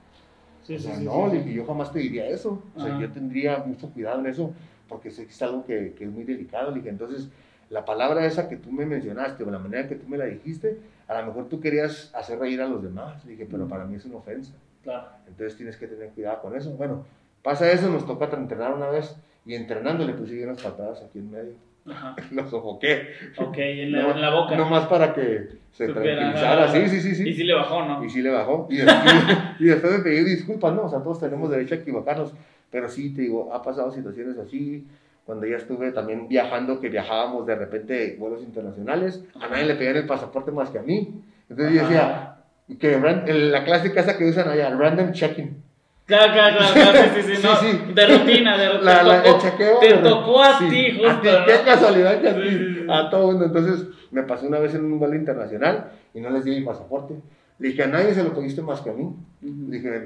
Sí, 0.63 0.75
O 0.75 0.79
sí, 0.79 0.85
sea, 0.87 0.97
sí, 0.97 1.05
no, 1.05 1.29
le 1.29 1.39
dije, 1.39 1.55
yo 1.55 1.65
jamás 1.65 1.93
te 1.93 2.01
diría 2.01 2.27
eso. 2.29 2.63
O 2.75 2.81
sea, 2.81 2.91
Ajá. 2.91 3.01
yo 3.01 3.11
tendría 3.11 3.59
mucho 3.59 3.91
cuidado 3.91 4.21
en 4.21 4.27
eso 4.27 4.53
porque 4.89 5.11
sé 5.11 5.25
que 5.25 5.31
es 5.31 5.43
algo 5.43 5.65
que, 5.65 5.95
que 5.97 6.05
es 6.05 6.11
muy 6.11 6.25
delicado. 6.25 6.71
Le 6.71 6.77
dije, 6.79 6.91
entonces, 6.91 7.29
la 7.71 7.85
palabra 7.85 8.27
esa 8.27 8.49
que 8.49 8.57
tú 8.57 8.71
me 8.73 8.85
mencionaste 8.85 9.45
o 9.45 9.51
la 9.51 9.59
manera 9.59 9.89
que 9.89 9.95
tú 9.95 10.09
me 10.09 10.19
la 10.19 10.25
dijiste, 10.27 10.79
a 11.07 11.21
lo 11.21 11.27
mejor 11.29 11.49
tú 11.49 11.61
querías 11.61 12.13
hacer 12.15 12.39
reír 12.39 12.61
a 12.61 12.67
los 12.69 12.83
demás. 12.83 13.25
Le 13.25 13.33
dije, 13.33 13.47
pero 13.51 13.69
para 13.69 13.85
mí 13.85 13.95
es 13.97 14.05
una 14.05 14.17
ofensa. 14.17 14.53
Claro. 14.83 15.09
Entonces 15.29 15.57
tienes 15.57 15.77
que 15.77 15.87
tener 15.87 16.09
cuidado 16.11 16.41
con 16.43 16.57
eso. 16.57 16.71
Bueno, 16.73 17.05
pasa 17.43 17.71
eso, 17.71 17.89
nos 17.91 18.07
toca 18.07 18.29
entrenar 18.37 18.73
una 18.75 18.89
vez 18.89 19.17
y 19.47 19.55
entrenando 19.55 20.05
le 20.05 20.15
puse 20.15 20.43
unas 20.45 20.63
patadas 20.63 21.03
aquí 21.03 21.19
en 21.19 21.31
medio. 21.31 21.53
Ajá. 21.91 22.15
Lo 22.31 22.47
sofoqué. 22.49 23.09
Ok, 23.39 23.57
en 23.59 23.93
la, 23.93 24.03
No- 24.03 24.11
en 24.15 24.21
la 24.21 24.31
boca. 24.31 24.57
Nomás 24.57 24.87
para 24.87 25.13
que 25.15 25.49
se 25.73 25.87
Supiera, 25.87 26.19
tranquilizara. 26.21 26.65
ajá, 26.65 26.73
Sí, 26.73 26.79
ajá. 26.79 26.89
sí, 26.89 27.01
sí, 27.01 27.15
sí. 27.15 27.29
Y 27.29 27.33
sí 27.35 27.45
le 27.45 27.55
bajó, 27.55 27.85
¿no? 27.85 28.05
Y 28.05 28.11
sí 28.11 28.23
le 28.23 28.31
bajó. 28.31 28.67
Y 28.71 28.77
después, 28.77 29.15
y 29.61 29.65
después 29.65 29.93
me 29.93 29.99
pedí 30.01 30.25
disculpas, 30.25 30.73
¿no? 30.75 30.83
O 30.85 30.89
sea, 30.89 30.99
todos 31.01 31.21
tenemos 31.21 31.51
derecho 31.51 31.75
a 31.75 31.79
equivocarnos. 31.79 32.33
Pero 32.71 32.89
sí, 32.89 33.13
te 33.15 33.23
digo, 33.23 33.53
ha 33.53 33.63
pasado 33.63 33.91
situaciones 33.91 34.39
así. 34.39 34.87
cuando 35.27 35.47
ya 35.47 35.57
estuve 35.57 35.93
también 35.93 36.29
viajando, 36.29 36.81
que 36.81 36.89
viajábamos 36.89 37.47
de 37.47 37.55
repente 37.55 38.17
vuelos 38.19 38.43
internacionales, 38.43 39.23
a 39.41 39.49
nadie 39.49 39.65
le 39.65 39.75
pedían 39.77 39.97
el 39.97 40.07
pasaporte 40.07 40.51
más 40.53 40.71
que 40.71 40.79
a 40.79 40.83
mí. 40.83 41.23
Entonces 41.49 41.75
yo 41.75 41.81
decía, 41.83 42.37
que 42.79 42.99
la 42.99 43.65
clásica 43.65 44.01
esa 44.01 44.17
que 44.17 44.25
usan 44.25 44.49
allá, 44.49 44.71
random 44.71 45.13
checking. 45.13 45.63
Claro, 46.11 46.33
claro, 46.33 46.59
claro, 46.73 46.99
sí, 47.15 47.23
sí, 47.23 47.37
sí, 47.37 47.43
no, 47.47 47.57
sí, 47.57 47.93
De 47.95 48.07
rutina, 48.07 48.59
de 48.59 48.69
rutina. 48.73 48.83
La, 48.83 49.03
la, 49.05 49.23
tocó, 49.23 49.39
chequeo, 49.41 49.79
te 49.79 49.95
tocó 49.99 50.43
a 50.43 50.59
ti, 50.59 50.91
justo. 50.97 51.11
A 51.11 51.21
ti, 51.23 51.29
qué 51.47 51.65
casualidad 51.65 52.21
que 52.21 52.29
a 52.29 52.35
ti, 52.35 52.87
a 52.89 53.11
todo 53.11 53.29
mundo. 53.29 53.45
Entonces, 53.45 53.87
me 54.11 54.25
pasó 54.25 54.49
una 54.49 54.59
vez 54.59 54.75
en 54.75 54.85
un 54.87 54.99
vuelo 54.99 55.15
internacional 55.15 55.93
y 56.13 56.21
no 56.21 56.31
les 56.31 56.45
di 56.45 56.51
mi 56.51 56.63
pasaporte. 56.63 57.15
Le 57.61 57.69
dije, 57.69 57.85
a 57.85 57.87
nadie 57.87 58.13
se 58.13 58.25
lo 58.25 58.35
pediste 58.35 58.61
más 58.61 58.81
que 58.81 58.91
a 58.91 58.93
mí. 58.93 59.15
Le 59.41 59.77
dije, 59.77 60.03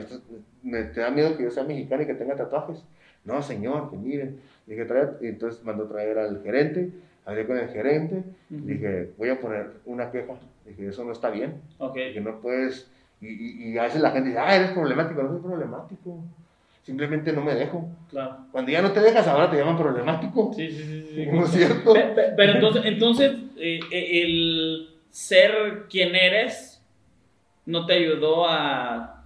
¿me, 0.62 0.82
te 0.82 1.00
da 1.00 1.10
miedo 1.10 1.36
que 1.38 1.44
yo 1.44 1.50
sea 1.50 1.64
mexicano 1.64 2.02
y 2.02 2.06
que 2.06 2.14
tenga 2.14 2.36
tatuajes? 2.36 2.84
No, 3.24 3.40
señor, 3.40 3.90
que 3.90 3.96
miren. 3.96 4.40
Le 4.66 4.74
dije, 4.74 4.86
trae, 4.86 5.08
y 5.22 5.28
entonces 5.28 5.64
mandó 5.64 5.84
traer 5.84 6.18
al 6.18 6.42
gerente, 6.42 6.90
hablé 7.24 7.46
con 7.46 7.56
el 7.56 7.68
gerente, 7.68 8.24
dije, 8.50 9.10
voy 9.16 9.30
a 9.30 9.40
poner 9.40 9.70
una 9.86 10.10
queja. 10.10 10.34
Dije, 10.66 10.88
eso 10.88 11.04
no 11.04 11.12
está 11.12 11.30
bien. 11.30 11.60
Okay. 11.78 12.14
Que 12.14 12.20
no 12.20 12.40
puedes 12.40 12.90
y, 13.20 13.72
y, 13.72 13.78
a 13.78 13.84
veces 13.84 14.00
la 14.00 14.10
gente 14.10 14.28
dice, 14.30 14.40
ah, 14.40 14.54
eres 14.54 14.70
problemático. 14.72 15.22
No 15.22 15.30
soy 15.30 15.40
problemático. 15.40 16.24
Simplemente 16.82 17.32
no 17.32 17.42
me 17.42 17.54
dejo. 17.54 17.88
Claro. 18.10 18.36
Cuando 18.52 18.70
ya 18.70 18.82
no 18.82 18.92
te 18.92 19.00
dejas, 19.00 19.26
ahora 19.26 19.50
te 19.50 19.56
llaman 19.56 19.78
problemático. 19.78 20.52
Sí, 20.54 20.70
sí, 20.70 20.82
sí. 20.82 21.06
sí. 21.14 21.26
¿No 21.32 21.44
es 21.44 21.50
cierto? 21.50 21.94
Pero, 22.36 22.52
entonces, 22.52 22.82
entonces 22.84 23.32
eh, 23.56 23.80
eh, 23.90 24.22
el 24.22 24.90
ser 25.10 25.86
quien 25.88 26.14
eres 26.14 26.82
no 27.64 27.86
te 27.86 27.94
ayudó 27.94 28.46
a, 28.46 29.24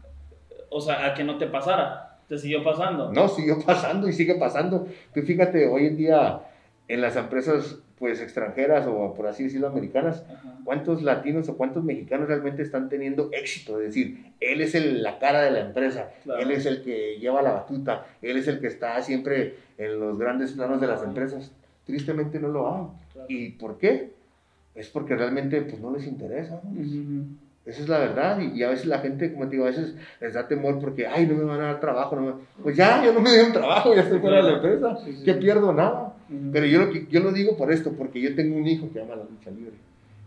o 0.70 0.80
sea, 0.80 1.06
a 1.06 1.14
que 1.14 1.24
no 1.24 1.36
te 1.36 1.46
pasara. 1.48 2.20
Te 2.28 2.38
siguió 2.38 2.62
pasando. 2.62 3.10
No, 3.12 3.26
siguió 3.26 3.58
pasando 3.60 4.08
y 4.08 4.12
sigue 4.12 4.34
pasando. 4.36 4.86
Tú 5.12 5.22
fíjate, 5.22 5.66
hoy 5.66 5.86
en 5.86 5.96
día 5.96 6.40
en 6.88 7.00
las 7.00 7.16
empresas 7.16 7.78
pues 7.98 8.20
extranjeras 8.20 8.86
o 8.86 9.14
por 9.14 9.26
así 9.26 9.44
decirlo 9.44 9.68
americanas, 9.68 10.24
cuántos 10.64 11.02
latinos 11.02 11.48
o 11.48 11.56
cuántos 11.56 11.84
mexicanos 11.84 12.28
realmente 12.28 12.62
están 12.62 12.88
teniendo 12.88 13.30
éxito, 13.32 13.80
es 13.80 13.88
decir, 13.88 14.32
él 14.40 14.60
es 14.60 14.74
el, 14.74 15.02
la 15.02 15.18
cara 15.18 15.42
de 15.42 15.50
la 15.50 15.60
empresa, 15.60 16.10
él 16.38 16.50
es 16.50 16.64
el 16.66 16.82
que 16.82 17.18
lleva 17.18 17.42
la 17.42 17.52
batuta, 17.52 18.06
él 18.22 18.36
es 18.36 18.46
el 18.46 18.60
que 18.60 18.68
está 18.68 19.00
siempre 19.02 19.56
en 19.78 19.98
los 19.98 20.18
grandes 20.18 20.52
planos 20.52 20.80
de 20.80 20.86
las 20.86 21.02
empresas. 21.02 21.52
Tristemente 21.84 22.38
no 22.38 22.48
lo 22.48 22.74
hay. 22.74 22.82
¿Y 23.28 23.50
por 23.52 23.78
qué? 23.78 24.10
Es 24.74 24.88
porque 24.88 25.16
realmente 25.16 25.62
pues 25.62 25.80
no 25.80 25.90
les 25.90 26.06
interesa. 26.06 26.60
Esa 27.68 27.82
es 27.82 27.88
la 27.88 27.98
verdad. 27.98 28.40
Y, 28.40 28.62
a 28.62 28.70
veces 28.70 28.86
la 28.86 28.98
gente, 29.00 29.30
como 29.30 29.44
te 29.44 29.52
digo, 29.52 29.64
a 29.64 29.68
veces 29.68 29.94
les 30.20 30.32
da 30.32 30.48
temor 30.48 30.80
porque, 30.80 31.06
ay, 31.06 31.26
no 31.26 31.34
me 31.34 31.44
van 31.44 31.60
a 31.60 31.66
dar 31.66 31.80
trabajo. 31.80 32.40
Pues 32.62 32.74
ya, 32.74 33.04
yo 33.04 33.12
no 33.12 33.20
me 33.20 33.42
un 33.42 33.52
trabajo, 33.52 33.94
ya 33.94 34.02
estoy 34.02 34.20
fuera 34.20 34.38
de 34.38 34.42
la 34.42 34.56
empresa. 34.56 34.98
que 35.22 35.34
pierdo 35.34 35.72
nada? 35.74 36.14
Pero 36.50 36.64
yo 36.64 36.86
lo, 36.86 36.92
yo 36.92 37.20
lo 37.20 37.30
digo 37.30 37.56
por 37.58 37.70
esto, 37.70 37.92
porque 37.92 38.20
yo 38.20 38.34
tengo 38.34 38.56
un 38.56 38.66
hijo 38.66 38.90
que 38.90 39.00
ama 39.02 39.16
la 39.16 39.24
lucha 39.24 39.50
libre. 39.50 39.74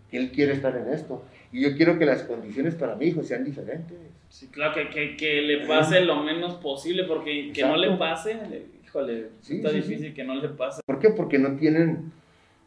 Que 0.08 0.18
él 0.18 0.30
quiere 0.30 0.52
estar 0.52 0.76
en 0.76 0.92
esto. 0.92 1.24
Y 1.50 1.62
yo 1.62 1.76
quiero 1.76 1.98
que 1.98 2.06
las 2.06 2.22
condiciones 2.22 2.76
para 2.76 2.94
mi 2.94 3.06
hijo 3.06 3.24
sean 3.24 3.44
diferentes. 3.44 3.98
Sí, 4.28 4.46
claro, 4.46 4.74
que, 4.74 4.88
que, 4.88 5.16
que 5.16 5.42
le 5.42 5.66
pase 5.66 6.00
lo 6.00 6.22
menos 6.22 6.54
posible, 6.54 7.04
porque 7.04 7.50
que 7.52 7.62
no 7.62 7.76
le 7.76 7.96
pase, 7.96 8.36
híjole, 8.84 9.30
está 9.40 9.70
difícil 9.70 10.14
que 10.14 10.22
no 10.22 10.36
le 10.36 10.48
pase. 10.50 10.80
¿Por 10.86 11.00
qué? 11.00 11.10
Porque 11.10 11.38
no 11.38 11.56
tienen, 11.56 12.12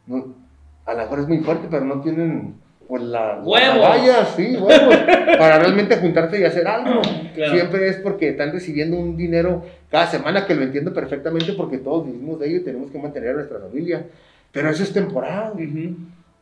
no, 0.06 0.34
a 0.84 0.92
lo 0.92 0.98
mejor 0.98 1.20
es 1.20 1.28
muy 1.28 1.38
fuerte, 1.38 1.66
pero 1.70 1.84
no 1.84 2.02
tienen 2.02 2.65
pues 2.88 3.02
la, 3.02 3.40
huevos. 3.42 4.28
sí, 4.36 4.56
huevos, 4.56 4.96
para 5.38 5.58
realmente 5.58 5.96
juntarse 5.96 6.40
y 6.40 6.44
hacer 6.44 6.66
algo. 6.66 7.02
Siempre 7.34 7.88
es 7.88 7.96
porque 7.96 8.28
están 8.28 8.52
recibiendo 8.52 8.96
un 8.96 9.16
dinero 9.16 9.64
cada 9.90 10.06
semana, 10.06 10.46
que 10.46 10.54
lo 10.54 10.62
entiendo 10.62 10.92
perfectamente 10.92 11.52
porque 11.54 11.78
todos 11.78 12.06
vivimos 12.06 12.38
de 12.38 12.48
ello 12.48 12.56
y 12.58 12.64
tenemos 12.64 12.90
que 12.90 12.98
mantener 12.98 13.30
a 13.30 13.34
nuestra 13.34 13.58
familia. 13.58 14.06
Pero 14.52 14.70
eso 14.70 14.82
es 14.82 14.92
temporal. 14.92 15.52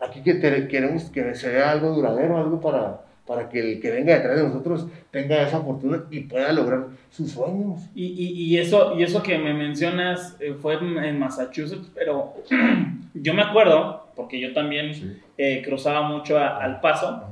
Aquí 0.01 0.21
que 0.23 0.69
queremos 0.69 1.05
que 1.05 1.35
sea 1.35 1.71
algo 1.71 1.91
duradero, 1.91 2.37
algo 2.37 2.61
para, 2.61 3.01
para 3.27 3.49
que 3.49 3.61
el 3.61 3.81
que 3.81 3.91
venga 3.91 4.15
detrás 4.15 4.37
de 4.37 4.45
nosotros 4.45 4.87
tenga 5.11 5.43
esa 5.43 5.61
fortuna 5.61 6.05
y 6.11 6.21
pueda 6.21 6.53
lograr 6.53 6.89
sus 7.11 7.31
sueños. 7.31 7.81
Y, 7.95 8.07
y, 8.07 8.45
y 8.45 8.59
eso, 8.59 8.95
y 8.99 9.03
eso 9.03 9.23
que 9.23 9.39
me 9.39 9.55
mencionas 9.55 10.37
eh, 10.41 10.55
fue 10.61 10.75
en 10.75 11.19
Massachusetts, 11.19 11.91
pero 11.95 12.35
yo 13.15 13.33
me 13.33 13.43
acuerdo, 13.43 14.09
porque 14.15 14.39
yo 14.39 14.53
también 14.53 15.23
eh, 15.37 15.63
cruzaba 15.65 16.03
mucho 16.09 16.39
al 16.39 16.81
paso, 16.81 17.25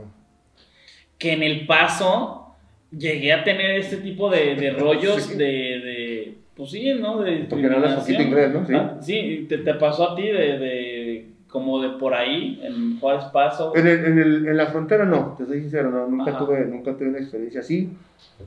que 1.18 1.32
en 1.32 1.42
el 1.42 1.66
paso 1.66 2.42
llegué 2.90 3.32
a 3.32 3.44
tener 3.44 3.76
este 3.76 3.98
tipo 3.98 4.30
de, 4.30 4.55
de 4.55 4.70
rollos 4.78 5.36
de, 5.36 5.44
de, 5.44 6.38
pues 6.57 6.70
sí, 6.70 6.92
¿no? 6.94 7.20
De 7.22 7.46
porque 7.48 7.68
no 7.68 7.96
poquito 7.96 8.22
inglés, 8.22 8.53
¿no? 8.53 8.66
Sí, 8.66 8.74
ah, 8.74 8.96
sí 9.00 9.46
te, 9.48 9.59
te, 9.59 9.74
pasó 9.74 10.11
a 10.11 10.16
ti 10.16 10.22
de, 10.22 10.59
de, 10.59 11.26
como 11.48 11.80
de 11.80 11.90
por 11.90 12.14
ahí, 12.14 12.61
en 12.62 12.98
Juárez 12.98 13.24
Paso. 13.26 13.72
En, 13.74 13.86
el, 13.86 14.05
en, 14.05 14.18
el, 14.18 14.48
en 14.48 14.57
la 14.57 14.66
frontera 14.66 15.05
no, 15.05 15.34
te 15.38 15.46
soy 15.46 15.61
sincero, 15.61 15.90
no, 15.90 16.07
nunca, 16.07 16.36
tuve, 16.36 16.64
nunca 16.66 16.96
tuve 16.96 17.09
una 17.09 17.18
experiencia 17.18 17.61
así. 17.61 17.90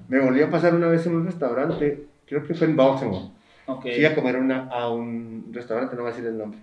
Me 0.08 0.20
volví 0.20 0.42
a 0.42 0.50
pasar 0.50 0.76
una 0.76 0.88
vez 0.88 1.06
en 1.08 1.16
un 1.16 1.26
restaurante, 1.26 2.06
creo 2.26 2.46
que 2.46 2.54
fue 2.54 2.68
en 2.68 2.76
Baltimore. 2.76 3.30
Okay. 3.68 3.96
Fui 3.96 4.06
a 4.06 4.14
comer 4.14 4.36
una, 4.36 4.68
a 4.68 4.90
un 4.92 5.46
restaurante, 5.52 5.96
no 5.96 6.04
voy 6.04 6.12
a 6.12 6.14
decir 6.14 6.28
el 6.28 6.38
nombre. 6.38 6.60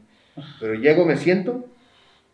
Pero 0.60 0.74
llego, 0.74 1.04
me 1.04 1.16
siento 1.16 1.66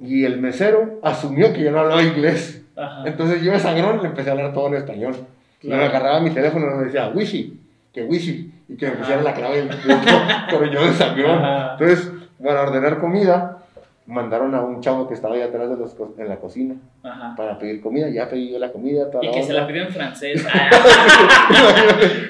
y 0.00 0.24
el 0.24 0.38
mesero 0.38 1.00
asumió 1.02 1.52
que 1.52 1.62
yo 1.62 1.70
no 1.70 1.80
hablaba 1.80 2.02
inglés. 2.02 2.62
Entonces 3.04 3.42
yo 3.42 3.52
me 3.52 3.58
sangrón 3.58 4.00
le 4.02 4.08
empecé 4.08 4.30
a 4.30 4.32
hablar 4.32 4.52
todo 4.52 4.68
en 4.68 4.74
español. 4.74 5.14
me 5.62 5.74
agarraba 5.74 6.20
mi 6.20 6.30
teléfono 6.30 6.66
y 6.66 6.78
me 6.78 6.84
decía, 6.84 7.08
wishy, 7.08 7.58
que 7.92 8.04
wishy, 8.04 8.52
y 8.68 8.76
que 8.76 8.86
me 8.86 8.92
pusiera 8.92 9.22
la 9.22 9.34
clave 9.34 9.68
pero 10.50 10.66
yo 10.66 10.86
de 10.86 10.92
sangrón. 10.92 11.42
Entonces, 11.72 12.12
para 12.42 12.62
ordenar 12.62 13.00
comida, 13.00 13.58
mandaron 14.06 14.54
a 14.54 14.62
un 14.62 14.80
chavo 14.80 15.08
que 15.08 15.14
estaba 15.14 15.34
ahí 15.34 15.42
atrás 15.42 15.68
de 15.68 15.76
los 15.76 15.94
en 16.16 16.28
la 16.28 16.36
cocina 16.36 16.76
para 17.36 17.58
pedir 17.58 17.80
comida. 17.80 18.08
Ya 18.08 18.28
pedí 18.28 18.52
yo 18.52 18.58
la 18.58 18.70
comida. 18.70 19.08
y 19.20 19.30
que 19.30 19.42
se 19.42 19.52
la 19.52 19.66
pidió 19.66 19.82
en 19.82 19.92
francés. 19.92 20.46
Ah. 20.60 20.70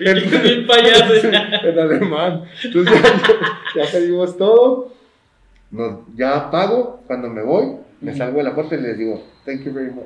en 1.64 1.79
alemán. 1.79 2.45
Entonces 2.64 3.03
ya 3.75 3.85
pedimos 3.91 4.37
todo 4.37 4.93
no, 5.71 6.07
ya 6.14 6.51
pago, 6.51 7.03
cuando 7.07 7.29
me 7.29 7.43
voy, 7.43 7.77
me 8.01 8.14
salgo 8.14 8.39
de 8.39 8.45
la 8.45 8.55
puerta 8.55 8.75
y 8.75 8.81
les 8.81 8.99
digo, 8.99 9.23
thank 9.45 9.62
you 9.64 9.73
very 9.73 9.91
much. 9.91 10.05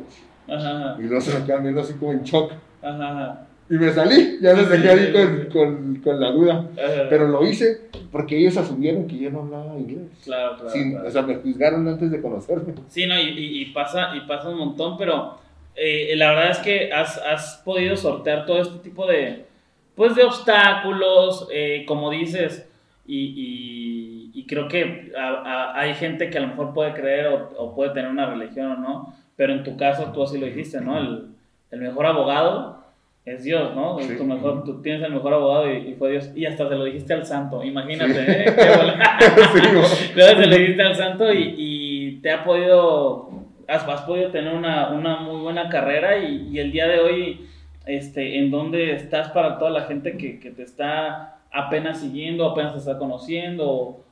Ajá, 0.48 0.96
Y 0.98 1.02
luego 1.02 1.20
se 1.20 1.38
me 1.38 1.44
quedan 1.44 1.62
viendo 1.62 1.80
así 1.80 1.94
como 1.94 2.12
en 2.12 2.22
shock. 2.22 2.52
Ajá, 2.82 3.46
y 3.72 3.74
me 3.74 3.90
salí, 3.90 4.38
ya 4.42 4.52
les 4.52 4.68
dejé 4.68 4.90
ahí 4.90 5.12
con, 5.12 5.46
con, 5.46 6.00
con 6.02 6.20
la 6.20 6.30
duda. 6.30 6.68
Pero 7.08 7.28
lo 7.28 7.46
hice 7.46 7.88
porque 8.10 8.36
ellos 8.36 8.56
asumieron 8.58 9.06
que 9.06 9.18
yo 9.18 9.30
no 9.30 9.40
hablaba 9.40 9.78
inglés. 9.78 10.10
Claro, 10.24 10.56
claro, 10.58 11.08
O 11.08 11.10
sea, 11.10 11.22
me 11.22 11.36
juzgaron 11.36 11.88
antes 11.88 12.10
de 12.10 12.20
conocerme. 12.20 12.74
Sí, 12.88 13.06
no, 13.06 13.18
y, 13.18 13.62
y, 13.62 13.64
pasa, 13.72 14.14
y 14.14 14.28
pasa 14.28 14.50
un 14.50 14.58
montón, 14.58 14.98
pero 14.98 15.38
eh, 15.74 16.12
la 16.16 16.34
verdad 16.34 16.50
es 16.50 16.58
que 16.58 16.92
has, 16.92 17.16
has, 17.16 17.62
podido 17.64 17.96
sortear 17.96 18.44
todo 18.44 18.60
este 18.60 18.78
tipo 18.80 19.06
de, 19.06 19.46
pues, 19.94 20.16
de 20.16 20.24
obstáculos, 20.24 21.48
eh, 21.50 21.84
como 21.86 22.10
dices, 22.10 22.68
y 23.06 23.32
y 23.36 24.21
creo 24.46 24.68
que 24.68 25.12
hay 25.16 25.94
gente 25.94 26.30
que 26.30 26.38
a 26.38 26.40
lo 26.40 26.48
mejor 26.48 26.74
puede 26.74 26.92
creer 26.94 27.26
o, 27.26 27.74
puede 27.74 27.90
tener 27.90 28.10
una 28.10 28.26
religión 28.26 28.72
o 28.72 28.76
no, 28.76 29.14
pero 29.36 29.52
en 29.52 29.62
tu 29.62 29.76
caso 29.76 30.12
tú 30.12 30.22
así 30.22 30.38
lo 30.38 30.46
dijiste, 30.46 30.80
¿no? 30.80 30.98
El, 30.98 31.28
el 31.70 31.80
mejor 31.80 32.06
abogado 32.06 32.82
es 33.24 33.44
Dios, 33.44 33.74
¿no? 33.74 33.96
Tu 33.96 34.24
mejor, 34.24 34.64
tú 34.64 34.82
tienes 34.82 35.02
el 35.02 35.12
mejor 35.12 35.34
abogado 35.34 35.72
y, 35.72 35.94
fue 35.94 36.10
Dios. 36.12 36.30
Y 36.34 36.44
hasta 36.46 36.68
se 36.68 36.74
lo 36.74 36.84
dijiste 36.84 37.14
al 37.14 37.24
santo, 37.24 37.62
imagínate, 37.62 38.20
¿eh? 38.20 38.46
Luego 40.14 40.40
se 40.40 40.46
lo 40.46 40.56
dijiste 40.56 40.82
al 40.82 40.94
santo 40.94 41.32
y, 41.32 41.54
y 41.56 42.12
te 42.20 42.32
ha 42.32 42.44
podido, 42.44 43.30
has, 43.68 43.86
has, 43.88 44.02
podido 44.02 44.30
tener 44.30 44.52
una, 44.52 44.90
una 44.90 45.20
muy 45.20 45.40
buena 45.40 45.68
carrera 45.68 46.18
y, 46.18 46.48
y, 46.50 46.58
el 46.58 46.72
día 46.72 46.88
de 46.88 46.98
hoy, 46.98 47.46
este, 47.86 48.38
en 48.38 48.50
dónde 48.50 48.92
estás 48.92 49.28
para 49.30 49.58
toda 49.58 49.70
la 49.70 49.82
gente 49.82 50.16
que, 50.16 50.40
que 50.40 50.50
te 50.50 50.62
está 50.62 51.38
apenas 51.52 52.00
siguiendo, 52.00 52.48
apenas 52.48 52.72
te 52.72 52.80
está 52.80 52.98
conociendo 52.98 53.70
o, 53.70 54.04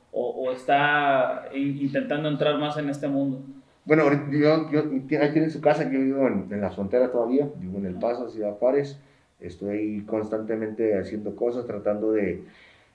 está 0.51 1.49
intentando 1.53 2.29
entrar 2.29 2.57
más 2.59 2.77
en 2.77 2.89
este 2.89 3.07
mundo? 3.07 3.41
Bueno, 3.85 4.03
yo, 4.31 4.69
yo, 4.69 4.83
ahí 5.21 5.31
tiene 5.31 5.49
su 5.49 5.59
casa, 5.59 5.83
yo 5.83 5.99
vivo 5.99 6.27
en, 6.27 6.47
en, 6.51 6.61
la 6.61 6.69
frontera 6.69 7.11
todavía, 7.11 7.49
vivo 7.57 7.79
en 7.79 7.85
El 7.87 7.95
Paso, 7.95 8.29
Ciudad 8.29 8.53
Juárez, 8.57 8.99
estoy 9.39 10.03
constantemente 10.05 10.97
haciendo 10.99 11.35
cosas, 11.35 11.65
tratando 11.65 12.11
de... 12.11 12.43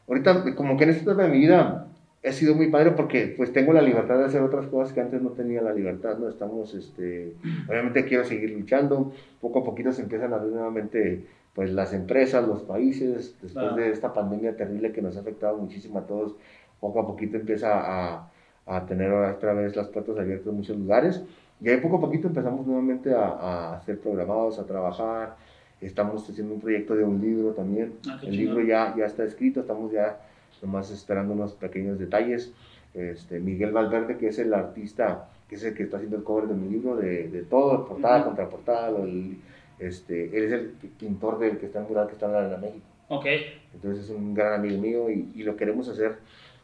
Ahorita, 0.06 0.54
como 0.54 0.76
que 0.76 0.84
en 0.84 0.90
esta 0.90 1.02
etapa 1.02 1.24
de 1.24 1.30
mi 1.30 1.38
vida, 1.38 1.88
he 2.22 2.32
sido 2.32 2.54
muy 2.54 2.68
padre 2.68 2.92
porque 2.92 3.34
pues 3.36 3.52
tengo 3.52 3.72
la 3.72 3.82
libertad 3.82 4.18
de 4.18 4.24
hacer 4.24 4.42
otras 4.42 4.66
cosas 4.66 4.92
que 4.92 5.00
antes 5.00 5.22
no 5.22 5.30
tenía 5.30 5.62
la 5.62 5.72
libertad, 5.72 6.18
¿no? 6.18 6.28
Estamos, 6.28 6.74
este, 6.74 7.34
obviamente 7.68 8.04
quiero 8.04 8.24
seguir 8.24 8.50
luchando, 8.50 9.12
poco 9.40 9.60
a 9.60 9.64
poquito 9.64 9.92
se 9.92 10.02
empiezan 10.02 10.32
a 10.32 10.36
abrir 10.36 10.52
nuevamente 10.52 11.26
pues 11.54 11.72
las 11.72 11.94
empresas, 11.94 12.46
los 12.46 12.62
países, 12.62 13.34
después 13.40 13.76
de 13.76 13.90
esta 13.90 14.12
pandemia 14.12 14.56
terrible 14.56 14.92
que 14.92 15.02
nos 15.02 15.16
ha 15.16 15.20
afectado 15.20 15.56
muchísimo 15.56 16.00
a 16.00 16.06
todos, 16.06 16.34
poco 16.86 17.00
a 17.00 17.06
poquito 17.06 17.36
empieza 17.36 17.68
a, 17.80 18.30
a 18.66 18.86
tener 18.86 19.10
otra 19.12 19.52
vez 19.54 19.74
las 19.76 19.88
puertas 19.88 20.16
abiertas 20.18 20.46
en 20.48 20.54
muchos 20.54 20.76
lugares. 20.76 21.22
Y 21.60 21.68
ahí 21.68 21.78
poco 21.78 21.96
a 21.96 22.00
poquito 22.00 22.28
empezamos 22.28 22.66
nuevamente 22.66 23.14
a, 23.14 23.74
a 23.76 23.80
ser 23.82 23.98
programados, 24.00 24.58
a 24.58 24.64
trabajar. 24.66 25.36
Estamos 25.80 26.28
haciendo 26.28 26.54
un 26.54 26.60
proyecto 26.60 26.94
de 26.94 27.04
un 27.04 27.20
libro 27.20 27.50
también. 27.52 27.94
Ah, 28.08 28.18
el 28.22 28.36
libro 28.36 28.60
ya, 28.62 28.94
ya 28.96 29.06
está 29.06 29.24
escrito, 29.24 29.60
estamos 29.60 29.92
ya 29.92 30.18
nomás 30.62 30.90
esperando 30.90 31.34
unos 31.34 31.54
pequeños 31.54 31.98
detalles. 31.98 32.52
Este, 32.94 33.40
Miguel 33.40 33.72
Valverde, 33.72 34.16
que 34.16 34.28
es 34.28 34.38
el 34.38 34.54
artista, 34.54 35.28
que 35.48 35.56
es 35.56 35.64
el 35.64 35.74
que 35.74 35.82
está 35.82 35.96
haciendo 35.96 36.16
el 36.16 36.22
cover 36.24 36.46
de 36.48 36.54
mi 36.54 36.68
libro, 36.68 36.96
de, 36.96 37.28
de 37.28 37.42
todo, 37.42 37.86
portada, 37.86 38.18
Ujú. 38.18 38.26
contraportada, 38.26 38.90
lo 38.90 38.98
del- 39.04 39.36
este, 39.78 40.34
él 40.36 40.44
es 40.44 40.52
el 40.52 40.70
pintor 40.98 41.38
del 41.38 41.58
que 41.58 41.66
está 41.66 41.80
en 41.80 41.88
mural 41.88 42.06
que 42.06 42.14
está 42.14 42.24
en 42.26 42.32
la, 42.32 42.44
en 42.46 42.50
la 42.52 42.56
México. 42.56 42.86
Ok. 43.08 43.26
Entonces 43.74 44.04
es 44.04 44.10
un 44.10 44.32
gran 44.34 44.54
amigo 44.54 44.80
mío 44.80 45.10
y, 45.10 45.30
y 45.34 45.42
lo 45.42 45.54
queremos 45.56 45.86
hacer, 45.88 46.16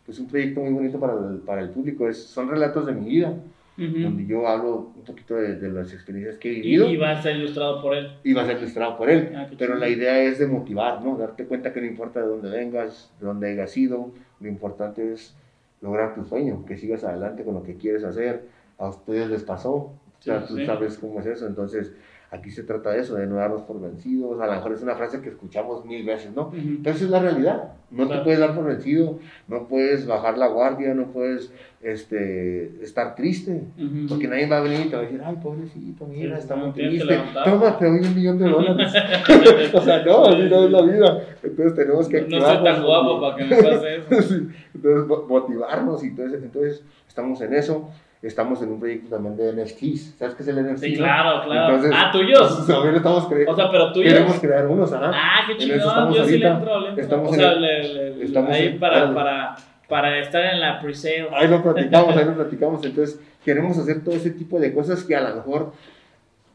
pues 0.04 0.18
un 0.18 0.26
proyecto 0.28 0.60
muy 0.60 0.72
bonito 0.72 0.98
para 0.98 1.12
el, 1.14 1.38
para 1.38 1.60
el 1.62 1.70
público. 1.70 2.08
Es, 2.08 2.22
son 2.22 2.48
relatos 2.48 2.86
de 2.86 2.92
mi 2.92 3.08
vida, 3.08 3.34
Ujú. 3.78 4.00
donde 4.02 4.26
yo 4.26 4.46
hablo 4.46 4.92
un 4.96 5.02
poquito 5.04 5.34
de, 5.36 5.56
de 5.56 5.70
las 5.70 5.92
experiencias 5.94 6.36
que 6.36 6.50
he 6.50 6.54
vivido 6.60 6.90
y 6.90 6.96
va 6.98 7.12
a 7.12 7.22
ser 7.22 7.36
ilustrado 7.36 7.80
por 7.80 7.94
él. 7.94 8.08
y 8.22 8.32
va 8.34 8.42
a 8.42 8.46
ser 8.46 8.58
ilustrado 8.58 8.98
por 8.98 9.08
él. 9.08 9.32
Ah, 9.34 9.48
Pero 9.58 9.76
la 9.76 9.88
idea 9.88 10.22
es 10.22 10.38
de 10.38 10.46
motivar, 10.46 11.02
¿no? 11.02 11.16
Darte 11.16 11.46
cuenta 11.46 11.72
que 11.72 11.80
no 11.80 11.86
importa 11.86 12.20
de 12.20 12.26
dónde 12.26 12.50
vengas, 12.50 13.10
de 13.20 13.26
dónde 13.26 13.50
hayas 13.50 13.74
ido, 13.76 14.10
lo 14.40 14.48
importante 14.48 15.12
es 15.12 15.34
lograr 15.80 16.14
tu 16.14 16.24
sueño, 16.24 16.64
que 16.66 16.76
sigas 16.76 17.02
adelante 17.04 17.44
con 17.44 17.54
lo 17.54 17.62
que 17.62 17.76
quieres 17.76 18.04
hacer. 18.04 18.46
A 18.78 18.88
ustedes 18.88 19.30
les 19.30 19.42
pasó, 19.42 19.72
o 19.74 19.98
sea, 20.20 20.40
Sí, 20.42 20.46
tú 20.48 20.56
sí. 20.58 20.66
sabes 20.66 20.98
cómo 20.98 21.20
es 21.20 21.26
eso. 21.26 21.46
Entonces, 21.46 21.92
aquí 22.30 22.50
se 22.50 22.62
trata 22.64 22.90
de 22.90 23.00
eso, 23.00 23.14
de 23.16 23.26
no 23.26 23.36
darnos 23.36 23.62
por 23.62 23.80
vencidos. 23.80 24.40
A 24.40 24.46
lo 24.46 24.52
mejor 24.52 24.72
es 24.72 24.82
una 24.82 24.94
frase 24.96 25.20
que 25.22 25.30
escuchamos 25.30 25.84
mil 25.84 26.04
veces, 26.04 26.34
¿no? 26.34 26.48
Ujú. 26.48 26.78
Pero 26.82 26.94
esa 26.96 27.04
es 27.04 27.10
la 27.10 27.20
realidad. 27.20 27.72
No 27.92 28.06
Claro. 28.06 28.20
te 28.20 28.24
puedes 28.24 28.40
dar 28.40 28.54
por 28.54 28.64
vencido, 28.64 29.18
no 29.48 29.68
puedes 29.68 30.06
bajar 30.06 30.38
la 30.38 30.46
guardia, 30.48 30.94
no 30.94 31.08
puedes 31.12 31.52
este, 31.82 32.82
estar 32.82 33.14
triste. 33.14 33.62
Porque 34.08 34.28
nadie 34.28 34.46
va 34.48 34.58
a 34.58 34.62
venir 34.62 34.86
y 34.86 34.88
te 34.88 34.96
va 34.96 35.02
a 35.02 35.04
decir, 35.04 35.20
ay, 35.24 35.36
pobrecito, 35.42 36.06
mira, 36.06 36.36
Sí, 36.36 36.42
está 36.42 36.56
no, 36.56 36.64
muy 36.66 36.72
triste. 36.72 37.18
Toma, 37.44 37.78
te 37.78 37.84
doy 37.86 38.00
un 38.00 38.14
millón 38.14 38.38
de 38.38 38.48
dólares. 38.48 38.92
o 39.74 39.80
sea, 39.82 40.02
no, 40.04 40.24
así 40.24 40.42
no 40.48 40.64
es 40.64 40.70
la 40.70 40.82
vida. 40.82 41.20
Entonces 41.42 41.74
tenemos 41.74 42.08
que 42.08 42.22
No 42.22 42.40
soy 42.40 42.64
tan 42.64 42.82
guapo 42.82 43.20
para 43.20 43.36
que 43.36 43.44
me 43.44 43.56
pase 43.62 43.96
eso. 43.96 44.22
Sí, 44.22 44.48
Entonces, 44.74 45.06
mo- 45.06 45.24
motivarnos 45.28 46.02
y 46.04 46.08
entonces, 46.08 46.42
entonces 46.42 46.84
estamos 47.06 47.40
en 47.42 47.52
eso. 47.54 47.90
Estamos 48.22 48.62
en 48.62 48.70
un 48.70 48.78
proyecto 48.78 49.08
también 49.10 49.36
de 49.36 49.52
NFTs. 49.64 50.14
¿Sabes 50.16 50.34
qué 50.36 50.42
es 50.44 50.48
el 50.48 50.62
NFT? 50.64 50.78
Sí, 50.84 50.94
claro, 50.96 51.42
claro. 51.44 51.74
Entonces, 51.74 51.92
ah, 52.00 52.10
tuyos. 52.12 52.66
También 52.68 52.94
estamos 52.94 53.24
O 53.24 53.56
sea, 53.56 53.70
pero 53.70 53.92
tuyos. 53.92 54.12
queremos 54.12 54.38
crear 54.38 54.66
unos, 54.68 54.92
ajá. 54.92 55.10
Ah, 55.12 55.40
qué 55.46 55.64
En 55.64 55.70
estamos 55.72 56.16
Yo 56.16 56.24
sí 56.24 56.38
le 56.38 56.46
entro, 56.46 56.80
le 56.80 56.88
entro. 56.90 57.02
Estamos 57.02 57.30
o 57.30 57.34
en 57.34 57.40
sea, 57.40 57.52
el- 57.52 57.60
le- 57.62 58.14
le- 58.14 58.24
estamos 58.24 58.50
ahí 58.52 58.66
en- 58.68 58.78
para, 58.78 59.12
para, 59.12 59.56
para 59.88 60.18
estar 60.20 60.44
en 60.54 60.60
la 60.60 60.78
pre-sale. 60.80 61.26
Ahí 61.34 61.48
lo 61.48 61.62
platicamos, 61.64 62.16
ahí 62.16 62.24
lo 62.24 62.34
platicamos. 62.36 62.84
Entonces, 62.84 63.20
queremos 63.44 63.76
hacer 63.76 64.04
todo 64.04 64.14
ese 64.14 64.30
tipo 64.30 64.60
de 64.60 64.72
cosas 64.72 65.02
que 65.02 65.16
a 65.16 65.28
lo 65.28 65.34
mejor, 65.34 65.72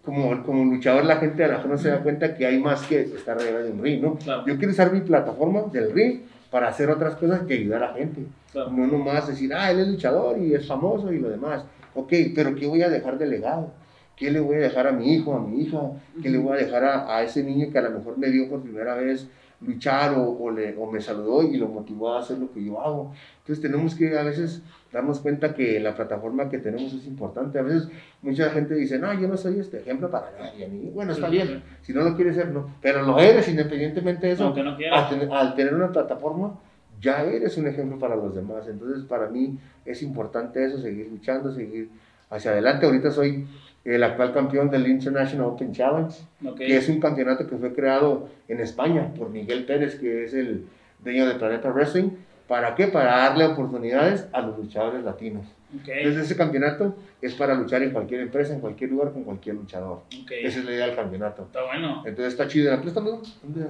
como, 0.05 0.41
como 0.43 0.63
luchador, 0.73 1.03
la 1.03 1.17
gente 1.17 1.43
a 1.43 1.47
lo 1.49 1.53
mejor 1.55 1.69
no 1.71 1.77
se 1.77 1.89
da 1.89 1.97
cuenta 1.99 2.33
que 2.33 2.45
hay 2.45 2.59
más 2.59 2.83
que 2.87 3.01
estar 3.01 3.35
arriba 3.37 3.59
de 3.59 3.71
un 3.71 3.83
ring, 3.83 4.01
¿no? 4.01 4.15
Claro. 4.15 4.45
Yo 4.47 4.55
quiero 4.57 4.71
usar 4.71 4.93
mi 4.93 5.01
plataforma 5.01 5.63
del 5.73 5.91
ring 5.91 6.21
para 6.49 6.69
hacer 6.69 6.89
otras 6.89 7.15
cosas 7.15 7.41
que 7.41 7.55
ayudar 7.55 7.83
a 7.83 7.87
la 7.89 7.93
gente. 7.95 8.21
Claro. 8.51 8.71
No 8.71 8.87
nomás 8.87 9.27
decir, 9.27 9.53
ah, 9.53 9.69
él 9.71 9.79
es 9.79 9.87
luchador 9.87 10.37
y 10.37 10.53
es 10.53 10.67
famoso 10.67 11.11
y 11.11 11.19
lo 11.19 11.29
demás. 11.29 11.63
Ok, 11.95 12.13
pero 12.35 12.55
¿qué 12.55 12.65
voy 12.67 12.81
a 12.81 12.89
dejar 12.89 13.17
de 13.17 13.27
legado? 13.27 13.71
¿Qué 14.15 14.31
le 14.31 14.39
voy 14.39 14.55
a 14.55 14.59
dejar 14.59 14.87
a 14.87 14.91
mi 14.91 15.13
hijo, 15.13 15.33
a 15.35 15.39
mi 15.39 15.61
hija? 15.61 15.79
¿Qué 16.21 16.29
le 16.29 16.37
voy 16.39 16.53
a 16.53 16.61
dejar 16.63 16.83
a, 16.85 17.17
a 17.17 17.23
ese 17.23 17.43
niño 17.43 17.67
que 17.71 17.77
a 17.77 17.83
lo 17.83 17.91
mejor 17.91 18.17
me 18.17 18.29
vio 18.29 18.49
por 18.49 18.61
primera 18.61 18.95
vez 18.95 19.27
luchar 19.59 20.13
o, 20.13 20.37
o 20.39 20.51
le, 20.51 20.75
o 20.77 20.89
me 20.91 21.01
saludó 21.01 21.41
y 21.43 21.57
lo 21.57 21.67
motivó 21.67 22.13
a 22.13 22.19
hacer 22.19 22.37
lo 22.39 22.51
que 22.51 22.63
yo 22.63 22.79
hago? 22.81 23.11
Entonces 23.39 23.61
tenemos 23.61 23.93
que 23.95 24.17
a 24.17 24.23
veces 24.23 24.61
darnos 24.91 25.19
cuenta 25.19 25.53
que 25.53 25.79
la 25.79 25.95
plataforma 25.95 26.49
que 26.49 26.57
tenemos 26.59 26.93
es 26.93 27.05
importante. 27.05 27.59
A 27.59 27.63
veces 27.63 27.89
mucha 28.23 28.49
gente 28.51 28.73
dice, 28.75 28.97
no, 28.97 29.13
yo 29.19 29.27
no 29.27 29.37
soy 29.37 29.59
este 29.59 29.79
ejemplo 29.81 30.09
para 30.09 30.31
nadie. 30.39 30.65
a 30.65 30.69
mí". 30.69 30.89
Bueno, 30.93 31.11
está 31.11 31.27
Sí, 31.27 31.33
bien, 31.33 31.47
sí. 31.47 31.61
si 31.83 31.93
no 31.93 32.01
lo 32.01 32.15
quieres 32.15 32.35
ser, 32.35 32.49
no. 32.49 32.75
Pero 32.81 33.03
lo 33.03 33.19
eres 33.19 33.47
independientemente 33.49 34.27
de 34.27 34.33
eso. 34.33 34.45
Aunque 34.45 34.63
no 34.63 34.75
quieras. 34.77 35.03
Al 35.03 35.09
tener, 35.19 35.33
al 35.35 35.55
tener 35.55 35.73
una 35.75 35.91
plataforma, 35.91 36.59
ya 37.01 37.23
eres 37.23 37.57
un 37.57 37.67
ejemplo 37.67 37.97
para 37.99 38.15
los 38.15 38.33
demás. 38.35 38.67
Entonces, 38.67 39.03
para 39.05 39.27
mí 39.29 39.57
es 39.85 40.01
importante 40.01 40.63
eso, 40.65 40.79
seguir 40.79 41.07
luchando, 41.11 41.51
seguir 41.51 41.89
hacia 42.29 42.51
adelante. 42.51 42.85
Ahorita 42.85 43.11
soy 43.11 43.47
el 43.85 44.03
actual 44.03 44.33
campeón 44.33 44.69
del 44.69 44.87
International 44.87 45.47
Open 45.47 45.71
Challenge, 45.71 46.15
Ok. 46.45 46.57
que 46.57 46.75
es 46.77 46.89
un 46.89 46.99
campeonato 46.99 47.47
que 47.47 47.55
fue 47.57 47.73
creado 47.73 48.27
en 48.47 48.59
España 48.59 49.13
por 49.17 49.29
Miguel 49.29 49.65
Pérez, 49.65 49.95
que 49.99 50.25
es 50.25 50.33
el 50.33 50.65
dueño 51.03 51.25
de 51.27 51.35
Planeta 51.35 51.69
Wrestling. 51.71 52.09
¿Para 52.47 52.75
qué? 52.75 52.87
Para 52.87 53.17
darle 53.17 53.45
oportunidades 53.45 54.25
a 54.31 54.41
los 54.41 54.57
luchadores 54.57 55.03
latinos. 55.03 55.45
Ok. 55.81 55.87
Entonces, 55.89 56.23
ese 56.25 56.37
campeonato 56.37 56.95
es 57.21 57.33
para 57.35 57.53
luchar 57.55 57.83
en 57.83 57.91
cualquier 57.91 58.21
empresa, 58.21 58.53
en 58.53 58.61
cualquier 58.61 58.89
lugar, 58.91 59.11
con 59.11 59.23
cualquier 59.25 59.55
luchador. 59.55 60.01
ok. 60.23 60.31
Esa 60.43 60.59
es 60.59 60.65
la 60.65 60.71
idea 60.71 60.87
del 60.87 60.95
campeonato. 60.95 61.43
Está 61.43 61.65
bueno. 61.65 62.03
Entonces, 62.05 62.33
está 62.33 62.47
chido. 62.47 62.79
Préstamelo. 62.81 63.21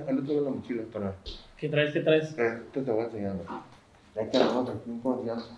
Al 0.08 0.20
otro 0.20 0.34
lado 0.34 0.46
de 0.46 0.50
la 0.52 0.56
mochila 0.56 0.84
para... 0.94 1.14
¿Qué 1.58 1.70
traes? 1.70 1.92
¿Qué 1.94 2.00
traes? 2.02 2.38
Eh, 2.38 2.62
te 2.72 2.80
voy 2.82 3.02
a 3.02 3.06
enseñar. 3.06 3.36
Está 4.16 4.40
la 4.40 4.60
otra, 4.60 4.74
con 4.86 5.00
confianza. 5.02 5.58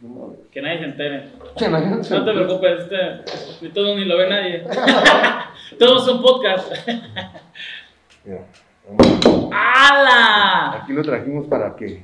No, 0.00 0.34
Que 0.50 0.62
nadie 0.62 0.78
se 0.78 0.84
entere. 0.86 1.28
que 1.58 1.68
nadie 1.68 1.86
No 1.88 2.02
se- 2.02 2.14
te 2.20 2.32
preocupes, 2.32 2.80
este, 2.80 2.96
ni 3.66 3.68
todo 3.70 3.96
ni 3.96 4.04
lo 4.06 4.16
ve 4.16 4.28
nadie. 4.30 4.64
Todo 5.78 5.98
es 5.98 6.08
un 6.08 6.20
podcast. 6.22 6.72
Mira. 8.24 8.44
¡Hala! 9.52 10.80
Aquí 10.82 10.92
lo 10.92 11.02
trajimos 11.02 11.46
para 11.46 11.76
que 11.76 12.02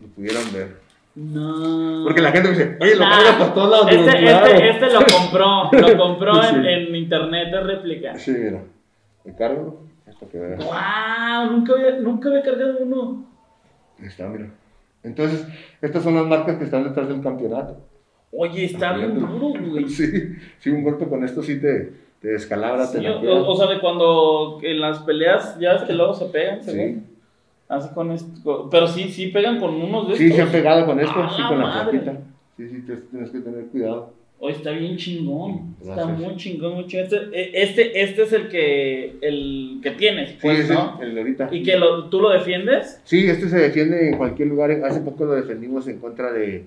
lo 0.00 0.06
pudieran 0.08 0.52
ver. 0.52 0.76
No. 1.16 2.04
Porque 2.04 2.20
la 2.20 2.30
gente 2.30 2.50
dice, 2.50 2.76
oye, 2.80 2.94
lo 2.94 3.04
Nah. 3.04 3.10
carga 3.16 3.38
por 3.38 3.54
todos 3.54 3.70
lados. 3.70 3.90
Digo, 3.90 4.02
Este, 4.08 4.18
claro. 4.20 4.46
este, 4.46 4.70
este 4.70 4.86
lo 4.92 5.00
compró, 5.00 5.70
lo 5.72 5.98
compró 5.98 6.44
en, 6.48 6.64
en 6.64 6.94
internet 6.94 7.50
de 7.50 7.60
réplica. 7.60 8.18
Sí, 8.18 8.30
mira. 8.30 8.62
Me 9.24 9.34
cargo. 9.34 9.87
¡Wow! 10.20 11.50
Nunca 11.52 11.72
había, 11.74 11.98
nunca 12.00 12.28
había 12.28 12.42
cargado 12.42 12.78
uno. 12.80 13.24
Ahí 14.00 14.06
está, 14.06 14.28
mira. 14.28 14.50
Entonces, 15.02 15.46
estas 15.80 16.02
son 16.02 16.14
las 16.16 16.26
marcas 16.26 16.56
que 16.56 16.64
están 16.64 16.84
detrás 16.84 17.08
del 17.08 17.20
campeonato. 17.22 17.76
Oye, 18.32 18.64
está 18.66 18.92
bien 18.94 19.14
duro, 19.18 19.52
güey. 19.70 19.84
Sí, 19.88 20.06
sí, 20.58 20.70
un 20.70 20.82
golpe 20.82 21.06
con 21.08 21.24
esto 21.24 21.42
sí 21.42 21.60
te, 21.60 21.92
te 22.20 22.28
descalabra, 22.28 22.90
te 22.90 22.98
Sí, 22.98 23.06
o, 23.06 23.46
o 23.46 23.56
sea, 23.56 23.68
de 23.68 23.80
cuando 23.80 24.58
en 24.62 24.80
las 24.80 24.98
peleas, 25.00 25.58
ya 25.58 25.74
ves 25.74 25.82
que 25.84 25.92
luego 25.94 26.14
se 26.14 26.26
pegan, 26.26 26.62
se 26.62 26.72
Sí. 26.72 27.02
Así 27.68 27.90
con 27.94 28.10
esto. 28.12 28.68
Pero 28.70 28.86
sí, 28.86 29.08
sí 29.10 29.26
pegan 29.28 29.60
con 29.60 29.74
unos 29.74 30.08
de 30.08 30.16
Sí, 30.16 30.24
estos. 30.24 30.36
se 30.36 30.42
han 30.42 30.50
pegado 30.52 30.86
con 30.86 30.98
esto, 31.00 31.22
¡A 31.22 31.30
sí, 31.30 31.42
con 31.48 31.58
la 31.58 31.82
plaquita. 31.90 32.12
Sí, 32.56 32.68
sí, 32.68 32.82
tienes 33.10 33.30
que 33.30 33.40
tener 33.40 33.66
cuidado. 33.66 34.14
Oye, 34.40 34.54
está 34.54 34.70
bien 34.70 34.96
chingón. 34.96 35.74
Está 35.80 36.06
muy 36.06 36.36
chingón, 36.36 36.74
muy 36.74 36.86
chingón. 36.86 37.06
Este, 37.06 37.62
este, 37.62 38.02
este 38.02 38.22
es 38.22 38.32
el 38.32 38.48
que, 38.48 39.16
el 39.20 39.80
que 39.82 39.90
tienes, 39.92 40.36
pues, 40.40 40.60
es 40.60 40.70
¿no? 40.70 40.98
el, 41.00 41.08
el 41.08 41.14
de 41.14 41.20
ahorita. 41.20 41.48
¿Y 41.50 41.62
que 41.64 41.76
lo, 41.76 42.08
tú 42.08 42.20
lo 42.20 42.30
defiendes? 42.30 43.00
Sí, 43.04 43.26
este 43.26 43.48
se 43.48 43.58
defiende 43.58 44.08
en 44.10 44.16
cualquier 44.16 44.48
lugar. 44.48 44.70
Hace 44.84 45.00
poco 45.00 45.24
lo 45.24 45.34
defendimos 45.34 45.88
en 45.88 45.98
contra 45.98 46.32
de, 46.32 46.64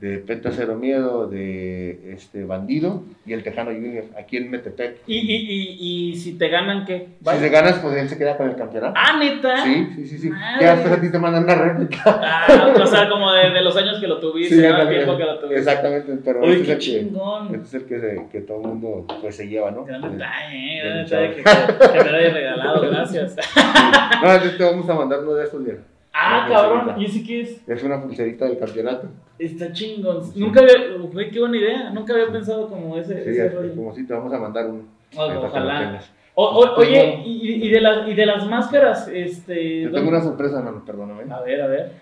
de 0.00 0.16
Penta 0.16 0.50
Cero 0.50 0.76
Miedo, 0.76 1.26
de 1.26 2.14
este 2.14 2.44
Bandido 2.44 3.04
y 3.26 3.34
el 3.34 3.42
Tejano 3.42 3.70
Junior, 3.70 4.04
aquí 4.18 4.38
en 4.38 4.50
Metepec. 4.50 4.96
¿Y, 5.06 5.18
y, 5.18 5.36
y, 5.36 6.10
y 6.12 6.16
si 6.16 6.38
te 6.38 6.48
ganan 6.48 6.86
qué? 6.86 7.08
Si 7.22 7.36
se 7.38 7.48
ganas, 7.50 7.78
pues 7.80 7.96
él 7.96 8.08
se 8.08 8.16
queda 8.16 8.38
con 8.38 8.48
el 8.48 8.56
campeonato. 8.56 8.94
Ah, 8.96 9.18
neta. 9.18 9.62
Sí, 9.62 9.88
sí, 9.96 10.06
sí, 10.06 10.18
sí. 10.18 10.30
Madre. 10.30 10.64
Ya 10.64 10.74
después 10.76 10.94
a 10.98 11.00
ti 11.02 11.10
te 11.12 11.18
mandan 11.18 11.44
una 11.44 11.54
réplica. 11.54 12.00
Ah, 12.06 12.74
o 12.82 12.86
sea, 12.86 13.10
como 13.10 13.30
de, 13.30 13.50
de 13.50 13.60
los 13.60 13.76
años 13.76 13.98
que 14.00 14.06
lo 14.06 14.18
tuviste, 14.18 14.54
Sí, 14.54 14.62
¿no? 14.62 14.80
el 14.80 14.88
tiempo 14.88 15.16
que 15.18 15.24
lo 15.24 15.38
tuviste. 15.38 15.58
Exactamente, 15.58 16.12
pero 16.24 16.44
este, 16.44 16.52
es 16.54 16.58
el 16.60 16.66
que, 16.66 17.56
este 17.56 17.66
es 17.66 17.74
el 17.74 17.84
que, 17.84 18.00
se- 18.00 18.26
que 18.32 18.40
todo 18.40 18.62
el 18.62 18.68
mundo 18.68 19.06
pues, 19.20 19.36
se 19.36 19.48
lleva, 19.48 19.70
¿no? 19.70 19.84
Gran 19.84 20.00
detalle, 20.00 20.78
eh, 20.78 20.80
gran 20.82 21.04
detalle 21.04 21.34
que, 21.92 22.04
me 22.04 22.10
lo 22.10 22.16
hayas 22.16 22.32
regalado, 22.32 22.80
gracias. 22.80 23.36
No, 24.22 24.32
entonces 24.32 24.58
te 24.58 24.64
vamos 24.64 24.88
a 24.88 24.94
mandar 24.94 25.20
uno 25.20 25.32
de 25.34 25.44
estos, 25.44 25.60
mira. 25.60 25.78
Ah, 26.12 26.46
cabrón. 26.48 27.00
¿y 27.00 27.04
ese 27.06 27.22
qué 27.22 27.40
es? 27.42 27.68
Es 27.68 27.82
una 27.82 28.02
pulserita 28.02 28.44
del 28.46 28.58
campeonato. 28.58 29.08
Está 29.38 29.72
chingón. 29.72 30.22
Nunca 30.34 30.60
había, 30.60 30.74
güey, 31.12 31.30
qué 31.30 31.40
buena 31.40 31.56
idea. 31.56 31.90
Nunca 31.90 32.12
había 32.14 32.30
pensado 32.30 32.68
como 32.68 32.96
ese, 32.96 33.22
Sí, 33.24 33.30
ese 33.30 33.48
rollo. 33.50 33.74
como 33.74 33.94
si 33.94 34.06
te 34.06 34.12
vamos 34.12 34.32
a 34.32 34.38
mandar 34.38 34.66
uno. 34.68 34.82
Que 35.10 35.16
lo 35.16 35.44
ojalá. 35.46 35.78
tengas. 35.80 36.10
O- 36.34 36.44
o- 36.60 36.74
Pues 36.74 36.88
oye, 36.88 37.22
y, 37.24 37.66
y 37.66 37.70
de 37.70 37.80
las, 37.80 38.08
y 38.08 38.14
de 38.14 38.26
las 38.26 38.46
máscaras, 38.46 39.08
este. 39.08 39.80
Yo 39.82 39.84
¿dónde- 39.90 39.98
tengo 39.98 40.10
una 40.10 40.20
sorpresa, 40.22 40.58
hermano, 40.58 40.84
perdóname. 40.84 41.32
A 41.32 41.40
ver, 41.42 41.62
a 41.62 41.66
ver. 41.66 41.92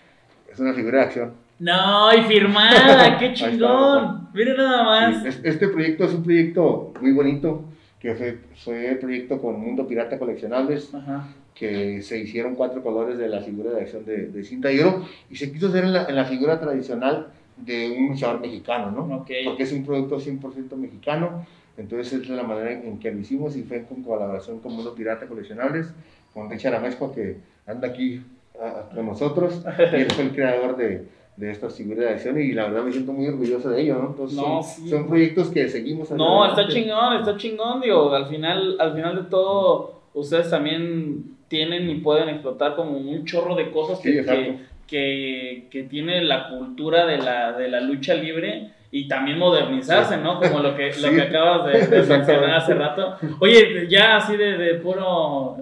Es 0.50 0.59
una 0.59 0.72
figura 0.74 0.98
de 0.98 1.04
acción. 1.04 1.32
No, 1.59 2.14
y 2.14 2.22
firmada, 2.22 3.18
qué 3.18 3.32
chingón. 3.35 4.28
Mira 4.32 4.55
nada 4.55 4.85
más. 4.85 5.22
Sí, 5.22 5.28
es- 5.28 5.40
Este 5.44 5.68
proyecto 5.68 6.05
es 6.05 6.14
un 6.14 6.22
proyecto 6.24 6.93
muy 7.01 7.12
bonito, 7.12 7.62
que 8.01 8.14
fue, 8.14 8.39
fue 8.64 8.97
proyecto 9.01 9.40
con 9.40 9.59
Mundo 9.60 9.86
Pirata 9.86 10.18
Coleccionables, 10.18 10.94
Ajá. 10.94 11.26
Que 11.59 12.02
se 12.02 12.18
hicieron 12.18 12.55
cuatro 12.55 12.82
colores 12.82 13.18
de 13.18 13.28
la 13.28 13.40
figura 13.40 13.70
de 13.72 13.80
acción 13.82 14.05
de, 14.05 14.26
de 14.28 14.44
cinta 14.44 14.70
y 14.72 14.78
oro, 14.80 15.05
y 15.30 15.36
se 15.36 15.51
quiso 15.52 15.68
hacer 15.68 15.85
en 15.85 15.93
la, 15.93 16.05
en 16.05 16.14
la 16.16 16.24
figura 16.24 16.60
tradicional 16.60 17.28
de 17.56 17.90
un 17.98 18.09
luchador 18.10 18.40
mexicano, 18.40 18.90
¿no? 18.93 19.16
Ok. 19.16 19.30
Porque 19.44 19.64
es 19.64 19.72
un 19.72 19.85
producto 19.85 20.18
100% 20.20 20.76
mexicano, 20.76 21.44
entonces 21.76 22.12
es 22.22 22.28
la 22.28 22.43
manera 22.44 22.72
en, 22.72 22.98
que 22.98 23.10
lo 23.10 23.18
hicimos 23.20 23.56
y 23.56 23.62
fue 23.62 23.82
con 23.85 24.02
colaboración 24.02 24.60
con 24.60 24.74
Mundo 24.74 24.94
Pirata 24.94 25.26
Coleccionables, 25.26 25.93
con 26.32 26.48
Richard 26.51 26.74
Amezco 26.76 27.12
que 27.12 27.39
anda 27.66 27.89
aquí 27.89 28.22
ah, 28.62 28.89
con 28.94 29.06
nosotros, 29.06 29.62
y 29.93 29.97
él 29.97 30.10
fue 30.12 30.24
el 30.24 30.30
creador 30.32 30.76
de, 30.76 31.06
de 31.36 31.51
estas 31.51 31.74
figuras 31.74 32.01
de 32.05 32.10
acción 32.10 32.40
y 32.40 32.52
la 32.52 32.64
verdad 32.68 32.85
me 32.85 32.93
siento 32.93 33.12
muy 33.12 33.26
orgulloso 33.26 33.70
de 33.70 33.80
ello, 33.82 33.97
¿no? 34.01 34.09
Entonces 34.10 34.36
No, 34.36 34.62
son, 34.62 34.64
sí. 34.64 34.89
son 34.89 35.09
proyectos 35.09 35.48
que 35.51 35.68
seguimos 35.68 36.10
No, 36.12 36.44
adelante. 36.44 36.62
está 36.62 36.80
chingón, 36.80 37.16
está 37.16 37.36
chingón, 37.36 37.80
digo, 37.80 38.12
al 38.14 38.26
final, 38.26 38.76
al 38.80 38.94
final 38.94 39.16
de 39.24 39.30
todo, 39.30 40.01
ustedes 40.14 40.51
también 40.51 41.36
tienen 41.48 41.88
y 41.90 41.96
pueden 41.96 42.28
explotar 42.28 42.74
como 42.76 42.92
un 42.98 43.24
chorro 43.24 43.54
de 43.54 43.70
cosas 43.70 44.00
Sí, 44.00 44.12
que, 44.12 44.24
que, 44.24 44.58
que, 44.86 45.64
que 45.70 45.82
tiene 45.84 46.22
la 46.22 46.48
cultura 46.48 47.06
de 47.06 47.18
la, 47.18 47.52
de 47.52 47.68
la 47.68 47.80
lucha 47.80 48.14
libre 48.14 48.70
y 48.90 49.06
también 49.06 49.38
modernizarse, 49.38 50.16
¿no? 50.16 50.40
Como 50.40 50.60
lo 50.60 50.74
que, 50.76 50.92
lo 51.00 51.10
que 51.10 51.22
acabas 51.22 51.66
de, 51.66 51.86
de 51.86 52.02
mencionar 52.04 52.54
hace 52.54 52.74
rato. 52.74 53.16
Oye, 53.40 53.86
ya 53.88 54.16
así 54.16 54.36
de, 54.36 54.56
de 54.56 54.74
puro, 54.76 55.56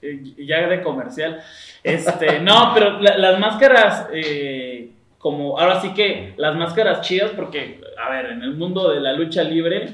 eh, 0.00 0.22
ya 0.38 0.68
de 0.68 0.80
comercial, 0.82 1.40
este, 1.82 2.38
no, 2.40 2.70
pero 2.74 3.00
la- 3.00 3.18
las 3.18 3.40
máscaras, 3.40 4.08
eh, 4.12 4.90
como, 5.18 5.58
ahora 5.58 5.80
sí 5.80 5.92
que 5.94 6.34
las 6.36 6.54
máscaras 6.54 7.00
chidas, 7.00 7.32
porque, 7.34 7.80
a 8.00 8.10
ver, 8.10 8.26
en 8.26 8.42
el 8.42 8.52
mundo 8.54 8.92
de 8.92 9.00
la 9.00 9.12
lucha 9.12 9.42
libre, 9.42 9.88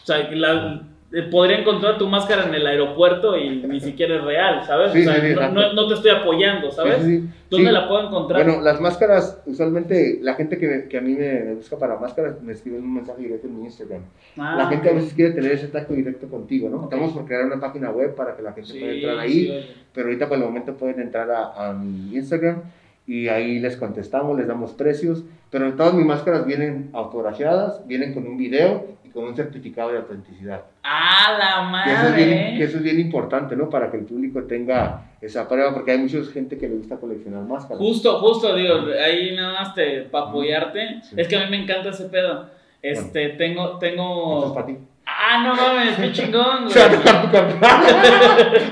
o 0.00 0.06
sea, 0.06 0.18
la- 0.30 0.82
podría 1.30 1.58
encontrar 1.58 1.98
tu 1.98 2.08
máscara 2.08 2.44
en 2.46 2.54
el 2.54 2.66
aeropuerto 2.66 3.36
y 3.36 3.50
ni 3.62 3.80
siquiera 3.80 4.16
es 4.16 4.24
real, 4.24 4.64
¿sabes? 4.66 4.92
Sí, 4.92 5.00
o 5.00 5.04
sea, 5.04 5.20
sí, 5.20 5.28
sí, 5.28 5.34
no, 5.34 5.50
no- 5.50 5.72
no 5.74 5.88
te 5.88 5.94
estoy 5.94 6.10
apoyando, 6.10 6.70
¿sabes? 6.70 7.04
¿Dónde 7.50 7.70
la 7.70 7.86
puedo 7.86 8.06
encontrar? 8.06 8.44
Bueno, 8.44 8.62
las 8.62 8.80
máscaras, 8.80 9.42
usualmente 9.44 10.18
la 10.22 10.34
gente 10.34 10.56
que, 10.56 10.86
que 10.88 10.96
a 10.96 11.00
mí 11.02 11.12
me, 11.12 11.40
me 11.40 11.54
busca 11.54 11.78
para 11.78 11.98
máscaras 11.98 12.40
me 12.40 12.52
escribe 12.54 12.78
un 12.78 12.94
mensaje 12.94 13.20
directo 13.22 13.46
en 13.46 13.58
mi 13.58 13.64
Instagram. 13.66 14.00
Ah, 14.38 14.54
la 14.56 14.66
gente 14.68 14.88
a 14.88 14.92
ok. 14.92 14.96
veces 14.98 15.12
quiere 15.12 15.32
tener 15.32 15.52
ese 15.52 15.68
tacto 15.68 15.92
directo 15.92 16.28
contigo, 16.28 16.70
¿no? 16.70 16.78
Ok. 16.78 16.84
Estamos 16.92 17.12
por 17.12 17.26
crear 17.26 17.44
una 17.44 17.60
página 17.60 17.90
web 17.90 18.14
para 18.14 18.34
que 18.34 18.42
la 18.42 18.52
gente 18.54 18.72
pueda 18.80 18.92
entrar 18.92 19.18
ahí, 19.18 19.70
pero 19.92 20.06
ahorita 20.06 20.28
por 20.28 20.38
el 20.38 20.44
momento 20.44 20.74
pueden 20.74 20.98
entrar 21.00 21.30
a, 21.30 21.68
a 21.68 21.72
mi 21.74 22.14
Instagram 22.16 22.62
y 23.06 23.28
ahí 23.28 23.58
les 23.58 23.76
contestamos, 23.76 24.38
les 24.38 24.46
damos 24.46 24.72
precios, 24.72 25.24
pero 25.50 25.74
todas 25.74 25.92
mis 25.92 26.06
máscaras 26.06 26.46
vienen 26.46 26.88
autografiadas, 26.94 27.86
vienen 27.86 28.14
con 28.14 28.26
un 28.26 28.38
video 28.38 28.86
con 29.12 29.24
un 29.24 29.36
certificado 29.36 29.90
de 29.92 29.98
autenticidad. 29.98 30.62
¡Ah, 30.82 31.36
la 31.38 31.84
Que 31.84 31.92
eso, 31.92 32.08
es 32.08 32.14
bien, 32.16 32.28
que 32.28 32.34
madre! 32.34 32.64
eso 32.64 32.76
es 32.78 32.82
bien 32.82 33.00
importante, 33.00 33.56
¿no? 33.56 33.68
Para 33.70 33.90
que 33.90 33.96
el 33.98 34.04
público 34.04 34.42
tenga 34.44 35.12
esa 35.20 35.48
prueba, 35.48 35.72
porque 35.72 35.92
hay 35.92 35.98
mucha 35.98 36.18
gente 36.32 36.58
que 36.58 36.68
le 36.68 36.76
gusta 36.76 36.96
coleccionar 36.96 37.42
máscaras. 37.42 37.78
Justo, 37.78 38.18
justo, 38.20 38.54
digo, 38.54 38.74
ahí 39.02 39.34
nada 39.36 39.60
más 39.60 39.74
te, 39.74 40.02
para 40.02 40.26
apoyarte. 40.26 41.02
Sí. 41.02 41.14
Es 41.16 41.28
que 41.28 41.36
a 41.36 41.44
mí 41.44 41.50
me 41.50 41.62
encanta 41.62 41.90
ese 41.90 42.06
pedo. 42.06 42.46
Este, 42.80 43.30
tengo, 43.30 43.74
es 43.74 43.78
tengo... 43.78 44.52
para 44.54 44.66
ti. 44.66 44.76
Ah, 45.04 45.42
no 45.44 45.54
mames, 45.54 45.96
qué 45.96 46.12
chingón, 46.12 46.64
O 46.66 46.70
sea, 46.70 46.86
güey. 46.88 46.98
dejar 46.98 47.22
tu 47.22 47.30
campana. 47.32 47.84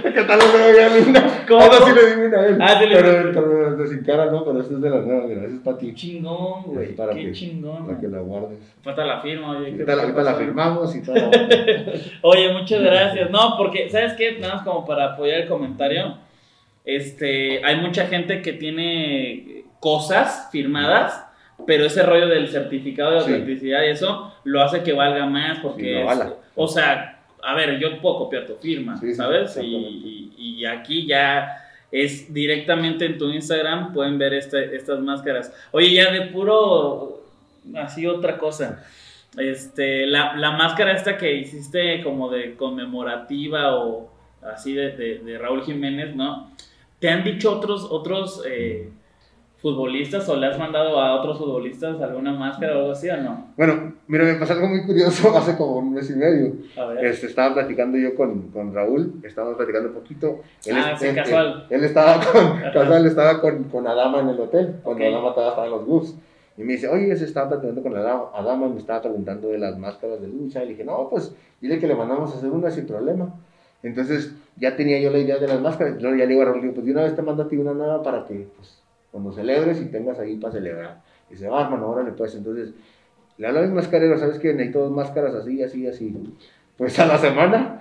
¿Qué 0.03 0.23
tal 0.23 0.39
lo 0.39 0.53
veo 0.53 0.95
linda? 0.97 1.45
¿Cómo? 1.49 1.61
Ahora 1.61 1.79
sí 1.85 1.93
le 1.95 2.07
di 2.17 2.27
una 2.27 2.39
a 2.41 2.47
él. 2.47 2.59
Ah, 2.61 2.77
sí 2.81 2.87
le 2.87 2.97
pero, 2.97 3.33
pero, 3.33 3.77
pero 3.77 3.87
sin 3.89 4.05
cara, 4.05 4.27
no, 4.27 4.45
pero 4.45 4.61
esto 4.61 4.75
es 4.77 4.81
de 4.83 4.91
las 4.91 5.05
nuevas, 5.05 5.29
mira, 5.29 5.45
eso 5.45 5.55
es 5.57 5.61
para 5.63 5.79
ti. 5.79 5.95
Chingón, 5.95 6.63
güey, 6.67 6.95
para 6.95 7.13
qué 7.15 7.23
que- 7.27 7.33
chingón. 7.33 7.87
Para 7.87 8.01
que 8.01 8.09
la 8.09 8.19
guardes. 8.21 8.59
Falta 8.83 9.05
la 9.05 9.21
firma, 9.21 9.51
oye. 9.59 9.77
¿qué 9.77 9.83
Ahorita 9.91 9.97
la, 10.23 10.23
la 10.33 10.35
firmamos 10.35 10.97
y 10.97 11.03
todo. 11.03 11.15
Oye, 12.23 12.53
muchas 12.53 12.81
gracias. 12.81 13.31
No, 13.31 13.57
porque, 13.59 13.89
¿sabes 13.91 14.13
qué? 14.15 14.39
Nada 14.39 14.55
más 14.57 14.63
como 14.65 14.87
para 14.87 15.13
apoyar 15.13 15.41
el 15.41 15.49
comentario. 15.49 16.17
Este, 16.85 17.65
hay 17.65 17.77
mucha 17.81 18.07
gente 18.07 18.41
que 18.43 18.53
tiene 18.55 19.65
cosas 19.81 20.49
firmadas, 20.51 21.27
pero 21.67 21.85
ese 21.85 22.03
rollo 22.03 22.27
del 22.29 22.49
certificado 22.49 23.13
de 23.13 23.21
Sí. 23.21 23.31
autenticidad 23.33 23.83
y 23.85 23.89
eso 23.91 24.30
lo 24.45 24.63
hace 24.63 24.83
que 24.83 24.93
valga 24.93 25.27
más 25.27 25.59
porque, 25.61 25.83
Sí, 25.83 25.91
es- 25.93 26.03
avala. 26.03 26.35
o 26.57 26.67
sea, 26.69 27.21
a 27.43 27.55
ver, 27.55 27.79
yo 27.79 28.01
puedo 28.01 28.19
copiar 28.19 28.47
tu 28.47 28.55
firma, 28.57 28.97
Sí, 28.99 29.09
sí, 29.09 29.15
¿sabes? 29.15 29.57
Y, 29.57 29.61
exactamente. 29.77 30.09
y- 30.09 30.33
y 30.61 30.65
aquí 30.67 31.07
ya 31.07 31.57
es 31.93 32.33
directamente 32.33 33.05
en 33.07 33.19
tu 33.19 33.29
Instagram, 33.31 33.93
pueden 33.93 34.19
ver 34.19 34.35
este- 34.35 34.77
estas 34.77 35.01
máscaras. 35.01 35.53
Oye, 35.73 35.93
ya 35.93 36.11
de 36.13 36.23
puro, 36.29 37.23
así 37.77 38.07
otra 38.07 38.39
cosa. 38.39 38.85
Este, 39.39 40.07
la, 40.07 40.37
la 40.37 40.53
máscara 40.53 40.93
esta 40.93 41.17
que 41.17 41.35
hiciste 41.35 42.03
como 42.03 42.29
de 42.31 42.55
conmemorativa 42.57 43.77
o 43.77 44.11
así 44.43 44.73
de, 44.75 44.91
de- 44.97 45.19
de 45.21 45.39
Raúl 45.39 45.63
Jiménez, 45.65 46.15
¿no? 46.17 46.51
¿Te 46.99 47.09
han 47.09 47.25
dicho 47.25 47.57
otros, 47.57 47.87
otros 47.91 48.43
eh, 48.47 48.91
futbolistas 49.61 50.29
o 50.29 50.37
le 50.37 50.47
has 50.47 50.59
mandado 50.59 50.99
a 51.01 51.21
otros 51.21 51.39
futbolistas 51.39 52.01
alguna 52.01 52.33
máscara 52.33 52.77
o 52.77 52.79
algo 52.81 52.93
así 52.93 53.09
o 53.09 53.17
no? 53.17 53.49
Bueno, 53.57 53.95
mira, 54.07 54.25
me 54.25 54.35
pasó 54.35 54.55
algo 54.55 54.69
muy 54.69 54.85
curioso 54.85 55.31
hace 55.37 55.57
como 55.57 55.77
un 55.77 55.93
mes 55.93 56.11
y 56.11 56.15
medio. 56.15 56.53
A 56.77 56.87
ver. 56.87 57.05
Este, 57.07 57.27
estaba 57.27 57.55
platicando 57.55 57.99
yo 57.99 58.15
con, 58.15 58.49
con 58.51 58.75
Raúl, 58.75 59.21
estábamos 59.23 59.57
platicando 59.57 59.91
un 59.91 59.95
poquito. 59.95 60.41
Ah, 60.73 60.97
sí, 60.99 61.07
él, 61.07 61.15
casual. 61.15 61.67
Él, 61.69 61.79
él 61.79 61.85
estaba 61.85 62.15
con, 62.33 62.61
casual, 62.73 63.07
estaba 63.07 63.41
con, 63.41 63.65
con 63.65 63.87
Adama 63.87 64.21
en 64.21 64.29
el 64.31 64.41
hotel, 64.41 64.77
cuando. 64.83 65.05
Adama 65.05 65.29
estaba 65.31 65.65
en 65.65 65.71
los 65.71 65.87
Wolves. 65.87 66.15
Y 66.57 66.63
me 66.63 66.75
dice, 66.75 66.89
oye, 66.89 67.17
se 67.17 67.25
estaba 67.25 67.49
platicando 67.49 67.83
con 67.83 67.97
Adama, 67.97 68.25
Adama 68.35 68.69
me 68.69 68.79
estaba 68.79 69.01
preguntando 69.01 69.49
de 69.49 69.59
las 69.59 69.79
máscaras 69.79 70.21
de 70.21 70.29
lucha. 70.29 70.63
Y 70.65 70.69
dije, 70.71 70.85
no, 70.85 71.09
pues 71.09 71.35
dile 71.61 71.79
que 71.79 71.87
le 71.87 71.95
mandamos 71.95 72.35
a 72.35 72.39
hacer 72.39 72.51
una 72.51 72.71
sin 72.71 72.87
problema. 72.87 73.33
Entonces 73.83 74.35
ya 74.57 74.77
tenía 74.77 75.01
yo 75.01 75.11
la 75.11 75.19
idea 75.19 75.39
de 75.39 75.49
las 75.49 75.61
máscaras. 75.61 76.01
Luego 76.01 76.17
ya 76.17 76.25
le 76.25 76.31
digo 76.31 76.43
a 76.43 76.47
Raúl, 76.47 76.61
digo, 76.61 76.75
pues 76.75 76.85
de 76.85 76.93
una 76.93 77.03
vez 77.03 77.17
te 77.17 77.23
mando 77.23 77.45
a 77.45 77.49
ti 77.49 77.57
una 77.57 77.73
nueva 77.73 78.03
para 78.03 78.27
que 78.27 78.47
pues, 78.57 78.80
cuando 79.11 79.33
celebres 79.33 79.81
y 79.81 79.87
tengas 79.87 80.19
ahí 80.19 80.37
para 80.37 80.53
celebrar. 80.53 81.01
Y 81.29 81.35
dice, 81.35 81.49
va, 81.49 81.65
hermano, 81.65 81.89
órale 81.89 82.13
pues. 82.13 82.35
Entonces 82.35 82.75
le 83.39 83.47
hablo 83.47 83.61
a 83.61 83.63
mi 83.63 83.73
mascarero, 83.75 84.19
¿sabes 84.19 84.39
qué? 84.39 84.53
Necesito 84.53 84.81
dos 84.81 84.93
máscaras 84.93 85.35
así, 85.35 85.63
así, 85.63 85.87
así. 85.87 86.15
Pues 86.77 86.99
a 86.99 87.07
la 87.07 87.19
semana 87.19 87.81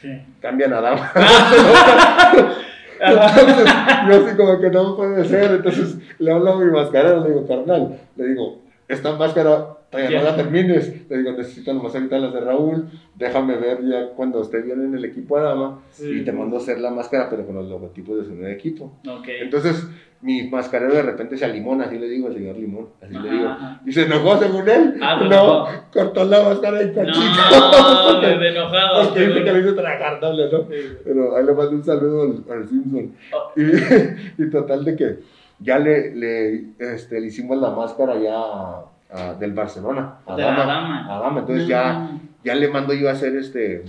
¿Qué? 0.00 0.24
cambian 0.40 0.72
a. 0.72 0.92
Ajá. 0.92 2.32
Entonces, 2.98 3.74
yo 4.08 4.26
así 4.26 4.36
como 4.36 4.58
que 4.58 4.70
no 4.70 4.96
puede 4.96 5.24
ser. 5.24 5.50
Entonces 5.52 5.98
le 6.18 6.32
hablo 6.32 6.52
a 6.52 6.58
mi 6.58 6.70
mascarero, 6.70 7.20
le 7.20 7.28
digo, 7.28 7.46
carnal, 7.46 7.98
le 8.16 8.26
digo, 8.26 8.62
esta 8.88 9.16
máscara 9.16 9.76
todavía 9.90 10.18
no 10.18 10.24
la 10.24 10.36
termines. 10.36 11.08
Le 11.10 11.18
digo, 11.18 11.32
necesito 11.32 11.72
nomás 11.72 11.94
ahorita 11.94 12.18
las 12.18 12.32
de 12.32 12.40
Raúl. 12.40 12.88
Déjame 13.14 13.56
ver 13.56 13.78
ya 13.84 14.10
cuando 14.10 14.42
esté 14.42 14.62
bien 14.62 14.84
en 14.84 14.94
el 14.94 15.04
equipo 15.04 15.36
Adama. 15.36 15.80
Sí. 15.90 16.20
Y 16.20 16.24
te 16.24 16.32
mando 16.32 16.56
a 16.56 16.60
hacer 16.60 16.80
la 16.80 16.90
máscara, 16.90 17.28
pero 17.28 17.46
con 17.46 17.56
los 17.56 17.68
logotipos 17.68 18.18
de 18.18 18.24
su 18.24 18.34
nuevo 18.34 18.54
equipo. 18.54 18.98
Entonces, 19.40 19.88
mi 20.22 20.48
mascarero 20.48 20.94
de 20.94 21.02
repente 21.02 21.36
se 21.36 21.44
alimona, 21.44 21.84
así 21.84 21.98
le 21.98 22.08
digo 22.08 22.28
al 22.28 22.34
señor 22.34 22.56
Limón. 22.56 22.88
Así 23.02 23.14
le 23.14 23.30
digo. 23.30 23.48
Y 23.84 23.92
se 23.92 24.02
enojó 24.04 24.38
según 24.38 24.68
él. 24.68 24.94
Ah, 25.00 25.16
no, 25.20 25.26
enojó. 25.26 25.68
cortó 25.92 26.24
la 26.24 26.42
máscara 26.42 26.82
y 26.82 26.92
cachito. 26.92 27.18
No, 27.18 28.20
de, 28.40 28.48
enojado. 28.48 29.04
Porque 29.04 29.26
dice 29.26 29.44
que 29.44 29.52
le 29.52 29.60
hizo 29.60 29.74
tragar 29.74 30.20
doble, 30.20 30.50
¿no? 30.50 30.60
Sí. 30.62 30.96
Pero 31.04 31.36
ahí 31.36 31.44
le 31.44 31.52
mando 31.52 31.72
un 31.72 31.84
saludo 31.84 32.22
al, 32.22 32.58
al 32.58 32.68
Simpson. 32.68 33.12
Oh. 33.32 33.52
Y, 33.56 34.42
y 34.42 34.50
total 34.50 34.84
de 34.84 34.96
que 34.96 35.18
ya 35.60 35.78
le, 35.78 36.14
le, 36.14 36.64
este, 36.78 37.20
le 37.20 37.26
hicimos 37.28 37.58
la 37.58 37.70
máscara 37.70 38.16
ya 38.18 38.34
a- 38.36 38.84
a- 39.12 39.34
del 39.34 39.52
Barcelona. 39.52 40.16
A 40.26 40.36
De 40.36 40.42
Dama. 40.42 40.64
Dama. 40.66 41.16
A 41.16 41.20
Dama. 41.20 41.40
Entonces 41.40 41.66
ya, 41.66 42.10
ya 42.44 42.54
le 42.54 42.68
mando 42.68 42.92
yo 42.94 43.08
a 43.08 43.12
hacer 43.12 43.34
este, 43.36 43.84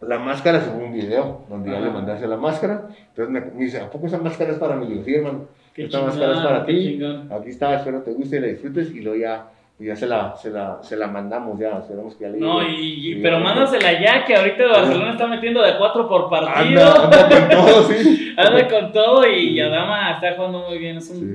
la 0.00 0.18
máscara, 0.18 0.60
según 0.60 0.84
un 0.84 0.92
video, 0.92 1.40
donde 1.48 1.70
ya 1.70 1.80
le 1.80 1.90
mandé 1.90 2.12
a 2.12 2.14
hacer 2.16 2.28
la 2.28 2.36
máscara. 2.36 2.88
Entonces 3.08 3.28
me, 3.30 3.40
me 3.40 3.64
dice, 3.64 3.80
¿a 3.80 3.90
poco 3.90 4.06
esa 4.06 4.18
máscara 4.18 4.52
es 4.52 4.58
para 4.58 4.76
mí? 4.76 4.86
Le 4.86 4.92
digo, 4.94 5.04
sí, 5.04 5.14
hermano. 5.14 5.40
Qué 5.74 5.84
Esta 5.86 5.98
chingón, 5.98 6.08
máscara 6.14 6.32
es 6.34 6.40
para 6.46 6.66
ti. 6.66 6.84
chingón. 6.84 7.32
Aquí 7.32 7.50
está, 7.50 7.74
espero 7.74 8.02
te 8.02 8.12
guste 8.12 8.36
y 8.36 8.40
la 8.40 8.46
disfrutes. 8.48 8.90
Y 8.94 9.00
luego 9.00 9.18
ya, 9.18 9.46
ya 9.78 9.96
se, 9.96 10.06
la, 10.06 10.36
se, 10.36 10.50
la, 10.50 10.78
se 10.82 10.96
la 10.96 11.08
mandamos 11.08 11.58
ya. 11.58 11.78
Esperamos 11.78 12.14
que 12.14 12.24
ya 12.24 12.30
le 12.30 12.38
No, 12.38 12.62
y, 12.62 13.10
y- 13.12 13.22
pero 13.22 13.40
mándasela 13.40 14.00
ya, 14.00 14.24
que 14.24 14.36
ahorita 14.36 14.66
Barcelona 14.68 15.10
está 15.12 15.26
metiendo 15.26 15.62
de 15.62 15.76
cuatro 15.76 16.08
por 16.08 16.30
partido. 16.30 16.82
Anda, 16.94 17.04
anda 17.04 17.28
con 17.28 17.48
todo, 17.66 17.82
sí. 17.84 18.34
Anda 18.36 18.68
con 18.68 18.92
todo 18.92 19.28
y 19.28 19.60
Adama 19.60 20.12
está 20.12 20.34
jugando 20.34 20.60
muy 20.68 20.78
bien, 20.78 20.96
es 20.98 21.10
un 21.10 21.32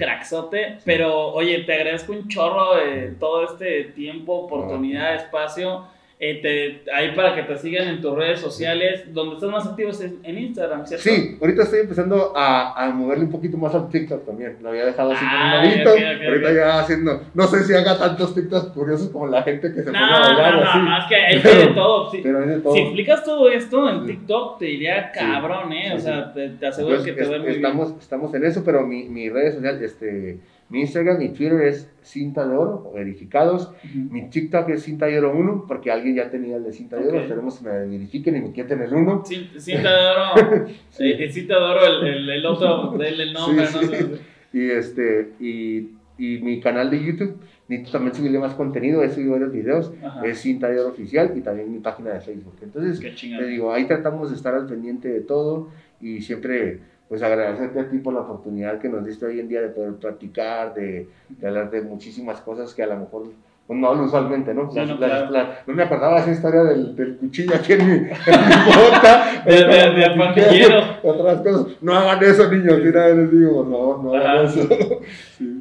Sí. 0.78 0.84
Pero 0.86 1.28
oye, 1.34 1.60
te 1.60 1.74
agradezco 1.74 2.14
un 2.14 2.28
chorro 2.28 2.76
de 2.76 3.14
todo 3.20 3.44
este 3.45 3.86
tiempo, 3.95 4.34
oportunidad, 4.45 5.16
espacio. 5.16 5.84
Eh, 6.21 6.41
te- 6.83 6.91
ahí 6.91 7.15
para 7.15 7.33
que 7.33 7.43
te 7.43 7.57
sigan 7.57 7.87
en 7.87 8.01
tus 8.01 8.13
redes 8.13 8.41
sociales, 8.41 9.05
donde 9.13 9.35
estás 9.35 9.49
más 9.49 9.65
activos 9.65 10.01
es 10.01 10.11
en 10.21 10.37
Instagram, 10.37 10.85
¿cierto? 10.85 11.01
Sí, 11.09 11.37
ahorita 11.39 11.63
estoy 11.63 11.79
empezando 11.79 12.33
a, 12.35 12.73
a 12.73 12.89
moverle 12.91 13.23
un 13.23 13.31
poquito 13.31 13.55
más 13.55 13.73
al 13.73 13.87
TikTok 13.87 14.25
también. 14.25 14.57
Lo 14.61 14.67
había 14.67 14.83
dejado 14.85 15.11
así 15.13 15.23
como 15.23 15.31
un 15.37 15.41
Ah, 15.49 15.63
ladito. 15.63 15.89
ok, 15.91 15.95
ok, 15.97 16.27
ahorita 16.27 16.53
ya 16.53 16.79
haciendo. 16.81 17.21
No 17.33 17.47
sé 17.47 17.63
si 17.63 17.73
haga 17.73 17.97
tantos 17.97 18.35
TikToks 18.35 18.65
curiosos 18.73 19.07
como 19.11 19.27
la 19.27 19.43
gente 19.43 19.73
que 19.73 19.81
se 19.81 19.85
No, 19.93 19.93
pone 19.93 20.03
a 20.13 20.19
bailar 20.19 20.53
no, 20.55 20.59
o 20.59 20.63
así. 20.65 20.79
no, 20.79 20.97
es 20.97 21.05
que 21.05 21.15
hay 21.15 21.41
de 21.67 21.73
todo. 21.73 22.11
Pero 22.21 22.39
hay 22.39 22.49
de 22.49 22.59
todo. 22.59 22.73
Si 22.73 22.79
explicas 22.81 23.23
todo 23.23 23.49
esto 23.49 23.89
en. 23.89 24.05
TikTok, 24.05 24.59
te 24.59 24.65
diría 24.65 25.11
cabrón, 25.13 25.71
¿eh? 25.71 25.83
Sí, 25.91 25.93
o 25.93 25.97
sí. 25.99 26.03
sea, 26.03 26.33
te, 26.33 26.49
te 26.49 26.67
aseguro 26.67 26.95
Entonces, 26.95 27.15
que 27.15 27.17
te 27.21 27.23
es- 27.23 27.29
ve 27.31 27.39
muy 27.39 27.51
estamos, 27.51 27.93
estamos 27.97 28.33
en 28.35 28.43
eso, 28.43 28.61
pero 28.65 28.85
mi, 28.85 29.03
mi 29.07 29.29
redes 29.29 29.55
sociales, 29.55 29.81
este, 29.83 30.37
mi 30.69 30.81
Instagram, 30.81 31.17
mi 31.17 31.29
Twitter 31.29 31.61
es 31.61 31.89
cinta 32.01 32.47
de 32.47 32.55
oro, 32.55 32.91
verificados. 32.93 33.71
Mi 33.93 34.29
TikTok 34.29 34.69
es 34.69 34.83
cinta 34.83 35.07
de 35.07 35.17
oro 35.17 35.35
1, 35.35 35.65
porque 35.67 35.91
alguien 35.91 36.15
ya 36.15 36.29
tenía 36.29 36.57
el 36.57 36.63
de 36.63 36.71
cinta 36.73 36.97
de 36.97 37.07
oro. 37.07 37.19
Esperemos 37.21 37.57
que 37.59 37.65
me 37.69 37.87
verifiquen 37.87 38.35
y 38.37 38.41
me 38.41 38.51
quiten 38.53 38.81
el 38.81 38.93
1. 38.93 39.23
Cin- 39.23 39.59
Cinta 39.59 39.89
de 39.91 40.09
oro, 40.11 40.67
eh, 40.99 41.31
cinta 41.31 41.55
de 41.55 41.63
oro, 41.63 41.85
el, 41.85 42.07
el, 42.07 42.29
el 42.29 42.45
otro, 42.45 42.91
del 42.97 43.19
el 43.19 43.33
nombre, 43.33 43.65
Sí, 43.67 43.77
¿no? 43.81 43.87
sí. 43.97 44.05
Y, 44.53 44.69
este, 44.71 45.31
y, 45.39 45.77
y 46.17 46.39
mi 46.41 46.59
canal 46.59 46.89
de 46.91 47.03
YouTube, 47.03 47.35
necesito 47.67 47.91
también 47.97 48.15
subirle 48.15 48.39
más 48.39 48.53
contenido, 48.55 49.03
he 49.03 49.09
subido 49.09 49.33
varios 49.33 49.51
videos, 49.51 49.93
Ajá. 50.03 50.25
es 50.25 50.39
Cinta 50.39 50.67
de 50.69 50.79
Oro 50.79 50.89
Oficial 50.89 51.33
y 51.35 51.41
también 51.41 51.71
mi 51.71 51.79
página 51.79 52.11
de 52.13 52.19
Facebook. 52.21 52.55
Entonces, 52.61 52.99
te 52.99 53.45
digo, 53.45 53.71
ahí 53.73 53.85
tratamos 53.85 54.29
de 54.31 54.35
estar 54.35 54.53
al 54.55 54.65
pendiente 54.67 55.07
de 55.07 55.21
todo 55.21 55.69
y 56.01 56.21
siempre 56.21 56.79
pues 57.10 57.22
agradecerte 57.23 57.80
a 57.80 57.90
ti 57.90 57.98
por 57.98 58.14
la 58.14 58.22
oportunidad 58.22 58.80
que 58.80 58.88
nos 58.88 59.03
diste 59.03 59.26
hoy 59.26 59.40
en 59.40 59.49
día 59.49 59.61
de 59.61 59.69
poder 59.69 59.95
platicar, 59.95 60.73
de, 60.76 61.07
de 61.27 61.48
hablar 61.48 61.69
de 61.72 61.81
muchísimas 61.81 62.40
cosas 62.41 62.73
que 62.73 62.84
a 62.84 62.88
lo 62.88 62.98
mejor 62.98 63.23
pues 63.68 63.80
no 63.80 63.91
usualmente, 63.91 64.52
¿no? 64.52 64.64
No, 64.64 64.98
claro. 64.98 65.30
la- 65.30 65.60
no 65.68 65.73
me 65.76 65.84
acordaba 65.84 66.18
esa 66.18 66.31
historia 66.31 66.64
del, 66.64 66.95
del 66.95 67.18
cuchillo 67.18 67.53
aquí 67.56 67.73
en 67.73 67.86
mi, 67.88 67.94
en 67.94 68.02
mi 68.03 68.10
bota. 68.76 69.44
De- 69.45 69.64
de- 69.64 69.91
de 69.91 70.18
pandillero. 70.18 70.81
Otras 71.03 71.41
cosas. 71.41 71.68
No 71.80 71.94
hagan 71.94 72.23
eso, 72.23 72.52
niños. 72.52 72.80
Mira, 72.84 73.10
les 73.10 73.30
digo, 73.31 73.64
por 73.64 73.72
favor, 73.72 74.03
no 74.03 74.14
hagan 74.15 74.45
eso. 74.45 74.68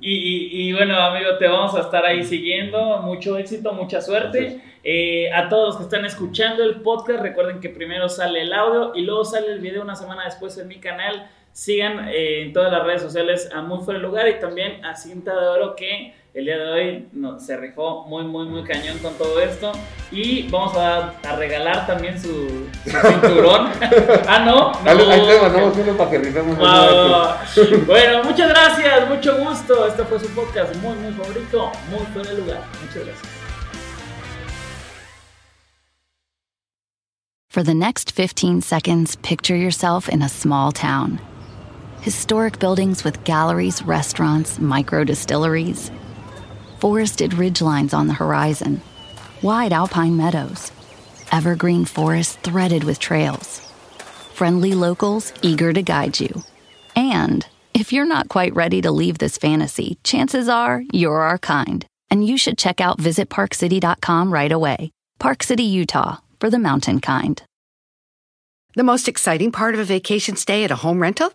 Y, 0.01 0.11
y- 0.11 0.69
y 0.69 0.73
bueno, 0.73 0.97
amigo, 0.99 1.37
te 1.39 1.47
vamos 1.47 1.75
a 1.75 1.81
estar 1.81 2.05
ahí 2.05 2.25
siguiendo. 2.25 2.99
Mucho 3.03 3.37
éxito, 3.37 3.73
mucha 3.75 4.01
suerte. 4.01 4.61
Eh, 4.83 5.31
a 5.33 5.49
todos 5.51 5.67
los 5.69 5.77
que 5.77 5.83
están 5.83 6.05
escuchando 6.07 6.63
el 6.65 6.81
podcast, 6.81 7.21
recuerden 7.21 7.61
que 7.61 7.69
primero 7.69 8.09
sale 8.09 8.41
el 8.43 8.53
audio 8.55 8.93
y 8.95 9.03
luego 9.03 9.25
sale 9.25 9.53
el 9.53 9.61
video 9.61 9.83
una 9.83 9.95
semana 9.97 10.25
después 10.25 10.57
en 10.57 10.67
mi 10.69 10.77
canal. 10.81 11.29
Sigan 11.59 12.09
eh, 12.09 12.43
en 12.43 12.53
todas 12.53 12.71
las 12.71 12.85
redes 12.85 13.03
sociales 13.03 13.49
a 13.53 13.63
Muy 13.63 13.85
Fuera 13.85 13.99
Lugar 13.99 14.29
y 14.29 14.39
también 14.39 14.85
a 14.85 14.95
Cinta 14.95 15.35
de 15.35 15.49
Oro 15.49 15.75
que 15.75 16.15
el 16.33 16.45
día 16.45 16.57
de 16.57 16.71
hoy 16.71 17.09
no, 17.11 17.41
se 17.41 17.57
rifó 17.57 18.05
muy, 18.07 18.23
muy, 18.23 18.47
muy 18.47 18.63
cañón 18.63 18.97
con 18.99 19.13
todo 19.15 19.41
esto. 19.41 19.73
Y 20.13 20.49
vamos 20.51 20.77
a, 20.77 21.15
a 21.29 21.35
regalar 21.35 21.85
también 21.85 22.17
su, 22.17 22.69
su 22.85 22.97
cinturón. 23.09 23.73
ah, 24.29 24.45
no. 24.45 24.71
no 24.85 25.11
Ahí 25.11 25.27
te 25.27 25.41
mandamos 25.41 25.77
uno 25.77 25.97
para 25.97 26.11
que 26.11 26.19
rifemos. 26.19 26.57
Bueno, 27.87 28.23
muchas 28.23 28.51
gracias, 28.51 29.09
mucho 29.09 29.37
gusto. 29.39 29.89
Este 29.89 30.05
fue 30.05 30.21
su 30.21 30.29
podcast 30.29 30.77
muy, 30.77 30.95
muy 30.99 31.13
favorito, 31.13 31.73
muy 31.91 32.07
fuera 32.13 32.31
de 32.31 32.37
lugar. 32.37 32.63
Muchas 32.81 33.05
gracias. 33.05 33.29
For 37.51 37.65
the 37.65 37.75
next 37.75 38.15
15 38.15 38.61
seconds, 38.61 39.17
picture 39.17 39.57
yourself 39.57 40.09
in 40.09 40.23
a 40.23 40.29
small 40.29 40.71
town. 40.71 41.19
Historic 42.09 42.59
buildings 42.59 43.05
with 43.05 43.23
galleries, 43.25 43.83
restaurants, 43.83 44.59
micro 44.59 45.05
distilleries, 45.05 45.91
forested 46.79 47.33
ridgelines 47.33 47.93
on 47.93 48.07
the 48.07 48.15
horizon, 48.15 48.81
wide 49.43 49.75
alpine 49.75 50.17
meadows, 50.17 50.73
evergreen 51.31 51.85
forests 51.85 52.37
threaded 52.37 52.83
with 52.83 52.99
trails, 52.99 53.61
friendly 54.33 54.73
locals 54.73 55.35
eager 55.43 55.71
to 55.75 55.83
guide 55.83 56.19
you. 56.19 56.43
And 56.97 57.47
if 57.75 57.93
you're 57.93 58.07
not 58.07 58.31
quite 58.31 58.55
ready 58.55 58.81
to 58.81 58.91
leave 58.91 59.19
this 59.19 59.37
fantasy, 59.37 59.99
chances 60.03 60.49
are 60.49 60.83
you're 60.91 61.21
our 61.21 61.37
kind, 61.37 61.85
and 62.11 62.27
you 62.27 62.39
should 62.39 62.57
check 62.57 62.81
out 62.81 62.97
visitparkcity.com 62.97 64.33
right 64.33 64.51
away. 64.51 64.93
Park 65.19 65.43
City, 65.43 65.65
Utah, 65.65 66.17
for 66.41 66.49
the 66.49 66.59
mountain 66.59 67.03
kind. 67.03 67.43
The 68.77 68.83
most 68.83 69.09
exciting 69.09 69.53
part 69.53 69.75
of 69.75 69.81
a 69.81 69.85
vacation 69.85 70.37
stay 70.37 70.65
at 70.65 70.71
a 70.71 70.77
home 70.77 71.03
rental? 71.03 71.35